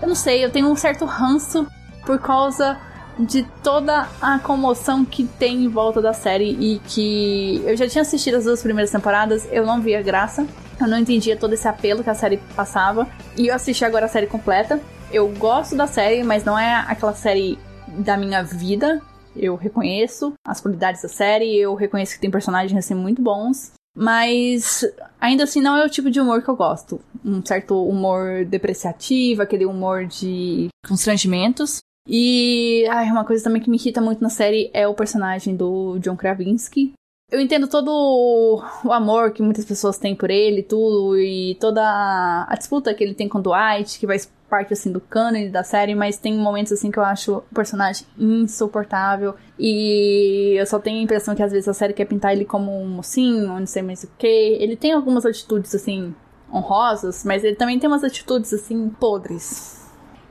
Eu 0.00 0.08
não 0.08 0.14
sei, 0.14 0.44
eu 0.44 0.50
tenho 0.50 0.68
um 0.68 0.76
certo 0.76 1.04
ranço 1.04 1.66
por 2.06 2.18
causa 2.18 2.78
de 3.18 3.42
toda 3.62 4.08
a 4.20 4.38
comoção 4.38 5.04
que 5.04 5.24
tem 5.24 5.64
em 5.64 5.68
volta 5.68 6.00
da 6.00 6.12
série 6.12 6.52
e 6.52 6.78
que 6.86 7.62
eu 7.66 7.76
já 7.76 7.86
tinha 7.86 8.02
assistido 8.02 8.36
as 8.36 8.44
duas 8.44 8.62
primeiras 8.62 8.90
temporadas, 8.90 9.46
eu 9.52 9.66
não 9.66 9.80
via 9.80 10.00
graça, 10.00 10.46
eu 10.80 10.88
não 10.88 10.98
entendia 10.98 11.36
todo 11.36 11.52
esse 11.52 11.68
apelo 11.68 12.02
que 12.02 12.08
a 12.08 12.14
série 12.14 12.38
passava 12.56 13.06
e 13.36 13.48
eu 13.48 13.54
assisti 13.54 13.84
agora 13.84 14.06
a 14.06 14.08
série 14.08 14.26
completa 14.26 14.80
eu 15.12 15.28
gosto 15.28 15.76
da 15.76 15.86
série, 15.86 16.22
mas 16.22 16.44
não 16.44 16.58
é 16.58 16.74
aquela 16.74 17.14
série 17.14 17.58
da 17.88 18.16
minha 18.16 18.42
vida. 18.42 19.00
Eu 19.36 19.56
reconheço 19.56 20.32
as 20.46 20.60
qualidades 20.60 21.02
da 21.02 21.08
série, 21.08 21.56
eu 21.56 21.74
reconheço 21.74 22.14
que 22.14 22.20
tem 22.20 22.30
personagens 22.30 22.76
assim 22.76 22.94
muito 22.94 23.22
bons, 23.22 23.72
mas 23.96 24.84
ainda 25.20 25.44
assim 25.44 25.60
não 25.60 25.76
é 25.76 25.84
o 25.84 25.90
tipo 25.90 26.10
de 26.10 26.20
humor 26.20 26.42
que 26.42 26.48
eu 26.48 26.56
gosto. 26.56 27.00
Um 27.24 27.44
certo 27.44 27.84
humor 27.84 28.44
depreciativo, 28.44 29.42
aquele 29.42 29.64
humor 29.64 30.06
de 30.06 30.68
constrangimentos. 30.86 31.78
E 32.08 32.86
ai, 32.90 33.10
uma 33.10 33.24
coisa 33.24 33.44
também 33.44 33.62
que 33.62 33.70
me 33.70 33.76
irrita 33.76 34.00
muito 34.00 34.22
na 34.22 34.30
série 34.30 34.70
é 34.72 34.86
o 34.86 34.94
personagem 34.94 35.54
do 35.54 35.98
John 35.98 36.16
Krasinski. 36.16 36.92
Eu 37.30 37.40
entendo 37.40 37.68
todo 37.68 37.90
o 38.84 38.92
amor 38.92 39.32
que 39.32 39.42
muitas 39.42 39.64
pessoas 39.64 39.98
têm 39.98 40.16
por 40.16 40.30
ele, 40.30 40.64
tudo, 40.64 41.16
e 41.16 41.54
toda 41.60 41.80
a 42.48 42.56
disputa 42.56 42.92
que 42.92 43.04
ele 43.04 43.14
tem 43.14 43.28
com 43.28 43.38
o 43.38 43.42
Dwight, 43.42 44.00
que 44.00 44.06
vai 44.06 44.16
parte 44.50 44.72
assim 44.72 44.90
do 44.90 45.00
cânone 45.00 45.48
da 45.48 45.62
série, 45.62 45.94
mas 45.94 46.18
tem 46.18 46.36
momentos 46.36 46.72
assim 46.72 46.90
que 46.90 46.98
eu 46.98 47.04
acho 47.04 47.36
o 47.36 47.54
personagem 47.54 48.06
insuportável 48.18 49.34
e 49.58 50.56
eu 50.58 50.66
só 50.66 50.78
tenho 50.78 50.98
a 50.98 51.02
impressão 51.02 51.34
que 51.34 51.42
às 51.42 51.52
vezes 51.52 51.68
a 51.68 51.74
série 51.74 51.94
quer 51.94 52.06
pintar 52.06 52.32
ele 52.32 52.44
como 52.44 52.76
um 52.76 52.88
mocinho, 52.88 53.46
não 53.46 53.66
sei 53.66 53.82
mais 53.82 54.02
o 54.02 54.10
que. 54.18 54.26
Ele 54.26 54.76
tem 54.76 54.92
algumas 54.92 55.24
atitudes 55.24 55.74
assim 55.74 56.14
honrosas, 56.52 57.24
mas 57.24 57.44
ele 57.44 57.54
também 57.54 57.78
tem 57.78 57.88
umas 57.88 58.02
atitudes 58.02 58.52
assim 58.52 58.88
podres. 58.88 59.80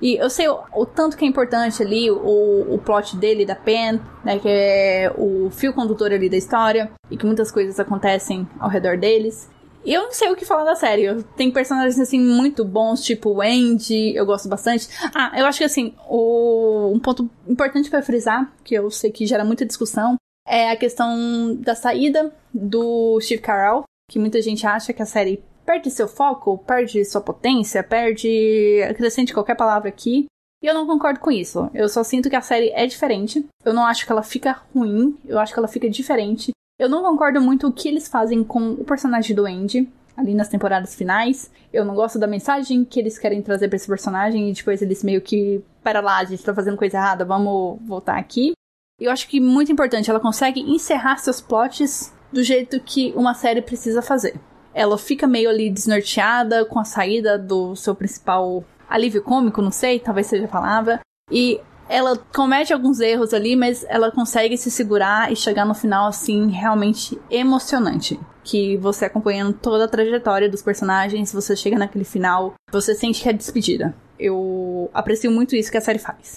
E 0.01 0.15
eu 0.15 0.29
sei 0.29 0.47
o, 0.47 0.59
o 0.73 0.85
tanto 0.85 1.17
que 1.17 1.25
é 1.25 1.27
importante 1.27 1.83
ali 1.83 2.09
o, 2.09 2.73
o 2.73 2.77
plot 2.83 3.17
dele, 3.17 3.45
da 3.45 3.55
Pen, 3.55 3.99
né, 4.23 4.39
que 4.39 4.47
é 4.47 5.13
o 5.17 5.49
fio 5.51 5.73
condutor 5.73 6.11
ali 6.11 6.29
da 6.29 6.37
história, 6.37 6.89
e 7.11 7.17
que 7.17 7.25
muitas 7.25 7.51
coisas 7.51 7.79
acontecem 7.79 8.47
ao 8.59 8.69
redor 8.69 8.97
deles. 8.97 9.49
Eu 9.93 10.03
não 10.03 10.11
sei 10.11 10.29
o 10.29 10.35
que 10.35 10.45
falar 10.45 10.63
da 10.63 10.75
série. 10.75 11.23
Tem 11.35 11.51
personagens 11.51 11.99
assim 11.99 12.19
muito 12.19 12.63
bons, 12.63 13.03
tipo 13.03 13.31
o 13.31 13.41
Andy, 13.41 14.15
eu 14.15 14.25
gosto 14.25 14.47
bastante. 14.47 14.87
Ah, 15.13 15.31
eu 15.35 15.45
acho 15.45 15.57
que 15.57 15.63
assim, 15.63 15.95
o, 16.07 16.91
um 16.93 16.99
ponto 16.99 17.29
importante 17.47 17.89
para 17.89 18.01
frisar, 18.01 18.53
que 18.63 18.75
eu 18.75 18.91
sei 18.91 19.11
que 19.11 19.25
gera 19.25 19.43
muita 19.43 19.65
discussão, 19.65 20.15
é 20.47 20.69
a 20.69 20.75
questão 20.75 21.55
da 21.55 21.75
saída 21.75 22.33
do 22.53 23.19
Steve 23.21 23.41
Carell, 23.41 23.83
que 24.09 24.19
muita 24.19 24.41
gente 24.41 24.65
acha 24.65 24.93
que 24.93 25.01
a 25.01 25.05
série 25.05 25.43
perde 25.65 25.91
seu 25.91 26.07
foco, 26.07 26.57
perde 26.57 27.05
sua 27.05 27.21
potência, 27.21 27.83
perde. 27.83 28.81
acrescente 28.89 29.33
qualquer 29.33 29.55
palavra 29.55 29.89
aqui. 29.89 30.25
E 30.61 30.67
eu 30.67 30.73
não 30.73 30.85
concordo 30.85 31.19
com 31.19 31.31
isso. 31.31 31.69
Eu 31.73 31.87
só 31.87 32.03
sinto 32.03 32.29
que 32.29 32.35
a 32.35 32.41
série 32.41 32.69
é 32.71 32.85
diferente. 32.85 33.45
Eu 33.63 33.73
não 33.73 33.85
acho 33.85 34.05
que 34.05 34.11
ela 34.11 34.23
fica 34.23 34.61
ruim. 34.75 35.17
Eu 35.25 35.39
acho 35.39 35.53
que 35.53 35.59
ela 35.59 35.67
fica 35.67 35.89
diferente. 35.89 36.51
Eu 36.79 36.87
não 36.89 37.03
concordo 37.03 37.41
muito 37.41 37.67
o 37.67 37.73
que 37.73 37.87
eles 37.87 38.07
fazem 38.07 38.43
com 38.43 38.71
o 38.71 38.85
personagem 38.85 39.35
do 39.35 39.45
Andy 39.45 39.87
ali 40.15 40.33
nas 40.33 40.47
temporadas 40.47 40.95
finais. 40.95 41.51
Eu 41.71 41.85
não 41.85 41.93
gosto 41.93 42.17
da 42.17 42.25
mensagem 42.25 42.83
que 42.85 42.99
eles 42.99 43.19
querem 43.19 43.41
trazer 43.41 43.67
para 43.67 43.75
esse 43.75 43.87
personagem 43.87 44.49
e 44.49 44.53
depois 44.53 44.81
eles 44.81 45.03
meio 45.03 45.21
que 45.21 45.61
para 45.83 46.01
lá, 46.01 46.17
a 46.17 46.23
gente 46.23 46.43
tá 46.43 46.53
fazendo 46.53 46.77
coisa 46.77 46.97
errada, 46.97 47.25
vamos 47.25 47.77
voltar 47.85 48.17
aqui. 48.17 48.53
Eu 48.99 49.11
acho 49.11 49.27
que 49.27 49.39
muito 49.39 49.71
importante, 49.71 50.09
ela 50.09 50.19
consegue 50.19 50.61
encerrar 50.61 51.17
seus 51.17 51.39
plots 51.39 52.13
do 52.33 52.43
jeito 52.43 52.79
que 52.79 53.13
uma 53.15 53.33
série 53.33 53.61
precisa 53.61 54.01
fazer 54.01 54.39
ela 54.73 54.97
fica 54.97 55.27
meio 55.27 55.49
ali 55.49 55.69
desnorteada 55.69 56.65
com 56.65 56.79
a 56.79 56.85
saída 56.85 57.37
do 57.37 57.75
seu 57.75 57.95
principal 57.95 58.63
alívio 58.89 59.21
cômico, 59.21 59.61
não 59.61 59.71
sei, 59.71 59.99
talvez 59.99 60.27
seja 60.27 60.45
a 60.45 60.49
palavra. 60.49 60.99
E 61.31 61.59
ela 61.89 62.15
comete 62.15 62.71
alguns 62.71 62.99
erros 62.99 63.33
ali, 63.33 63.55
mas 63.55 63.83
ela 63.89 64.11
consegue 64.11 64.55
se 64.55 64.69
segurar 64.69 65.31
e 65.31 65.35
chegar 65.35 65.65
no 65.65 65.73
final 65.73 66.07
assim 66.07 66.47
realmente 66.49 67.19
emocionante. 67.31 68.19
Que 68.43 68.77
você 68.77 69.05
acompanhando 69.05 69.53
toda 69.53 69.85
a 69.85 69.87
trajetória 69.87 70.47
dos 70.47 70.61
personagens, 70.61 71.33
você 71.33 71.55
chega 71.55 71.79
naquele 71.79 72.05
final, 72.05 72.53
você 72.71 72.93
sente 72.93 73.23
que 73.23 73.27
é 73.27 73.33
despedida. 73.33 73.95
Eu 74.19 74.89
aprecio 74.93 75.31
muito 75.31 75.55
isso 75.55 75.71
que 75.71 75.77
a 75.77 75.81
série 75.81 75.99
faz. 75.99 76.35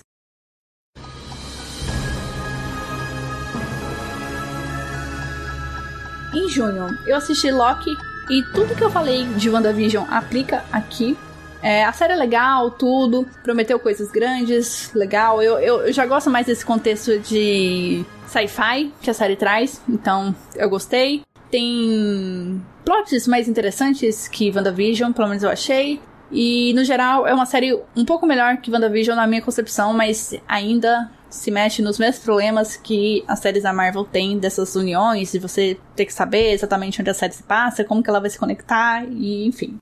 Em 6.34 6.48
junho, 6.48 6.86
eu 7.06 7.14
assisti 7.14 7.50
Loki 7.50 7.90
e 8.30 8.42
tudo 8.54 8.74
que 8.74 8.82
eu 8.82 8.90
falei 8.90 9.26
de 9.34 9.50
WandaVision 9.50 10.06
aplica 10.08 10.64
aqui. 10.72 11.14
É, 11.62 11.84
a 11.84 11.92
série 11.92 12.12
é 12.12 12.16
legal, 12.16 12.72
tudo. 12.72 13.26
Prometeu 13.42 13.78
coisas 13.78 14.10
grandes, 14.10 14.92
legal. 14.94 15.40
Eu, 15.40 15.58
eu, 15.60 15.82
eu 15.82 15.92
já 15.92 16.04
gosto 16.04 16.28
mais 16.28 16.46
desse 16.46 16.66
contexto 16.66 17.18
de 17.20 18.04
sci-fi 18.26 18.92
que 19.00 19.08
a 19.08 19.14
série 19.14 19.36
traz. 19.36 19.80
Então, 19.88 20.34
eu 20.56 20.68
gostei. 20.68 21.22
Tem 21.50 22.60
plots 22.84 23.28
mais 23.28 23.46
interessantes 23.46 24.26
que 24.26 24.50
WandaVision, 24.50 25.12
pelo 25.12 25.28
menos 25.28 25.42
eu 25.42 25.50
achei. 25.50 26.00
E, 26.32 26.72
no 26.74 26.82
geral, 26.82 27.26
é 27.26 27.34
uma 27.34 27.46
série 27.46 27.78
um 27.94 28.04
pouco 28.04 28.26
melhor 28.26 28.56
que 28.56 28.70
WandaVision 28.70 29.14
na 29.14 29.26
minha 29.26 29.42
concepção, 29.42 29.92
mas 29.92 30.34
ainda 30.48 31.10
se 31.28 31.50
mexe 31.50 31.82
nos 31.82 31.98
mesmos 31.98 32.24
problemas 32.24 32.76
que 32.76 33.22
as 33.28 33.38
séries 33.38 33.62
da 33.62 33.72
Marvel 33.72 34.04
têm 34.04 34.38
dessas 34.38 34.74
uniões, 34.74 35.32
de 35.32 35.38
você 35.38 35.78
ter 35.94 36.06
que 36.06 36.12
saber 36.12 36.52
exatamente 36.52 37.00
onde 37.00 37.10
a 37.10 37.14
série 37.14 37.32
se 37.32 37.42
passa, 37.42 37.84
como 37.84 38.02
que 38.02 38.08
ela 38.08 38.20
vai 38.20 38.30
se 38.30 38.38
conectar, 38.38 39.04
e 39.04 39.46
enfim. 39.46 39.78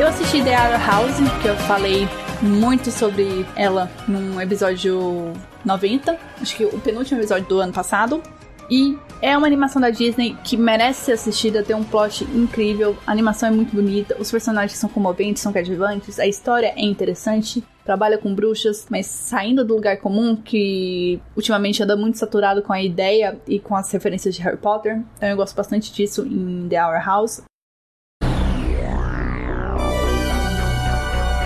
Eu 0.00 0.08
assisti 0.08 0.42
The 0.42 0.56
Other 0.58 0.86
House, 0.86 1.16
que 1.42 1.46
eu 1.46 1.54
falei 1.56 2.08
muito 2.40 2.90
sobre 2.90 3.44
ela 3.54 3.90
num 4.08 4.40
episódio 4.40 5.30
90, 5.62 6.18
acho 6.40 6.56
que 6.56 6.64
o 6.64 6.80
penúltimo 6.80 7.20
episódio 7.20 7.46
do 7.46 7.60
ano 7.60 7.70
passado. 7.70 8.22
E 8.70 8.96
é 9.20 9.36
uma 9.36 9.46
animação 9.46 9.82
da 9.82 9.90
Disney 9.90 10.38
que 10.42 10.56
merece 10.56 11.04
ser 11.04 11.12
assistida, 11.12 11.62
tem 11.62 11.76
um 11.76 11.84
plot 11.84 12.24
incrível, 12.34 12.96
a 13.06 13.12
animação 13.12 13.50
é 13.50 13.52
muito 13.52 13.76
bonita, 13.76 14.16
os 14.18 14.30
personagens 14.30 14.78
são 14.78 14.88
comoventes, 14.88 15.42
são 15.42 15.52
cativantes, 15.52 16.18
a 16.18 16.26
história 16.26 16.72
é 16.74 16.82
interessante, 16.82 17.62
trabalha 17.84 18.16
com 18.16 18.34
bruxas, 18.34 18.86
mas 18.88 19.04
saindo 19.04 19.66
do 19.66 19.74
lugar 19.74 19.98
comum, 19.98 20.34
que 20.34 21.20
ultimamente 21.36 21.82
anda 21.82 21.94
muito 21.94 22.16
saturado 22.16 22.62
com 22.62 22.72
a 22.72 22.80
ideia 22.80 23.38
e 23.46 23.60
com 23.60 23.76
as 23.76 23.92
referências 23.92 24.34
de 24.34 24.40
Harry 24.40 24.56
Potter. 24.56 25.02
Então 25.18 25.28
eu 25.28 25.36
gosto 25.36 25.54
bastante 25.54 25.92
disso 25.92 26.26
em 26.26 26.66
The 26.70 26.82
Hour 26.82 27.04
House. 27.04 27.49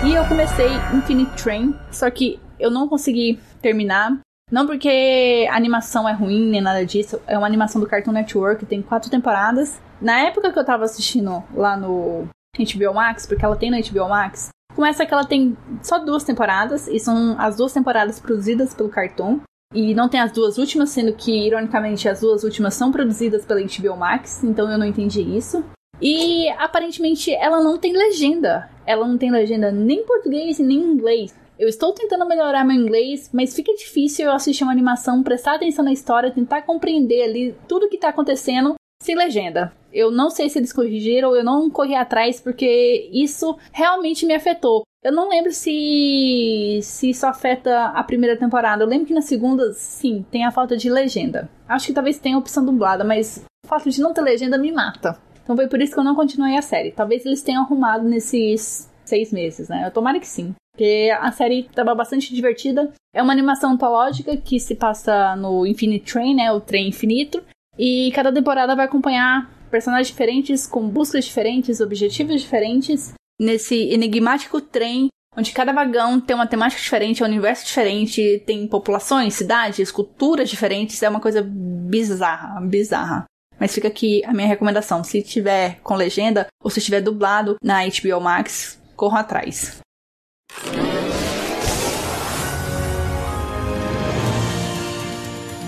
E 0.06 0.12
eu 0.12 0.24
comecei 0.26 0.68
Infinite 0.94 1.42
Train, 1.42 1.74
só 1.90 2.10
que 2.10 2.38
eu 2.60 2.70
não 2.70 2.86
consegui 2.86 3.40
terminar. 3.62 4.20
Não 4.52 4.66
porque 4.66 5.48
a 5.50 5.56
animação 5.56 6.06
é 6.06 6.12
ruim 6.12 6.50
nem 6.50 6.60
nada 6.60 6.84
disso, 6.84 7.18
é 7.26 7.38
uma 7.38 7.46
animação 7.46 7.80
do 7.80 7.86
Cartoon 7.86 8.12
Network, 8.12 8.66
tem 8.66 8.82
quatro 8.82 9.10
temporadas. 9.10 9.80
Na 10.02 10.20
época 10.20 10.52
que 10.52 10.58
eu 10.58 10.64
tava 10.64 10.84
assistindo 10.84 11.42
lá 11.54 11.74
no 11.74 12.28
HBO 12.58 12.94
Max, 12.94 13.24
porque 13.26 13.44
ela 13.44 13.56
tem 13.56 13.70
no 13.70 13.80
HBO 13.82 14.10
Max, 14.10 14.50
começa 14.74 15.06
que 15.06 15.14
ela 15.14 15.24
tem 15.24 15.56
só 15.82 15.98
duas 15.98 16.22
temporadas, 16.22 16.86
e 16.86 16.98
são 16.98 17.34
as 17.38 17.56
duas 17.56 17.72
temporadas 17.72 18.20
produzidas 18.20 18.74
pelo 18.74 18.90
Cartoon. 18.90 19.40
E 19.72 19.94
não 19.94 20.08
tem 20.08 20.20
as 20.20 20.30
duas 20.30 20.58
últimas, 20.58 20.90
sendo 20.90 21.14
que, 21.14 21.46
ironicamente, 21.46 22.08
as 22.08 22.20
duas 22.20 22.44
últimas 22.44 22.74
são 22.74 22.92
produzidas 22.92 23.44
pela 23.46 23.60
HBO 23.60 23.96
Max, 23.96 24.44
então 24.44 24.70
eu 24.70 24.78
não 24.78 24.86
entendi 24.86 25.22
isso. 25.22 25.64
E 26.00 26.48
aparentemente 26.50 27.32
ela 27.34 27.62
não 27.62 27.78
tem 27.78 27.92
legenda. 27.92 28.68
Ela 28.86 29.06
não 29.06 29.16
tem 29.16 29.30
legenda 29.30 29.70
nem 29.70 30.00
em 30.00 30.06
português 30.06 30.58
nem 30.58 30.78
em 30.78 30.92
inglês. 30.92 31.34
Eu 31.58 31.68
estou 31.68 31.92
tentando 31.92 32.26
melhorar 32.26 32.64
meu 32.64 32.76
inglês, 32.76 33.30
mas 33.32 33.54
fica 33.54 33.72
difícil 33.74 34.26
eu 34.26 34.32
assistir 34.32 34.64
uma 34.64 34.72
animação, 34.72 35.22
prestar 35.22 35.54
atenção 35.54 35.84
na 35.84 35.92
história, 35.92 36.32
tentar 36.32 36.62
compreender 36.62 37.22
ali 37.22 37.54
tudo 37.68 37.88
que 37.88 37.94
está 37.94 38.08
acontecendo 38.08 38.74
sem 39.00 39.14
legenda. 39.14 39.72
Eu 39.92 40.10
não 40.10 40.30
sei 40.30 40.48
se 40.48 40.58
eles 40.58 40.72
corrigiram, 40.72 41.34
eu 41.36 41.44
não 41.44 41.70
corri 41.70 41.94
atrás 41.94 42.40
porque 42.40 43.08
isso 43.12 43.56
realmente 43.72 44.26
me 44.26 44.34
afetou. 44.34 44.82
Eu 45.02 45.12
não 45.12 45.28
lembro 45.28 45.52
se, 45.52 46.80
se 46.82 47.10
isso 47.10 47.26
afeta 47.26 47.88
a 47.88 48.02
primeira 48.02 48.36
temporada. 48.36 48.82
Eu 48.82 48.88
lembro 48.88 49.06
que 49.06 49.14
na 49.14 49.20
segunda, 49.20 49.72
sim, 49.74 50.24
tem 50.30 50.44
a 50.44 50.50
falta 50.50 50.76
de 50.76 50.90
legenda. 50.90 51.48
Acho 51.68 51.88
que 51.88 51.92
talvez 51.92 52.18
tenha 52.18 52.36
a 52.36 52.38
opção 52.38 52.64
dublada, 52.64 53.04
mas 53.04 53.44
o 53.64 53.68
fato 53.68 53.90
de 53.90 54.00
não 54.00 54.14
ter 54.14 54.22
legenda 54.22 54.58
me 54.58 54.72
mata. 54.72 55.18
Então 55.44 55.54
foi 55.54 55.68
por 55.68 55.80
isso 55.80 55.92
que 55.92 56.00
eu 56.00 56.04
não 56.04 56.16
continuei 56.16 56.56
a 56.56 56.62
série. 56.62 56.90
Talvez 56.90 57.24
eles 57.24 57.42
tenham 57.42 57.62
arrumado 57.62 58.08
nesses 58.08 58.90
seis 59.04 59.30
meses, 59.30 59.68
né? 59.68 59.86
Eu 59.86 59.90
tomara 59.92 60.18
que 60.18 60.26
sim. 60.26 60.54
Porque 60.72 61.14
a 61.20 61.30
série 61.30 61.60
estava 61.60 61.94
bastante 61.94 62.34
divertida. 62.34 62.90
É 63.14 63.22
uma 63.22 63.32
animação 63.32 63.72
antológica 63.72 64.36
que 64.36 64.58
se 64.58 64.74
passa 64.74 65.36
no 65.36 65.64
Infinite 65.66 66.12
Train, 66.12 66.34
né? 66.34 66.50
O 66.50 66.60
trem 66.60 66.88
infinito. 66.88 67.42
E 67.78 68.10
cada 68.12 68.32
temporada 68.32 68.74
vai 68.74 68.86
acompanhar 68.86 69.50
personagens 69.70 70.08
diferentes, 70.08 70.66
com 70.66 70.88
buscas 70.88 71.24
diferentes, 71.24 71.80
objetivos 71.80 72.40
diferentes, 72.40 73.12
nesse 73.40 73.74
enigmático 73.92 74.60
trem, 74.60 75.08
onde 75.36 75.52
cada 75.52 75.72
vagão 75.72 76.20
tem 76.20 76.36
uma 76.36 76.46
temática 76.46 76.80
diferente, 76.80 77.22
é 77.22 77.26
um 77.26 77.28
universo 77.28 77.66
diferente, 77.66 78.42
tem 78.46 78.68
populações, 78.68 79.34
cidades, 79.34 79.90
culturas 79.90 80.48
diferentes, 80.48 81.02
é 81.02 81.08
uma 81.08 81.20
coisa 81.20 81.42
bizarra, 81.44 82.60
bizarra. 82.60 83.24
Mas 83.58 83.74
fica 83.74 83.88
aqui 83.88 84.22
a 84.24 84.32
minha 84.32 84.48
recomendação, 84.48 85.02
se 85.04 85.22
tiver 85.22 85.78
com 85.82 85.94
legenda 85.94 86.46
ou 86.62 86.70
se 86.70 86.80
tiver 86.80 87.00
dublado 87.00 87.56
na 87.62 87.80
HBO 87.84 88.20
Max, 88.20 88.80
corram 88.96 89.18
atrás. 89.18 89.80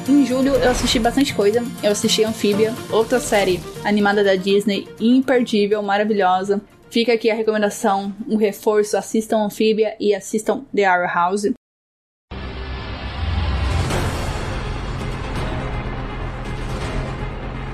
Em 0.08 0.24
julho 0.24 0.54
eu 0.54 0.70
assisti 0.70 1.00
bastante 1.00 1.34
coisa. 1.34 1.64
Eu 1.82 1.90
assisti 1.90 2.22
Amphibia, 2.22 2.72
outra 2.90 3.18
série 3.18 3.60
animada 3.84 4.22
da 4.22 4.36
Disney, 4.36 4.86
imperdível, 5.00 5.82
maravilhosa. 5.82 6.60
Fica 6.90 7.12
aqui 7.12 7.28
a 7.28 7.34
recomendação, 7.34 8.14
um 8.28 8.36
reforço, 8.36 8.96
assistam 8.96 9.44
Amphibia 9.44 9.96
e 9.98 10.14
assistam 10.14 10.64
The 10.74 10.84
Arrow 10.84 11.12
House. 11.12 11.55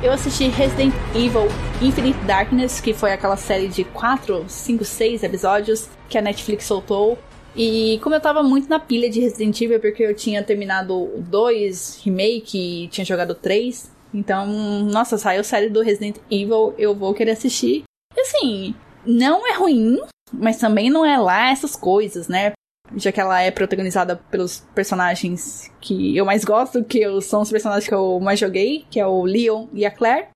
Eu 0.02 0.10
assisti 0.10 0.48
Resident 0.48 0.92
Evil 1.14 1.46
Infinite 1.80 2.18
Darkness, 2.26 2.80
que 2.80 2.92
foi 2.92 3.12
aquela 3.12 3.36
série 3.36 3.68
de 3.68 3.84
4, 3.84 4.46
5, 4.48 4.84
6 4.84 5.22
episódios 5.22 5.88
que 6.08 6.18
a 6.18 6.20
Netflix 6.20 6.64
soltou. 6.64 7.16
E 7.54 8.00
como 8.02 8.16
eu 8.16 8.20
tava 8.20 8.42
muito 8.42 8.68
na 8.68 8.80
pilha 8.80 9.08
de 9.08 9.20
Resident 9.20 9.60
Evil, 9.60 9.78
porque 9.78 10.02
eu 10.02 10.12
tinha 10.12 10.42
terminado 10.42 10.92
o 10.92 11.22
2 11.22 12.00
remake 12.02 12.84
e 12.84 12.88
tinha 12.88 13.04
jogado 13.04 13.30
o 13.30 13.34
3, 13.36 13.92
então, 14.12 14.48
nossa, 14.90 15.16
saiu 15.16 15.44
série 15.44 15.70
do 15.70 15.80
Resident 15.80 16.16
Evil, 16.28 16.74
eu 16.76 16.96
vou 16.96 17.14
querer 17.14 17.30
assistir. 17.30 17.84
E 18.16 18.20
assim, 18.20 18.74
não 19.06 19.46
é 19.46 19.54
ruim, 19.54 20.00
mas 20.32 20.58
também 20.58 20.90
não 20.90 21.06
é 21.06 21.16
lá 21.16 21.52
essas 21.52 21.76
coisas, 21.76 22.26
né? 22.26 22.52
Já 22.96 23.12
que 23.12 23.20
ela 23.20 23.40
é 23.40 23.50
protagonizada 23.50 24.16
pelos 24.30 24.60
personagens 24.74 25.70
que 25.80 26.16
eu 26.16 26.24
mais 26.24 26.44
gosto, 26.44 26.84
que 26.84 27.02
são 27.20 27.42
os 27.42 27.50
personagens 27.50 27.88
que 27.88 27.94
eu 27.94 28.20
mais 28.20 28.38
joguei, 28.38 28.84
que 28.90 29.00
é 29.00 29.06
o 29.06 29.24
Leon 29.24 29.66
e 29.72 29.84
a 29.84 29.90
Claire. 29.90 30.28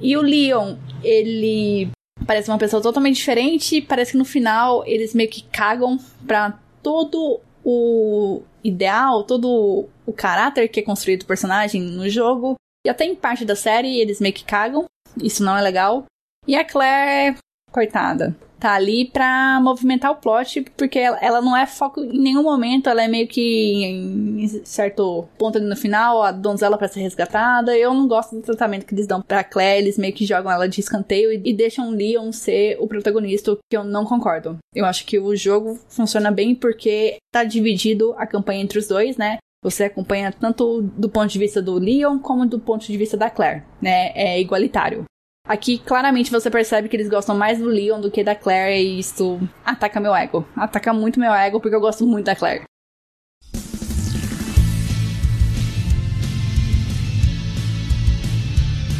E 0.00 0.16
o 0.16 0.22
Leon, 0.22 0.76
ele 1.02 1.90
parece 2.26 2.50
uma 2.50 2.58
pessoa 2.58 2.82
totalmente 2.82 3.16
diferente, 3.16 3.82
parece 3.82 4.12
que 4.12 4.18
no 4.18 4.24
final 4.24 4.84
eles 4.86 5.14
meio 5.14 5.30
que 5.30 5.42
cagam 5.44 5.98
pra 6.26 6.58
todo 6.82 7.40
o 7.64 8.42
ideal, 8.62 9.24
todo 9.24 9.88
o 10.06 10.12
caráter 10.12 10.68
que 10.68 10.80
é 10.80 10.82
construído 10.82 11.20
do 11.20 11.26
personagem 11.26 11.80
no 11.80 12.08
jogo. 12.08 12.54
E 12.86 12.90
até 12.90 13.04
em 13.04 13.14
parte 13.14 13.44
da 13.44 13.56
série 13.56 13.98
eles 13.98 14.20
meio 14.20 14.34
que 14.34 14.44
cagam. 14.44 14.84
Isso 15.22 15.42
não 15.44 15.56
é 15.56 15.62
legal. 15.62 16.04
E 16.46 16.54
a 16.56 16.64
Claire, 16.64 17.36
coitada, 17.70 18.36
tá 18.64 18.72
ali 18.72 19.04
pra 19.04 19.60
movimentar 19.60 20.10
o 20.10 20.16
plot, 20.16 20.62
porque 20.74 20.98
ela, 20.98 21.18
ela, 21.20 21.42
não 21.42 21.54
é 21.54 21.66
foco 21.66 22.00
em 22.02 22.18
nenhum 22.18 22.42
momento, 22.42 22.88
ela 22.88 23.04
é 23.04 23.08
meio 23.08 23.28
que 23.28 23.84
em 23.84 24.48
certo 24.64 25.28
ponto 25.36 25.58
ali 25.58 25.66
no 25.66 25.76
final, 25.76 26.22
a 26.22 26.32
donzela 26.32 26.78
para 26.78 26.88
ser 26.88 27.00
resgatada. 27.00 27.76
Eu 27.76 27.92
não 27.92 28.08
gosto 28.08 28.34
do 28.34 28.40
tratamento 28.40 28.86
que 28.86 28.94
eles 28.94 29.06
dão 29.06 29.20
pra 29.20 29.44
Claire, 29.44 29.82
eles 29.82 29.98
meio 29.98 30.14
que 30.14 30.24
jogam 30.24 30.50
ela 30.50 30.66
de 30.66 30.80
escanteio 30.80 31.30
e, 31.30 31.42
e 31.44 31.52
deixam 31.52 31.90
Leon 31.90 32.32
ser 32.32 32.78
o 32.80 32.88
protagonista, 32.88 33.54
que 33.70 33.76
eu 33.76 33.84
não 33.84 34.06
concordo. 34.06 34.56
Eu 34.74 34.86
acho 34.86 35.04
que 35.04 35.18
o 35.18 35.36
jogo 35.36 35.78
funciona 35.86 36.30
bem 36.30 36.54
porque 36.54 37.18
tá 37.30 37.44
dividido 37.44 38.14
a 38.16 38.26
campanha 38.26 38.62
entre 38.62 38.78
os 38.78 38.88
dois, 38.88 39.18
né? 39.18 39.36
Você 39.62 39.84
acompanha 39.84 40.32
tanto 40.32 40.80
do 40.80 41.10
ponto 41.10 41.28
de 41.28 41.38
vista 41.38 41.60
do 41.60 41.74
Leon 41.74 42.18
como 42.18 42.46
do 42.46 42.58
ponto 42.58 42.86
de 42.86 42.96
vista 42.96 43.16
da 43.16 43.28
Claire, 43.28 43.62
né? 43.80 44.10
É 44.14 44.40
igualitário. 44.40 45.04
Aqui, 45.46 45.76
claramente, 45.76 46.30
você 46.30 46.50
percebe 46.50 46.88
que 46.88 46.96
eles 46.96 47.06
gostam 47.06 47.36
mais 47.36 47.58
do 47.58 47.66
Leon 47.66 48.00
do 48.00 48.10
que 48.10 48.24
da 48.24 48.34
Claire 48.34 48.82
e 48.82 48.98
isso 48.98 49.38
ataca 49.62 50.00
meu 50.00 50.14
ego. 50.14 50.48
Ataca 50.56 50.90
muito 50.90 51.20
meu 51.20 51.34
ego 51.34 51.60
porque 51.60 51.76
eu 51.76 51.80
gosto 51.82 52.06
muito 52.06 52.24
da 52.24 52.34
Claire. 52.34 52.62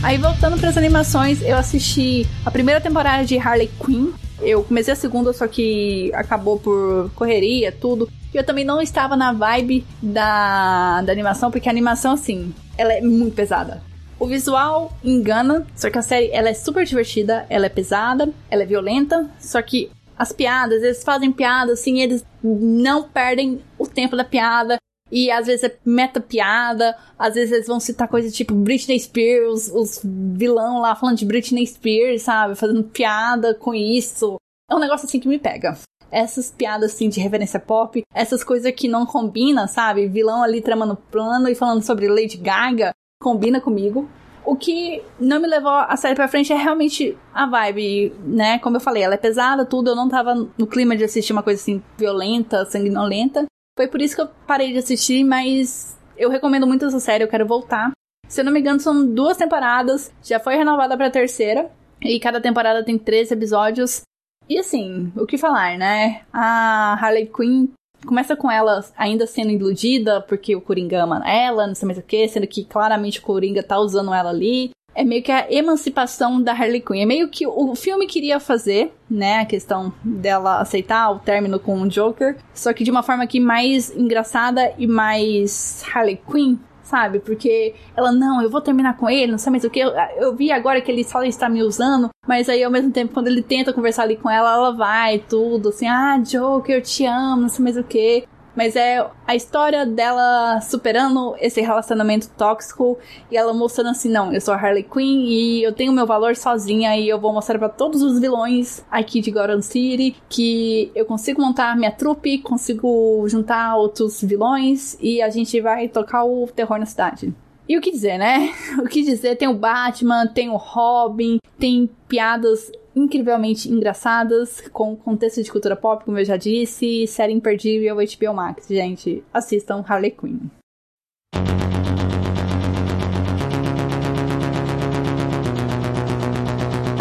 Aí, 0.02 0.18
voltando 0.18 0.60
para 0.60 0.68
as 0.68 0.76
animações, 0.76 1.40
eu 1.40 1.56
assisti 1.56 2.26
a 2.44 2.50
primeira 2.50 2.78
temporada 2.78 3.24
de 3.24 3.38
Harley 3.38 3.70
Quinn. 3.82 4.12
Eu 4.38 4.62
comecei 4.64 4.92
a 4.92 4.96
segunda, 4.96 5.32
só 5.32 5.48
que 5.48 6.12
acabou 6.12 6.58
por 6.60 7.10
correria, 7.14 7.72
tudo. 7.72 8.06
E 8.34 8.36
eu 8.36 8.44
também 8.44 8.66
não 8.66 8.82
estava 8.82 9.16
na 9.16 9.32
vibe 9.32 9.86
da, 10.02 11.00
da 11.00 11.10
animação, 11.10 11.50
porque 11.50 11.70
a 11.70 11.72
animação, 11.72 12.12
assim, 12.12 12.52
ela 12.76 12.92
é 12.92 13.00
muito 13.00 13.34
pesada. 13.34 13.93
O 14.24 14.26
visual 14.26 14.90
engana, 15.04 15.66
só 15.76 15.90
que 15.90 15.98
a 15.98 16.02
série 16.02 16.30
ela 16.30 16.48
é 16.48 16.54
super 16.54 16.86
divertida, 16.86 17.44
ela 17.50 17.66
é 17.66 17.68
pesada, 17.68 18.32
ela 18.50 18.62
é 18.62 18.66
violenta, 18.66 19.30
só 19.38 19.60
que 19.60 19.90
as 20.16 20.32
piadas, 20.32 20.82
eles 20.82 21.04
fazem 21.04 21.30
piada 21.30 21.74
assim, 21.74 22.00
eles 22.00 22.24
não 22.42 23.02
perdem 23.02 23.60
o 23.78 23.86
tempo 23.86 24.16
da 24.16 24.24
piada. 24.24 24.78
E 25.12 25.30
às 25.30 25.46
vezes 25.46 25.64
é 25.64 25.76
meta 25.84 26.22
piada, 26.22 26.96
às 27.18 27.34
vezes 27.34 27.52
eles 27.52 27.66
vão 27.66 27.78
citar 27.78 28.08
coisas 28.08 28.34
tipo 28.34 28.54
Britney 28.54 28.98
Spears, 28.98 29.70
os 29.70 30.00
vilão 30.02 30.80
lá 30.80 30.96
falando 30.96 31.18
de 31.18 31.26
Britney 31.26 31.66
Spears, 31.66 32.22
sabe? 32.22 32.54
Fazendo 32.54 32.82
piada 32.82 33.52
com 33.52 33.74
isso. 33.74 34.36
É 34.70 34.74
um 34.74 34.80
negócio 34.80 35.06
assim 35.06 35.20
que 35.20 35.28
me 35.28 35.38
pega 35.38 35.76
essas 36.10 36.50
piadas 36.50 36.94
assim 36.94 37.10
de 37.10 37.20
referência 37.20 37.60
pop, 37.60 38.02
essas 38.14 38.42
coisas 38.42 38.72
que 38.72 38.88
não 38.88 39.04
combinam, 39.04 39.68
sabe? 39.68 40.08
Vilão 40.08 40.42
ali 40.42 40.62
tramando 40.62 40.96
plano 40.96 41.46
e 41.46 41.54
falando 41.54 41.82
sobre 41.82 42.08
Lady 42.08 42.38
Gaga, 42.38 42.94
combina 43.24 43.58
comigo. 43.58 44.06
O 44.44 44.54
que 44.54 45.02
não 45.18 45.40
me 45.40 45.48
levou 45.48 45.72
a 45.72 45.96
série 45.96 46.14
pra 46.14 46.28
frente 46.28 46.52
é 46.52 46.56
realmente 46.56 47.16
a 47.32 47.46
vibe, 47.46 48.12
né? 48.22 48.58
Como 48.58 48.76
eu 48.76 48.80
falei, 48.80 49.02
ela 49.02 49.14
é 49.14 49.16
pesada, 49.16 49.64
tudo. 49.64 49.90
Eu 49.90 49.96
não 49.96 50.06
tava 50.06 50.34
no 50.34 50.66
clima 50.66 50.94
de 50.94 51.04
assistir 51.04 51.32
uma 51.32 51.42
coisa 51.42 51.58
assim 51.58 51.82
violenta, 51.96 52.66
sanguinolenta. 52.66 53.46
Foi 53.74 53.88
por 53.88 54.02
isso 54.02 54.14
que 54.14 54.20
eu 54.20 54.28
parei 54.46 54.72
de 54.72 54.78
assistir, 54.78 55.24
mas 55.24 55.98
eu 56.18 56.28
recomendo 56.28 56.66
muito 56.66 56.84
essa 56.84 57.00
série, 57.00 57.24
eu 57.24 57.28
quero 57.28 57.46
voltar. 57.46 57.92
Se 58.28 58.42
eu 58.42 58.44
não 58.44 58.52
me 58.52 58.60
engano, 58.60 58.78
são 58.78 59.06
duas 59.06 59.38
temporadas, 59.38 60.12
já 60.22 60.38
foi 60.38 60.56
renovada 60.56 60.94
pra 60.94 61.10
terceira. 61.10 61.70
E 62.02 62.20
cada 62.20 62.38
temporada 62.38 62.84
tem 62.84 62.98
três 62.98 63.30
episódios. 63.32 64.02
E 64.46 64.58
assim, 64.58 65.10
o 65.16 65.24
que 65.24 65.38
falar, 65.38 65.78
né? 65.78 66.20
A 66.30 66.98
Harley 67.00 67.30
Quinn 67.34 67.68
começa 68.04 68.36
com 68.36 68.50
ela 68.50 68.84
ainda 68.96 69.26
sendo 69.26 69.50
iludida 69.50 70.20
porque 70.20 70.54
o 70.54 70.60
Coringa 70.60 71.02
ama 71.02 71.22
ela, 71.28 71.66
não 71.66 71.74
sei 71.74 71.86
mais 71.86 71.98
o 71.98 72.02
que, 72.02 72.28
sendo 72.28 72.46
que 72.46 72.64
claramente 72.64 73.18
o 73.18 73.22
Coringa 73.22 73.62
tá 73.62 73.78
usando 73.78 74.12
ela 74.12 74.30
ali. 74.30 74.70
É 74.94 75.02
meio 75.02 75.22
que 75.24 75.32
a 75.32 75.50
emancipação 75.50 76.40
da 76.40 76.52
Harley 76.52 76.80
Quinn. 76.80 77.02
É 77.02 77.06
meio 77.06 77.28
que 77.28 77.44
o 77.46 77.74
filme 77.74 78.06
queria 78.06 78.38
fazer, 78.38 78.94
né? 79.10 79.40
A 79.40 79.44
questão 79.44 79.92
dela 80.04 80.60
aceitar 80.60 81.10
o 81.10 81.18
término 81.18 81.58
com 81.58 81.82
o 81.82 81.88
Joker. 81.88 82.36
Só 82.54 82.72
que 82.72 82.84
de 82.84 82.92
uma 82.92 83.02
forma 83.02 83.26
que 83.26 83.40
mais 83.40 83.94
engraçada 83.96 84.72
e 84.78 84.86
mais 84.86 85.82
Harley 85.92 86.20
Quinn 86.30 86.56
sabe? 86.84 87.18
Porque 87.18 87.74
ela, 87.96 88.12
não, 88.12 88.40
eu 88.42 88.48
vou 88.48 88.60
terminar 88.60 88.96
com 88.96 89.10
ele, 89.10 89.32
não 89.32 89.38
sei 89.38 89.50
mais 89.50 89.64
o 89.64 89.70
que. 89.70 89.80
Eu, 89.80 89.90
eu 90.18 90.34
vi 90.36 90.52
agora 90.52 90.80
que 90.80 90.92
ele 90.92 91.02
só 91.02 91.22
está 91.24 91.48
me 91.48 91.62
usando, 91.62 92.10
mas 92.26 92.48
aí 92.48 92.62
ao 92.62 92.70
mesmo 92.70 92.92
tempo, 92.92 93.14
quando 93.14 93.26
ele 93.26 93.42
tenta 93.42 93.72
conversar 93.72 94.02
ali 94.04 94.16
com 94.16 94.30
ela, 94.30 94.54
ela 94.54 94.70
vai, 94.70 95.18
tudo, 95.18 95.70
assim, 95.70 95.88
ah, 95.88 96.18
Joker, 96.18 96.76
eu 96.76 96.82
te 96.82 97.04
amo, 97.04 97.42
não 97.42 97.48
sei 97.48 97.62
mais 97.62 97.76
o 97.76 97.82
que. 97.82 98.24
Mas 98.56 98.76
é 98.76 99.04
a 99.26 99.34
história 99.34 99.84
dela 99.84 100.60
superando 100.60 101.34
esse 101.40 101.60
relacionamento 101.60 102.28
tóxico 102.30 102.96
e 103.30 103.36
ela 103.36 103.52
mostrando 103.52 103.90
assim: 103.90 104.08
não, 104.08 104.32
eu 104.32 104.40
sou 104.40 104.54
a 104.54 104.56
Harley 104.56 104.84
Quinn 104.84 105.24
e 105.26 105.62
eu 105.62 105.72
tenho 105.72 105.92
meu 105.92 106.06
valor 106.06 106.36
sozinha 106.36 106.96
e 106.96 107.08
eu 107.08 107.18
vou 107.18 107.32
mostrar 107.32 107.58
para 107.58 107.68
todos 107.68 108.02
os 108.02 108.20
vilões 108.20 108.84
aqui 108.90 109.20
de 109.20 109.30
Gotham 109.30 109.62
City 109.62 110.16
que 110.28 110.90
eu 110.94 111.04
consigo 111.04 111.40
montar 111.42 111.76
minha 111.76 111.90
trupe, 111.90 112.38
consigo 112.38 113.24
juntar 113.28 113.76
outros 113.76 114.22
vilões 114.22 114.96
e 115.00 115.20
a 115.20 115.30
gente 115.30 115.60
vai 115.60 115.88
tocar 115.88 116.24
o 116.24 116.46
terror 116.46 116.78
na 116.78 116.86
cidade. 116.86 117.34
E 117.68 117.78
o 117.78 117.80
que 117.80 117.90
dizer, 117.90 118.18
né? 118.18 118.52
O 118.78 118.86
que 118.86 119.02
dizer? 119.02 119.36
Tem 119.36 119.48
o 119.48 119.54
Batman, 119.54 120.26
tem 120.26 120.50
o 120.50 120.56
Robin, 120.56 121.38
tem 121.58 121.88
piadas 122.06 122.70
incrivelmente 122.94 123.70
engraçadas, 123.70 124.60
com 124.72 124.96
contexto 124.96 125.42
de 125.42 125.50
cultura 125.50 125.76
pop, 125.76 126.04
como 126.04 126.18
eu 126.18 126.24
já 126.24 126.36
disse, 126.36 127.06
série 127.06 127.32
imperdível 127.32 127.96
HBO 127.96 128.34
Max, 128.34 128.66
gente. 128.68 129.22
Assistam 129.32 129.84
Harley 129.86 130.10
Quinn. 130.10 130.50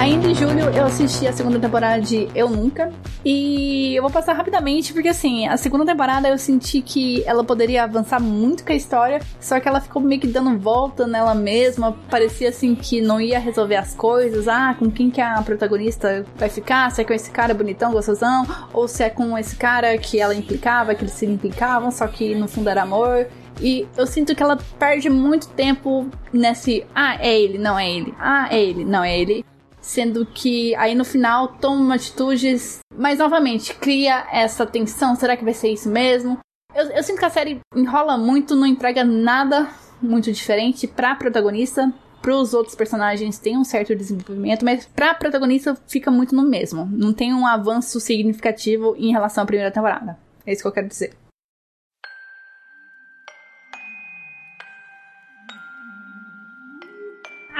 Ainda 0.03 0.27
em 0.27 0.35
julho 0.35 0.65
eu 0.75 0.83
assisti 0.83 1.25
a 1.25 1.31
segunda 1.31 1.57
temporada 1.57 2.01
de 2.01 2.27
Eu 2.35 2.49
Nunca. 2.49 2.91
E 3.23 3.95
eu 3.95 4.01
vou 4.01 4.11
passar 4.11 4.33
rapidamente, 4.33 4.91
porque 4.91 5.07
assim, 5.07 5.47
a 5.47 5.55
segunda 5.55 5.85
temporada 5.85 6.27
eu 6.27 6.37
senti 6.37 6.81
que 6.81 7.23
ela 7.25 7.41
poderia 7.41 7.85
avançar 7.85 8.19
muito 8.19 8.65
com 8.65 8.73
a 8.73 8.75
história, 8.75 9.21
só 9.39 9.61
que 9.61 9.67
ela 9.69 9.79
ficou 9.79 10.01
meio 10.01 10.19
que 10.19 10.27
dando 10.27 10.59
volta 10.59 11.07
nela 11.07 11.33
mesma. 11.33 11.97
Parecia 12.09 12.49
assim 12.49 12.75
que 12.75 12.99
não 12.99 13.21
ia 13.21 13.39
resolver 13.39 13.77
as 13.77 13.95
coisas. 13.95 14.45
Ah, 14.49 14.75
com 14.77 14.91
quem 14.91 15.09
que 15.09 15.21
a 15.21 15.41
protagonista 15.41 16.25
vai 16.35 16.49
ficar? 16.49 16.91
Se 16.91 16.99
é 16.99 17.05
com 17.05 17.13
esse 17.13 17.31
cara 17.31 17.53
bonitão, 17.53 17.93
gostosão, 17.93 18.45
ou 18.73 18.89
se 18.89 19.03
é 19.03 19.09
com 19.09 19.37
esse 19.37 19.55
cara 19.55 19.97
que 19.97 20.19
ela 20.19 20.35
implicava, 20.35 20.93
que 20.93 21.03
eles 21.03 21.13
se 21.13 21.25
implicavam, 21.25 21.89
só 21.91 22.07
que 22.07 22.35
no 22.35 22.49
fundo 22.49 22.69
era 22.69 22.81
amor. 22.81 23.25
E 23.61 23.87
eu 23.95 24.05
sinto 24.05 24.35
que 24.35 24.43
ela 24.43 24.57
perde 24.77 25.09
muito 25.09 25.47
tempo 25.47 26.09
nesse. 26.33 26.85
Ah, 26.93 27.15
é 27.21 27.39
ele, 27.39 27.57
não 27.57 27.79
é 27.79 27.89
ele. 27.89 28.13
Ah, 28.19 28.49
é 28.51 28.61
ele, 28.61 28.83
não 28.83 29.01
é 29.01 29.17
ele 29.17 29.45
sendo 29.83 30.25
que 30.25 30.73
aí 30.75 30.95
no 30.95 31.05
final 31.05 31.49
toma 31.49 31.95
atitudes, 31.95 32.79
mas 32.95 33.19
novamente 33.19 33.75
cria 33.75 34.25
essa 34.31 34.65
tensão, 34.65 35.15
será 35.15 35.37
que 35.37 35.43
vai 35.43 35.53
ser 35.53 35.69
isso 35.69 35.89
mesmo? 35.89 36.39
Eu, 36.73 36.85
eu 36.85 37.03
sinto 37.03 37.19
que 37.19 37.25
a 37.25 37.29
série 37.29 37.59
enrola 37.75 38.17
muito, 38.17 38.55
não 38.55 38.65
entrega 38.65 39.03
nada 39.03 39.69
muito 40.01 40.31
diferente 40.31 40.87
pra 40.87 41.15
protagonista, 41.15 41.93
pros 42.21 42.53
outros 42.53 42.75
personagens 42.75 43.37
tem 43.37 43.57
um 43.57 43.65
certo 43.65 43.93
desenvolvimento, 43.93 44.63
mas 44.63 44.85
pra 44.85 45.13
protagonista 45.13 45.77
fica 45.87 46.09
muito 46.09 46.33
no 46.33 46.41
mesmo. 46.41 46.85
Não 46.85 47.13
tem 47.13 47.33
um 47.33 47.45
avanço 47.45 47.99
significativo 47.99 48.95
em 48.97 49.11
relação 49.11 49.43
à 49.43 49.45
primeira 49.45 49.69
temporada. 49.69 50.17
É 50.45 50.53
isso 50.53 50.61
que 50.61 50.67
eu 50.67 50.71
quero 50.71 50.87
dizer. 50.87 51.13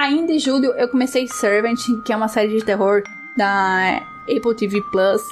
Ainda 0.04 0.34
em 0.34 0.38
julho 0.38 0.74
eu 0.76 0.86
comecei 0.86 1.26
Servant, 1.26 1.80
que 2.04 2.12
é 2.12 2.16
uma 2.16 2.28
série 2.28 2.58
de 2.58 2.62
terror 2.62 3.02
da 3.38 4.02
Apple 4.24 4.54
TV 4.54 4.82
Plus, 4.92 5.22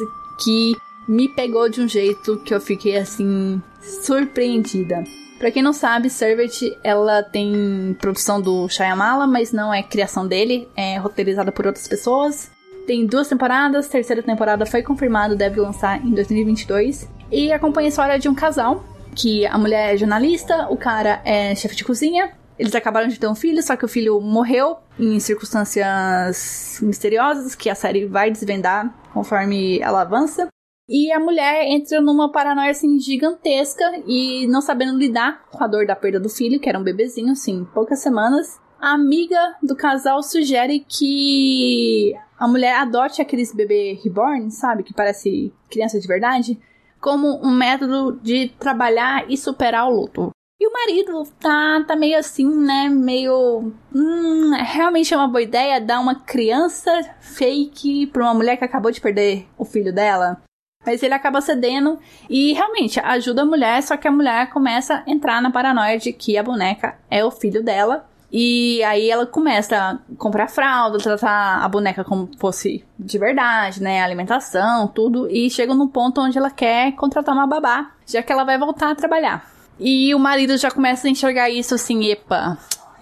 que 0.42 0.74
me 1.06 1.28
pegou 1.28 1.68
de 1.68 1.82
um 1.82 1.86
jeito 1.86 2.38
que 2.38 2.54
eu 2.54 2.60
fiquei 2.60 2.96
assim 2.96 3.62
surpreendida. 3.82 5.04
Pra 5.38 5.50
quem 5.50 5.62
não 5.62 5.74
sabe, 5.74 6.08
Servant, 6.08 6.62
ela 6.82 7.22
tem 7.22 7.94
produção 8.00 8.40
do 8.40 8.66
Shyamala, 8.66 9.26
mas 9.26 9.52
não 9.52 9.74
é 9.74 9.82
criação 9.82 10.26
dele, 10.26 10.66
é 10.74 10.96
roteirizada 10.96 11.52
por 11.52 11.66
outras 11.66 11.86
pessoas. 11.86 12.50
Tem 12.86 13.04
duas 13.04 13.28
temporadas, 13.28 13.88
terceira 13.88 14.22
temporada 14.22 14.64
foi 14.64 14.82
confirmada, 14.82 15.36
deve 15.36 15.60
lançar 15.60 16.02
em 16.02 16.12
2022. 16.12 17.06
E 17.30 17.52
acompanha 17.52 17.88
a 17.88 17.90
história 17.90 18.18
de 18.18 18.26
um 18.26 18.34
casal, 18.34 18.82
que 19.14 19.44
a 19.44 19.58
mulher 19.58 19.92
é 19.92 19.98
jornalista, 19.98 20.66
o 20.70 20.78
cara 20.78 21.20
é 21.26 21.54
chefe 21.54 21.76
de 21.76 21.84
cozinha. 21.84 22.32
Eles 22.58 22.74
acabaram 22.74 23.08
de 23.08 23.18
ter 23.18 23.26
um 23.26 23.34
filho, 23.34 23.62
só 23.62 23.76
que 23.76 23.84
o 23.84 23.88
filho 23.88 24.20
morreu 24.20 24.76
em 24.98 25.18
circunstâncias 25.18 26.78
misteriosas 26.82 27.54
que 27.54 27.70
a 27.70 27.74
série 27.74 28.06
vai 28.06 28.30
desvendar 28.30 28.94
conforme 29.12 29.78
ela 29.80 30.02
avança. 30.02 30.48
E 30.88 31.10
a 31.12 31.18
mulher 31.18 31.64
entra 31.68 32.00
numa 32.00 32.30
paranoia 32.30 32.70
assim 32.70 32.98
gigantesca 32.98 33.84
e 34.06 34.46
não 34.48 34.60
sabendo 34.60 34.98
lidar 34.98 35.44
com 35.50 35.62
a 35.62 35.66
dor 35.66 35.86
da 35.86 35.96
perda 35.96 36.20
do 36.20 36.28
filho, 36.28 36.60
que 36.60 36.68
era 36.68 36.78
um 36.78 36.82
bebezinho, 36.82 37.32
assim, 37.32 37.64
poucas 37.72 38.00
semanas. 38.00 38.60
A 38.80 38.94
amiga 38.94 39.56
do 39.62 39.76
casal 39.76 40.22
sugere 40.22 40.84
que 40.86 42.12
a 42.38 42.48
mulher 42.48 42.74
adote 42.74 43.22
aqueles 43.22 43.54
bebê 43.54 43.98
reborn, 44.02 44.50
sabe? 44.50 44.82
Que 44.82 44.92
parece 44.92 45.52
criança 45.70 46.00
de 46.00 46.06
verdade, 46.06 46.58
como 47.00 47.40
um 47.46 47.50
método 47.50 48.20
de 48.20 48.48
trabalhar 48.58 49.24
e 49.30 49.36
superar 49.36 49.88
o 49.88 49.94
luto. 49.94 50.30
E 50.62 50.66
o 50.68 50.72
marido 50.72 51.24
tá, 51.40 51.82
tá 51.84 51.96
meio 51.96 52.16
assim, 52.16 52.48
né? 52.48 52.88
Meio. 52.88 53.72
Hum, 53.92 54.52
realmente 54.54 55.12
é 55.12 55.16
uma 55.16 55.26
boa 55.26 55.42
ideia 55.42 55.80
dar 55.80 55.98
uma 55.98 56.14
criança 56.14 57.02
fake 57.18 58.06
pra 58.06 58.22
uma 58.22 58.34
mulher 58.34 58.56
que 58.56 58.64
acabou 58.64 58.92
de 58.92 59.00
perder 59.00 59.48
o 59.58 59.64
filho 59.64 59.92
dela. 59.92 60.40
Mas 60.86 61.02
ele 61.02 61.14
acaba 61.14 61.40
cedendo 61.40 61.98
e 62.30 62.52
realmente 62.52 63.00
ajuda 63.00 63.42
a 63.42 63.44
mulher, 63.44 63.82
só 63.82 63.96
que 63.96 64.06
a 64.06 64.12
mulher 64.12 64.50
começa 64.50 65.02
a 65.04 65.10
entrar 65.10 65.42
na 65.42 65.50
paranoia 65.50 65.98
de 65.98 66.12
que 66.12 66.38
a 66.38 66.44
boneca 66.44 66.96
é 67.10 67.24
o 67.24 67.30
filho 67.32 67.60
dela 67.60 68.08
e 68.30 68.84
aí 68.84 69.10
ela 69.10 69.26
começa 69.26 69.76
a 69.76 69.98
comprar 70.16 70.48
fralda, 70.48 70.98
tratar 70.98 71.64
a 71.64 71.68
boneca 71.68 72.04
como 72.04 72.30
fosse 72.38 72.84
de 72.96 73.18
verdade, 73.18 73.82
né? 73.82 74.00
Alimentação, 74.00 74.86
tudo. 74.86 75.28
E 75.28 75.50
chega 75.50 75.74
num 75.74 75.88
ponto 75.88 76.20
onde 76.20 76.38
ela 76.38 76.50
quer 76.52 76.92
contratar 76.92 77.34
uma 77.34 77.48
babá, 77.48 77.90
já 78.06 78.22
que 78.22 78.32
ela 78.32 78.44
vai 78.44 78.56
voltar 78.56 78.92
a 78.92 78.94
trabalhar. 78.94 79.51
E 79.84 80.14
o 80.14 80.18
marido 80.18 80.56
já 80.56 80.70
começa 80.70 81.08
a 81.08 81.10
enxergar 81.10 81.50
isso 81.50 81.74
assim, 81.74 82.04
epa, 82.04 82.56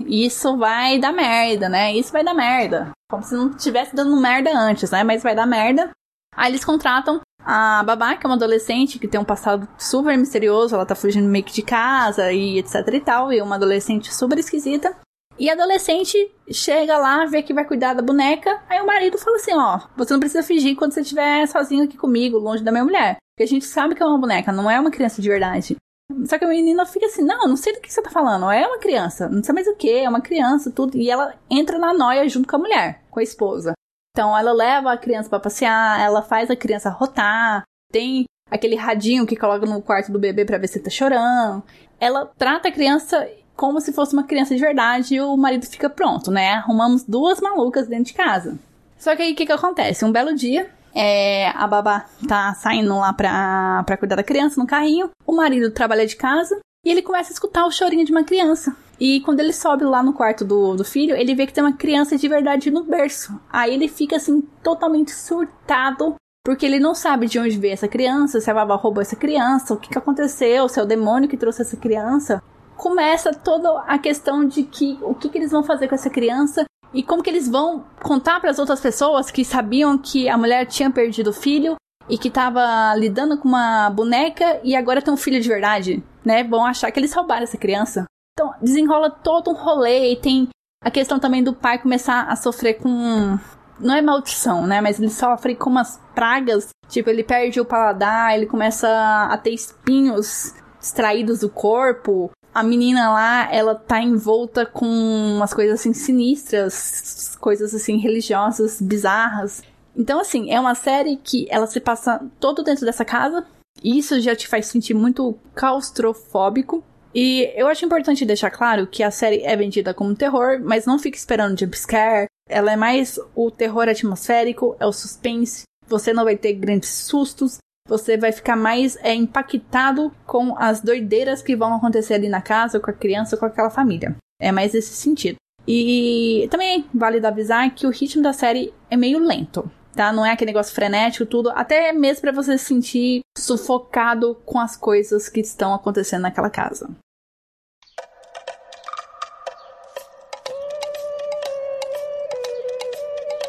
isso 0.07 0.57
vai 0.57 0.99
dar 0.99 1.13
merda, 1.13 1.69
né? 1.69 1.93
Isso 1.93 2.11
vai 2.11 2.25
dar 2.25 2.33
merda. 2.33 2.91
Como 3.11 3.23
se 3.23 3.35
não 3.35 3.53
tivesse 3.53 3.95
dando 3.95 4.19
merda 4.19 4.51
antes, 4.57 4.91
né? 4.91 5.05
Mas 5.05 5.23
vai 5.23 5.35
dar 5.35 5.47
merda. 5.47 5.91
Aí 6.35 6.51
eles 6.51 6.65
contratam 6.65 7.21
a 7.45 7.83
babá, 7.83 8.17
que 8.17 8.27
é 8.27 8.29
uma 8.29 8.37
adolescente 8.37 8.99
que 8.99 9.07
tem 9.07 9.21
um 9.21 9.25
passado 9.25 9.69
super 9.77 10.17
misterioso, 10.17 10.75
ela 10.75 10.87
tá 10.87 10.95
fugindo 10.95 11.29
meio 11.29 11.45
que 11.45 11.53
de 11.53 11.63
casa 11.63 12.33
e 12.33 12.59
etc 12.59 12.75
e 12.95 13.01
tal, 13.01 13.31
e 13.31 13.39
é 13.39 13.43
uma 13.43 13.57
adolescente 13.57 14.15
super 14.15 14.39
esquisita. 14.39 14.97
E 15.39 15.51
a 15.51 15.53
adolescente 15.53 16.17
chega 16.51 16.97
lá, 16.97 17.27
vê 17.27 17.43
que 17.43 17.53
vai 17.53 17.67
cuidar 17.67 17.93
da 17.93 18.03
boneca. 18.03 18.63
Aí 18.71 18.81
o 18.81 18.87
marido 18.87 19.19
fala 19.19 19.37
assim: 19.37 19.53
Ó, 19.55 19.81
você 19.97 20.15
não 20.15 20.21
precisa 20.21 20.43
fingir 20.43 20.77
quando 20.77 20.93
você 20.93 21.03
estiver 21.03 21.47
sozinho 21.47 21.85
aqui 21.85 21.99
comigo, 21.99 22.39
longe 22.39 22.65
da 22.65 22.73
minha 22.73 22.85
mulher. 22.85 23.17
Porque 23.35 23.45
a 23.45 23.47
gente 23.47 23.67
sabe 23.67 23.95
que 23.95 24.03
é 24.03 24.07
uma 24.07 24.19
boneca, 24.19 24.51
não 24.51 24.71
é 24.71 24.81
uma 24.81 24.91
criança 24.91 25.21
de 25.21 25.29
verdade. 25.29 25.77
Só 26.27 26.39
que 26.39 26.45
a 26.45 26.49
menina 26.49 26.85
fica 26.87 27.07
assim: 27.07 27.23
Não, 27.23 27.49
não 27.49 27.57
sei 27.57 27.73
do 27.73 27.81
que 27.81 27.93
você 27.93 28.03
tá 28.03 28.11
falando. 28.11 28.51
É 28.51 28.67
uma 28.67 28.79
criança, 28.79 29.29
não 29.29 29.43
sei 29.43 29.55
mais 29.55 29.67
o 29.67 29.77
que, 29.77 29.91
é 29.91 30.09
uma 30.09 30.21
criança, 30.21 30.71
tudo. 30.71 30.97
E 30.97 31.11
ela 31.11 31.35
entra 31.49 31.79
na 31.79 31.93
noia 31.93 32.29
junto 32.29 32.49
com 32.49 32.57
a 32.57 32.59
mulher, 32.59 33.03
com 33.11 33.21
a 33.21 33.23
esposa. 33.23 33.73
Então 34.13 34.37
ela 34.37 34.53
leva 34.53 34.93
a 34.93 34.99
criança 34.99 35.29
para 35.29 35.41
passear, 35.41 36.01
ela 36.01 36.23
faz 36.23 36.51
a 36.51 36.57
criança 36.57 36.91
rotar, 36.91 37.63
tem 37.93 38.25
aquele 38.51 38.75
radinho 38.75 39.27
que 39.27 39.37
coloca 39.37 39.65
no 39.65 39.81
quarto 39.81 40.11
do 40.11 40.19
bebê 40.19 40.45
para 40.45 40.59
ver 40.59 40.67
se 40.67 40.81
tá 40.81 40.91
chorando. 40.91 41.63
Ela 41.99 42.27
trata 42.37 42.69
a 42.69 42.73
criança 42.73 43.29
como 43.55 43.81
se 43.81 43.93
fosse 43.93 44.15
uma 44.15 44.25
criança 44.25 44.55
de 44.55 44.61
verdade 44.61 45.15
e 45.15 45.21
o 45.21 45.37
marido 45.37 45.67
fica 45.67 45.89
pronto, 45.89 46.31
né? 46.31 46.55
Arrumamos 46.55 47.05
duas 47.05 47.41
malucas 47.41 47.87
dentro 47.87 48.07
de 48.07 48.15
casa. 48.15 48.59
Só 48.99 49.15
que 49.15 49.23
aí 49.23 49.33
o 49.33 49.37
que, 49.37 49.47
que 49.47 49.53
acontece? 49.53 50.05
Um 50.05 50.13
belo 50.13 50.35
dia, 50.35 50.71
é, 50.95 51.49
a 51.51 51.67
babá 51.67 52.07
tá 52.27 52.55
saindo 52.55 52.97
lá 52.99 53.13
pra, 53.13 53.83
pra 53.85 53.97
cuidar 53.97 54.17
da 54.17 54.23
criança 54.23 54.61
no 54.61 54.67
carrinho, 54.67 55.11
o 55.27 55.33
marido 55.33 55.71
trabalha 55.71 56.07
de 56.07 56.17
casa 56.17 56.59
e 56.85 56.91
ele 56.91 57.03
começa 57.03 57.31
a 57.31 57.35
escutar 57.35 57.67
o 57.67 57.71
chorinho 57.71 58.05
de 58.05 58.13
uma 58.13 58.25
criança. 58.25 58.75
E 58.99 59.21
quando 59.21 59.41
ele 59.41 59.53
sobe 59.53 59.85
lá 59.85 60.03
no 60.03 60.13
quarto 60.13 60.45
do, 60.45 60.75
do 60.75 60.85
filho, 60.85 61.17
ele 61.17 61.35
vê 61.35 61.47
que 61.47 61.53
tem 61.53 61.65
uma 61.65 61.73
criança 61.73 62.17
de 62.17 62.29
verdade 62.29 62.71
no 62.71 62.85
berço. 62.85 63.39
Aí 63.51 63.73
ele 63.73 63.89
fica 63.89 64.17
assim, 64.17 64.43
totalmente 64.63 65.11
surtado 65.13 66.15
porque 66.45 66.65
ele 66.65 66.81
não 66.81 66.95
sabe 66.95 67.27
de 67.27 67.39
onde 67.39 67.59
veio 67.59 67.75
essa 67.75 67.87
criança, 67.87 68.41
se 68.41 68.51
a 68.51 68.55
babá 68.55 68.75
roubou 68.75 69.03
essa 69.03 69.15
criança, 69.15 69.75
o 69.75 69.77
que, 69.77 69.91
que 69.91 69.99
aconteceu, 69.99 70.69
se 70.69 70.81
é 70.81 70.83
o 70.83 70.87
demônio 70.87 71.29
que 71.29 71.37
trouxe 71.37 71.61
essa 71.61 71.77
criança 71.77 72.43
começa 72.81 73.35
toda 73.35 73.83
a 73.83 73.99
questão 73.99 74.47
de 74.47 74.63
que 74.63 74.99
o 75.03 75.15
que, 75.15 75.29
que 75.29 75.37
eles 75.37 75.51
vão 75.51 75.63
fazer 75.63 75.87
com 75.87 75.95
essa 75.95 76.09
criança 76.09 76.65
e 76.93 77.03
como 77.03 77.23
que 77.23 77.31
eles 77.31 77.49
vão 77.49 77.85
contar 78.03 78.41
para 78.41 78.51
as 78.51 78.59
outras 78.59 78.81
pessoas 78.81 79.31
que 79.31 79.45
sabiam 79.45 79.97
que 79.97 80.29
a 80.29 80.37
mulher 80.37 80.67
tinha 80.67 80.91
perdido 80.91 81.31
o 81.31 81.33
filho 81.33 81.77
e 82.09 82.19
que 82.19 82.29
estava 82.29 82.95
lidando 82.97 83.39
com 83.39 83.49
uma 83.49 83.89
boneca 83.91 84.61
e 84.65 84.75
agora 84.75 85.01
tem 85.01 85.15
um 85.15 85.17
filho 85.17 85.41
de 85.41 85.49
verdade, 85.49 86.03
né? 86.25 86.43
Vão 86.43 86.65
achar 86.65 86.91
que 86.91 86.99
eles 86.99 87.15
roubaram 87.15 87.45
essa 87.45 87.57
criança. 87.57 88.05
Então, 88.33 88.53
desenrola 88.61 89.11
todo 89.11 89.51
um 89.51 89.55
rolê 89.55 90.13
e 90.13 90.17
tem 90.17 90.49
a 90.83 90.91
questão 90.91 91.21
também 91.21 91.45
do 91.45 91.55
pai 91.55 91.79
começar 91.79 92.23
a 92.23 92.35
sofrer 92.35 92.75
com 92.75 93.39
não 93.79 93.95
é 93.95 94.03
maldição, 94.03 94.67
né? 94.67 94.81
Mas 94.81 94.99
ele 94.99 95.11
sofre 95.11 95.55
com 95.55 95.71
umas 95.71 96.01
pragas. 96.15 96.69
Tipo, 96.89 97.09
ele 97.11 97.23
perde 97.23 97.61
o 97.61 97.65
paladar, 97.65 98.35
ele 98.35 98.47
começa 98.47 98.89
a 99.31 99.37
ter 99.39 99.53
espinhos 99.53 100.55
extraídos 100.81 101.41
do 101.41 101.49
corpo 101.49 102.31
a 102.61 102.63
menina 102.63 103.11
lá, 103.11 103.53
ela 103.53 103.75
tá 103.75 104.03
envolta 104.03 104.67
com 104.67 104.87
umas 104.87 105.55
coisas 105.55 105.81
assim 105.81 105.95
sinistras, 105.95 107.35
coisas 107.41 107.75
assim 107.75 107.97
religiosas, 107.97 108.81
bizarras. 108.81 109.63
Então, 109.97 110.21
assim, 110.21 110.53
é 110.53 110.61
uma 110.61 110.75
série 110.75 111.17
que 111.17 111.47
ela 111.51 111.67
se 111.67 111.81
passa 111.81 112.21
todo 112.39 112.63
dentro 112.63 112.85
dessa 112.85 113.05
casa. 113.05 113.47
E 113.83 113.99
isso 113.99 114.21
já 114.21 114.37
te 114.37 114.47
faz 114.47 114.67
sentir 114.67 114.93
muito 114.93 115.39
claustrofóbico. 115.55 116.85
E 117.15 117.51
eu 117.57 117.67
acho 117.67 117.85
importante 117.85 118.27
deixar 118.27 118.51
claro 118.51 118.87
que 118.87 119.03
a 119.03 119.11
série 119.11 119.43
é 119.43 119.57
vendida 119.57 119.95
como 119.95 120.15
terror, 120.15 120.61
mas 120.63 120.85
não 120.85 120.99
fique 120.99 121.17
esperando 121.17 121.59
jumpscare. 121.59 122.27
Ela 122.47 122.73
é 122.73 122.77
mais 122.77 123.19
o 123.35 123.51
terror 123.51 123.89
atmosférico, 123.89 124.77
é 124.79 124.87
o 124.87 124.93
suspense. 124.93 125.63
Você 125.89 126.13
não 126.13 126.25
vai 126.25 126.37
ter 126.37 126.53
grandes 126.53 126.91
sustos 126.91 127.57
você 127.91 128.17
vai 128.17 128.31
ficar 128.31 128.55
mais 128.55 128.97
é, 129.03 129.13
impactado 129.13 130.13
com 130.25 130.57
as 130.57 130.81
doideiras 130.81 131.43
que 131.43 131.57
vão 131.57 131.75
acontecer 131.75 132.15
ali 132.15 132.29
na 132.29 132.41
casa, 132.41 132.79
com 132.79 132.89
a 132.89 132.95
criança, 132.95 133.37
com 133.37 133.45
aquela 133.45 133.69
família. 133.69 134.17
É 134.41 134.53
mais 134.53 134.73
esse 134.75 134.95
sentido. 134.95 135.37
E 135.67 136.47
também 136.51 136.87
vale 136.95 137.25
avisar 137.27 137.69
que 137.75 137.87
o 137.87 137.91
ritmo 137.91 138.23
da 138.23 138.33
série 138.33 138.73
é 138.89 138.97
meio 138.97 139.19
lento, 139.19 139.69
tá? 139.93 140.13
Não 140.13 140.25
é 140.25 140.31
aquele 140.31 140.53
negócio 140.53 140.75
frenético, 140.75 141.27
tudo. 141.27 141.51
Até 141.51 141.93
mesmo 141.93 142.23
para 142.23 142.33
você 142.33 142.57
se 142.57 142.65
sentir 142.65 143.21
sufocado 143.37 144.37
com 144.47 144.61
as 144.61 144.77
coisas 144.77 145.29
que 145.29 145.41
estão 145.41 145.75
acontecendo 145.75 146.23
naquela 146.23 146.49
casa. 146.49 146.89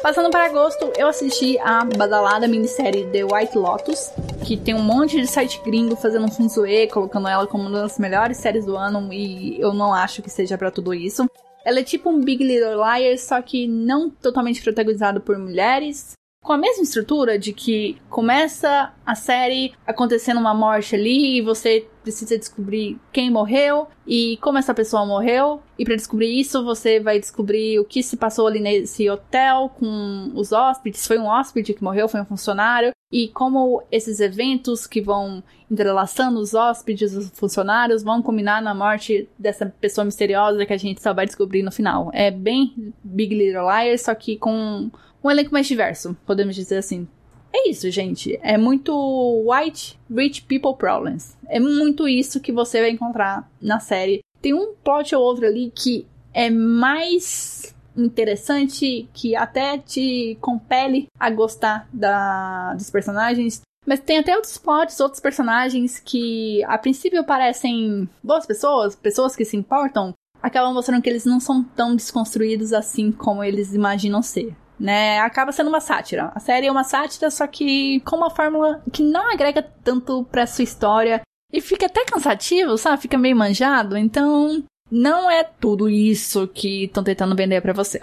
Passando 0.02 0.30
para 0.30 0.46
agosto, 0.46 0.92
eu 0.98 1.06
assisti 1.06 1.56
a 1.60 1.84
badalada 1.84 2.48
minissérie 2.48 3.06
The 3.06 3.22
White 3.22 3.56
Lotus, 3.56 4.10
que 4.44 4.56
tem 4.56 4.74
um 4.74 4.82
monte 4.82 5.20
de 5.20 5.28
site 5.28 5.62
gringo 5.64 5.94
fazendo 5.94 6.24
um 6.24 6.30
funzuê, 6.30 6.88
colocando 6.88 7.28
ela 7.28 7.46
como 7.46 7.68
uma 7.68 7.82
das 7.82 8.00
melhores 8.00 8.38
séries 8.38 8.66
do 8.66 8.76
ano, 8.76 9.12
e 9.12 9.60
eu 9.60 9.72
não 9.72 9.94
acho 9.94 10.20
que 10.20 10.28
seja 10.28 10.58
para 10.58 10.72
tudo 10.72 10.92
isso. 10.92 11.30
Ela 11.64 11.78
é 11.78 11.84
tipo 11.84 12.10
um 12.10 12.20
Big 12.20 12.42
Little 12.42 12.82
Liars, 12.82 13.20
só 13.20 13.40
que 13.40 13.68
não 13.68 14.10
totalmente 14.10 14.60
protagonizado 14.60 15.20
por 15.20 15.38
mulheres, 15.38 16.14
com 16.42 16.52
a 16.52 16.58
mesma 16.58 16.82
estrutura 16.82 17.38
de 17.38 17.52
que 17.52 17.96
começa 18.10 18.92
a 19.06 19.14
série 19.14 19.72
acontecendo 19.86 20.40
uma 20.40 20.52
morte 20.52 20.96
ali 20.96 21.38
e 21.38 21.40
você 21.40 21.86
precisa 22.02 22.36
descobrir 22.36 22.98
quem 23.12 23.30
morreu 23.30 23.86
e 24.04 24.36
como 24.38 24.58
essa 24.58 24.74
pessoa 24.74 25.06
morreu. 25.06 25.62
E 25.78 25.84
para 25.84 25.94
descobrir 25.94 26.38
isso, 26.38 26.64
você 26.64 26.98
vai 26.98 27.20
descobrir 27.20 27.78
o 27.78 27.84
que 27.84 28.02
se 28.02 28.16
passou 28.16 28.48
ali 28.48 28.58
nesse 28.58 29.08
hotel 29.08 29.70
com 29.78 30.32
os 30.34 30.50
hóspedes. 30.50 31.06
Foi 31.06 31.16
um 31.16 31.26
hóspede 31.26 31.74
que 31.74 31.84
morreu, 31.84 32.08
foi 32.08 32.20
um 32.20 32.26
funcionário. 32.26 32.90
E 33.12 33.28
como 33.28 33.82
esses 33.92 34.18
eventos 34.18 34.86
que 34.86 35.00
vão 35.00 35.44
entrelaçando 35.70 36.40
os 36.40 36.54
hóspedes, 36.54 37.14
os 37.14 37.30
funcionários, 37.34 38.02
vão 38.02 38.20
combinar 38.20 38.60
na 38.60 38.74
morte 38.74 39.28
dessa 39.38 39.66
pessoa 39.66 40.04
misteriosa 40.04 40.66
que 40.66 40.72
a 40.72 40.78
gente 40.78 41.00
só 41.00 41.14
vai 41.14 41.26
descobrir 41.26 41.62
no 41.62 41.70
final. 41.70 42.10
É 42.12 42.30
bem 42.30 42.92
Big 43.04 43.34
Little 43.34 43.68
Liars, 43.68 44.02
só 44.02 44.14
que 44.14 44.36
com 44.36 44.90
um 45.22 45.30
elenco 45.30 45.52
mais 45.52 45.66
diverso, 45.66 46.16
podemos 46.26 46.54
dizer 46.54 46.78
assim. 46.78 47.06
É 47.54 47.68
isso, 47.68 47.90
gente. 47.90 48.38
É 48.42 48.56
muito 48.56 48.92
white 49.46 49.98
rich 50.10 50.42
people 50.42 50.74
problems. 50.74 51.36
É 51.48 51.60
muito 51.60 52.08
isso 52.08 52.40
que 52.40 52.50
você 52.50 52.80
vai 52.80 52.90
encontrar 52.90 53.48
na 53.60 53.78
série. 53.78 54.20
Tem 54.40 54.54
um 54.54 54.74
plot 54.82 55.14
ou 55.14 55.22
outro 55.22 55.46
ali 55.46 55.70
que 55.74 56.06
é 56.32 56.48
mais 56.48 57.74
interessante, 57.96 59.06
que 59.12 59.36
até 59.36 59.76
te 59.76 60.38
compele 60.40 61.06
a 61.20 61.28
gostar 61.30 61.86
da, 61.92 62.72
dos 62.74 62.90
personagens. 62.90 63.60
Mas 63.86 64.00
tem 64.00 64.18
até 64.18 64.34
outros 64.34 64.56
plots, 64.56 64.98
outros 65.00 65.20
personagens 65.20 66.00
que 66.00 66.62
a 66.64 66.78
princípio 66.78 67.24
parecem 67.24 68.08
boas 68.22 68.46
pessoas, 68.46 68.94
pessoas 68.96 69.36
que 69.36 69.44
se 69.44 69.56
importam, 69.56 70.14
acabam 70.40 70.72
mostrando 70.72 71.02
que 71.02 71.10
eles 71.10 71.24
não 71.24 71.40
são 71.40 71.62
tão 71.62 71.94
desconstruídos 71.94 72.72
assim 72.72 73.12
como 73.12 73.44
eles 73.44 73.74
imaginam 73.74 74.22
ser. 74.22 74.54
Né, 74.80 75.20
acaba 75.20 75.52
sendo 75.52 75.68
uma 75.68 75.80
sátira. 75.80 76.32
A 76.34 76.40
série 76.40 76.66
é 76.66 76.72
uma 76.72 76.82
sátira, 76.82 77.30
só 77.30 77.46
que 77.46 78.00
com 78.00 78.16
uma 78.16 78.30
fórmula 78.30 78.82
que 78.92 79.02
não 79.02 79.30
agrega 79.30 79.62
tanto 79.62 80.24
pra 80.24 80.46
sua 80.46 80.64
história 80.64 81.20
e 81.52 81.60
fica 81.60 81.86
até 81.86 82.04
cansativo, 82.04 82.76
sabe? 82.76 83.02
Fica 83.02 83.16
meio 83.16 83.36
manjado. 83.36 83.96
Então, 83.96 84.64
não 84.90 85.30
é 85.30 85.44
tudo 85.44 85.88
isso 85.88 86.48
que 86.48 86.84
estão 86.84 87.04
tentando 87.04 87.36
vender 87.36 87.60
para 87.60 87.72
você. 87.72 88.00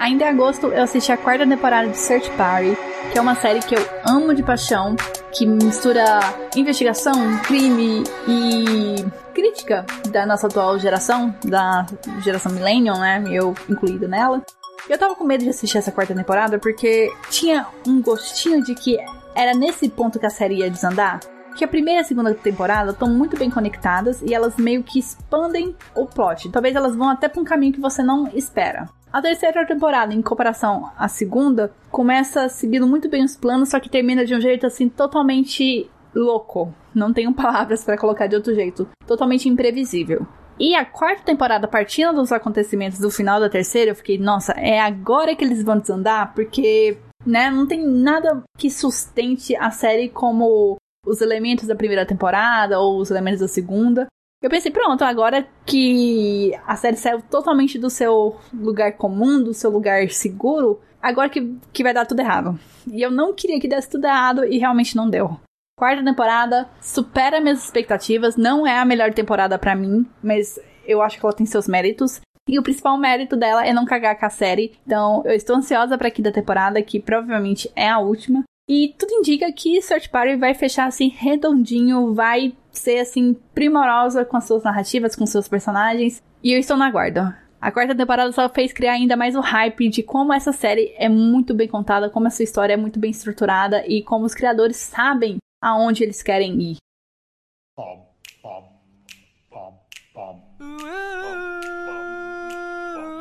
Ainda 0.00 0.24
em 0.24 0.28
agosto 0.28 0.68
eu 0.68 0.82
assisti 0.82 1.12
a 1.12 1.16
quarta 1.18 1.46
temporada 1.46 1.86
de 1.86 1.96
Search 1.98 2.30
Party, 2.30 2.74
que 3.12 3.18
é 3.18 3.20
uma 3.20 3.34
série 3.34 3.60
que 3.60 3.74
eu 3.74 3.86
amo 4.08 4.34
de 4.34 4.42
paixão, 4.42 4.96
que 5.30 5.44
mistura 5.44 6.20
investigação, 6.56 7.12
crime 7.42 8.02
e 8.26 9.04
crítica 9.34 9.84
da 10.10 10.24
nossa 10.24 10.46
atual 10.46 10.78
geração, 10.78 11.34
da 11.44 11.84
geração 12.22 12.50
Millennium, 12.50 12.98
né? 12.98 13.22
Eu 13.30 13.54
incluído 13.68 14.08
nela. 14.08 14.42
Eu 14.88 14.96
tava 14.96 15.14
com 15.14 15.22
medo 15.22 15.44
de 15.44 15.50
assistir 15.50 15.76
essa 15.76 15.92
quarta 15.92 16.14
temporada 16.14 16.58
porque 16.58 17.12
tinha 17.28 17.66
um 17.86 18.00
gostinho 18.00 18.64
de 18.64 18.74
que 18.74 18.96
era 19.34 19.52
nesse 19.52 19.86
ponto 19.90 20.18
que 20.18 20.24
a 20.24 20.30
série 20.30 20.60
ia 20.60 20.70
desandar. 20.70 21.20
Que 21.54 21.64
a 21.64 21.68
primeira 21.68 22.00
e 22.00 22.04
a 22.04 22.06
segunda 22.06 22.32
temporada 22.32 22.92
estão 22.92 23.10
muito 23.10 23.36
bem 23.36 23.50
conectadas 23.50 24.22
e 24.22 24.32
elas 24.32 24.56
meio 24.56 24.82
que 24.82 24.98
expandem 24.98 25.76
o 25.94 26.06
plot. 26.06 26.48
Talvez 26.48 26.74
elas 26.74 26.96
vão 26.96 27.10
até 27.10 27.28
pra 27.28 27.42
um 27.42 27.44
caminho 27.44 27.74
que 27.74 27.80
você 27.80 28.02
não 28.02 28.28
espera. 28.28 28.88
A 29.12 29.20
terceira 29.20 29.66
temporada, 29.66 30.14
em 30.14 30.22
comparação 30.22 30.88
à 30.96 31.08
segunda, 31.08 31.72
começa 31.90 32.48
seguindo 32.48 32.86
muito 32.86 33.08
bem 33.08 33.24
os 33.24 33.36
planos, 33.36 33.70
só 33.70 33.80
que 33.80 33.88
termina 33.88 34.24
de 34.24 34.34
um 34.34 34.40
jeito 34.40 34.66
assim 34.66 34.88
totalmente 34.88 35.90
louco. 36.14 36.72
Não 36.94 37.12
tenho 37.12 37.32
palavras 37.34 37.84
para 37.84 37.98
colocar 37.98 38.28
de 38.28 38.36
outro 38.36 38.54
jeito. 38.54 38.88
Totalmente 39.06 39.48
imprevisível. 39.48 40.26
E 40.60 40.74
a 40.74 40.84
quarta 40.84 41.24
temporada, 41.24 41.66
partindo 41.66 42.14
dos 42.14 42.30
acontecimentos 42.30 42.98
do 43.00 43.10
final 43.10 43.40
da 43.40 43.48
terceira, 43.48 43.90
eu 43.90 43.96
fiquei, 43.96 44.18
nossa, 44.18 44.52
é 44.52 44.78
agora 44.78 45.34
que 45.34 45.42
eles 45.42 45.64
vão 45.64 45.78
desandar, 45.78 46.34
porque, 46.34 46.98
né, 47.26 47.50
não 47.50 47.66
tem 47.66 47.84
nada 47.84 48.42
que 48.58 48.70
sustente 48.70 49.56
a 49.56 49.70
série 49.70 50.08
como 50.08 50.76
os 51.04 51.20
elementos 51.20 51.66
da 51.66 51.74
primeira 51.74 52.04
temporada 52.04 52.78
ou 52.78 52.98
os 52.98 53.10
elementos 53.10 53.40
da 53.40 53.48
segunda. 53.48 54.06
Eu 54.42 54.48
pensei, 54.48 54.70
pronto, 54.70 55.02
agora 55.02 55.46
que 55.66 56.58
a 56.66 56.74
série 56.74 56.96
saiu 56.96 57.20
totalmente 57.20 57.78
do 57.78 57.90
seu 57.90 58.36
lugar 58.54 58.92
comum, 58.92 59.42
do 59.42 59.52
seu 59.52 59.70
lugar 59.70 60.08
seguro, 60.08 60.80
agora 61.00 61.28
que, 61.28 61.56
que 61.70 61.82
vai 61.82 61.92
dar 61.92 62.06
tudo 62.06 62.20
errado. 62.20 62.58
E 62.90 63.02
eu 63.02 63.10
não 63.10 63.34
queria 63.34 63.60
que 63.60 63.68
desse 63.68 63.90
tudo 63.90 64.06
errado 64.06 64.46
e 64.46 64.56
realmente 64.56 64.96
não 64.96 65.10
deu. 65.10 65.38
Quarta 65.78 66.02
temporada 66.02 66.68
supera 66.80 67.40
minhas 67.40 67.64
expectativas, 67.64 68.36
não 68.36 68.66
é 68.66 68.78
a 68.78 68.84
melhor 68.84 69.12
temporada 69.12 69.58
para 69.58 69.74
mim, 69.74 70.06
mas 70.22 70.58
eu 70.86 71.02
acho 71.02 71.18
que 71.18 71.24
ela 71.24 71.34
tem 71.34 71.44
seus 71.44 71.68
méritos. 71.68 72.20
E 72.48 72.58
o 72.58 72.62
principal 72.62 72.96
mérito 72.98 73.36
dela 73.36 73.66
é 73.66 73.72
não 73.74 73.84
cagar 73.84 74.18
com 74.18 74.26
a 74.26 74.30
série. 74.30 74.72
Então, 74.86 75.22
eu 75.24 75.32
estou 75.32 75.56
ansiosa 75.56 75.96
para 75.98 76.08
aqui 76.08 76.22
da 76.22 76.32
temporada, 76.32 76.82
que 76.82 76.98
provavelmente 76.98 77.70
é 77.76 77.88
a 77.88 77.98
última. 77.98 78.42
E 78.68 78.94
tudo 78.98 79.14
indica 79.14 79.52
que 79.52 79.80
Search 79.82 80.08
Party 80.08 80.36
vai 80.36 80.54
fechar 80.54 80.86
assim 80.86 81.08
redondinho, 81.08 82.14
vai 82.14 82.54
ser 82.72 83.00
assim 83.00 83.34
primorosa 83.54 84.24
com 84.24 84.36
as 84.36 84.44
suas 84.44 84.62
narrativas, 84.62 85.16
com 85.16 85.26
seus 85.26 85.48
personagens. 85.48 86.22
E 86.42 86.52
eu 86.52 86.58
estou 86.58 86.76
na 86.76 86.90
guarda. 86.90 87.36
A 87.60 87.70
quarta 87.70 87.94
temporada 87.94 88.32
só 88.32 88.48
fez 88.48 88.72
criar 88.72 88.92
ainda 88.92 89.16
mais 89.16 89.36
o 89.36 89.40
hype 89.40 89.90
de 89.90 90.02
como 90.02 90.32
essa 90.32 90.50
série 90.50 90.94
é 90.96 91.08
muito 91.08 91.52
bem 91.52 91.68
contada, 91.68 92.08
como 92.08 92.26
essa 92.26 92.42
história 92.42 92.72
é 92.72 92.76
muito 92.76 92.98
bem 92.98 93.10
estruturada 93.10 93.86
e 93.86 94.02
como 94.02 94.24
os 94.24 94.34
criadores 94.34 94.76
sabem 94.76 95.36
aonde 95.60 96.02
eles 96.02 96.22
querem 96.22 96.58
ir. 96.58 96.76
Pom, 97.76 98.08
pom, 98.42 98.80
pom, 99.50 99.78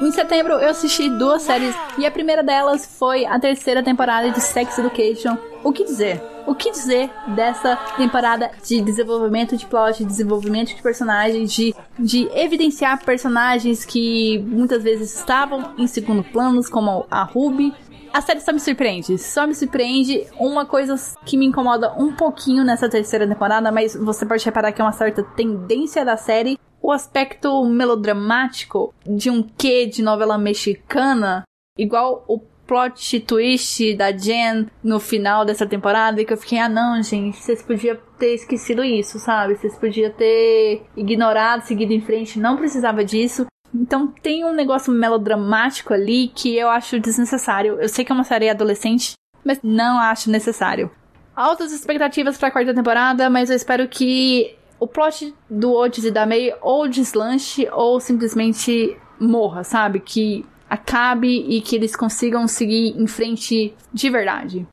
em 0.02 0.12
setembro 0.12 0.54
eu 0.54 0.70
assisti 0.70 1.10
duas 1.10 1.42
séries 1.42 1.76
e 1.98 2.06
a 2.06 2.12
primeira 2.12 2.42
delas 2.42 2.86
foi 2.98 3.26
a 3.26 3.40
terceira 3.40 3.84
temporada 3.84 4.32
de 4.32 4.40
Sex 4.40 4.78
Education. 4.78 5.38
O 5.64 5.74
que 5.74 5.84
dizer? 5.84 6.22
O 6.48 6.56
que 6.56 6.72
dizer 6.72 7.10
dessa 7.36 7.76
temporada 7.98 8.50
de 8.66 8.82
desenvolvimento 8.82 9.58
de 9.58 9.66
plot, 9.66 10.00
de 10.00 10.06
desenvolvimento 10.06 10.74
de 10.74 10.82
personagens, 10.82 11.52
de, 11.52 11.76
de 11.98 12.30
evidenciar 12.34 13.04
personagens 13.04 13.84
que 13.84 14.40
muitas 14.40 14.84
vezes 14.84 15.14
estavam 15.16 15.74
em 15.78 15.86
segundo 15.86 16.24
planos, 16.24 16.70
como 16.70 17.06
a 17.12 17.24
Ruby, 17.24 17.74
a 18.14 18.22
série 18.22 18.40
só 18.40 18.52
me 18.52 18.60
surpreende. 18.60 19.18
Só 19.18 19.46
me 19.46 19.54
surpreende. 19.54 20.26
Uma 20.40 20.66
coisa 20.66 20.96
que 21.26 21.38
me 21.38 21.46
incomoda 21.46 21.94
um 21.98 22.14
pouquinho 22.14 22.64
nessa 22.64 22.90
terceira 22.90 23.28
temporada, 23.28 23.72
mas 23.72 23.96
você 23.96 24.26
pode 24.26 24.44
reparar 24.44 24.72
que 24.72 24.82
é 24.82 24.84
uma 24.84 24.92
certa 24.92 25.24
tendência 25.24 26.04
da 26.04 26.18
série, 26.18 26.58
o 26.82 26.92
aspecto 26.92 27.64
melodramático 27.66 28.94
de 29.06 29.30
um 29.30 29.44
quê 29.44 29.86
de 29.86 30.02
novela 30.02 30.38
mexicana, 30.38 31.44
igual 31.78 32.24
o 32.28 32.40
plot 32.70 33.20
twist 33.22 33.96
da 33.96 34.12
Jen 34.12 34.68
no 34.84 35.00
final 35.00 35.44
dessa 35.44 35.66
temporada, 35.66 36.24
que 36.24 36.32
eu 36.32 36.38
fiquei, 36.38 36.60
ah 36.60 36.70
não, 36.70 37.02
gente, 37.02 37.38
vocês 37.38 37.64
podiam 37.64 37.98
ter 38.20 38.36
esquecido 38.36 38.84
isso, 38.84 39.18
sabe? 39.18 39.56
Vocês 39.56 39.76
podiam 39.76 40.12
ter 40.12 40.84
ignorado, 40.96 41.64
seguido 41.64 41.94
em 41.94 42.02
frente, 42.02 42.40
não 42.40 42.58
precisava 42.58 43.04
disso. 43.04 43.48
Então 43.74 44.08
tem 44.22 44.46
um 44.46 44.54
negócio 44.54 44.94
melodramático 44.94 45.94
ali 45.94 46.28
que 46.28 46.56
eu 46.56 46.70
acho 46.70 47.00
desnecessário. 47.00 47.80
Eu 47.82 47.90
sei 47.90 48.06
que 48.06 48.12
é 48.12 48.16
uma 48.16 48.24
série 48.24 48.50
adolescente, 48.50 49.14
mas 49.44 49.60
não 49.64 50.00
acho 50.00 50.30
necessário. 50.30 50.92
Altas 51.36 51.72
expectativas 51.72 52.38
para 52.38 52.50
a 52.50 52.52
quarta 52.52 52.74
temporada, 52.74 53.30
mas 53.30 53.50
eu 53.50 53.56
espero 53.56 53.88
que 53.88 54.56
o 54.80 54.88
plot 54.88 55.36
do 55.50 55.74
Otis 55.74 56.06
e 56.06 56.12
da 56.12 56.26
May 56.26 56.54
ou 56.62 56.88
deslanche 56.88 57.68
ou 57.72 58.00
simplesmente 58.00 58.98
morra, 59.20 59.64
sabe? 59.64 60.00
Que 60.00 60.46
acabe 60.70 61.28
e 61.28 61.62
que 61.62 61.76
eles 61.76 61.96
consigam 61.96 62.48
seguir 62.48 62.96
em 62.98 63.08
frente 63.08 63.74
de 63.94 64.10
verdade. 64.10 64.68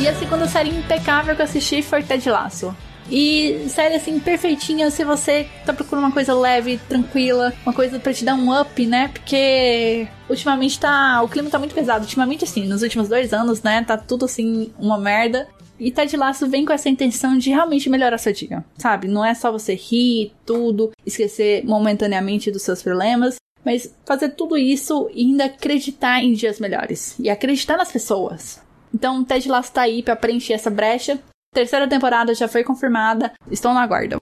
E 0.00 0.08
a 0.08 0.14
segunda 0.14 0.46
série 0.46 0.70
impecável 0.70 1.34
que 1.34 1.40
eu 1.40 1.44
assisti 1.44 1.82
foi 1.82 2.02
Ted 2.02 2.28
Lasso. 2.28 2.74
E 3.10 3.66
série 3.68 3.96
assim, 3.96 4.18
perfeitinha 4.18 4.90
se 4.90 5.04
você 5.04 5.46
tá 5.64 5.72
procurando 5.72 6.04
uma 6.04 6.12
coisa 6.12 6.34
leve, 6.34 6.78
tranquila, 6.88 7.52
uma 7.64 7.72
coisa 7.72 7.98
para 7.98 8.14
te 8.14 8.24
dar 8.24 8.34
um 8.34 8.58
up, 8.58 8.86
né? 8.86 9.08
Porque 9.08 10.08
ultimamente 10.28 10.78
tá. 10.80 11.22
O 11.22 11.28
clima 11.28 11.50
tá 11.50 11.58
muito 11.58 11.74
pesado. 11.74 12.04
Ultimamente, 12.04 12.44
assim, 12.44 12.66
nos 12.66 12.82
últimos 12.82 13.08
dois 13.08 13.32
anos, 13.32 13.62
né? 13.62 13.84
Tá 13.84 13.96
tudo 13.96 14.24
assim, 14.24 14.72
uma 14.78 14.98
merda. 14.98 15.48
E 15.78 15.90
Ted 15.90 16.16
Lasso 16.16 16.46
vem 16.46 16.64
com 16.64 16.72
essa 16.72 16.88
intenção 16.88 17.36
de 17.36 17.50
realmente 17.50 17.90
melhorar 17.90 18.16
seu 18.18 18.32
dia, 18.32 18.64
sabe? 18.78 19.08
Não 19.08 19.24
é 19.24 19.34
só 19.34 19.50
você 19.50 19.74
rir, 19.74 20.32
tudo, 20.46 20.92
esquecer 21.04 21.64
momentaneamente 21.64 22.50
dos 22.50 22.62
seus 22.62 22.80
problemas, 22.80 23.36
mas 23.64 23.92
fazer 24.06 24.30
tudo 24.30 24.56
isso 24.56 25.10
e 25.12 25.22
ainda 25.22 25.46
acreditar 25.46 26.22
em 26.22 26.32
dias 26.32 26.60
melhores. 26.60 27.16
E 27.18 27.28
acreditar 27.28 27.76
nas 27.76 27.90
pessoas. 27.90 28.62
Então, 28.94 29.24
Ted 29.24 29.48
Lasso 29.48 29.72
tá 29.72 29.82
aí 29.82 30.00
pra 30.00 30.14
preencher 30.14 30.52
essa 30.52 30.70
brecha 30.70 31.18
Terceira 31.54 31.86
temporada 31.86 32.34
já 32.34 32.48
foi 32.48 32.64
confirmada. 32.64 33.32
Estou 33.48 33.72
na 33.72 33.86
guarda. 33.86 34.18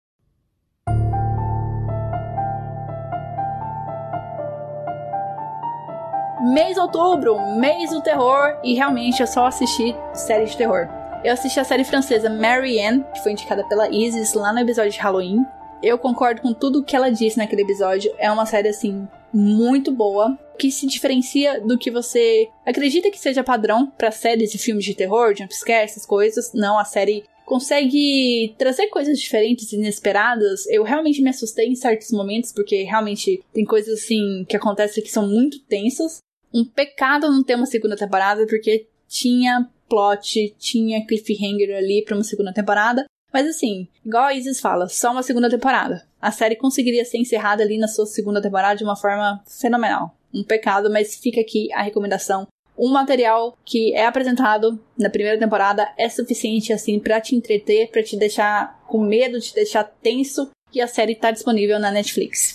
Mês 6.43 6.77
outubro, 6.77 7.41
mês 7.57 7.89
do 7.89 8.03
terror, 8.03 8.59
e 8.63 8.75
realmente 8.75 9.23
eu 9.23 9.27
só 9.27 9.47
assisti 9.47 9.97
série 10.13 10.45
de 10.45 10.55
terror. 10.59 10.87
Eu 11.25 11.33
assisti 11.33 11.59
a 11.59 11.65
série 11.65 11.85
francesa 11.85 12.29
Marianne, 12.29 13.03
que 13.15 13.23
foi 13.23 13.33
indicada 13.33 13.65
pela 13.65 13.89
Isis 13.89 14.35
lá 14.35 14.53
no 14.53 14.59
episódio 14.59 14.91
de 14.93 14.99
Halloween. 14.99 15.47
Eu 15.83 15.97
concordo 15.97 16.43
com 16.43 16.53
tudo 16.53 16.85
que 16.85 16.95
ela 16.95 17.11
disse 17.11 17.39
naquele 17.39 17.63
episódio. 17.63 18.13
É 18.19 18.31
uma 18.31 18.45
série 18.45 18.69
assim 18.69 19.09
muito 19.33 19.91
boa, 19.91 20.39
que 20.63 20.71
se 20.71 20.87
diferencia 20.87 21.61
do 21.61 21.77
que 21.77 21.91
você 21.91 22.49
acredita 22.65 23.11
que 23.11 23.19
seja 23.19 23.43
padrão 23.43 23.91
para 23.99 24.13
séries 24.13 24.55
e 24.55 24.59
filmes 24.59 24.85
de 24.85 24.95
terror, 24.95 25.35
jumpscare, 25.37 25.83
essas 25.83 26.07
coisas. 26.07 26.53
Não, 26.55 26.79
a 26.79 26.85
série 26.85 27.25
consegue 27.45 28.55
trazer 28.57 28.87
coisas 28.87 29.19
diferentes, 29.19 29.73
inesperadas. 29.73 30.65
Eu 30.69 30.85
realmente 30.85 31.21
me 31.21 31.31
assustei 31.31 31.67
em 31.67 31.75
certos 31.75 32.13
momentos, 32.13 32.53
porque 32.53 32.85
realmente 32.85 33.43
tem 33.53 33.65
coisas 33.65 33.99
assim 33.99 34.47
que 34.49 34.57
acontecem 34.57 35.03
que 35.03 35.11
são 35.11 35.27
muito 35.27 35.59
tensas. 35.65 36.19
Um 36.55 36.65
pecado 36.65 37.29
não 37.29 37.43
ter 37.43 37.57
uma 37.57 37.67
segunda 37.67 37.97
temporada, 37.97 38.47
porque 38.47 38.87
tinha 39.09 39.69
plot, 39.89 40.55
tinha 40.61 41.05
cliffhanger 41.05 41.77
ali 41.77 42.05
para 42.05 42.15
uma 42.15 42.23
segunda 42.23 42.53
temporada. 42.53 43.05
Mas 43.33 43.49
assim, 43.49 43.89
igual 44.07 44.27
a 44.27 44.35
Isis 44.35 44.61
fala, 44.61 44.89
só 44.89 45.11
uma 45.11 45.25
segunda 45.25 45.51
temporada. 45.51 46.07
A 46.21 46.31
série 46.31 46.55
conseguiria 46.55 47.05
ser 47.05 47.19
encerrada 47.19 47.65
ali 47.65 47.79
na 47.79 47.89
sua 47.89 48.07
segunda 48.07 48.41
temporada 48.41 48.77
de 48.77 48.85
uma 48.85 48.95
forma 48.95 49.43
fenomenal. 49.45 50.17
Um 50.33 50.43
pecado, 50.43 50.91
mas 50.91 51.17
fica 51.17 51.41
aqui 51.41 51.73
a 51.73 51.83
recomendação. 51.83 52.47
o 52.77 52.89
material 52.89 53.57
que 53.65 53.95
é 53.95 54.07
apresentado 54.07 54.83
na 54.99 55.11
primeira 55.11 55.39
temporada 55.39 55.93
é 55.99 56.09
suficiente 56.09 56.73
assim 56.73 56.99
para 56.99 57.21
te 57.21 57.37
entreter, 57.37 57.91
para 57.91 58.03
te 58.03 58.17
deixar 58.17 58.83
com 58.89 58.99
medo, 59.05 59.41
te 59.41 59.55
deixar 59.55 59.85
tenso, 59.85 60.51
e 60.73 60.81
a 60.81 60.87
série 60.87 61.13
está 61.13 61.31
disponível 61.31 61.79
na 61.79 61.91
Netflix. 61.91 62.55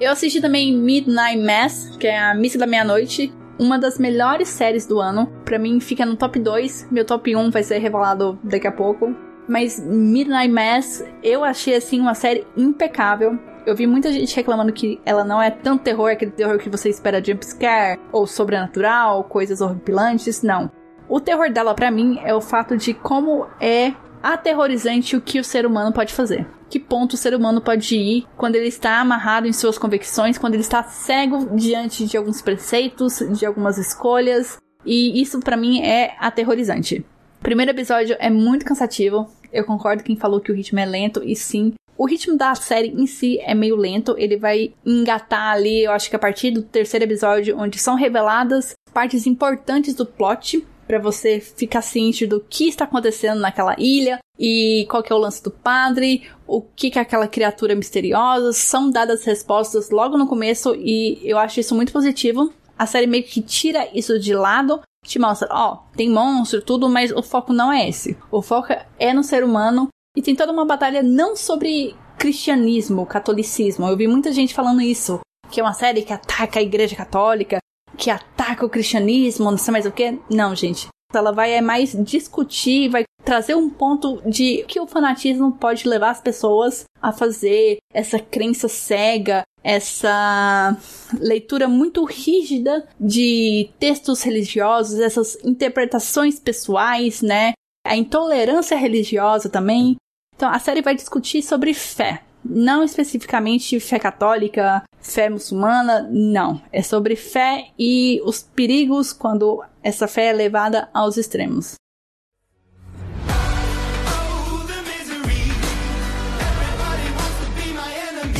Eu 0.00 0.10
assisti 0.10 0.40
também 0.40 0.76
Midnight 0.76 1.38
Mass, 1.38 1.96
que 1.96 2.06
é 2.06 2.18
a 2.18 2.34
Missa 2.34 2.58
da 2.58 2.66
Meia-Noite, 2.66 3.32
uma 3.58 3.78
das 3.78 3.98
melhores 3.98 4.48
séries 4.48 4.86
do 4.86 5.00
ano. 5.00 5.26
Para 5.44 5.58
mim 5.58 5.80
fica 5.80 6.04
no 6.04 6.16
top 6.16 6.38
2, 6.38 6.90
meu 6.90 7.04
top 7.04 7.34
1 7.34 7.50
vai 7.50 7.62
ser 7.62 7.78
revelado 7.78 8.38
daqui 8.44 8.66
a 8.66 8.72
pouco. 8.72 9.23
Mas 9.48 9.78
Midnight 9.78 10.48
Mass, 10.48 11.04
eu 11.22 11.44
achei 11.44 11.74
assim 11.74 12.00
uma 12.00 12.14
série 12.14 12.46
impecável. 12.56 13.38
Eu 13.66 13.74
vi 13.74 13.86
muita 13.86 14.12
gente 14.12 14.34
reclamando 14.36 14.72
que 14.72 15.00
ela 15.04 15.24
não 15.24 15.40
é 15.40 15.50
tão 15.50 15.78
terror, 15.78 16.10
aquele 16.10 16.30
terror 16.30 16.58
que 16.58 16.68
você 16.68 16.88
espera 16.88 17.24
jumpscare 17.24 17.98
ou 18.12 18.26
sobrenatural, 18.26 19.24
coisas 19.24 19.60
horripilantes. 19.60 20.42
Não. 20.42 20.70
O 21.08 21.20
terror 21.20 21.50
dela 21.50 21.74
para 21.74 21.90
mim 21.90 22.20
é 22.24 22.34
o 22.34 22.40
fato 22.40 22.76
de 22.76 22.92
como 22.94 23.46
é 23.60 23.94
aterrorizante 24.22 25.16
o 25.16 25.20
que 25.20 25.38
o 25.38 25.44
ser 25.44 25.66
humano 25.66 25.92
pode 25.92 26.12
fazer. 26.14 26.46
Que 26.70 26.80
ponto 26.80 27.12
o 27.12 27.16
ser 27.16 27.34
humano 27.34 27.60
pode 27.60 27.94
ir 27.94 28.26
quando 28.36 28.56
ele 28.56 28.68
está 28.68 28.98
amarrado 28.98 29.46
em 29.46 29.52
suas 29.52 29.76
convicções, 29.76 30.38
quando 30.38 30.54
ele 30.54 30.62
está 30.62 30.82
cego 30.82 31.54
diante 31.54 32.06
de 32.06 32.16
alguns 32.16 32.40
preceitos, 32.40 33.22
de 33.38 33.44
algumas 33.44 33.76
escolhas. 33.76 34.58
E 34.84 35.20
isso 35.20 35.40
para 35.40 35.56
mim 35.56 35.82
é 35.82 36.16
aterrorizante. 36.18 37.04
Primeiro 37.44 37.72
episódio 37.72 38.16
é 38.20 38.30
muito 38.30 38.64
cansativo. 38.64 39.28
Eu 39.52 39.66
concordo 39.66 40.02
com 40.02 40.06
quem 40.06 40.16
falou 40.16 40.40
que 40.40 40.50
o 40.50 40.54
ritmo 40.54 40.80
é 40.80 40.86
lento, 40.86 41.22
e 41.22 41.36
sim, 41.36 41.74
o 41.94 42.06
ritmo 42.06 42.38
da 42.38 42.54
série 42.54 42.88
em 42.88 43.06
si 43.06 43.38
é 43.40 43.54
meio 43.54 43.76
lento, 43.76 44.14
ele 44.16 44.38
vai 44.38 44.72
engatar 44.82 45.52
ali, 45.52 45.84
eu 45.84 45.92
acho 45.92 46.08
que 46.08 46.16
a 46.16 46.18
partir 46.18 46.50
do 46.50 46.62
terceiro 46.62 47.04
episódio, 47.04 47.58
onde 47.58 47.78
são 47.78 47.96
reveladas 47.96 48.72
partes 48.94 49.26
importantes 49.26 49.94
do 49.94 50.06
plot, 50.06 50.66
para 50.86 50.98
você 50.98 51.38
ficar 51.38 51.82
ciente 51.82 52.26
do 52.26 52.40
que 52.40 52.66
está 52.66 52.84
acontecendo 52.84 53.40
naquela 53.40 53.76
ilha 53.78 54.20
e 54.38 54.86
qual 54.88 55.02
que 55.02 55.12
é 55.12 55.14
o 55.14 55.18
lance 55.18 55.42
do 55.42 55.50
padre, 55.50 56.22
o 56.46 56.62
que 56.62 56.90
que 56.90 56.98
é 56.98 57.02
aquela 57.02 57.28
criatura 57.28 57.74
misteriosa, 57.74 58.54
são 58.54 58.90
dadas 58.90 59.22
respostas 59.22 59.90
logo 59.90 60.16
no 60.16 60.26
começo 60.26 60.74
e 60.74 61.20
eu 61.22 61.36
acho 61.36 61.60
isso 61.60 61.74
muito 61.74 61.92
positivo. 61.92 62.50
A 62.78 62.86
série 62.86 63.06
meio 63.06 63.22
que 63.22 63.42
tira 63.42 63.86
isso 63.94 64.18
de 64.18 64.34
lado, 64.34 64.80
te 65.04 65.18
mostra, 65.18 65.48
ó, 65.50 65.78
tem 65.96 66.10
monstro, 66.10 66.62
tudo, 66.62 66.88
mas 66.88 67.12
o 67.12 67.22
foco 67.22 67.52
não 67.52 67.72
é 67.72 67.88
esse. 67.88 68.16
O 68.30 68.42
foco 68.42 68.68
é 68.98 69.12
no 69.12 69.22
ser 69.22 69.44
humano 69.44 69.88
e 70.16 70.22
tem 70.22 70.34
toda 70.34 70.52
uma 70.52 70.64
batalha 70.64 71.02
não 71.02 71.36
sobre 71.36 71.94
cristianismo, 72.18 73.06
catolicismo. 73.06 73.86
Eu 73.86 73.96
vi 73.96 74.08
muita 74.08 74.32
gente 74.32 74.54
falando 74.54 74.80
isso, 74.80 75.20
que 75.50 75.60
é 75.60 75.62
uma 75.62 75.74
série 75.74 76.02
que 76.02 76.12
ataca 76.12 76.58
a 76.58 76.62
igreja 76.62 76.96
católica, 76.96 77.58
que 77.96 78.10
ataca 78.10 78.64
o 78.64 78.70
cristianismo, 78.70 79.50
não 79.50 79.58
sei 79.58 79.72
mais 79.72 79.86
o 79.86 79.92
que. 79.92 80.18
Não, 80.30 80.54
gente. 80.54 80.88
Ela 81.12 81.32
vai 81.32 81.52
é 81.52 81.60
mais 81.60 81.92
discutir, 82.04 82.88
vai 82.88 83.04
trazer 83.24 83.54
um 83.54 83.70
ponto 83.70 84.20
de 84.28 84.64
que 84.66 84.80
o 84.80 84.86
fanatismo 84.86 85.52
pode 85.52 85.88
levar 85.88 86.10
as 86.10 86.20
pessoas 86.20 86.84
a 87.00 87.12
fazer, 87.12 87.78
essa 87.92 88.18
crença 88.18 88.68
cega, 88.68 89.42
essa 89.64 90.76
leitura 91.18 91.66
muito 91.66 92.04
rígida 92.04 92.86
de 93.00 93.70
textos 93.80 94.22
religiosos, 94.22 95.00
essas 95.00 95.36
interpretações 95.42 96.38
pessoais, 96.38 97.22
né? 97.22 97.54
A 97.86 97.96
intolerância 97.96 98.76
religiosa 98.76 99.48
também. 99.48 99.96
Então 100.36 100.50
a 100.50 100.58
série 100.58 100.82
vai 100.82 100.94
discutir 100.94 101.42
sobre 101.42 101.72
fé 101.72 102.22
não 102.44 102.84
especificamente 102.84 103.80
fé 103.80 103.98
católica, 103.98 104.84
fé 105.00 105.30
muçulmana, 105.30 106.06
não. 106.10 106.60
É 106.70 106.82
sobre 106.82 107.16
fé 107.16 107.68
e 107.78 108.20
os 108.24 108.42
perigos 108.42 109.12
quando 109.12 109.64
essa 109.82 110.06
fé 110.06 110.26
é 110.26 110.32
levada 110.32 110.88
aos 110.92 111.16
extremos. 111.16 111.76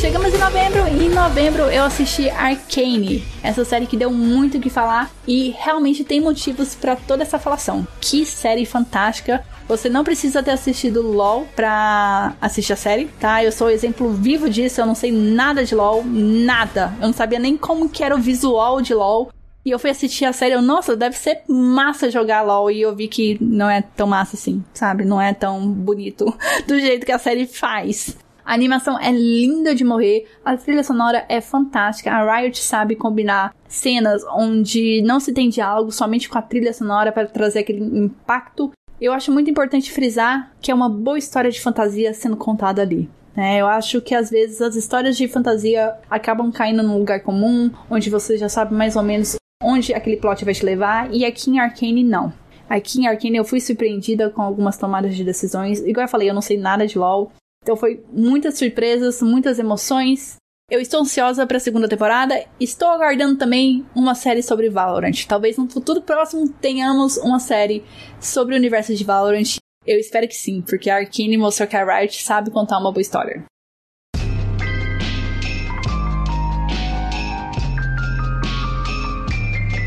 Chegamos 0.04 0.34
em 0.34 0.38
novembro 0.38 0.86
e 0.86 1.06
em 1.06 1.08
novembro 1.08 1.62
eu 1.62 1.82
assisti 1.82 2.28
Arcane, 2.28 3.24
essa 3.42 3.64
série 3.64 3.86
que 3.86 3.96
deu 3.96 4.10
muito 4.10 4.58
o 4.58 4.60
que 4.60 4.68
falar 4.68 5.10
e 5.26 5.54
realmente 5.58 6.04
tem 6.04 6.20
motivos 6.20 6.74
para 6.74 6.94
toda 6.94 7.22
essa 7.22 7.38
falação. 7.38 7.88
Que 8.02 8.26
série 8.26 8.66
fantástica! 8.66 9.42
Você 9.66 9.88
não 9.88 10.04
precisa 10.04 10.42
ter 10.42 10.50
assistido 10.50 11.00
LOL 11.00 11.48
pra 11.56 12.34
assistir 12.38 12.74
a 12.74 12.76
série, 12.76 13.06
tá? 13.18 13.42
Eu 13.42 13.50
sou 13.50 13.70
exemplo 13.70 14.12
vivo 14.12 14.50
disso, 14.50 14.78
eu 14.78 14.84
não 14.84 14.94
sei 14.94 15.10
nada 15.10 15.64
de 15.64 15.74
LOL, 15.74 16.04
nada. 16.04 16.92
Eu 17.00 17.06
não 17.06 17.14
sabia 17.14 17.38
nem 17.38 17.56
como 17.56 17.88
que 17.88 18.04
era 18.04 18.14
o 18.14 18.20
visual 18.20 18.82
de 18.82 18.92
LOL. 18.92 19.30
E 19.64 19.70
eu 19.70 19.78
fui 19.78 19.88
assistir 19.88 20.26
a 20.26 20.34
série, 20.34 20.52
eu, 20.52 20.60
nossa, 20.60 20.94
deve 20.94 21.16
ser 21.16 21.40
massa 21.48 22.10
jogar 22.10 22.42
LOL. 22.42 22.70
E 22.70 22.82
eu 22.82 22.94
vi 22.94 23.08
que 23.08 23.38
não 23.40 23.70
é 23.70 23.80
tão 23.80 24.06
massa 24.06 24.36
assim, 24.36 24.62
sabe? 24.74 25.02
Não 25.06 25.18
é 25.18 25.32
tão 25.32 25.66
bonito 25.66 26.26
do 26.68 26.78
jeito 26.78 27.06
que 27.06 27.12
a 27.12 27.18
série 27.18 27.46
faz. 27.46 28.22
A 28.44 28.52
animação 28.52 28.98
é 28.98 29.10
linda 29.10 29.74
de 29.74 29.84
morrer, 29.84 30.26
a 30.44 30.56
trilha 30.56 30.84
sonora 30.84 31.24
é 31.28 31.40
fantástica, 31.40 32.12
a 32.12 32.38
Riot 32.38 32.58
sabe 32.58 32.94
combinar 32.94 33.54
cenas 33.66 34.22
onde 34.34 35.02
não 35.02 35.18
se 35.18 35.32
tem 35.32 35.48
diálogo, 35.48 35.90
somente 35.90 36.28
com 36.28 36.38
a 36.38 36.42
trilha 36.42 36.72
sonora 36.72 37.10
para 37.10 37.26
trazer 37.26 37.60
aquele 37.60 37.80
impacto 37.80 38.70
eu 39.00 39.12
acho 39.12 39.32
muito 39.32 39.50
importante 39.50 39.92
frisar 39.92 40.52
que 40.60 40.70
é 40.70 40.74
uma 40.74 40.88
boa 40.88 41.18
história 41.18 41.50
de 41.50 41.60
fantasia 41.60 42.14
sendo 42.14 42.36
contada 42.36 42.80
ali. 42.80 43.10
É, 43.36 43.60
eu 43.60 43.66
acho 43.66 44.00
que 44.00 44.14
às 44.14 44.30
vezes 44.30 44.62
as 44.62 44.76
histórias 44.76 45.16
de 45.16 45.26
fantasia 45.26 45.94
acabam 46.08 46.52
caindo 46.52 46.82
num 46.82 46.98
lugar 46.98 47.20
comum, 47.20 47.70
onde 47.90 48.08
você 48.08 48.38
já 48.38 48.48
sabe 48.48 48.72
mais 48.74 48.94
ou 48.94 49.02
menos 49.02 49.36
onde 49.60 49.92
aquele 49.92 50.16
plot 50.16 50.44
vai 50.44 50.54
te 50.54 50.64
levar, 50.64 51.12
e 51.12 51.24
aqui 51.24 51.50
em 51.50 51.58
Arcane 51.58 52.04
não. 52.04 52.32
Aqui 52.68 53.00
em 53.00 53.06
Arcane 53.08 53.36
eu 53.36 53.44
fui 53.44 53.60
surpreendida 53.60 54.30
com 54.30 54.40
algumas 54.40 54.78
tomadas 54.78 55.16
de 55.16 55.24
decisões. 55.24 55.80
Igual 55.80 56.04
eu 56.04 56.08
falei, 56.08 56.30
eu 56.30 56.34
não 56.34 56.40
sei 56.40 56.56
nada 56.56 56.86
de 56.86 56.96
LoL. 56.96 57.32
Então 57.64 57.76
foi 57.76 58.04
muitas 58.12 58.58
surpresas, 58.58 59.22
muitas 59.22 59.58
emoções. 59.58 60.36
Eu 60.70 60.82
estou 60.82 61.00
ansiosa 61.00 61.46
para 61.46 61.56
a 61.56 61.60
segunda 61.60 61.88
temporada. 61.88 62.44
Estou 62.60 62.88
aguardando 62.88 63.38
também 63.38 63.86
uma 63.94 64.14
série 64.14 64.42
sobre 64.42 64.68
Valorant. 64.68 65.24
Talvez 65.26 65.56
no 65.56 65.66
futuro 65.66 66.02
próximo 66.02 66.46
tenhamos 66.46 67.16
uma 67.16 67.40
série 67.40 67.82
sobre 68.20 68.54
o 68.54 68.58
universo 68.58 68.94
de 68.94 69.02
Valorant. 69.02 69.56
Eu 69.86 69.98
espero 69.98 70.28
que 70.28 70.34
sim, 70.34 70.60
porque 70.60 70.90
a 70.90 70.96
Arkane 70.96 71.38
mostrou 71.38 71.66
que 71.66 71.74
a 71.74 71.82
Riot 71.82 72.22
sabe 72.22 72.50
contar 72.50 72.78
uma 72.78 72.92
boa 72.92 73.00
história. 73.00 73.42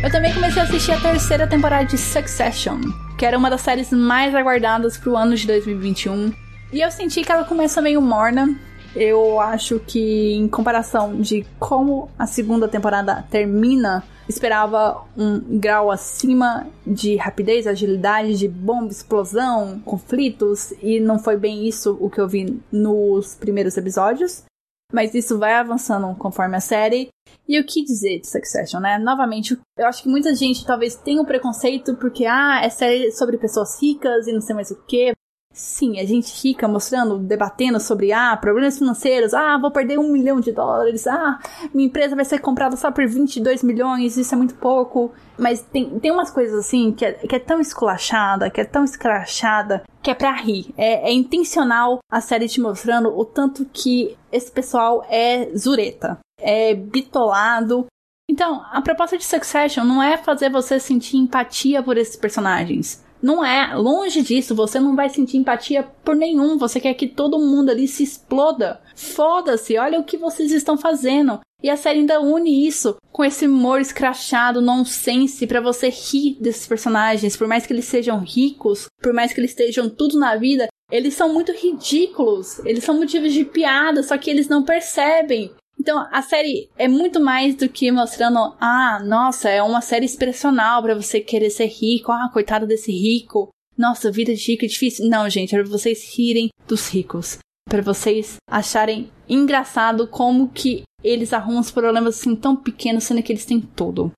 Eu 0.03 0.11
também 0.11 0.33
comecei 0.33 0.61
a 0.63 0.65
assistir 0.65 0.93
a 0.93 0.99
terceira 0.99 1.45
temporada 1.47 1.85
de 1.85 1.97
Succession, 1.97 2.81
que 3.19 3.25
era 3.25 3.37
uma 3.37 3.51
das 3.51 3.61
séries 3.61 3.91
mais 3.91 4.33
aguardadas 4.33 4.97
para 4.97 5.11
o 5.11 5.15
ano 5.15 5.35
de 5.35 5.45
2021. 5.45 6.46
E 6.71 6.81
eu 6.81 6.91
senti 6.91 7.21
que 7.21 7.31
ela 7.31 7.45
começa 7.45 7.81
meio 7.81 8.01
morna, 8.01 8.57
eu 8.95 9.39
acho 9.39 9.79
que, 9.79 10.33
em 10.33 10.47
comparação 10.47 11.21
de 11.21 11.45
como 11.59 12.09
a 12.17 12.25
segunda 12.25 12.67
temporada 12.67 13.25
termina, 13.29 14.03
esperava 14.27 15.05
um 15.15 15.59
grau 15.59 15.91
acima 15.91 16.67
de 16.85 17.15
rapidez, 17.15 17.67
agilidade, 17.67 18.37
de 18.37 18.47
bomba, 18.47 18.91
explosão, 18.91 19.79
conflitos, 19.85 20.73
e 20.81 20.99
não 20.99 21.19
foi 21.19 21.37
bem 21.37 21.67
isso 21.67 21.97
o 22.01 22.09
que 22.09 22.19
eu 22.19 22.27
vi 22.27 22.59
nos 22.71 23.35
primeiros 23.35 23.77
episódios. 23.77 24.43
Mas 24.91 25.13
isso 25.13 25.37
vai 25.37 25.53
avançando 25.53 26.15
conforme 26.15 26.55
a 26.55 26.61
série. 26.61 27.09
E 27.47 27.59
o 27.59 27.65
que 27.65 27.83
dizer 27.83 28.19
de 28.19 28.27
Succession, 28.27 28.79
né? 28.79 28.97
Novamente, 28.97 29.57
eu 29.77 29.85
acho 29.85 30.01
que 30.01 30.09
muita 30.09 30.33
gente 30.33 30.65
talvez 30.65 30.95
tenha 30.95 31.21
um 31.21 31.25
preconceito 31.25 31.95
porque, 31.95 32.25
ah, 32.25 32.61
é 32.63 32.69
série 32.69 33.11
sobre 33.11 33.37
pessoas 33.37 33.81
ricas 33.81 34.27
e 34.27 34.33
não 34.33 34.41
sei 34.41 34.55
mais 34.55 34.71
o 34.71 34.81
que. 34.85 35.13
Sim, 35.57 35.99
a 35.99 36.05
gente 36.05 36.39
fica 36.39 36.67
mostrando, 36.67 37.17
debatendo 37.17 37.79
sobre 37.79 38.13
ah, 38.13 38.37
problemas 38.37 38.77
financeiros, 38.77 39.33
ah, 39.33 39.57
vou 39.57 39.71
perder 39.71 39.97
um 39.97 40.11
milhão 40.11 40.39
de 40.39 40.51
dólares, 40.51 41.07
ah, 41.07 41.39
minha 41.73 41.87
empresa 41.87 42.15
vai 42.15 42.25
ser 42.25 42.37
comprada 42.37 42.77
só 42.77 42.91
por 42.91 43.07
22 43.07 43.63
milhões, 43.63 44.17
isso 44.17 44.35
é 44.35 44.37
muito 44.37 44.53
pouco. 44.53 45.11
Mas 45.35 45.61
tem, 45.61 45.99
tem 45.99 46.11
umas 46.11 46.29
coisas 46.29 46.59
assim 46.59 46.91
que 46.91 47.03
é, 47.03 47.13
que 47.13 47.35
é 47.35 47.39
tão 47.39 47.59
esculachada, 47.59 48.51
que 48.51 48.61
é 48.61 48.65
tão 48.65 48.83
escrachada, 48.83 49.81
que 50.03 50.11
é 50.11 50.13
pra 50.13 50.31
rir. 50.33 50.71
É, 50.77 51.09
é 51.09 51.11
intencional 51.11 51.97
a 52.11 52.21
série 52.21 52.47
te 52.47 52.61
mostrando 52.61 53.09
o 53.09 53.25
tanto 53.25 53.65
que 53.65 54.15
esse 54.31 54.51
pessoal 54.51 55.03
é 55.09 55.49
zureta, 55.57 56.19
é 56.39 56.75
bitolado. 56.75 57.87
Então, 58.29 58.63
a 58.71 58.79
proposta 58.79 59.17
de 59.17 59.25
Succession 59.25 59.83
não 59.83 60.03
é 60.03 60.17
fazer 60.17 60.51
você 60.51 60.79
sentir 60.79 61.17
empatia 61.17 61.81
por 61.81 61.97
esses 61.97 62.15
personagens 62.15 63.06
não 63.21 63.43
é, 63.43 63.75
longe 63.75 64.21
disso, 64.21 64.55
você 64.55 64.79
não 64.79 64.95
vai 64.95 65.09
sentir 65.09 65.37
empatia 65.37 65.83
por 66.03 66.15
nenhum. 66.15 66.57
Você 66.57 66.79
quer 66.79 66.93
que 66.93 67.07
todo 67.07 67.39
mundo 67.39 67.69
ali 67.69 67.87
se 67.87 68.03
exploda. 68.03 68.81
Foda-se, 68.95 69.77
olha 69.77 69.99
o 69.99 70.03
que 70.03 70.17
vocês 70.17 70.51
estão 70.51 70.77
fazendo. 70.77 71.39
E 71.61 71.69
a 71.69 71.75
série 71.75 71.99
ainda 71.99 72.21
une 72.21 72.67
isso 72.67 72.97
com 73.11 73.25
esse 73.25 73.47
humor 73.47 73.81
escrachado, 73.81 74.61
nonsense, 74.61 75.47
para 75.47 75.59
você 75.59 75.89
rir 75.89 76.37
desses 76.39 76.67
personagens. 76.67 77.35
Por 77.35 77.47
mais 77.47 77.65
que 77.65 77.73
eles 77.73 77.85
sejam 77.85 78.19
ricos, 78.19 78.85
por 79.01 79.11
mais 79.11 79.33
que 79.33 79.39
eles 79.39 79.51
estejam 79.51 79.89
tudo 79.89 80.19
na 80.19 80.35
vida, 80.35 80.67
eles 80.91 81.15
são 81.15 81.33
muito 81.33 81.51
ridículos, 81.51 82.59
eles 82.59 82.83
são 82.83 82.95
motivos 82.95 83.33
de 83.33 83.43
piada, 83.43 84.03
só 84.03 84.17
que 84.17 84.29
eles 84.29 84.47
não 84.47 84.63
percebem. 84.63 85.51
Então, 85.79 86.07
a 86.11 86.21
série 86.21 86.69
é 86.77 86.87
muito 86.87 87.19
mais 87.19 87.55
do 87.55 87.69
que 87.69 87.91
mostrando, 87.91 88.55
ah, 88.59 88.99
nossa, 89.05 89.49
é 89.49 89.61
uma 89.61 89.81
série 89.81 90.05
expressional 90.05 90.81
para 90.81 90.95
você 90.95 91.21
querer 91.21 91.49
ser 91.49 91.67
rico, 91.67 92.11
ah, 92.11 92.29
coitado 92.33 92.65
desse 92.65 92.91
rico. 92.91 93.49
Nossa, 93.77 94.11
vida 94.11 94.33
de 94.33 94.51
rico 94.51 94.65
é 94.65 94.67
difícil. 94.67 95.07
Não, 95.07 95.29
gente, 95.29 95.55
é 95.55 95.59
pra 95.61 95.69
vocês 95.69 96.15
rirem 96.17 96.49
dos 96.67 96.89
ricos. 96.89 97.37
para 97.69 97.81
vocês 97.81 98.37
acharem 98.49 99.11
engraçado 99.27 100.07
como 100.07 100.47
que 100.49 100.83
eles 101.03 101.33
arrumam 101.33 101.59
os 101.59 101.69
problemas 101.69 102.15
assim 102.17 102.35
tão 102.35 102.55
pequenos, 102.55 103.03
sendo 103.03 103.21
que 103.21 103.31
eles 103.31 103.45
têm 103.45 103.59
tudo. 103.59 104.11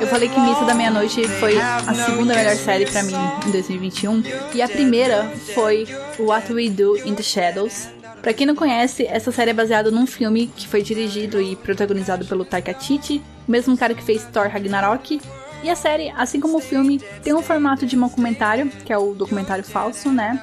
Eu 0.00 0.06
falei 0.06 0.28
que 0.28 0.40
Missa 0.40 0.64
da 0.64 0.74
Meia-Noite 0.74 1.26
foi 1.28 1.60
a 1.60 1.94
segunda 1.94 2.34
melhor 2.34 2.56
série 2.56 2.86
para 2.86 3.02
mim 3.02 3.14
em 3.46 3.50
2021 3.50 4.22
e 4.54 4.62
a 4.62 4.68
primeira 4.68 5.30
foi 5.54 5.86
What 6.18 6.52
We 6.52 6.70
Do 6.70 6.96
in 7.06 7.14
the 7.14 7.22
Shadows. 7.22 7.88
Para 8.22 8.32
quem 8.32 8.46
não 8.46 8.54
conhece, 8.54 9.04
essa 9.06 9.32
série 9.32 9.50
é 9.50 9.54
baseada 9.54 9.90
num 9.90 10.06
filme 10.06 10.46
que 10.56 10.68
foi 10.68 10.80
dirigido 10.80 11.40
e 11.40 11.56
protagonizado 11.56 12.24
pelo 12.24 12.44
Taika 12.44 12.70
Waititi, 12.72 13.22
o 13.46 13.50
mesmo 13.50 13.76
cara 13.76 13.94
que 13.94 14.02
fez 14.02 14.24
Thor 14.32 14.48
Ragnarok. 14.48 15.20
E 15.62 15.70
a 15.70 15.76
série, 15.76 16.10
assim 16.16 16.40
como 16.40 16.58
o 16.58 16.60
filme, 16.60 17.00
tem 17.22 17.34
um 17.34 17.42
formato 17.42 17.84
de 17.86 17.96
documentário, 17.96 18.68
que 18.84 18.92
é 18.92 18.98
o 18.98 19.12
documentário 19.14 19.64
falso, 19.64 20.10
né? 20.10 20.42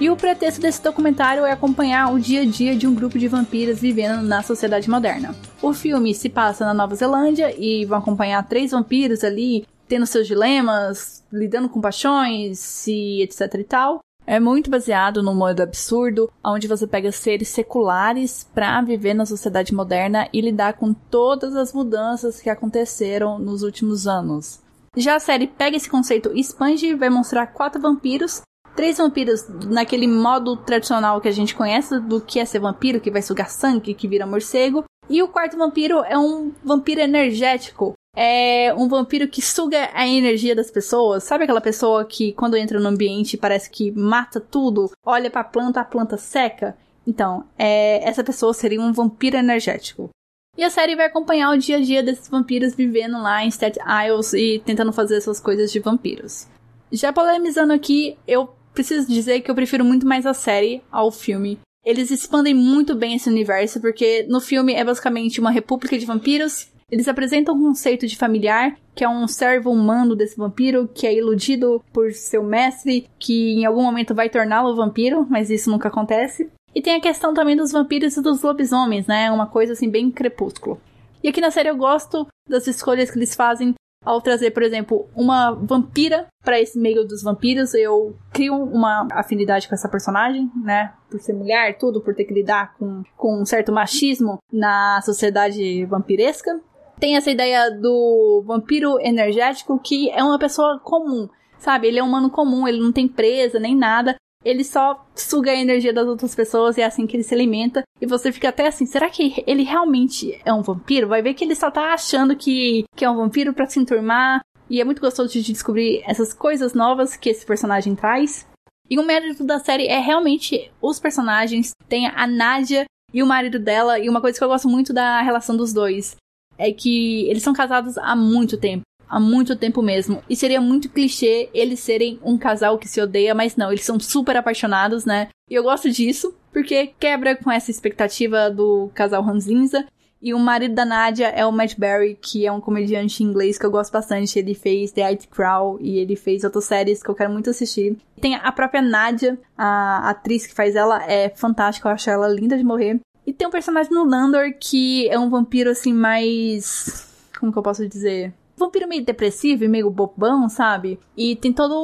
E 0.00 0.08
o 0.08 0.16
pretexto 0.16 0.62
desse 0.62 0.82
documentário 0.82 1.44
é 1.44 1.52
acompanhar 1.52 2.10
o 2.10 2.18
dia 2.18 2.40
a 2.40 2.46
dia 2.46 2.74
de 2.74 2.86
um 2.86 2.94
grupo 2.94 3.18
de 3.18 3.28
vampiras 3.28 3.80
vivendo 3.80 4.22
na 4.22 4.42
sociedade 4.42 4.88
moderna. 4.88 5.36
O 5.60 5.74
filme 5.74 6.14
se 6.14 6.30
passa 6.30 6.64
na 6.64 6.72
Nova 6.72 6.94
Zelândia 6.94 7.54
e 7.54 7.84
vão 7.84 7.98
acompanhar 7.98 8.48
três 8.48 8.70
vampiros 8.70 9.22
ali, 9.22 9.66
tendo 9.86 10.06
seus 10.06 10.26
dilemas, 10.26 11.22
lidando 11.30 11.68
com 11.68 11.82
paixões 11.82 12.86
e 12.86 13.20
etc 13.20 13.54
e 13.56 13.64
tal. 13.64 14.00
É 14.26 14.40
muito 14.40 14.70
baseado 14.70 15.22
no 15.22 15.34
modo 15.34 15.60
absurdo, 15.60 16.32
onde 16.42 16.66
você 16.66 16.86
pega 16.86 17.12
seres 17.12 17.48
seculares 17.48 18.48
para 18.54 18.80
viver 18.80 19.12
na 19.12 19.26
sociedade 19.26 19.74
moderna 19.74 20.28
e 20.32 20.40
lidar 20.40 20.74
com 20.74 20.94
todas 20.94 21.54
as 21.54 21.74
mudanças 21.74 22.40
que 22.40 22.48
aconteceram 22.48 23.38
nos 23.38 23.62
últimos 23.62 24.06
anos. 24.06 24.60
Já 24.96 25.16
a 25.16 25.20
série 25.20 25.46
pega 25.46 25.76
esse 25.76 25.90
conceito 25.90 26.32
e 26.34 26.40
expande 26.40 26.86
e 26.86 26.94
vai 26.94 27.10
mostrar 27.10 27.48
quatro 27.48 27.80
vampiros 27.80 28.40
três 28.80 28.96
vampiros 28.96 29.46
naquele 29.66 30.06
modo 30.06 30.56
tradicional 30.56 31.20
que 31.20 31.28
a 31.28 31.32
gente 31.32 31.54
conhece 31.54 32.00
do 32.00 32.18
que 32.18 32.40
é 32.40 32.46
ser 32.46 32.60
vampiro, 32.60 32.98
que 32.98 33.10
vai 33.10 33.20
sugar 33.20 33.50
sangue, 33.50 33.92
que 33.92 34.08
vira 34.08 34.26
morcego. 34.26 34.84
E 35.06 35.22
o 35.22 35.28
quarto 35.28 35.58
vampiro 35.58 36.02
é 36.02 36.16
um 36.16 36.50
vampiro 36.64 37.02
energético. 37.02 37.92
É 38.16 38.72
um 38.74 38.88
vampiro 38.88 39.28
que 39.28 39.42
suga 39.42 39.90
a 39.92 40.08
energia 40.08 40.56
das 40.56 40.70
pessoas. 40.70 41.24
Sabe 41.24 41.44
aquela 41.44 41.60
pessoa 41.60 42.06
que 42.06 42.32
quando 42.32 42.56
entra 42.56 42.80
no 42.80 42.88
ambiente 42.88 43.36
parece 43.36 43.68
que 43.68 43.90
mata 43.90 44.40
tudo, 44.40 44.90
olha 45.04 45.30
pra 45.30 45.44
planta, 45.44 45.82
a 45.82 45.84
planta 45.84 46.16
seca? 46.16 46.74
Então, 47.06 47.44
é, 47.58 48.02
essa 48.08 48.24
pessoa 48.24 48.54
seria 48.54 48.80
um 48.80 48.94
vampiro 48.94 49.36
energético. 49.36 50.08
E 50.56 50.64
a 50.64 50.70
série 50.70 50.96
vai 50.96 51.04
acompanhar 51.04 51.50
o 51.50 51.58
dia 51.58 51.76
a 51.76 51.80
dia 51.80 52.02
desses 52.02 52.28
vampiros 52.28 52.74
vivendo 52.74 53.20
lá 53.20 53.44
em 53.44 53.48
Staten 53.48 53.82
Isles 54.06 54.32
e 54.32 54.62
tentando 54.64 54.90
fazer 54.90 55.18
essas 55.18 55.38
coisas 55.38 55.70
de 55.70 55.80
vampiros. 55.80 56.46
Já 56.90 57.12
polemizando 57.12 57.72
aqui, 57.72 58.16
eu 58.26 58.48
preciso 58.72 59.08
dizer 59.08 59.40
que 59.40 59.50
eu 59.50 59.54
prefiro 59.54 59.84
muito 59.84 60.06
mais 60.06 60.26
a 60.26 60.34
série 60.34 60.82
ao 60.90 61.10
filme. 61.10 61.58
Eles 61.84 62.10
expandem 62.10 62.54
muito 62.54 62.94
bem 62.94 63.14
esse 63.14 63.28
universo, 63.28 63.80
porque 63.80 64.26
no 64.28 64.40
filme 64.40 64.74
é 64.74 64.84
basicamente 64.84 65.40
uma 65.40 65.50
república 65.50 65.98
de 65.98 66.04
vampiros. 66.04 66.70
Eles 66.90 67.08
apresentam 67.08 67.54
um 67.54 67.68
conceito 67.68 68.06
de 68.06 68.16
familiar, 68.16 68.76
que 68.94 69.04
é 69.04 69.08
um 69.08 69.26
servo 69.26 69.70
humano 69.70 70.16
desse 70.16 70.36
vampiro, 70.36 70.88
que 70.92 71.06
é 71.06 71.14
iludido 71.14 71.82
por 71.92 72.12
seu 72.12 72.42
mestre, 72.42 73.08
que 73.18 73.52
em 73.52 73.64
algum 73.64 73.82
momento 73.82 74.14
vai 74.14 74.28
torná-lo 74.28 74.74
vampiro, 74.74 75.26
mas 75.30 75.50
isso 75.50 75.70
nunca 75.70 75.88
acontece. 75.88 76.50
E 76.74 76.82
tem 76.82 76.96
a 76.96 77.00
questão 77.00 77.32
também 77.32 77.56
dos 77.56 77.72
vampiros 77.72 78.16
e 78.16 78.22
dos 78.22 78.42
lobisomens, 78.42 79.06
né? 79.06 79.30
Uma 79.30 79.46
coisa 79.46 79.72
assim 79.72 79.88
bem 79.88 80.10
crepúsculo. 80.10 80.80
E 81.22 81.28
aqui 81.28 81.40
na 81.40 81.50
série 81.50 81.68
eu 81.68 81.76
gosto 81.76 82.26
das 82.48 82.66
escolhas 82.66 83.10
que 83.10 83.18
eles 83.18 83.34
fazem 83.34 83.74
ao 84.04 84.20
trazer, 84.20 84.50
por 84.50 84.62
exemplo, 84.62 85.08
uma 85.14 85.52
vampira 85.52 86.26
para 86.42 86.60
esse 86.60 86.78
meio 86.78 87.04
dos 87.04 87.22
vampiros, 87.22 87.74
eu 87.74 88.16
crio 88.32 88.54
uma 88.54 89.06
afinidade 89.12 89.68
com 89.68 89.74
essa 89.74 89.88
personagem, 89.88 90.50
né? 90.64 90.92
Por 91.10 91.20
ser 91.20 91.34
mulher, 91.34 91.76
tudo, 91.76 92.00
por 92.00 92.14
ter 92.14 92.24
que 92.24 92.34
lidar 92.34 92.74
com, 92.76 93.02
com 93.16 93.42
um 93.42 93.44
certo 93.44 93.72
machismo 93.72 94.38
na 94.50 95.00
sociedade 95.02 95.84
vampiresca. 95.84 96.60
Tem 96.98 97.16
essa 97.16 97.30
ideia 97.30 97.70
do 97.70 98.42
vampiro 98.46 98.98
energético, 99.00 99.78
que 99.78 100.10
é 100.10 100.22
uma 100.22 100.38
pessoa 100.38 100.80
comum, 100.80 101.28
sabe? 101.58 101.88
Ele 101.88 101.98
é 101.98 102.02
um 102.02 102.06
humano 102.06 102.30
comum, 102.30 102.66
ele 102.66 102.80
não 102.80 102.92
tem 102.92 103.06
presa 103.06 103.58
nem 103.58 103.76
nada, 103.76 104.16
ele 104.44 104.64
só 104.64 105.06
suga 105.14 105.50
a 105.50 105.56
energia 105.56 105.92
das 105.92 106.06
outras 106.06 106.34
pessoas 106.34 106.76
e 106.76 106.80
é 106.80 106.84
assim 106.84 107.06
que 107.06 107.16
ele 107.16 107.22
se 107.22 107.34
alimenta. 107.34 107.82
E 108.00 108.06
você 108.06 108.32
fica 108.32 108.48
até 108.48 108.66
assim, 108.66 108.86
será 108.86 109.10
que 109.10 109.44
ele 109.46 109.62
realmente 109.62 110.40
é 110.44 110.52
um 110.52 110.62
vampiro? 110.62 111.08
Vai 111.08 111.22
ver 111.22 111.34
que 111.34 111.44
ele 111.44 111.54
só 111.54 111.70
tá 111.70 111.92
achando 111.92 112.34
que, 112.36 112.84
que 112.96 113.04
é 113.04 113.10
um 113.10 113.16
vampiro 113.16 113.52
para 113.52 113.66
se 113.66 113.78
enturmar. 113.78 114.40
E 114.68 114.80
é 114.80 114.84
muito 114.84 115.00
gostoso 115.00 115.32
de 115.32 115.42
descobrir 115.42 116.02
essas 116.06 116.32
coisas 116.32 116.74
novas 116.74 117.16
que 117.16 117.28
esse 117.28 117.44
personagem 117.44 117.94
traz. 117.94 118.46
E 118.88 118.98
o 118.98 119.04
mérito 119.04 119.44
da 119.44 119.58
série 119.58 119.86
é 119.86 119.98
realmente 119.98 120.70
os 120.80 120.98
personagens. 120.98 121.72
Tem 121.88 122.06
a 122.06 122.26
Nádia 122.26 122.84
e 123.12 123.22
o 123.22 123.26
marido 123.26 123.58
dela. 123.58 123.98
E 123.98 124.08
uma 124.08 124.20
coisa 124.20 124.38
que 124.38 124.44
eu 124.44 124.48
gosto 124.48 124.68
muito 124.68 124.92
da 124.92 125.20
relação 125.20 125.56
dos 125.56 125.72
dois 125.72 126.16
é 126.56 126.72
que 126.72 127.28
eles 127.28 127.42
são 127.42 127.52
casados 127.52 127.98
há 127.98 128.14
muito 128.14 128.58
tempo 128.58 128.82
há 129.10 129.18
muito 129.18 129.56
tempo 129.56 129.82
mesmo. 129.82 130.22
E 130.30 130.36
seria 130.36 130.60
muito 130.60 130.88
clichê 130.88 131.50
eles 131.52 131.80
serem 131.80 132.20
um 132.24 132.38
casal 132.38 132.78
que 132.78 132.88
se 132.88 133.00
odeia, 133.00 133.34
mas 133.34 133.56
não, 133.56 133.72
eles 133.72 133.84
são 133.84 133.98
super 133.98 134.36
apaixonados, 134.36 135.04
né? 135.04 135.28
E 135.50 135.54
eu 135.54 135.64
gosto 135.64 135.90
disso, 135.90 136.32
porque 136.52 136.94
quebra 136.98 137.34
com 137.34 137.50
essa 137.50 137.70
expectativa 137.70 138.48
do 138.48 138.88
casal 138.94 139.22
ranzinza. 139.22 139.84
E 140.22 140.34
o 140.34 140.38
marido 140.38 140.74
da 140.74 140.84
Nadia 140.84 141.28
é 141.28 141.46
o 141.46 141.50
Matt 141.50 141.78
Berry, 141.78 142.16
que 142.20 142.46
é 142.46 142.52
um 142.52 142.60
comediante 142.60 143.22
inglês 143.22 143.58
que 143.58 143.64
eu 143.64 143.70
gosto 143.70 143.90
bastante. 143.90 144.38
Ele 144.38 144.54
fez 144.54 144.92
The 144.92 145.02
It 145.02 145.28
Crow 145.28 145.78
e 145.80 145.98
ele 145.98 146.14
fez 146.14 146.44
outras 146.44 146.66
séries 146.66 147.02
que 147.02 147.08
eu 147.08 147.14
quero 147.14 147.32
muito 147.32 147.48
assistir. 147.48 147.96
Tem 148.20 148.34
a 148.34 148.52
própria 148.52 148.82
Nadia, 148.82 149.38
a 149.56 150.10
atriz 150.10 150.46
que 150.46 150.54
faz 150.54 150.76
ela, 150.76 151.02
é 151.10 151.30
fantástica, 151.30 151.88
eu 151.88 151.92
acho 151.92 152.10
ela 152.10 152.28
linda 152.28 152.56
de 152.56 152.62
morrer. 152.62 153.00
E 153.26 153.32
tem 153.32 153.48
um 153.48 153.50
personagem 153.50 153.92
no 153.92 154.04
Landor 154.04 154.52
que 154.60 155.08
é 155.08 155.18
um 155.18 155.30
vampiro 155.30 155.70
assim 155.70 155.92
mais. 155.92 157.08
Como 157.38 157.50
que 157.50 157.58
eu 157.58 157.62
posso 157.62 157.88
dizer? 157.88 158.34
Vampiro 158.60 158.88
meio 158.88 159.04
depressivo 159.04 159.64
e 159.64 159.68
meio 159.68 159.90
bobão, 159.90 160.48
sabe? 160.48 161.00
E 161.16 161.34
tem 161.36 161.52
todo 161.52 161.74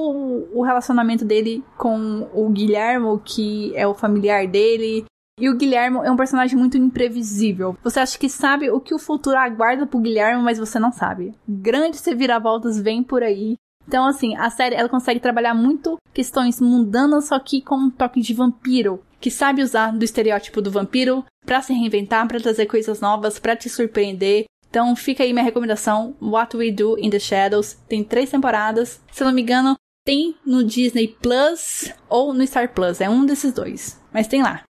o 0.54 0.62
relacionamento 0.62 1.24
dele 1.24 1.64
com 1.76 2.28
o 2.32 2.48
Guilhermo, 2.50 3.20
que 3.24 3.74
é 3.74 3.86
o 3.86 3.94
familiar 3.94 4.46
dele. 4.46 5.04
E 5.38 5.50
o 5.50 5.56
Guilhermo 5.56 6.02
é 6.02 6.10
um 6.10 6.16
personagem 6.16 6.56
muito 6.56 6.78
imprevisível. 6.78 7.76
Você 7.82 8.00
acha 8.00 8.18
que 8.18 8.28
sabe 8.28 8.70
o 8.70 8.80
que 8.80 8.94
o 8.94 8.98
futuro 8.98 9.36
aguarda 9.36 9.86
pro 9.86 10.00
Guilhermo, 10.00 10.42
mas 10.42 10.58
você 10.58 10.78
não 10.78 10.92
sabe. 10.92 11.34
Grandes 11.46 12.04
reviravoltas 12.04 12.80
vêm 12.80 13.02
por 13.02 13.22
aí. 13.22 13.56
Então, 13.86 14.06
assim, 14.06 14.34
a 14.36 14.50
série 14.50 14.74
ela 14.74 14.88
consegue 14.88 15.20
trabalhar 15.20 15.54
muito 15.54 15.96
questões 16.12 16.60
mundanas, 16.60 17.26
só 17.26 17.38
que 17.38 17.60
com 17.60 17.76
um 17.76 17.90
toque 17.90 18.20
de 18.20 18.34
vampiro, 18.34 19.00
que 19.20 19.30
sabe 19.30 19.62
usar 19.62 19.92
do 19.92 20.04
estereótipo 20.04 20.60
do 20.60 20.70
vampiro 20.70 21.24
para 21.44 21.62
se 21.62 21.72
reinventar, 21.72 22.26
para 22.26 22.40
trazer 22.40 22.66
coisas 22.66 23.00
novas, 23.00 23.38
para 23.38 23.54
te 23.54 23.68
surpreender. 23.68 24.46
Então 24.70 24.94
fica 24.94 25.22
aí 25.22 25.32
minha 25.32 25.44
recomendação, 25.44 26.14
What 26.20 26.56
We 26.56 26.70
Do 26.70 26.98
in 26.98 27.10
the 27.10 27.18
Shadows. 27.18 27.78
Tem 27.88 28.04
três 28.04 28.30
temporadas. 28.30 29.00
Se 29.10 29.22
eu 29.22 29.26
não 29.26 29.34
me 29.34 29.42
engano, 29.42 29.74
tem 30.04 30.36
no 30.44 30.62
Disney 30.62 31.08
Plus 31.08 31.92
ou 32.08 32.32
no 32.32 32.46
Star 32.46 32.72
Plus. 32.72 33.00
É 33.00 33.08
um 33.08 33.24
desses 33.26 33.52
dois. 33.52 34.00
Mas 34.12 34.26
tem 34.26 34.42
lá. 34.42 34.62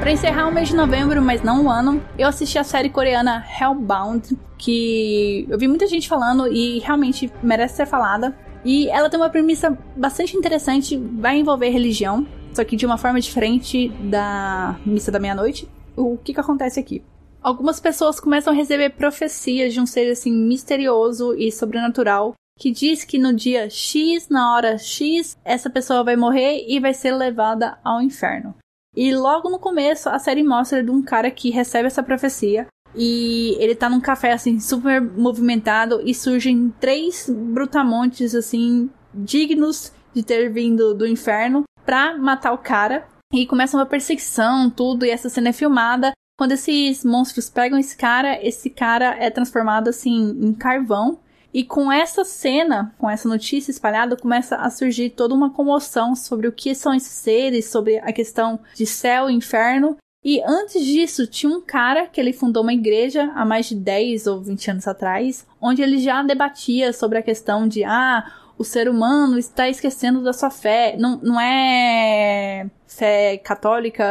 Para 0.00 0.12
encerrar 0.12 0.48
o 0.48 0.52
mês 0.52 0.68
de 0.68 0.74
novembro, 0.74 1.20
mas 1.20 1.42
não 1.42 1.66
o 1.66 1.70
ano, 1.70 2.02
eu 2.18 2.28
assisti 2.28 2.58
a 2.58 2.64
série 2.64 2.88
coreana 2.88 3.44
Hellbound, 3.60 4.38
que 4.56 5.46
eu 5.50 5.58
vi 5.58 5.68
muita 5.68 5.86
gente 5.86 6.08
falando 6.08 6.50
e 6.50 6.78
realmente 6.78 7.30
merece 7.42 7.76
ser 7.76 7.86
falada. 7.86 8.34
E 8.64 8.88
ela 8.88 9.10
tem 9.10 9.20
uma 9.20 9.28
premissa 9.28 9.76
bastante 9.94 10.34
interessante, 10.34 10.96
vai 10.96 11.38
envolver 11.38 11.68
religião 11.68 12.26
só 12.52 12.64
que 12.64 12.76
de 12.76 12.86
uma 12.86 12.98
forma 12.98 13.20
diferente 13.20 13.88
da 14.10 14.78
missa 14.84 15.10
da 15.10 15.18
meia-noite. 15.18 15.68
O 15.96 16.16
que 16.16 16.34
que 16.34 16.40
acontece 16.40 16.78
aqui? 16.78 17.02
Algumas 17.40 17.80
pessoas 17.80 18.20
começam 18.20 18.52
a 18.52 18.56
receber 18.56 18.90
profecias 18.90 19.72
de 19.72 19.80
um 19.80 19.86
ser 19.86 20.10
assim 20.10 20.32
misterioso 20.32 21.34
e 21.34 21.50
sobrenatural 21.52 22.34
que 22.58 22.72
diz 22.72 23.04
que 23.04 23.18
no 23.18 23.32
dia 23.32 23.70
X, 23.70 24.28
na 24.28 24.52
hora 24.52 24.76
X, 24.76 25.38
essa 25.44 25.70
pessoa 25.70 26.02
vai 26.02 26.16
morrer 26.16 26.64
e 26.66 26.80
vai 26.80 26.92
ser 26.92 27.12
levada 27.14 27.78
ao 27.84 28.02
inferno. 28.02 28.54
E 28.96 29.14
logo 29.14 29.48
no 29.48 29.60
começo 29.60 30.08
a 30.08 30.18
série 30.18 30.42
mostra 30.42 30.82
de 30.82 30.90
um 30.90 31.00
cara 31.00 31.30
que 31.30 31.50
recebe 31.50 31.86
essa 31.86 32.02
profecia 32.02 32.66
e 32.96 33.56
ele 33.60 33.74
tá 33.74 33.88
num 33.88 34.00
café 34.00 34.32
assim 34.32 34.58
super 34.58 35.00
movimentado 35.00 36.00
e 36.04 36.12
surgem 36.12 36.74
três 36.80 37.30
brutamontes 37.30 38.34
assim 38.34 38.90
dignos 39.14 39.92
de 40.12 40.22
ter 40.22 40.50
vindo 40.50 40.94
do 40.94 41.06
inferno 41.06 41.62
pra 41.88 42.18
matar 42.18 42.52
o 42.52 42.58
cara. 42.58 43.08
E 43.32 43.46
começa 43.46 43.74
uma 43.74 43.86
perseguição, 43.86 44.68
tudo, 44.68 45.06
e 45.06 45.10
essa 45.10 45.30
cena 45.30 45.48
é 45.48 45.52
filmada. 45.54 46.12
Quando 46.38 46.52
esses 46.52 47.02
monstros 47.02 47.48
pegam 47.48 47.78
esse 47.78 47.96
cara, 47.96 48.38
esse 48.46 48.68
cara 48.68 49.16
é 49.18 49.30
transformado 49.30 49.88
assim 49.88 50.36
em 50.38 50.52
carvão. 50.52 51.18
E 51.52 51.64
com 51.64 51.90
essa 51.90 52.26
cena, 52.26 52.94
com 52.98 53.08
essa 53.08 53.26
notícia 53.26 53.70
espalhada, 53.70 54.18
começa 54.18 54.56
a 54.56 54.68
surgir 54.68 55.08
toda 55.08 55.34
uma 55.34 55.48
comoção 55.48 56.14
sobre 56.14 56.46
o 56.46 56.52
que 56.52 56.74
são 56.74 56.92
esses 56.92 57.12
seres, 57.12 57.70
sobre 57.70 57.96
a 58.00 58.12
questão 58.12 58.60
de 58.74 58.84
céu 58.84 59.30
e 59.30 59.34
inferno. 59.34 59.96
E 60.22 60.42
antes 60.42 60.84
disso, 60.84 61.26
tinha 61.26 61.50
um 61.50 61.62
cara 61.62 62.06
que 62.06 62.20
ele 62.20 62.34
fundou 62.34 62.62
uma 62.62 62.74
igreja 62.74 63.32
há 63.34 63.46
mais 63.46 63.66
de 63.66 63.74
10 63.74 64.26
ou 64.26 64.42
20 64.42 64.72
anos 64.72 64.86
atrás, 64.86 65.46
onde 65.58 65.80
ele 65.80 65.96
já 65.96 66.22
debatia 66.22 66.92
sobre 66.92 67.16
a 67.16 67.22
questão 67.22 67.66
de 67.66 67.82
ah, 67.82 68.30
o 68.58 68.64
ser 68.64 68.88
humano 68.88 69.38
está 69.38 69.68
esquecendo 69.68 70.22
da 70.22 70.32
sua 70.32 70.50
fé. 70.50 70.96
Não, 70.98 71.18
não 71.22 71.40
é 71.40 72.68
fé 72.86 73.38
católica, 73.38 74.04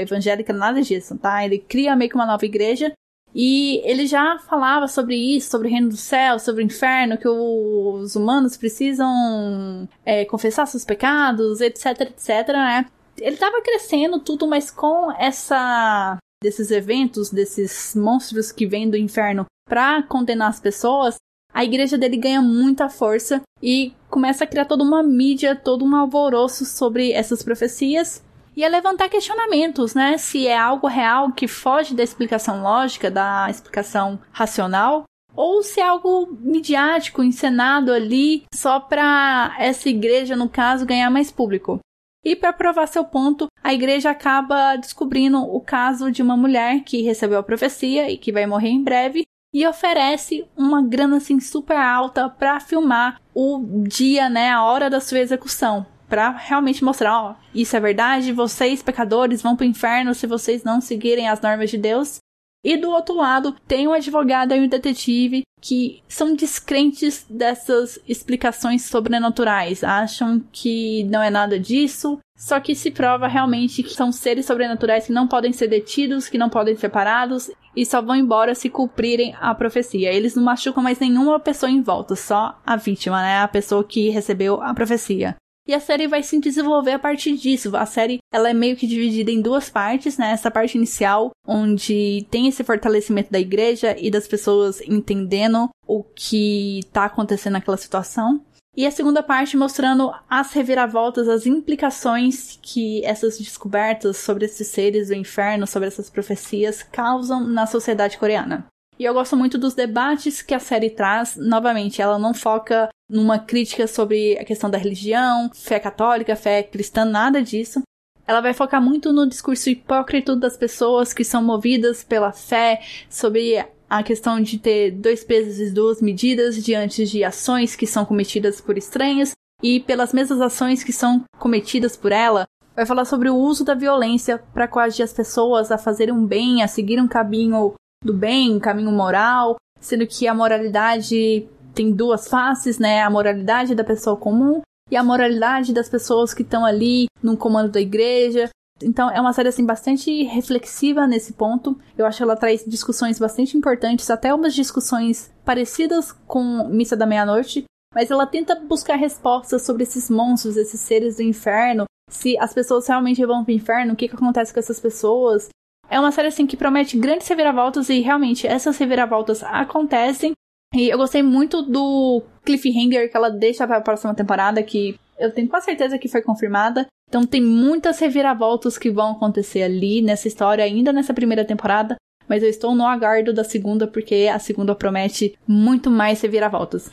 evangélica, 0.00 0.52
nada 0.52 0.82
disso, 0.82 1.16
tá? 1.16 1.44
Ele 1.44 1.58
cria 1.58 1.96
meio 1.96 2.10
que 2.10 2.16
uma 2.16 2.26
nova 2.26 2.44
igreja 2.44 2.92
e 3.34 3.80
ele 3.84 4.06
já 4.06 4.38
falava 4.38 4.86
sobre 4.86 5.16
isso, 5.16 5.50
sobre 5.50 5.66
o 5.66 5.70
reino 5.70 5.88
do 5.88 5.96
céu, 5.96 6.38
sobre 6.38 6.62
o 6.62 6.66
inferno, 6.66 7.18
que 7.18 7.28
os 7.28 8.14
humanos 8.14 8.56
precisam 8.56 9.88
é, 10.04 10.24
confessar 10.24 10.66
seus 10.66 10.84
pecados, 10.84 11.60
etc, 11.60 12.02
etc, 12.02 12.48
né? 12.48 12.86
Ele 13.18 13.36
tava 13.36 13.60
crescendo 13.62 14.20
tudo, 14.20 14.46
mas 14.46 14.70
com 14.70 15.10
essa 15.12 16.18
desses 16.42 16.70
eventos, 16.70 17.30
desses 17.30 17.94
monstros 17.96 18.52
que 18.52 18.66
vêm 18.66 18.90
do 18.90 18.96
inferno 18.96 19.46
para 19.66 20.02
condenar 20.02 20.50
as 20.50 20.60
pessoas, 20.60 21.16
a 21.54 21.64
igreja 21.64 21.96
dele 21.96 22.16
ganha 22.16 22.42
muita 22.42 22.88
força 22.88 23.40
e 23.62 23.94
começa 24.10 24.42
a 24.42 24.46
criar 24.46 24.64
toda 24.64 24.82
uma 24.82 25.04
mídia, 25.04 25.54
todo 25.54 25.84
um 25.84 25.94
alvoroço 25.94 26.64
sobre 26.64 27.12
essas 27.12 27.44
profecias 27.44 28.22
e 28.56 28.64
a 28.64 28.68
levantar 28.68 29.08
questionamentos, 29.08 29.94
né? 29.94 30.18
Se 30.18 30.46
é 30.48 30.58
algo 30.58 30.88
real 30.88 31.32
que 31.32 31.46
foge 31.46 31.94
da 31.94 32.02
explicação 32.02 32.62
lógica, 32.62 33.10
da 33.10 33.48
explicação 33.48 34.18
racional, 34.32 35.04
ou 35.34 35.62
se 35.62 35.80
é 35.80 35.84
algo 35.84 36.36
midiático, 36.40 37.22
encenado 37.22 37.92
ali 37.92 38.44
só 38.52 38.78
para 38.80 39.54
essa 39.58 39.88
igreja, 39.88 40.36
no 40.36 40.48
caso, 40.48 40.86
ganhar 40.86 41.10
mais 41.10 41.30
público. 41.30 41.78
E 42.24 42.34
para 42.34 42.52
provar 42.52 42.86
seu 42.86 43.04
ponto, 43.04 43.46
a 43.62 43.74
igreja 43.74 44.10
acaba 44.10 44.76
descobrindo 44.76 45.38
o 45.38 45.60
caso 45.60 46.10
de 46.10 46.22
uma 46.22 46.36
mulher 46.36 46.82
que 46.84 47.02
recebeu 47.02 47.38
a 47.38 47.42
profecia 47.42 48.10
e 48.10 48.16
que 48.16 48.32
vai 48.32 48.46
morrer 48.46 48.70
em 48.70 48.82
breve 48.82 49.24
e 49.54 49.64
oferece 49.64 50.44
uma 50.56 50.82
grana 50.82 51.18
assim 51.18 51.38
super 51.38 51.76
alta 51.76 52.28
para 52.28 52.58
filmar 52.58 53.20
o 53.32 53.84
dia, 53.86 54.28
né, 54.28 54.50
a 54.50 54.64
hora 54.64 54.90
da 54.90 55.00
sua 55.00 55.20
execução, 55.20 55.86
para 56.08 56.30
realmente 56.30 56.82
mostrar, 56.82 57.22
ó, 57.22 57.34
isso 57.54 57.76
é 57.76 57.80
verdade, 57.80 58.32
vocês 58.32 58.82
pecadores 58.82 59.40
vão 59.40 59.54
para 59.54 59.64
o 59.64 59.68
inferno 59.68 60.12
se 60.12 60.26
vocês 60.26 60.64
não 60.64 60.80
seguirem 60.80 61.28
as 61.28 61.40
normas 61.40 61.70
de 61.70 61.78
Deus. 61.78 62.18
E 62.64 62.76
do 62.76 62.90
outro 62.90 63.14
lado, 63.14 63.54
tem 63.68 63.86
um 63.86 63.92
advogado 63.92 64.52
e 64.52 64.60
um 64.60 64.66
detetive 64.66 65.42
que 65.60 66.02
são 66.08 66.34
descrentes 66.34 67.24
dessas 67.28 67.98
explicações 68.08 68.84
sobrenaturais, 68.86 69.84
acham 69.84 70.42
que 70.50 71.04
não 71.04 71.22
é 71.22 71.30
nada 71.30 71.60
disso, 71.60 72.18
só 72.36 72.58
que 72.58 72.74
se 72.74 72.90
prova 72.90 73.28
realmente 73.28 73.82
que 73.82 73.94
são 73.94 74.10
seres 74.10 74.46
sobrenaturais 74.46 75.06
que 75.06 75.12
não 75.12 75.28
podem 75.28 75.52
ser 75.52 75.68
detidos, 75.68 76.28
que 76.28 76.38
não 76.38 76.50
podem 76.50 76.76
ser 76.76 76.88
parados 76.88 77.50
e 77.76 77.86
só 77.86 78.02
vão 78.02 78.16
embora 78.16 78.54
se 78.54 78.68
cumprirem 78.68 79.34
a 79.40 79.54
profecia. 79.54 80.12
Eles 80.12 80.34
não 80.34 80.42
machucam 80.42 80.82
mais 80.82 80.98
nenhuma 80.98 81.38
pessoa 81.38 81.70
em 81.70 81.82
volta, 81.82 82.16
só 82.16 82.58
a 82.64 82.76
vítima, 82.76 83.22
né? 83.22 83.38
A 83.38 83.48
pessoa 83.48 83.84
que 83.84 84.10
recebeu 84.10 84.60
a 84.60 84.74
profecia. 84.74 85.36
E 85.66 85.72
a 85.72 85.80
série 85.80 86.06
vai 86.06 86.22
se 86.22 86.38
desenvolver 86.38 86.92
a 86.92 86.98
partir 86.98 87.36
disso. 87.36 87.74
A 87.74 87.86
série 87.86 88.18
ela 88.30 88.50
é 88.50 88.52
meio 88.52 88.76
que 88.76 88.86
dividida 88.86 89.30
em 89.30 89.40
duas 89.40 89.70
partes, 89.70 90.18
né? 90.18 90.32
Essa 90.32 90.50
parte 90.50 90.76
inicial, 90.76 91.30
onde 91.46 92.26
tem 92.30 92.46
esse 92.46 92.62
fortalecimento 92.62 93.32
da 93.32 93.40
igreja 93.40 93.96
e 93.98 94.10
das 94.10 94.28
pessoas 94.28 94.82
entendendo 94.82 95.70
o 95.86 96.02
que 96.02 96.80
tá 96.92 97.06
acontecendo 97.06 97.54
naquela 97.54 97.78
situação. 97.78 98.44
E 98.76 98.86
a 98.86 98.90
segunda 98.90 99.22
parte 99.22 99.56
mostrando 99.56 100.12
as 100.28 100.52
reviravoltas, 100.52 101.28
as 101.28 101.46
implicações 101.46 102.58
que 102.60 103.04
essas 103.04 103.38
descobertas 103.38 104.16
sobre 104.16 104.46
esses 104.46 104.66
seres 104.66 105.08
do 105.08 105.14
inferno, 105.14 105.66
sobre 105.66 105.86
essas 105.86 106.10
profecias, 106.10 106.82
causam 106.82 107.46
na 107.46 107.66
sociedade 107.66 108.18
coreana. 108.18 108.66
E 108.98 109.04
eu 109.04 109.14
gosto 109.14 109.36
muito 109.36 109.58
dos 109.58 109.74
debates 109.74 110.42
que 110.42 110.54
a 110.54 110.58
série 110.58 110.90
traz. 110.90 111.36
Novamente, 111.36 112.02
ela 112.02 112.18
não 112.18 112.34
foca 112.34 112.88
numa 113.08 113.38
crítica 113.38 113.86
sobre 113.86 114.38
a 114.38 114.44
questão 114.44 114.70
da 114.70 114.78
religião, 114.78 115.50
fé 115.52 115.78
católica, 115.78 116.34
fé 116.34 116.62
cristã, 116.62 117.04
nada 117.04 117.42
disso. 117.42 117.82
Ela 118.26 118.40
vai 118.40 118.54
focar 118.54 118.80
muito 118.82 119.12
no 119.12 119.28
discurso 119.28 119.68
hipócrita 119.68 120.34
das 120.34 120.56
pessoas 120.56 121.12
que 121.12 121.24
são 121.24 121.44
movidas 121.44 122.02
pela 122.02 122.32
fé, 122.32 122.80
sobre 123.08 123.64
a 123.98 124.02
questão 124.02 124.40
de 124.40 124.58
ter 124.58 124.90
dois 124.90 125.22
pesos 125.22 125.60
e 125.60 125.70
duas 125.70 126.02
medidas 126.02 126.62
diante 126.62 127.04
de 127.06 127.22
ações 127.22 127.76
que 127.76 127.86
são 127.86 128.04
cometidas 128.04 128.60
por 128.60 128.76
estranhos 128.76 129.30
e 129.62 129.78
pelas 129.78 130.12
mesmas 130.12 130.40
ações 130.40 130.82
que 130.82 130.92
são 130.92 131.22
cometidas 131.38 131.96
por 131.96 132.10
ela. 132.10 132.44
Vai 132.74 132.84
falar 132.86 133.04
sobre 133.04 133.30
o 133.30 133.36
uso 133.36 133.64
da 133.64 133.74
violência 133.74 134.42
para 134.52 134.66
coagir 134.66 135.04
as 135.04 135.12
pessoas 135.12 135.70
a 135.70 135.78
fazerem 135.78 136.12
um 136.12 136.26
bem, 136.26 136.60
a 136.60 136.66
seguir 136.66 137.00
um 137.00 137.06
caminho 137.06 137.74
do 138.04 138.12
bem, 138.12 138.56
um 138.56 138.58
caminho 138.58 138.90
moral, 138.90 139.56
sendo 139.80 140.06
que 140.06 140.26
a 140.26 140.34
moralidade 140.34 141.48
tem 141.72 141.92
duas 141.92 142.26
faces, 142.26 142.80
né? 142.80 143.00
A 143.00 143.10
moralidade 143.10 143.76
da 143.76 143.84
pessoa 143.84 144.16
comum 144.16 144.60
e 144.90 144.96
a 144.96 145.04
moralidade 145.04 145.72
das 145.72 145.88
pessoas 145.88 146.34
que 146.34 146.42
estão 146.42 146.64
ali 146.64 147.06
no 147.22 147.36
comando 147.36 147.70
da 147.70 147.80
igreja. 147.80 148.50
Então 148.84 149.10
é 149.10 149.20
uma 149.20 149.32
série 149.32 149.48
assim 149.48 149.64
bastante 149.64 150.22
reflexiva 150.24 151.06
nesse 151.06 151.32
ponto. 151.32 151.78
Eu 151.96 152.06
acho 152.06 152.18
que 152.18 152.22
ela 152.22 152.36
traz 152.36 152.64
discussões 152.66 153.18
bastante 153.18 153.56
importantes, 153.56 154.10
até 154.10 154.32
umas 154.32 154.54
discussões 154.54 155.32
parecidas 155.44 156.12
com 156.26 156.68
Missa 156.68 156.96
da 156.96 157.06
Meia-Noite, 157.06 157.64
mas 157.94 158.10
ela 158.10 158.26
tenta 158.26 158.54
buscar 158.54 158.96
respostas 158.96 159.62
sobre 159.62 159.82
esses 159.82 160.10
monstros, 160.10 160.56
esses 160.56 160.80
seres 160.80 161.16
do 161.16 161.22
inferno, 161.22 161.84
se 162.10 162.38
as 162.38 162.52
pessoas 162.52 162.86
realmente 162.86 163.24
vão 163.24 163.44
pro 163.44 163.54
inferno, 163.54 163.92
o 163.92 163.96
que, 163.96 164.08
que 164.08 164.14
acontece 164.14 164.52
com 164.52 164.60
essas 164.60 164.80
pessoas. 164.80 165.48
É 165.88 165.98
uma 165.98 166.12
série 166.12 166.28
assim 166.28 166.46
que 166.46 166.56
promete 166.56 166.96
grandes 166.96 167.28
reviravoltas 167.28 167.88
e 167.88 168.00
realmente 168.00 168.46
essas 168.46 168.76
reviravoltas 168.78 169.42
acontecem 169.42 170.32
e 170.74 170.88
eu 170.88 170.98
gostei 170.98 171.22
muito 171.22 171.62
do 171.62 172.20
cliffhanger 172.44 173.08
que 173.08 173.16
ela 173.16 173.30
deixa 173.30 173.64
para 173.64 173.76
a 173.76 173.80
próxima 173.80 174.12
temporada, 174.12 174.60
que 174.60 174.98
eu 175.16 175.32
tenho 175.32 175.48
quase 175.48 175.66
certeza 175.66 175.98
que 175.98 176.08
foi 176.08 176.20
confirmada. 176.20 176.86
Então 177.08 177.24
tem 177.24 177.40
muitas 177.40 177.98
reviravoltas 177.98 178.76
que 178.76 178.90
vão 178.90 179.12
acontecer 179.12 179.62
ali 179.62 180.02
nessa 180.02 180.26
história, 180.26 180.64
ainda 180.64 180.92
nessa 180.92 181.14
primeira 181.14 181.44
temporada. 181.44 181.96
Mas 182.28 182.42
eu 182.42 182.48
estou 182.48 182.74
no 182.74 182.86
aguardo 182.86 183.32
da 183.32 183.44
segunda, 183.44 183.86
porque 183.86 184.28
a 184.32 184.38
segunda 184.38 184.74
promete 184.74 185.38
muito 185.46 185.90
mais 185.90 186.20
reviravoltas. 186.22 186.90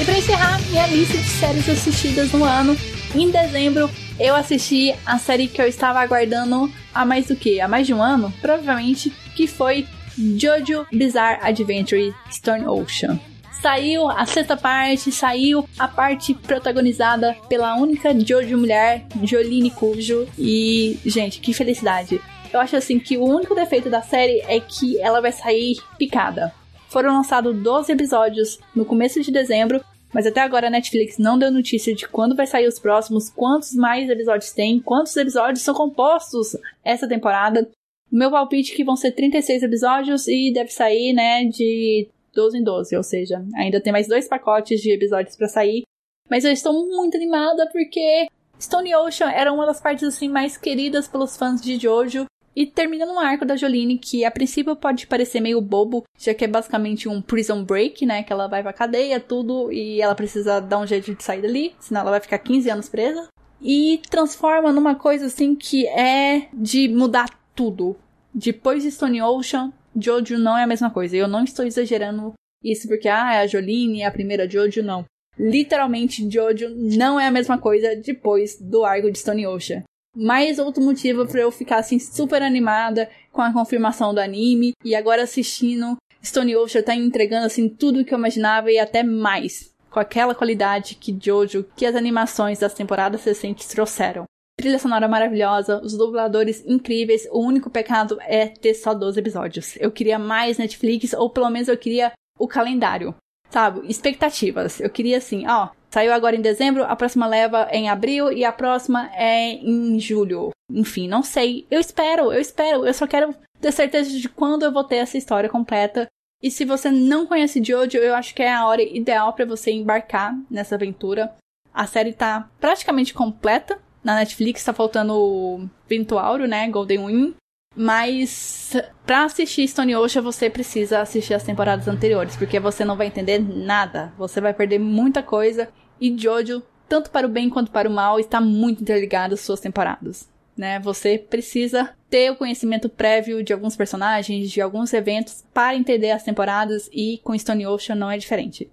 E 0.00 0.04
para 0.04 0.18
encerrar 0.18 0.60
minha 0.68 0.86
lista 0.88 1.16
de 1.16 1.24
séries 1.24 1.68
assistidas 1.68 2.32
no 2.32 2.42
ano, 2.42 2.74
em 3.14 3.30
dezembro 3.30 3.88
eu 4.18 4.34
assisti 4.34 4.94
a 5.04 5.18
série 5.18 5.48
que 5.48 5.60
eu 5.60 5.66
estava 5.66 6.00
aguardando 6.00 6.70
há 6.92 7.04
mais 7.04 7.26
do 7.26 7.36
que? 7.36 7.60
Há 7.60 7.68
mais 7.68 7.86
de 7.86 7.94
um 7.94 8.02
ano? 8.02 8.32
Provavelmente, 8.40 9.10
que 9.34 9.46
foi 9.46 9.86
Jojo 10.16 10.86
Bizarre 10.92 11.40
Adventure 11.42 12.14
Stone 12.30 12.66
Ocean. 12.66 13.18
Saiu 13.64 14.10
a 14.10 14.26
sexta 14.26 14.58
parte, 14.58 15.10
saiu 15.10 15.66
a 15.78 15.88
parte 15.88 16.34
protagonizada 16.34 17.34
pela 17.48 17.74
única 17.76 18.12
Jojo 18.20 18.58
mulher, 18.58 19.06
Jolene 19.22 19.70
Cujo. 19.70 20.28
E, 20.38 20.98
gente, 21.06 21.40
que 21.40 21.54
felicidade. 21.54 22.20
Eu 22.52 22.60
acho 22.60 22.76
assim 22.76 22.98
que 22.98 23.16
o 23.16 23.24
único 23.24 23.54
defeito 23.54 23.88
da 23.88 24.02
série 24.02 24.42
é 24.48 24.60
que 24.60 25.00
ela 25.00 25.22
vai 25.22 25.32
sair 25.32 25.78
picada. 25.96 26.52
Foram 26.90 27.14
lançados 27.14 27.56
12 27.56 27.90
episódios 27.90 28.58
no 28.76 28.84
começo 28.84 29.22
de 29.22 29.32
dezembro 29.32 29.82
mas 30.12 30.26
até 30.26 30.42
agora 30.42 30.66
a 30.68 30.70
Netflix 30.70 31.18
não 31.18 31.36
deu 31.36 31.50
notícia 31.50 31.92
de 31.92 32.06
quando 32.06 32.36
vai 32.36 32.46
sair 32.46 32.68
os 32.68 32.78
próximos, 32.78 33.30
quantos 33.30 33.74
mais 33.74 34.08
episódios 34.08 34.52
tem, 34.52 34.78
quantos 34.78 35.16
episódios 35.16 35.62
são 35.62 35.74
compostos 35.74 36.54
essa 36.84 37.08
temporada. 37.08 37.68
O 38.12 38.16
meu 38.16 38.30
palpite 38.30 38.72
é 38.72 38.76
que 38.76 38.84
vão 38.84 38.94
ser 38.94 39.10
36 39.10 39.64
episódios 39.64 40.28
e 40.28 40.52
deve 40.52 40.70
sair, 40.70 41.12
né, 41.12 41.46
de 41.46 42.06
12 42.34 42.58
em 42.58 42.62
12, 42.62 42.96
ou 42.96 43.02
seja, 43.02 43.44
ainda 43.56 43.80
tem 43.80 43.92
mais 43.92 44.08
dois 44.08 44.28
pacotes 44.28 44.80
de 44.80 44.92
episódios 44.92 45.36
para 45.36 45.48
sair. 45.48 45.82
Mas 46.28 46.44
eu 46.44 46.52
estou 46.52 46.72
muito 46.86 47.16
animada 47.16 47.68
porque 47.70 48.26
Stone 48.60 48.94
Ocean 48.94 49.30
era 49.30 49.52
uma 49.52 49.66
das 49.66 49.80
partes 49.80 50.04
assim 50.04 50.28
mais 50.28 50.56
queridas 50.56 51.06
pelos 51.06 51.36
fãs 51.36 51.60
de 51.60 51.76
Jojo 51.76 52.26
e 52.56 52.66
termina 52.66 53.04
num 53.04 53.18
arco 53.18 53.44
da 53.44 53.56
Jolene 53.56 53.98
que 53.98 54.24
a 54.24 54.30
princípio 54.30 54.76
pode 54.76 55.06
parecer 55.06 55.40
meio 55.40 55.60
bobo, 55.60 56.04
já 56.18 56.32
que 56.32 56.44
é 56.44 56.48
basicamente 56.48 57.08
um 57.08 57.20
prison 57.20 57.64
break, 57.64 58.06
né? 58.06 58.22
Que 58.22 58.32
ela 58.32 58.46
vai 58.46 58.62
pra 58.62 58.72
cadeia, 58.72 59.18
tudo, 59.18 59.72
e 59.72 60.00
ela 60.00 60.14
precisa 60.14 60.60
dar 60.60 60.78
um 60.78 60.86
jeito 60.86 61.14
de 61.14 61.22
sair 61.22 61.42
dali, 61.42 61.74
senão 61.80 62.02
ela 62.02 62.12
vai 62.12 62.20
ficar 62.20 62.38
15 62.38 62.70
anos 62.70 62.88
presa. 62.88 63.26
E 63.60 64.00
transforma 64.08 64.72
numa 64.72 64.94
coisa 64.94 65.26
assim 65.26 65.56
que 65.56 65.86
é 65.88 66.48
de 66.52 66.88
mudar 66.88 67.28
tudo. 67.54 67.96
Depois 68.32 68.82
de 68.82 68.90
Stone 68.90 69.22
Ocean, 69.22 69.72
Jojo 69.96 70.38
não 70.38 70.56
é 70.56 70.64
a 70.64 70.66
mesma 70.66 70.90
coisa. 70.90 71.16
Eu 71.16 71.28
não 71.28 71.44
estou 71.44 71.64
exagerando 71.64 72.34
Isso 72.62 72.88
porque, 72.88 73.08
ah, 73.08 73.34
é 73.34 73.38
a 73.40 73.46
Jolene, 73.46 74.02
é 74.02 74.06
a 74.06 74.12
primeira 74.12 74.48
Jojo, 74.48 74.82
não. 74.82 75.04
Literalmente, 75.38 76.28
Jojo 76.30 76.68
não 76.70 77.18
é 77.18 77.26
a 77.26 77.30
mesma 77.30 77.58
coisa 77.58 77.96
depois 77.96 78.58
do 78.60 78.84
arco 78.84 79.10
de 79.10 79.18
Stone 79.18 79.46
Ocean. 79.46 79.82
Mais 80.16 80.58
outro 80.58 80.82
motivo 80.82 81.26
para 81.26 81.40
eu 81.40 81.50
ficar 81.50 81.78
assim 81.78 81.98
super 81.98 82.40
animada 82.40 83.10
com 83.32 83.42
a 83.42 83.52
confirmação 83.52 84.14
do 84.14 84.20
anime 84.20 84.72
e 84.84 84.94
agora 84.94 85.24
assistindo 85.24 85.96
Stone 86.24 86.54
Ocean 86.56 86.82
tá 86.82 86.94
entregando 86.94 87.46
assim 87.46 87.68
tudo 87.68 88.00
o 88.00 88.04
que 88.04 88.14
eu 88.14 88.18
imaginava 88.18 88.70
e 88.70 88.78
até 88.78 89.02
mais, 89.02 89.74
com 89.90 89.98
aquela 89.98 90.34
qualidade 90.34 90.94
que 90.94 91.16
Jojo, 91.20 91.66
que 91.76 91.84
as 91.84 91.96
animações 91.96 92.60
das 92.60 92.74
temporadas 92.74 93.24
recentes 93.24 93.66
trouxeram. 93.66 94.24
Trilha 94.58 94.78
sonora 94.78 95.08
maravilhosa, 95.08 95.80
os 95.82 95.96
dubladores 95.96 96.64
incríveis, 96.66 97.26
o 97.30 97.40
único 97.40 97.68
pecado 97.68 98.18
é 98.22 98.46
ter 98.46 98.74
só 98.74 98.94
12 98.94 99.18
episódios. 99.18 99.76
Eu 99.78 99.90
queria 99.90 100.18
mais 100.18 100.58
Netflix, 100.58 101.12
ou 101.12 101.28
pelo 101.28 101.50
menos 101.50 101.68
eu 101.68 101.76
queria 101.76 102.12
o 102.38 102.48
calendário 102.48 103.14
sabe? 103.54 103.88
Expectativas. 103.88 104.80
Eu 104.80 104.90
queria 104.90 105.18
assim, 105.18 105.46
ó, 105.46 105.68
saiu 105.88 106.12
agora 106.12 106.34
em 106.34 106.40
dezembro, 106.40 106.82
a 106.82 106.96
próxima 106.96 107.24
leva 107.24 107.68
é 107.70 107.76
em 107.76 107.88
abril 107.88 108.32
e 108.32 108.44
a 108.44 108.50
próxima 108.50 109.08
é 109.14 109.52
em 109.52 110.00
julho. 110.00 110.50
Enfim, 110.68 111.06
não 111.06 111.22
sei. 111.22 111.64
Eu 111.70 111.78
espero, 111.78 112.32
eu 112.32 112.40
espero. 112.40 112.84
Eu 112.84 112.92
só 112.92 113.06
quero 113.06 113.32
ter 113.60 113.70
certeza 113.70 114.10
de 114.10 114.28
quando 114.28 114.64
eu 114.64 114.72
vou 114.72 114.82
ter 114.82 114.96
essa 114.96 115.16
história 115.16 115.48
completa. 115.48 116.08
E 116.42 116.50
se 116.50 116.64
você 116.64 116.90
não 116.90 117.26
conhece 117.26 117.62
Jojo, 117.62 117.96
eu 117.96 118.14
acho 118.14 118.34
que 118.34 118.42
é 118.42 118.52
a 118.52 118.66
hora 118.66 118.82
ideal 118.82 119.32
para 119.32 119.44
você 119.44 119.70
embarcar 119.70 120.36
nessa 120.50 120.74
aventura. 120.74 121.32
A 121.72 121.86
série 121.86 122.12
tá 122.12 122.50
praticamente 122.58 123.14
completa 123.14 123.78
na 124.04 124.16
Netflix, 124.16 124.62
tá 124.62 124.72
faltando 124.72 125.14
o 125.14 125.68
Ventuauro, 125.88 126.46
né? 126.46 126.68
Golden 126.68 127.06
Wing. 127.06 127.34
Mas 127.76 128.76
para 129.04 129.24
assistir 129.24 129.66
Stone 129.66 129.96
Ocean 129.96 130.22
você 130.22 130.48
precisa 130.48 131.00
assistir 131.00 131.34
as 131.34 131.42
temporadas 131.42 131.88
anteriores, 131.88 132.36
porque 132.36 132.60
você 132.60 132.84
não 132.84 132.96
vai 132.96 133.08
entender 133.08 133.40
nada. 133.40 134.12
Você 134.16 134.40
vai 134.40 134.54
perder 134.54 134.78
muita 134.78 135.22
coisa 135.22 135.68
e 136.00 136.16
Jojo, 136.16 136.62
tanto 136.88 137.10
para 137.10 137.26
o 137.26 137.30
bem 137.30 137.50
quanto 137.50 137.72
para 137.72 137.88
o 137.88 137.92
mal, 137.92 138.20
está 138.20 138.40
muito 138.40 138.82
interligado 138.82 139.34
às 139.34 139.40
suas 139.40 139.58
temporadas. 139.58 140.28
Né? 140.56 140.78
Você 140.78 141.18
precisa 141.18 141.90
ter 142.08 142.30
o 142.30 142.36
conhecimento 142.36 142.88
prévio 142.88 143.42
de 143.42 143.52
alguns 143.52 143.74
personagens, 143.74 144.50
de 144.50 144.60
alguns 144.60 144.92
eventos 144.92 145.44
para 145.52 145.74
entender 145.74 146.12
as 146.12 146.22
temporadas 146.22 146.88
e 146.92 147.18
com 147.24 147.36
Stone 147.36 147.66
Ocean 147.66 147.96
não 147.96 148.08
é 148.08 148.16
diferente. 148.16 148.70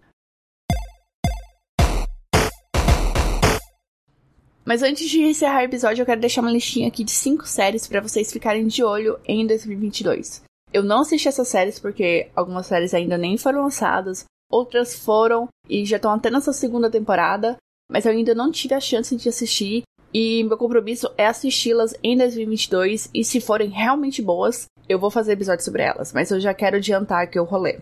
Mas 4.64 4.84
antes 4.84 5.10
de 5.10 5.22
encerrar 5.22 5.62
o 5.62 5.66
episódio, 5.66 6.02
eu 6.02 6.06
quero 6.06 6.22
deixar 6.22 6.42
uma 6.42 6.52
listinha 6.52 6.88
aqui 6.88 7.04
de 7.04 7.12
cinco 7.12 7.48
séries 7.48 7.88
para 7.88 8.02
vocês 8.02 8.32
ficarem 8.32 8.68
de 8.68 8.84
olho 8.84 9.20
em 9.26 9.46
2022. 9.46 10.44
Eu 10.72 10.84
não 10.84 11.02
assisti 11.02 11.28
essas 11.28 11.48
séries 11.48 11.80
porque 11.80 12.30
algumas 12.36 12.68
séries 12.68 12.94
ainda 12.94 13.18
nem 13.18 13.38
foram 13.38 13.64
lançadas, 13.64 14.26
outras 14.50 14.94
foram 14.94 15.48
e 15.68 15.86
já 15.86 15.98
estão 15.98 16.12
até 16.12 16.30
nessa 16.30 16.54
segunda 16.54 16.90
temporada, 16.90 17.58
mas 17.92 18.06
eu 18.06 18.12
ainda 18.12 18.36
não 18.36 18.52
tive 18.52 18.76
a 18.76 18.80
chance 18.80 19.16
de 19.16 19.28
assistir 19.28 19.84
e 20.14 20.44
meu 20.44 20.58
compromisso 20.58 21.12
é 21.18 21.26
assisti-las 21.26 21.96
em 22.04 22.18
2022 22.18 23.10
e 23.14 23.24
se 23.24 23.42
forem 23.42 23.70
realmente 23.70 24.22
boas, 24.22 24.66
eu 24.88 25.00
vou 25.00 25.10
fazer 25.10 25.34
episódio 25.34 25.66
sobre 25.66 25.84
elas, 25.84 26.14
mas 26.14 26.30
eu 26.30 26.40
já 26.40 26.54
quero 26.54 26.78
adiantar 26.78 27.24
aqui 27.24 27.40
o 27.40 27.44
rolê. 27.44 27.80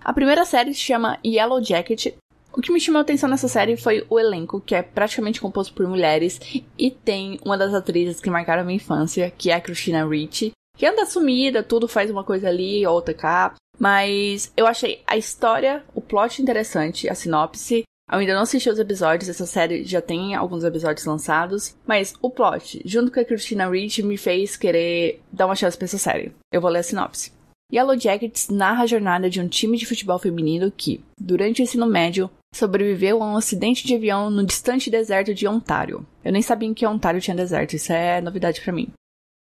A 0.00 0.12
primeira 0.12 0.44
série 0.44 0.72
se 0.72 0.80
chama 0.80 1.18
Yellow 1.24 1.62
Jacket 1.62 2.14
o 2.56 2.62
que 2.62 2.72
me 2.72 2.80
chamou 2.80 2.98
a 2.98 3.02
atenção 3.02 3.28
nessa 3.28 3.48
série 3.48 3.76
foi 3.76 4.06
o 4.08 4.18
elenco, 4.18 4.60
que 4.60 4.74
é 4.74 4.82
praticamente 4.82 5.40
composto 5.40 5.74
por 5.74 5.86
mulheres, 5.86 6.40
e 6.78 6.90
tem 6.90 7.38
uma 7.44 7.58
das 7.58 7.74
atrizes 7.74 8.18
que 8.18 8.30
marcaram 8.30 8.62
a 8.62 8.64
minha 8.64 8.76
infância, 8.76 9.30
que 9.30 9.50
é 9.50 9.54
a 9.54 9.60
Christina 9.60 10.08
Ricci, 10.08 10.52
que 10.76 10.86
anda 10.86 11.04
sumida, 11.04 11.62
tudo 11.62 11.86
faz 11.86 12.10
uma 12.10 12.24
coisa 12.24 12.48
ali, 12.48 12.86
outra 12.86 13.12
cá. 13.12 13.54
Mas 13.78 14.50
eu 14.56 14.66
achei 14.66 15.02
a 15.06 15.18
história, 15.18 15.84
o 15.94 16.00
plot 16.00 16.40
interessante, 16.40 17.08
a 17.10 17.14
sinopse. 17.14 17.82
Eu 18.10 18.18
ainda 18.18 18.34
não 18.34 18.42
assisti 18.42 18.70
os 18.70 18.78
episódios, 18.78 19.28
essa 19.28 19.44
série 19.44 19.84
já 19.84 20.00
tem 20.00 20.34
alguns 20.34 20.64
episódios 20.64 21.04
lançados, 21.04 21.76
mas 21.86 22.14
o 22.22 22.30
plot, 22.30 22.80
junto 22.84 23.12
com 23.12 23.20
a 23.20 23.24
Christina 23.24 23.68
Ricci, 23.68 24.02
me 24.02 24.16
fez 24.16 24.56
querer 24.56 25.20
dar 25.30 25.44
uma 25.44 25.56
chance 25.56 25.76
pra 25.76 25.84
essa 25.84 25.98
série. 25.98 26.32
Eu 26.50 26.60
vou 26.60 26.70
ler 26.70 26.78
a 26.78 26.82
sinopse. 26.82 27.32
Yellow 27.72 27.98
Jackets 27.98 28.48
narra 28.48 28.84
a 28.84 28.86
jornada 28.86 29.28
de 29.28 29.40
um 29.40 29.48
time 29.48 29.76
de 29.76 29.86
futebol 29.86 30.18
feminino 30.20 30.70
que, 30.70 31.02
durante 31.20 31.60
o 31.60 31.64
ensino 31.64 31.84
médio, 31.84 32.30
sobreviveu 32.56 33.22
a 33.22 33.26
um 33.26 33.36
acidente 33.36 33.86
de 33.86 33.94
avião 33.94 34.30
no 34.30 34.44
distante 34.44 34.90
deserto 34.90 35.34
de 35.34 35.46
Ontário. 35.46 36.06
Eu 36.24 36.32
nem 36.32 36.42
sabia 36.42 36.72
que 36.74 36.86
Ontário 36.86 37.20
tinha 37.20 37.36
deserto, 37.36 37.74
isso 37.74 37.92
é 37.92 38.20
novidade 38.20 38.60
para 38.60 38.72
mim. 38.72 38.88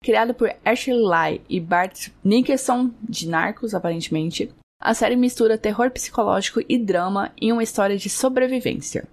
Criado 0.03 0.33
por 0.33 0.53
Ashley 0.63 0.97
Lai 0.97 1.41
e 1.49 1.59
Bart 1.59 2.09
Nickerson, 2.23 2.91
de 3.01 3.27
Narcos, 3.27 3.73
aparentemente, 3.73 4.49
a 4.81 4.93
série 4.93 5.17
mistura 5.17 5.57
terror 5.57 5.91
psicológico 5.91 6.61
e 6.69 6.77
drama 6.77 7.33
em 7.39 7.51
uma 7.51 7.63
história 7.63 7.97
de 7.97 8.09
sobrevivência. 8.09 9.05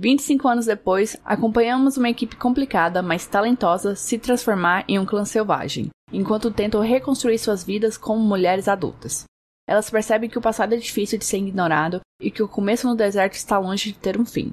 25 0.00 0.48
anos 0.48 0.64
depois, 0.64 1.14
acompanhamos 1.22 1.98
uma 1.98 2.08
equipe 2.08 2.36
complicada, 2.36 3.02
mas 3.02 3.26
talentosa, 3.26 3.94
se 3.94 4.18
transformar 4.18 4.82
em 4.88 4.98
um 4.98 5.04
clã 5.04 5.26
selvagem, 5.26 5.90
enquanto 6.10 6.50
tentam 6.50 6.80
reconstruir 6.80 7.36
suas 7.38 7.62
vidas 7.62 7.98
como 7.98 8.18
mulheres 8.20 8.66
adultas. 8.66 9.24
Elas 9.70 9.88
percebem 9.88 10.28
que 10.28 10.36
o 10.36 10.42
passado 10.42 10.74
é 10.74 10.76
difícil 10.76 11.16
de 11.16 11.24
ser 11.24 11.38
ignorado 11.38 12.00
e 12.20 12.28
que 12.28 12.42
o 12.42 12.48
começo 12.48 12.88
no 12.88 12.96
deserto 12.96 13.34
está 13.34 13.56
longe 13.56 13.92
de 13.92 13.98
ter 13.98 14.18
um 14.20 14.26
fim. 14.26 14.52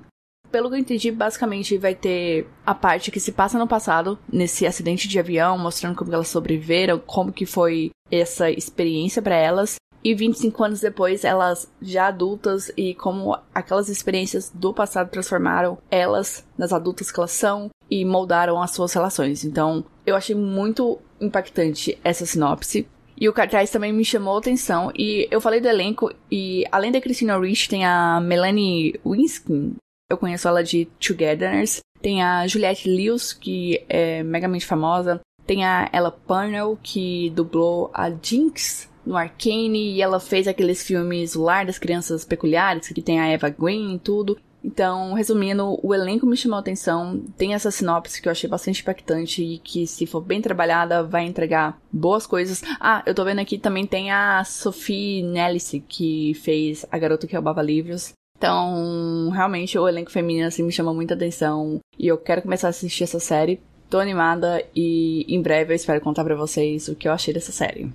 Pelo 0.52 0.70
que 0.70 0.76
eu 0.76 0.80
entendi, 0.80 1.10
basicamente 1.10 1.76
vai 1.76 1.96
ter 1.96 2.48
a 2.64 2.76
parte 2.76 3.10
que 3.10 3.20
se 3.20 3.32
passa 3.32 3.58
no 3.58 3.68
passado, 3.68 4.20
nesse 4.32 4.68
acidente 4.68 5.08
de 5.08 5.18
avião, 5.18 5.58
mostrando 5.58 5.96
como 5.96 6.14
elas 6.14 6.28
sobreviveram, 6.28 7.00
como 7.00 7.34
que 7.34 7.48
foi 7.48 7.90
essa 8.12 8.52
experiência 8.52 9.20
para 9.20 9.36
elas, 9.36 9.78
e 10.04 10.14
25 10.14 10.64
anos 10.64 10.82
depois, 10.82 11.26
elas 11.26 11.68
já 11.82 12.08
adultas 12.08 12.72
e 12.78 12.94
como 12.94 13.36
aquelas 13.56 13.90
experiências 13.90 14.52
do 14.54 14.72
passado 14.72 15.10
transformaram 15.10 15.80
elas 15.90 16.46
nas 16.56 16.72
adultas 16.72 17.12
que 17.12 17.20
elas 17.20 17.32
são 17.32 17.70
e 17.90 18.06
moldaram 18.06 18.62
as 18.62 18.70
suas 18.70 18.94
relações. 18.94 19.44
Então, 19.44 19.84
eu 20.06 20.16
achei 20.16 20.36
muito 20.36 21.00
impactante 21.20 21.98
essa 22.04 22.26
sinopse. 22.26 22.88
E 23.20 23.28
o 23.28 23.34
cartaz 23.34 23.72
também 23.72 23.92
me 23.92 24.06
chamou 24.06 24.36
a 24.36 24.40
atenção. 24.40 24.92
E 24.96 25.28
eu 25.32 25.42
falei 25.42 25.60
do 25.60 25.68
elenco, 25.68 26.14
e 26.32 26.64
além 26.72 26.92
da 26.92 27.02
Christina 27.02 27.40
Rich, 27.40 27.68
tem 27.68 27.84
a 27.84 28.22
Melanie 28.22 29.00
Winskin. 29.04 29.76
Eu 30.10 30.18
conheço 30.18 30.48
ela 30.48 30.64
de 30.64 30.86
Togetherness. 31.00 31.82
Tem 32.00 32.22
a 32.22 32.46
Juliette 32.46 32.88
Lewis, 32.88 33.34
que 33.34 33.84
é 33.90 34.22
megamente 34.22 34.66
famosa. 34.66 35.20
Tem 35.48 35.66
a 35.66 35.90
Ella 35.92 36.12
Purnell, 36.12 36.78
que 36.82 37.32
dublou 37.32 37.90
a 37.94 38.12
Jinx 38.12 38.88
no 39.04 39.18
Arcane. 39.18 39.94
E 39.94 40.02
ela 40.02 40.20
fez 40.20 40.48
aqueles 40.48 40.86
filmes 40.86 41.36
O 41.36 41.42
Lar 41.42 41.66
das 41.66 41.80
Crianças 41.80 42.24
Peculiares, 42.24 42.90
que 42.90 43.02
tem 43.02 43.20
a 43.20 43.28
Eva 43.28 43.50
Green 43.50 43.96
e 43.96 44.00
tudo. 44.00 44.38
Então, 44.68 45.14
resumindo, 45.14 45.80
o 45.82 45.96
elenco 45.96 46.26
me 46.26 46.36
chamou 46.36 46.58
a 46.58 46.60
atenção. 46.60 47.24
Tem 47.38 47.54
essa 47.54 47.72
sinopse 47.72 48.22
que 48.22 48.28
eu 48.28 48.32
achei 48.34 48.50
bastante 48.50 48.82
impactante 48.82 49.42
e 49.42 49.60
que, 49.60 49.88
se 49.88 50.06
for 50.06 50.20
bem 50.20 50.42
trabalhada, 50.42 51.02
vai 51.02 51.26
entregar 51.26 51.80
boas 51.90 52.28
coisas. 52.28 52.62
Ah, 52.78 53.02
eu 53.06 53.16
tô 53.16 53.24
vendo 53.24 53.40
aqui 53.40 53.58
também 53.58 53.88
tem 53.88 54.12
a 54.12 54.44
Sophie 54.44 55.24
Nellis, 55.24 55.72
que 55.88 56.34
fez 56.34 56.86
A 56.92 56.98
Garota 56.98 57.26
que 57.26 57.34
Roubava 57.34 57.62
Livros. 57.62 58.12
Então, 58.38 59.30
realmente, 59.30 59.80
o 59.80 59.88
elenco 59.88 60.12
feminino 60.12 60.48
assim, 60.48 60.64
me 60.64 60.72
chamou 60.72 60.94
muita 60.94 61.14
atenção. 61.14 61.80
E 61.98 62.06
eu 62.06 62.18
quero 62.18 62.42
começar 62.42 62.68
a 62.68 62.70
assistir 62.72 63.06
essa 63.06 63.22
série. 63.22 63.62
Tô 63.90 64.00
animada 64.00 64.62
e 64.76 65.26
em 65.34 65.42
breve 65.42 65.72
eu 65.72 65.78
espero 65.78 66.02
contar 66.02 66.26
para 66.26 66.36
vocês 66.36 66.90
o 66.90 66.96
que 66.96 67.08
eu 67.08 67.14
achei 67.14 67.34
dessa 67.34 67.54
série. 67.54 67.90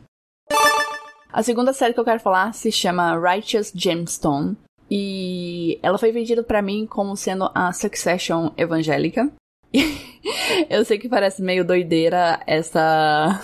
A 1.31 1.43
segunda 1.43 1.75
série 1.75 1.93
que 1.93 2.01
eu 2.01 2.05
quero 2.05 2.21
falar 2.21 2.55
se 2.55 2.73
chama 2.73 3.19
Righteous 3.19 3.73
Gemstone. 3.75 4.57
E 4.95 5.79
ela 5.83 5.97
foi 5.97 6.13
vendida 6.13 6.43
para 6.43 6.61
mim 6.61 6.85
como 6.85 7.17
sendo 7.17 7.51
a 7.55 7.73
Succession 7.73 8.51
evangélica. 8.59 9.33
eu 10.69 10.85
sei 10.85 10.99
que 10.99 11.09
parece 11.09 11.41
meio 11.41 11.65
doideira 11.65 12.43
essa 12.47 13.41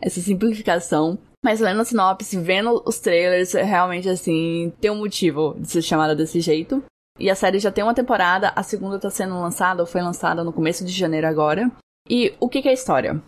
essa 0.00 0.20
simplificação, 0.20 1.18
mas 1.44 1.58
lendo 1.58 1.80
a 1.80 1.84
sinopse, 1.84 2.38
vendo 2.38 2.80
os 2.86 3.00
trailers, 3.00 3.52
realmente 3.54 4.08
assim, 4.08 4.72
tem 4.80 4.88
um 4.88 4.98
motivo 4.98 5.56
de 5.58 5.68
ser 5.68 5.82
chamada 5.82 6.14
desse 6.14 6.40
jeito. 6.40 6.80
E 7.18 7.28
a 7.28 7.34
série 7.34 7.58
já 7.58 7.72
tem 7.72 7.82
uma 7.82 7.92
temporada, 7.92 8.52
a 8.54 8.62
segunda 8.62 8.96
tá 8.96 9.10
sendo 9.10 9.40
lançada, 9.40 9.82
ou 9.82 9.88
foi 9.88 10.00
lançada 10.00 10.44
no 10.44 10.52
começo 10.52 10.84
de 10.84 10.92
janeiro 10.92 11.26
agora. 11.26 11.68
E 12.08 12.32
o 12.38 12.48
que, 12.48 12.62
que 12.62 12.68
é 12.68 12.70
a 12.70 12.74
história? 12.74 13.20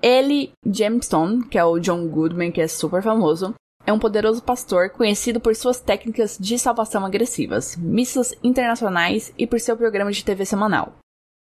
Ele, 0.00 0.52
Gemstone, 0.64 1.44
que 1.48 1.58
é 1.58 1.64
o 1.64 1.80
John 1.80 2.06
Goodman, 2.06 2.52
que 2.52 2.60
é 2.60 2.68
super 2.68 3.02
famoso, 3.02 3.52
é 3.86 3.92
um 3.92 3.98
poderoso 3.98 4.42
pastor 4.42 4.90
conhecido 4.90 5.40
por 5.40 5.54
suas 5.56 5.80
técnicas 5.80 6.38
de 6.38 6.58
salvação 6.58 7.04
agressivas, 7.04 7.76
missas 7.76 8.34
internacionais 8.42 9.32
e 9.36 9.46
por 9.46 9.58
seu 9.60 9.76
programa 9.76 10.12
de 10.12 10.24
TV 10.24 10.44
semanal. 10.44 10.94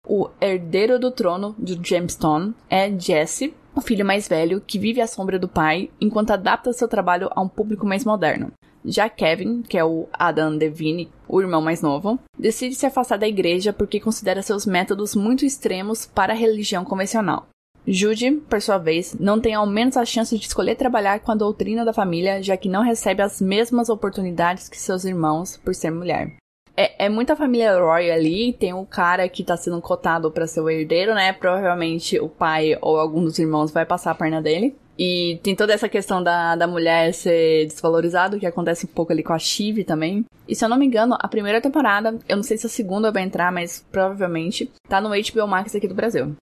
O 0.07 0.30
herdeiro 0.41 0.98
do 0.98 1.11
trono 1.11 1.56
de 1.60 1.80
Gemstone 1.82 2.56
é 2.70 2.90
Jesse, 2.98 3.53
o 3.76 3.82
filho 3.82 4.06
mais 4.06 4.28
velho 4.28 4.61
que 4.61 4.80
vive 4.80 5.02
à 5.02 5.07
sombra 5.07 5.38
do 5.38 5.48
pai 5.48 5.91
enquanto 6.02 6.32
adapta 6.32 6.74
seu 6.74 6.88
trabalho 6.88 7.30
a 7.32 7.41
um 7.41 7.48
público 7.48 7.86
mais 7.86 8.03
moderno. 8.03 8.52
Já 8.84 9.10
Kevin, 9.10 9.61
que 9.61 9.78
é 9.78 9.84
o 9.84 10.07
Adam 10.14 10.57
Devine, 10.57 11.11
o 11.28 11.41
irmão 11.41 11.61
mais 11.61 11.82
novo, 11.82 12.18
decide 12.38 12.76
se 12.76 12.86
afastar 12.86 13.18
da 13.18 13.28
igreja 13.28 13.74
porque 13.74 13.99
considera 13.99 14.41
seus 14.41 14.66
métodos 14.66 15.16
muito 15.16 15.45
extremos 15.45 16.06
para 16.06 16.34
a 16.34 16.36
religião 16.36 16.86
convencional. 16.86 17.48
Jude, 17.88 18.32
por 18.50 18.62
sua 18.62 18.78
vez, 18.78 19.16
não 19.20 19.40
tem 19.40 19.54
ao 19.54 19.66
menos 19.66 19.98
a 19.98 20.06
chance 20.06 20.38
de 20.38 20.46
escolher 20.46 20.76
trabalhar 20.76 21.20
com 21.20 21.32
a 21.32 21.36
doutrina 21.36 21.84
da 21.84 21.94
família, 21.94 22.42
já 22.44 22.56
que 22.56 22.70
não 22.70 22.84
recebe 22.84 23.22
as 23.22 23.42
mesmas 23.42 23.90
oportunidades 23.90 24.70
que 24.70 24.78
seus 24.78 25.06
irmãos 25.06 25.58
por 25.58 25.74
ser 25.74 25.92
mulher. 25.92 26.36
É, 26.78 27.08
é 27.08 27.10
muita 27.10 27.36
família 27.36 27.78
Roy 27.78 28.10
ali, 28.10 28.54
tem 28.54 28.74
o 28.74 28.86
cara 28.86 29.28
que 29.28 29.44
tá 29.44 29.58
sendo 29.58 29.82
cotado 29.82 30.32
para 30.32 30.48
ser 30.48 30.62
o 30.62 30.70
herdeiro, 30.70 31.14
né? 31.14 31.34
Provavelmente 31.34 32.18
o 32.20 32.30
pai 32.30 32.78
ou 32.82 32.98
algum 32.98 33.22
dos 33.22 33.38
irmãos 33.38 33.70
vai 33.70 33.86
passar 33.86 34.12
a 34.12 34.16
perna 34.16 34.42
dele. 34.42 34.76
E 34.98 35.40
tem 35.44 35.56
toda 35.56 35.74
essa 35.74 35.88
questão 35.90 36.22
da, 36.22 36.56
da 36.56 36.68
mulher 36.68 37.14
ser 37.14 37.66
desvalorizada, 37.68 38.38
que 38.38 38.46
acontece 38.46 38.86
um 38.86 38.90
pouco 38.90 39.12
ali 39.12 39.24
com 39.24 39.34
a 39.34 39.40
Shiv 39.40 39.84
também. 39.84 40.26
E 40.48 40.56
se 40.56 40.64
eu 40.64 40.70
não 40.70 40.78
me 40.78 40.86
engano, 40.86 41.18
a 41.20 41.28
primeira 41.28 41.62
temporada, 41.62 42.18
eu 42.28 42.36
não 42.36 42.44
sei 42.44 42.58
se 42.58 42.66
a 42.66 42.70
segunda 42.70 43.12
vai 43.12 43.24
entrar, 43.24 43.52
mas 43.52 43.86
provavelmente, 43.92 44.72
tá 44.88 45.00
no 45.00 45.10
HBO 45.10 45.48
Max 45.48 45.74
aqui 45.74 45.88
do 45.88 45.96
Brasil. 45.96 46.36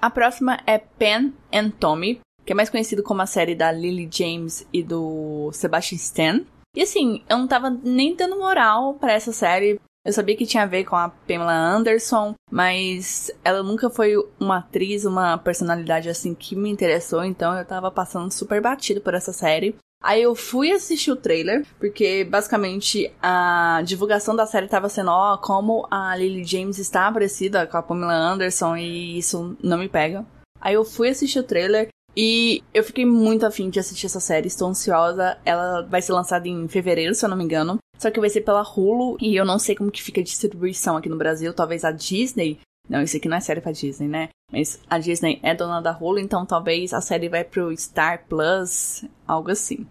A 0.00 0.08
próxima 0.08 0.58
é 0.66 0.78
Pen 0.78 1.32
and 1.52 1.70
Tommy, 1.70 2.20
que 2.44 2.52
é 2.52 2.56
mais 2.56 2.70
conhecido 2.70 3.02
como 3.02 3.22
a 3.22 3.26
série 3.26 3.54
da 3.54 3.70
Lily 3.70 4.08
James 4.10 4.66
e 4.72 4.82
do 4.82 5.50
Sebastian 5.52 5.96
Stan. 5.96 6.40
E 6.74 6.82
assim, 6.82 7.22
eu 7.28 7.36
não 7.36 7.46
tava 7.46 7.68
nem 7.68 8.14
dando 8.14 8.38
moral 8.38 8.94
para 8.94 9.12
essa 9.12 9.32
série, 9.32 9.78
eu 10.04 10.12
sabia 10.12 10.36
que 10.36 10.46
tinha 10.46 10.62
a 10.62 10.66
ver 10.66 10.84
com 10.84 10.96
a 10.96 11.10
Pamela 11.10 11.52
Anderson, 11.52 12.34
mas 12.50 13.30
ela 13.44 13.62
nunca 13.62 13.90
foi 13.90 14.14
uma 14.38 14.58
atriz, 14.58 15.04
uma 15.04 15.36
personalidade 15.36 16.08
assim 16.08 16.34
que 16.34 16.56
me 16.56 16.70
interessou, 16.70 17.22
então 17.22 17.56
eu 17.56 17.64
tava 17.66 17.90
passando 17.90 18.32
super 18.32 18.62
batido 18.62 19.00
por 19.02 19.12
essa 19.12 19.32
série. 19.32 19.76
Aí 20.02 20.22
eu 20.22 20.34
fui 20.34 20.72
assistir 20.72 21.10
o 21.10 21.16
trailer, 21.16 21.66
porque 21.78 22.24
basicamente 22.24 23.12
a 23.22 23.82
divulgação 23.84 24.34
da 24.34 24.46
série 24.46 24.66
tava 24.66 24.88
sendo, 24.88 25.10
ó, 25.10 25.36
como 25.36 25.86
a 25.90 26.16
Lily 26.16 26.42
James 26.42 26.78
está 26.78 27.12
parecida 27.12 27.66
com 27.66 27.76
a 27.76 27.82
Pamela 27.82 28.14
Anderson 28.14 28.76
e 28.76 29.18
isso 29.18 29.56
não 29.62 29.76
me 29.76 29.88
pega. 29.88 30.24
Aí 30.58 30.74
eu 30.74 30.84
fui 30.84 31.10
assistir 31.10 31.38
o 31.38 31.44
trailer 31.44 31.88
e 32.16 32.62
eu 32.72 32.82
fiquei 32.82 33.04
muito 33.04 33.46
afim 33.46 33.70
de 33.70 33.78
assistir 33.78 34.06
essa 34.06 34.20
série, 34.20 34.48
estou 34.48 34.68
ansiosa. 34.68 35.38
Ela 35.44 35.82
vai 35.82 36.02
ser 36.02 36.12
lançada 36.12 36.48
em 36.48 36.66
fevereiro, 36.66 37.14
se 37.14 37.24
eu 37.24 37.28
não 37.28 37.36
me 37.36 37.44
engano. 37.44 37.78
Só 37.98 38.10
que 38.10 38.20
vai 38.20 38.30
ser 38.30 38.40
pela 38.40 38.62
Hulu 38.62 39.18
e 39.20 39.36
eu 39.36 39.44
não 39.44 39.58
sei 39.58 39.74
como 39.74 39.90
que 39.90 40.02
fica 40.02 40.20
a 40.20 40.24
distribuição 40.24 40.96
aqui 40.96 41.08
no 41.08 41.18
Brasil. 41.18 41.52
Talvez 41.52 41.84
a 41.84 41.92
Disney. 41.92 42.58
Não, 42.90 43.00
isso 43.00 43.16
aqui 43.16 43.28
não 43.28 43.36
é 43.36 43.40
série 43.40 43.60
pra 43.60 43.70
Disney, 43.70 44.08
né? 44.08 44.30
Mas 44.50 44.80
a 44.90 44.98
Disney 44.98 45.38
é 45.44 45.54
dona 45.54 45.80
da 45.80 45.96
Hulu, 45.96 46.18
então 46.18 46.44
talvez 46.44 46.92
a 46.92 47.00
série 47.00 47.28
vai 47.28 47.44
pro 47.44 47.74
Star 47.76 48.26
Plus, 48.28 49.04
algo 49.24 49.48
assim. 49.52 49.86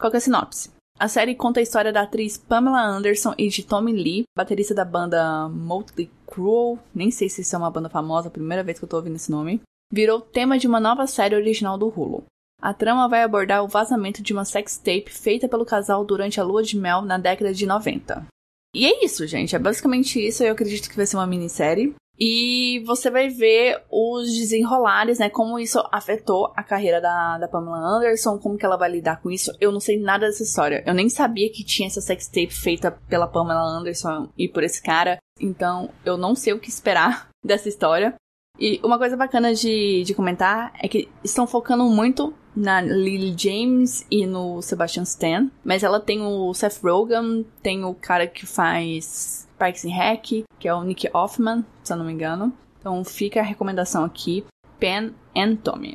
Qual 0.00 0.10
que 0.10 0.16
é 0.16 0.18
a 0.18 0.20
sinopse? 0.22 0.70
A 0.98 1.06
série 1.06 1.34
conta 1.34 1.60
a 1.60 1.62
história 1.62 1.92
da 1.92 2.02
atriz 2.02 2.38
Pamela 2.38 2.82
Anderson 2.82 3.34
e 3.36 3.48
de 3.48 3.62
Tommy 3.62 3.92
Lee, 3.92 4.24
baterista 4.34 4.74
da 4.74 4.86
banda 4.86 5.50
Motley 5.50 6.10
Crue. 6.26 6.78
Nem 6.94 7.10
sei 7.10 7.28
se 7.28 7.42
isso 7.42 7.54
é 7.54 7.58
uma 7.58 7.70
banda 7.70 7.90
famosa, 7.90 8.30
primeira 8.30 8.64
vez 8.64 8.78
que 8.78 8.86
eu 8.86 8.88
tô 8.88 8.96
ouvindo 8.96 9.16
esse 9.16 9.30
nome. 9.30 9.60
Virou 9.92 10.22
tema 10.22 10.58
de 10.58 10.66
uma 10.66 10.80
nova 10.80 11.06
série 11.06 11.36
original 11.36 11.76
do 11.76 11.88
Hulu. 11.88 12.24
A 12.62 12.72
trama 12.72 13.06
vai 13.06 13.22
abordar 13.22 13.62
o 13.62 13.68
vazamento 13.68 14.22
de 14.22 14.32
uma 14.32 14.46
sextape 14.46 15.10
feita 15.10 15.46
pelo 15.46 15.66
casal 15.66 16.04
durante 16.06 16.40
a 16.40 16.44
lua 16.44 16.62
de 16.62 16.76
mel 16.76 17.02
na 17.02 17.18
década 17.18 17.52
de 17.52 17.66
90. 17.66 18.26
E 18.74 18.86
é 18.86 19.04
isso, 19.04 19.26
gente. 19.26 19.56
É 19.56 19.58
basicamente 19.58 20.24
isso. 20.24 20.42
Eu 20.42 20.52
acredito 20.52 20.88
que 20.88 20.96
vai 20.96 21.06
ser 21.06 21.16
uma 21.16 21.26
minissérie. 21.26 21.94
E 22.20 22.82
você 22.84 23.10
vai 23.10 23.28
ver 23.30 23.82
os 23.90 24.30
desenrolares, 24.36 25.18
né? 25.18 25.30
Como 25.30 25.58
isso 25.58 25.82
afetou 25.90 26.52
a 26.54 26.62
carreira 26.62 27.00
da, 27.00 27.38
da 27.38 27.48
Pamela 27.48 27.78
Anderson, 27.78 28.38
como 28.38 28.58
que 28.58 28.66
ela 28.66 28.76
vai 28.76 28.90
lidar 28.90 29.22
com 29.22 29.30
isso. 29.30 29.50
Eu 29.58 29.72
não 29.72 29.80
sei 29.80 29.98
nada 29.98 30.26
dessa 30.26 30.42
história. 30.42 30.82
Eu 30.86 30.92
nem 30.92 31.08
sabia 31.08 31.50
que 31.50 31.64
tinha 31.64 31.86
essa 31.86 32.02
sextape 32.02 32.52
feita 32.52 32.90
pela 33.08 33.26
Pamela 33.26 33.62
Anderson 33.62 34.28
e 34.36 34.46
por 34.46 34.62
esse 34.62 34.82
cara. 34.82 35.16
Então, 35.40 35.88
eu 36.04 36.18
não 36.18 36.34
sei 36.34 36.52
o 36.52 36.60
que 36.60 36.68
esperar 36.68 37.30
dessa 37.42 37.70
história. 37.70 38.14
E 38.58 38.78
uma 38.84 38.98
coisa 38.98 39.16
bacana 39.16 39.54
de, 39.54 40.02
de 40.02 40.14
comentar 40.14 40.74
é 40.78 40.86
que 40.86 41.08
estão 41.24 41.46
focando 41.46 41.84
muito 41.84 42.34
na 42.54 42.80
Lily 42.80 43.34
James 43.36 44.06
e 44.10 44.26
no 44.26 44.60
Sebastian 44.62 45.04
Stan, 45.04 45.50
mas 45.64 45.82
ela 45.82 46.00
tem 46.00 46.22
o 46.22 46.52
Seth 46.54 46.80
Rogen, 46.82 47.46
tem 47.62 47.84
o 47.84 47.94
cara 47.94 48.26
que 48.26 48.46
faz 48.46 49.48
Parks 49.58 49.84
and 49.84 49.94
Rec, 49.94 50.44
que 50.58 50.68
é 50.68 50.74
o 50.74 50.82
Nick 50.82 51.08
Hoffman, 51.14 51.64
se 51.82 51.92
eu 51.92 51.96
não 51.96 52.04
me 52.04 52.12
engano. 52.12 52.52
Então 52.78 53.04
fica 53.04 53.40
a 53.40 53.44
recomendação 53.44 54.04
aqui, 54.04 54.44
Pen 54.78 55.14
and 55.36 55.56
Tommy. 55.56 55.94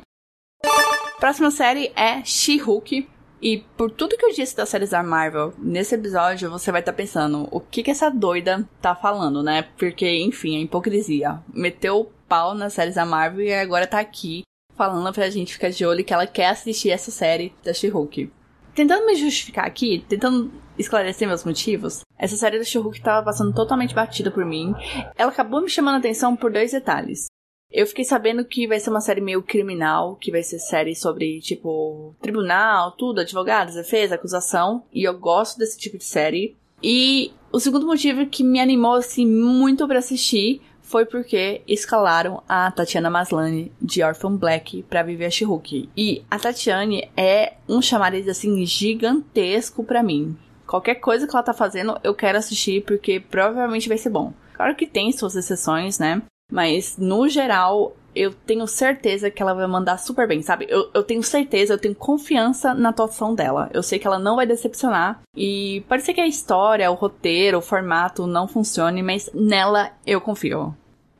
Próxima 1.18 1.50
série 1.50 1.92
é 1.96 2.22
She-Hulk. 2.24 3.08
E 3.40 3.58
por 3.76 3.90
tudo 3.90 4.16
que 4.16 4.24
eu 4.24 4.32
disse 4.32 4.56
das 4.56 4.68
séries 4.68 4.90
da 4.90 5.02
Marvel, 5.02 5.52
nesse 5.58 5.94
episódio 5.94 6.50
você 6.50 6.72
vai 6.72 6.80
estar 6.80 6.92
tá 6.92 6.96
pensando 6.96 7.46
o 7.50 7.60
que 7.60 7.82
que 7.82 7.90
essa 7.90 8.10
doida 8.10 8.66
tá 8.80 8.94
falando, 8.94 9.42
né? 9.42 9.62
Porque, 9.78 10.08
enfim, 10.22 10.56
a 10.56 10.60
hipocrisia. 10.60 11.40
Meteu 11.52 12.10
pau 12.26 12.54
nas 12.54 12.72
séries 12.72 12.94
da 12.94 13.04
Marvel 13.04 13.44
e 13.44 13.52
agora 13.52 13.86
tá 13.86 14.00
aqui 14.00 14.42
falando 14.76 15.12
pra 15.12 15.30
gente 15.30 15.52
ficar 15.52 15.70
de 15.70 15.84
olho 15.84 16.04
que 16.04 16.12
ela 16.12 16.26
quer 16.26 16.48
assistir 16.48 16.90
essa 16.90 17.10
série 17.10 17.52
da 17.64 17.72
She-Hulk. 17.72 18.30
Tentando 18.74 19.06
me 19.06 19.14
justificar 19.14 19.66
aqui, 19.66 20.04
tentando 20.08 20.52
esclarecer 20.78 21.26
meus 21.26 21.44
motivos, 21.44 22.00
essa 22.18 22.36
série 22.36 22.58
da 22.58 22.64
She-Hulk 22.64 23.00
tava 23.00 23.24
passando 23.24 23.54
totalmente 23.54 23.94
batida 23.94 24.30
por 24.30 24.44
mim. 24.44 24.74
Ela 25.16 25.30
acabou 25.30 25.62
me 25.62 25.70
chamando 25.70 25.94
a 25.94 25.98
atenção 25.98 26.36
por 26.36 26.52
dois 26.52 26.72
detalhes. 26.72 27.26
Eu 27.70 27.86
fiquei 27.86 28.04
sabendo 28.04 28.44
que 28.44 28.66
vai 28.66 28.78
ser 28.78 28.90
uma 28.90 29.00
série 29.00 29.20
meio 29.20 29.42
criminal, 29.42 30.16
que 30.16 30.30
vai 30.30 30.42
ser 30.42 30.58
série 30.58 30.94
sobre, 30.94 31.40
tipo, 31.40 32.14
tribunal, 32.20 32.92
tudo, 32.92 33.20
advogados, 33.20 33.74
defesa, 33.74 34.14
acusação, 34.14 34.84
e 34.92 35.02
eu 35.02 35.18
gosto 35.18 35.58
desse 35.58 35.76
tipo 35.78 35.98
de 35.98 36.04
série. 36.04 36.56
E 36.82 37.32
o 37.50 37.58
segundo 37.58 37.86
motivo 37.86 38.26
que 38.26 38.44
me 38.44 38.60
animou, 38.60 38.94
assim, 38.94 39.26
muito 39.26 39.86
para 39.88 39.98
assistir 39.98 40.60
foi 40.86 41.04
porque 41.04 41.62
escalaram 41.66 42.42
a 42.48 42.70
Tatiana 42.70 43.10
Maslany 43.10 43.72
de 43.82 44.02
Orphan 44.02 44.36
Black 44.36 44.84
para 44.84 45.02
viver 45.02 45.26
a 45.26 45.30
She-Hulk. 45.30 45.90
E 45.96 46.24
a 46.30 46.38
Tatiane 46.38 47.10
é 47.16 47.54
um 47.68 47.82
chamariz 47.82 48.28
assim 48.28 48.64
gigantesco 48.64 49.82
para 49.82 50.02
mim. 50.02 50.38
Qualquer 50.64 50.96
coisa 50.96 51.26
que 51.26 51.34
ela 51.34 51.42
tá 51.42 51.52
fazendo, 51.52 51.98
eu 52.04 52.14
quero 52.14 52.38
assistir 52.38 52.84
porque 52.84 53.18
provavelmente 53.18 53.88
vai 53.88 53.98
ser 53.98 54.10
bom. 54.10 54.32
Claro 54.54 54.76
que 54.76 54.86
tem 54.86 55.10
suas 55.12 55.34
exceções, 55.34 55.98
né? 55.98 56.22
Mas 56.50 56.96
no 56.96 57.28
geral, 57.28 57.96
eu 58.16 58.32
tenho 58.32 58.66
certeza 58.66 59.30
que 59.30 59.42
ela 59.42 59.54
vai 59.54 59.66
mandar 59.66 59.98
super 59.98 60.26
bem, 60.26 60.42
sabe? 60.42 60.66
Eu, 60.68 60.90
eu 60.94 61.04
tenho 61.04 61.22
certeza, 61.22 61.74
eu 61.74 61.78
tenho 61.78 61.94
confiança 61.94 62.72
na 62.72 62.88
atuação 62.88 63.34
dela. 63.34 63.70
Eu 63.72 63.82
sei 63.82 63.98
que 63.98 64.06
ela 64.06 64.18
não 64.18 64.36
vai 64.36 64.46
decepcionar. 64.46 65.20
E 65.36 65.84
pode 65.88 66.02
ser 66.02 66.14
que 66.14 66.20
a 66.20 66.26
história, 66.26 66.90
o 66.90 66.94
roteiro, 66.94 67.58
o 67.58 67.62
formato 67.62 68.26
não 68.26 68.48
funcione, 68.48 69.02
mas 69.02 69.30
nela 69.34 69.92
eu 70.06 70.20
confio. 70.20 70.74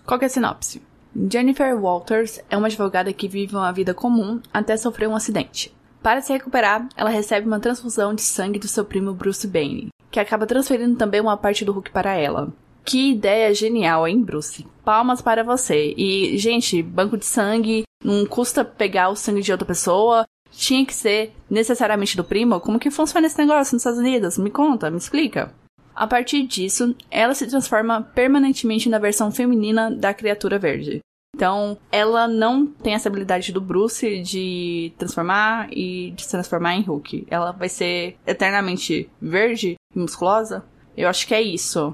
Qual 0.06 0.18
que 0.18 0.24
é 0.24 0.26
a 0.26 0.30
sinopse? 0.30 0.82
Jennifer 1.30 1.74
Walters 1.78 2.40
é 2.48 2.56
uma 2.56 2.66
advogada 2.66 3.12
que 3.12 3.28
vive 3.28 3.54
uma 3.54 3.72
vida 3.72 3.94
comum 3.94 4.40
até 4.52 4.76
sofrer 4.76 5.08
um 5.08 5.16
acidente. 5.16 5.74
Para 6.02 6.20
se 6.20 6.32
recuperar, 6.32 6.88
ela 6.96 7.10
recebe 7.10 7.46
uma 7.46 7.58
transfusão 7.58 8.14
de 8.14 8.22
sangue 8.22 8.58
do 8.58 8.68
seu 8.68 8.84
primo 8.84 9.12
Bruce 9.12 9.46
Baney, 9.46 9.88
que 10.10 10.20
acaba 10.20 10.46
transferindo 10.46 10.96
também 10.96 11.20
uma 11.20 11.36
parte 11.36 11.64
do 11.64 11.72
Hulk 11.72 11.90
para 11.90 12.14
ela. 12.14 12.52
Que 12.86 13.10
ideia 13.10 13.52
genial, 13.52 14.06
hein, 14.06 14.22
Bruce? 14.22 14.64
Palmas 14.84 15.20
para 15.20 15.42
você. 15.42 15.92
E, 15.96 16.38
gente, 16.38 16.80
banco 16.80 17.18
de 17.18 17.26
sangue, 17.26 17.82
não 18.02 18.24
custa 18.24 18.64
pegar 18.64 19.08
o 19.08 19.16
sangue 19.16 19.42
de 19.42 19.50
outra 19.50 19.66
pessoa. 19.66 20.24
Tinha 20.52 20.86
que 20.86 20.94
ser 20.94 21.32
necessariamente 21.50 22.16
do 22.16 22.22
primo? 22.22 22.60
Como 22.60 22.78
que 22.78 22.88
funciona 22.88 23.26
esse 23.26 23.36
negócio 23.36 23.74
nos 23.74 23.80
Estados 23.82 23.98
Unidos? 23.98 24.38
Me 24.38 24.50
conta, 24.50 24.88
me 24.88 24.98
explica. 24.98 25.52
A 25.96 26.06
partir 26.06 26.46
disso, 26.46 26.94
ela 27.10 27.34
se 27.34 27.48
transforma 27.48 28.02
permanentemente 28.02 28.88
na 28.88 29.00
versão 29.00 29.32
feminina 29.32 29.90
da 29.90 30.14
criatura 30.14 30.56
verde. 30.56 31.00
Então, 31.34 31.76
ela 31.90 32.28
não 32.28 32.66
tem 32.66 32.94
essa 32.94 33.08
habilidade 33.08 33.52
do 33.52 33.60
Bruce 33.60 34.20
de 34.20 34.92
transformar 34.96 35.68
e 35.72 36.12
de 36.12 36.22
se 36.22 36.30
transformar 36.30 36.76
em 36.76 36.82
Hulk. 36.82 37.26
Ela 37.28 37.50
vai 37.50 37.68
ser 37.68 38.16
eternamente 38.24 39.10
verde 39.20 39.74
e 39.94 39.98
musculosa. 39.98 40.64
Eu 40.96 41.08
acho 41.08 41.26
que 41.26 41.34
é 41.34 41.42
isso. 41.42 41.92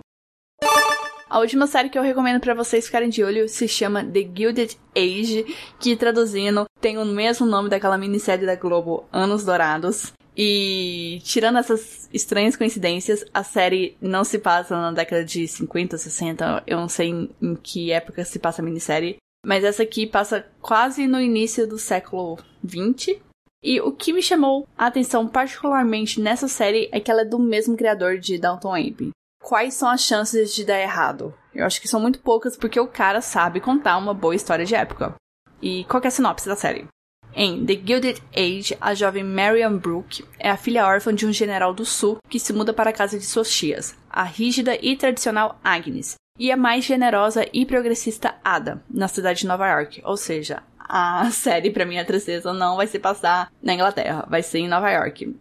A 1.33 1.39
última 1.39 1.67
série 1.67 1.89
que 1.89 1.99
eu 1.99 2.03
recomendo 2.03 2.41
para 2.41 2.53
vocês 2.53 2.85
ficarem 2.85 3.09
de 3.09 3.25
olho 3.25 3.49
se 3.49 3.67
chama 3.67 4.05
The 4.05 4.29
Gilded 4.35 4.77
Age, 4.95 5.47
que 5.81 5.97
traduzindo 5.97 6.67
tem 6.79 6.99
o 6.99 7.07
mesmo 7.07 7.47
nome 7.47 7.71
daquela 7.71 7.97
minissérie 7.97 8.45
da 8.45 8.55
Globo 8.55 9.07
Anos 9.11 9.43
Dourados. 9.43 10.13
E 10.37 11.23
tirando 11.25 11.57
essas 11.57 12.07
estranhas 12.13 12.55
coincidências, 12.55 13.25
a 13.33 13.43
série 13.43 13.97
não 13.99 14.25
se 14.25 14.39
passa 14.39 14.77
na 14.77 14.93
década 14.93 15.25
de 15.25 15.49
50, 15.49 15.97
60, 15.97 16.65
eu 16.67 16.79
não 16.79 16.89
sei 16.89 17.09
em, 17.09 17.55
que 17.63 17.91
época 17.91 18.27
se 18.27 18.39
passa 18.39 18.61
a 18.61 18.65
minissérie, 18.65 19.17
mas 19.47 19.65
essa 19.65 19.85
aqui 19.85 20.07
passa 20.07 20.47
quase 20.61 21.07
no 21.07 21.19
início 21.19 21.67
do 21.67 21.79
século 21.79 22.39
20. 22.63 23.23
E 23.65 23.81
o 23.81 23.91
que 23.91 24.13
me 24.13 24.23
chamou 24.23 24.69
a 24.77 24.85
atenção 24.85 25.27
particularmente 25.27 26.21
nessa 26.21 26.47
série 26.47 26.91
é 26.93 27.01
que 27.01 27.11
ela 27.11 27.23
é 27.23 27.25
do 27.25 27.39
mesmo 27.39 27.75
criador 27.75 28.19
de 28.19 28.37
Downton 28.37 28.75
Abbey 28.75 29.13
quais 29.43 29.75
são 29.75 29.89
as 29.89 30.01
chances 30.01 30.55
de 30.55 30.65
dar 30.65 30.81
errado? 30.81 31.35
Eu 31.55 31.67
acho 31.67 31.81
que 31.81 31.89
são 31.89 32.01
muito 32.01 32.21
poucas 32.21 32.57
porque 32.57 32.81
o 32.81 32.87
cara 32.87 33.21
sabe 33.21 33.61
contar 33.61 33.99
uma 33.99 34.15
boa 34.15 34.35
história 34.35 34.65
de 34.65 34.75
época. 34.75 35.15
E 35.61 35.85
qual 35.85 36.03
é 36.03 36.07
a 36.07 36.11
sinopse 36.11 36.49
da 36.49 36.57
série? 36.57 36.87
Em 37.35 37.65
The 37.65 37.75
Gilded 37.75 38.23
Age, 38.35 38.77
a 38.81 38.95
jovem 38.95 39.25
Marian 39.25 39.77
Brooke 39.77 40.25
é 40.39 40.51
a 40.51 40.57
filha 40.57 40.87
órfã 40.87 41.15
de 41.15 41.27
um 41.27 41.33
general 41.33 41.73
do 41.73 41.85
sul 41.85 42.19
que 42.29 42.39
se 42.39 42.53
muda 42.53 42.73
para 42.73 42.91
a 42.91 42.93
casa 42.93 43.19
de 43.19 43.25
suas 43.25 43.51
tias, 43.51 43.97
a 44.09 44.23
rígida 44.23 44.79
e 44.81 44.97
tradicional 44.97 45.59
Agnes, 45.65 46.15
e 46.39 46.53
a 46.53 46.57
mais 46.57 46.85
generosa 46.85 47.47
e 47.53 47.65
progressista 47.65 48.35
Ada, 48.45 48.83
na 48.89 49.09
cidade 49.09 49.41
de 49.41 49.47
Nova 49.47 49.67
York. 49.67 50.03
Ou 50.05 50.17
seja, 50.17 50.63
a 50.79 51.29
série, 51.33 51.71
para 51.71 51.87
minha 51.87 52.05
tristeza, 52.05 52.53
não 52.53 52.77
vai 52.77 52.87
se 52.87 52.99
passar 52.99 53.51
na 53.63 53.75
Inglaterra, 53.75 54.27
vai 54.29 54.43
ser 54.43 54.59
em 54.59 54.69
Nova 54.69 54.91
York. 54.91 55.35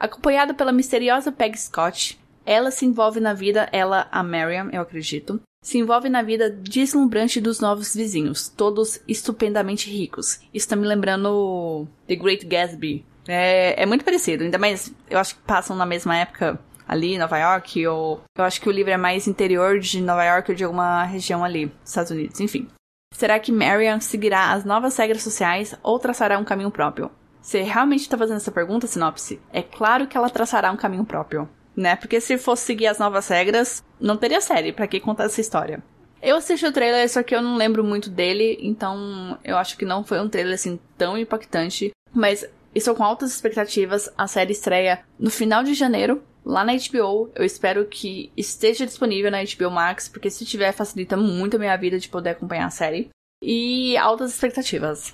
Acompanhada 0.00 0.52
pela 0.52 0.72
misteriosa 0.72 1.30
Peg 1.30 1.56
Scott, 1.56 2.18
ela 2.46 2.70
se 2.70 2.86
envolve 2.86 3.18
na 3.18 3.34
vida, 3.34 3.68
ela, 3.72 4.06
a 4.10 4.22
Mariam, 4.22 4.70
eu 4.70 4.80
acredito, 4.80 5.40
se 5.60 5.78
envolve 5.78 6.08
na 6.08 6.22
vida 6.22 6.48
deslumbrante 6.48 7.40
dos 7.40 7.58
novos 7.58 7.92
vizinhos, 7.92 8.48
todos 8.48 9.00
estupendamente 9.08 9.90
ricos. 9.90 10.38
Isso 10.54 10.68
tá 10.68 10.76
me 10.76 10.86
lembrando 10.86 11.88
The 12.06 12.14
Great 12.14 12.46
Gatsby. 12.46 13.04
É, 13.26 13.82
é 13.82 13.84
muito 13.84 14.04
parecido, 14.04 14.44
ainda 14.44 14.58
mais 14.58 14.94
eu 15.10 15.18
acho 15.18 15.34
que 15.34 15.42
passam 15.42 15.76
na 15.76 15.84
mesma 15.84 16.16
época 16.16 16.56
ali 16.86 17.18
Nova 17.18 17.36
York, 17.36 17.84
ou 17.84 18.22
eu 18.38 18.44
acho 18.44 18.60
que 18.60 18.68
o 18.68 18.72
livro 18.72 18.92
é 18.92 18.96
mais 18.96 19.26
interior 19.26 19.80
de 19.80 20.00
Nova 20.00 20.24
York 20.24 20.52
ou 20.52 20.56
de 20.56 20.62
alguma 20.62 21.02
região 21.02 21.44
ali, 21.44 21.72
Estados 21.84 22.12
Unidos, 22.12 22.38
enfim. 22.38 22.68
Será 23.12 23.40
que 23.40 23.50
Marian 23.50 23.98
seguirá 23.98 24.52
as 24.52 24.64
novas 24.64 24.96
regras 24.96 25.22
sociais 25.22 25.76
ou 25.82 25.98
traçará 25.98 26.38
um 26.38 26.44
caminho 26.44 26.70
próprio? 26.70 27.10
Você 27.40 27.62
realmente 27.62 28.02
está 28.02 28.16
fazendo 28.16 28.36
essa 28.36 28.52
pergunta, 28.52 28.86
sinopse? 28.86 29.40
É 29.52 29.62
claro 29.62 30.06
que 30.06 30.16
ela 30.16 30.30
traçará 30.30 30.70
um 30.70 30.76
caminho 30.76 31.04
próprio 31.04 31.48
né? 31.76 31.94
Porque 31.96 32.20
se 32.20 32.38
fosse 32.38 32.64
seguir 32.64 32.86
as 32.86 32.98
novas 32.98 33.28
regras, 33.28 33.84
não 34.00 34.16
teria 34.16 34.40
série 34.40 34.72
para 34.72 34.86
que 34.86 35.00
contar 35.00 35.24
essa 35.24 35.40
história. 35.40 35.82
Eu 36.22 36.36
assisti 36.36 36.66
o 36.66 36.72
trailer, 36.72 37.08
só 37.08 37.22
que 37.22 37.34
eu 37.34 37.42
não 37.42 37.56
lembro 37.56 37.84
muito 37.84 38.08
dele, 38.08 38.58
então 38.60 39.38
eu 39.44 39.56
acho 39.56 39.76
que 39.76 39.84
não 39.84 40.02
foi 40.02 40.20
um 40.20 40.28
trailer 40.28 40.54
assim 40.54 40.78
tão 40.96 41.16
impactante, 41.16 41.92
mas 42.12 42.48
estou 42.74 42.94
com 42.94 43.04
altas 43.04 43.32
expectativas. 43.32 44.10
A 44.16 44.26
série 44.26 44.52
estreia 44.52 45.04
no 45.18 45.30
final 45.30 45.62
de 45.62 45.74
janeiro, 45.74 46.22
lá 46.44 46.64
na 46.64 46.72
HBO. 46.72 47.30
Eu 47.34 47.44
espero 47.44 47.84
que 47.86 48.32
esteja 48.36 48.86
disponível 48.86 49.30
na 49.30 49.42
HBO 49.42 49.70
Max, 49.70 50.08
porque 50.08 50.30
se 50.30 50.44
tiver 50.44 50.72
facilita 50.72 51.16
muito 51.16 51.56
a 51.56 51.58
minha 51.58 51.76
vida 51.76 51.98
de 51.98 52.08
poder 52.08 52.30
acompanhar 52.30 52.66
a 52.66 52.70
série. 52.70 53.10
E 53.42 53.96
altas 53.98 54.32
expectativas. 54.32 55.12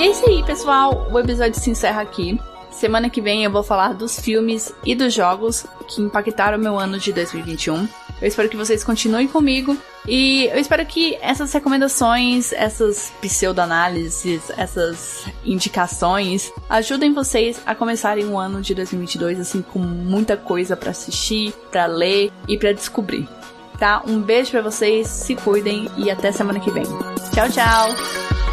E 0.00 0.02
é 0.02 0.10
isso 0.12 0.26
aí, 0.26 0.42
pessoal. 0.42 1.08
O 1.12 1.18
episódio 1.18 1.60
se 1.60 1.68
encerra 1.68 2.00
aqui. 2.00 2.40
Semana 2.70 3.10
que 3.10 3.20
vem 3.20 3.44
eu 3.44 3.50
vou 3.50 3.62
falar 3.62 3.92
dos 3.92 4.18
filmes 4.18 4.72
e 4.82 4.94
dos 4.94 5.12
jogos 5.12 5.66
que 5.86 6.00
impactaram 6.00 6.56
meu 6.56 6.78
ano 6.78 6.98
de 6.98 7.12
2021. 7.12 7.86
Eu 8.18 8.26
espero 8.26 8.48
que 8.48 8.56
vocês 8.56 8.82
continuem 8.82 9.28
comigo 9.28 9.76
e 10.08 10.46
eu 10.46 10.58
espero 10.58 10.86
que 10.86 11.18
essas 11.20 11.52
recomendações, 11.52 12.50
essas 12.54 13.12
pseudo-análises, 13.20 14.50
essas 14.56 15.26
indicações 15.44 16.50
ajudem 16.70 17.12
vocês 17.12 17.60
a 17.66 17.74
começarem 17.74 18.24
o 18.24 18.38
ano 18.38 18.62
de 18.62 18.74
2022 18.74 19.38
assim 19.38 19.60
com 19.60 19.80
muita 19.80 20.34
coisa 20.34 20.78
para 20.78 20.92
assistir, 20.92 21.52
para 21.70 21.84
ler 21.84 22.32
e 22.48 22.56
para 22.56 22.72
descobrir. 22.72 23.28
Tá? 23.78 24.02
Um 24.06 24.18
beijo 24.18 24.50
para 24.50 24.62
vocês, 24.62 25.08
se 25.08 25.36
cuidem 25.36 25.90
e 25.98 26.10
até 26.10 26.32
semana 26.32 26.58
que 26.58 26.70
vem. 26.70 26.84
Tchau, 27.34 27.50
tchau. 27.50 28.49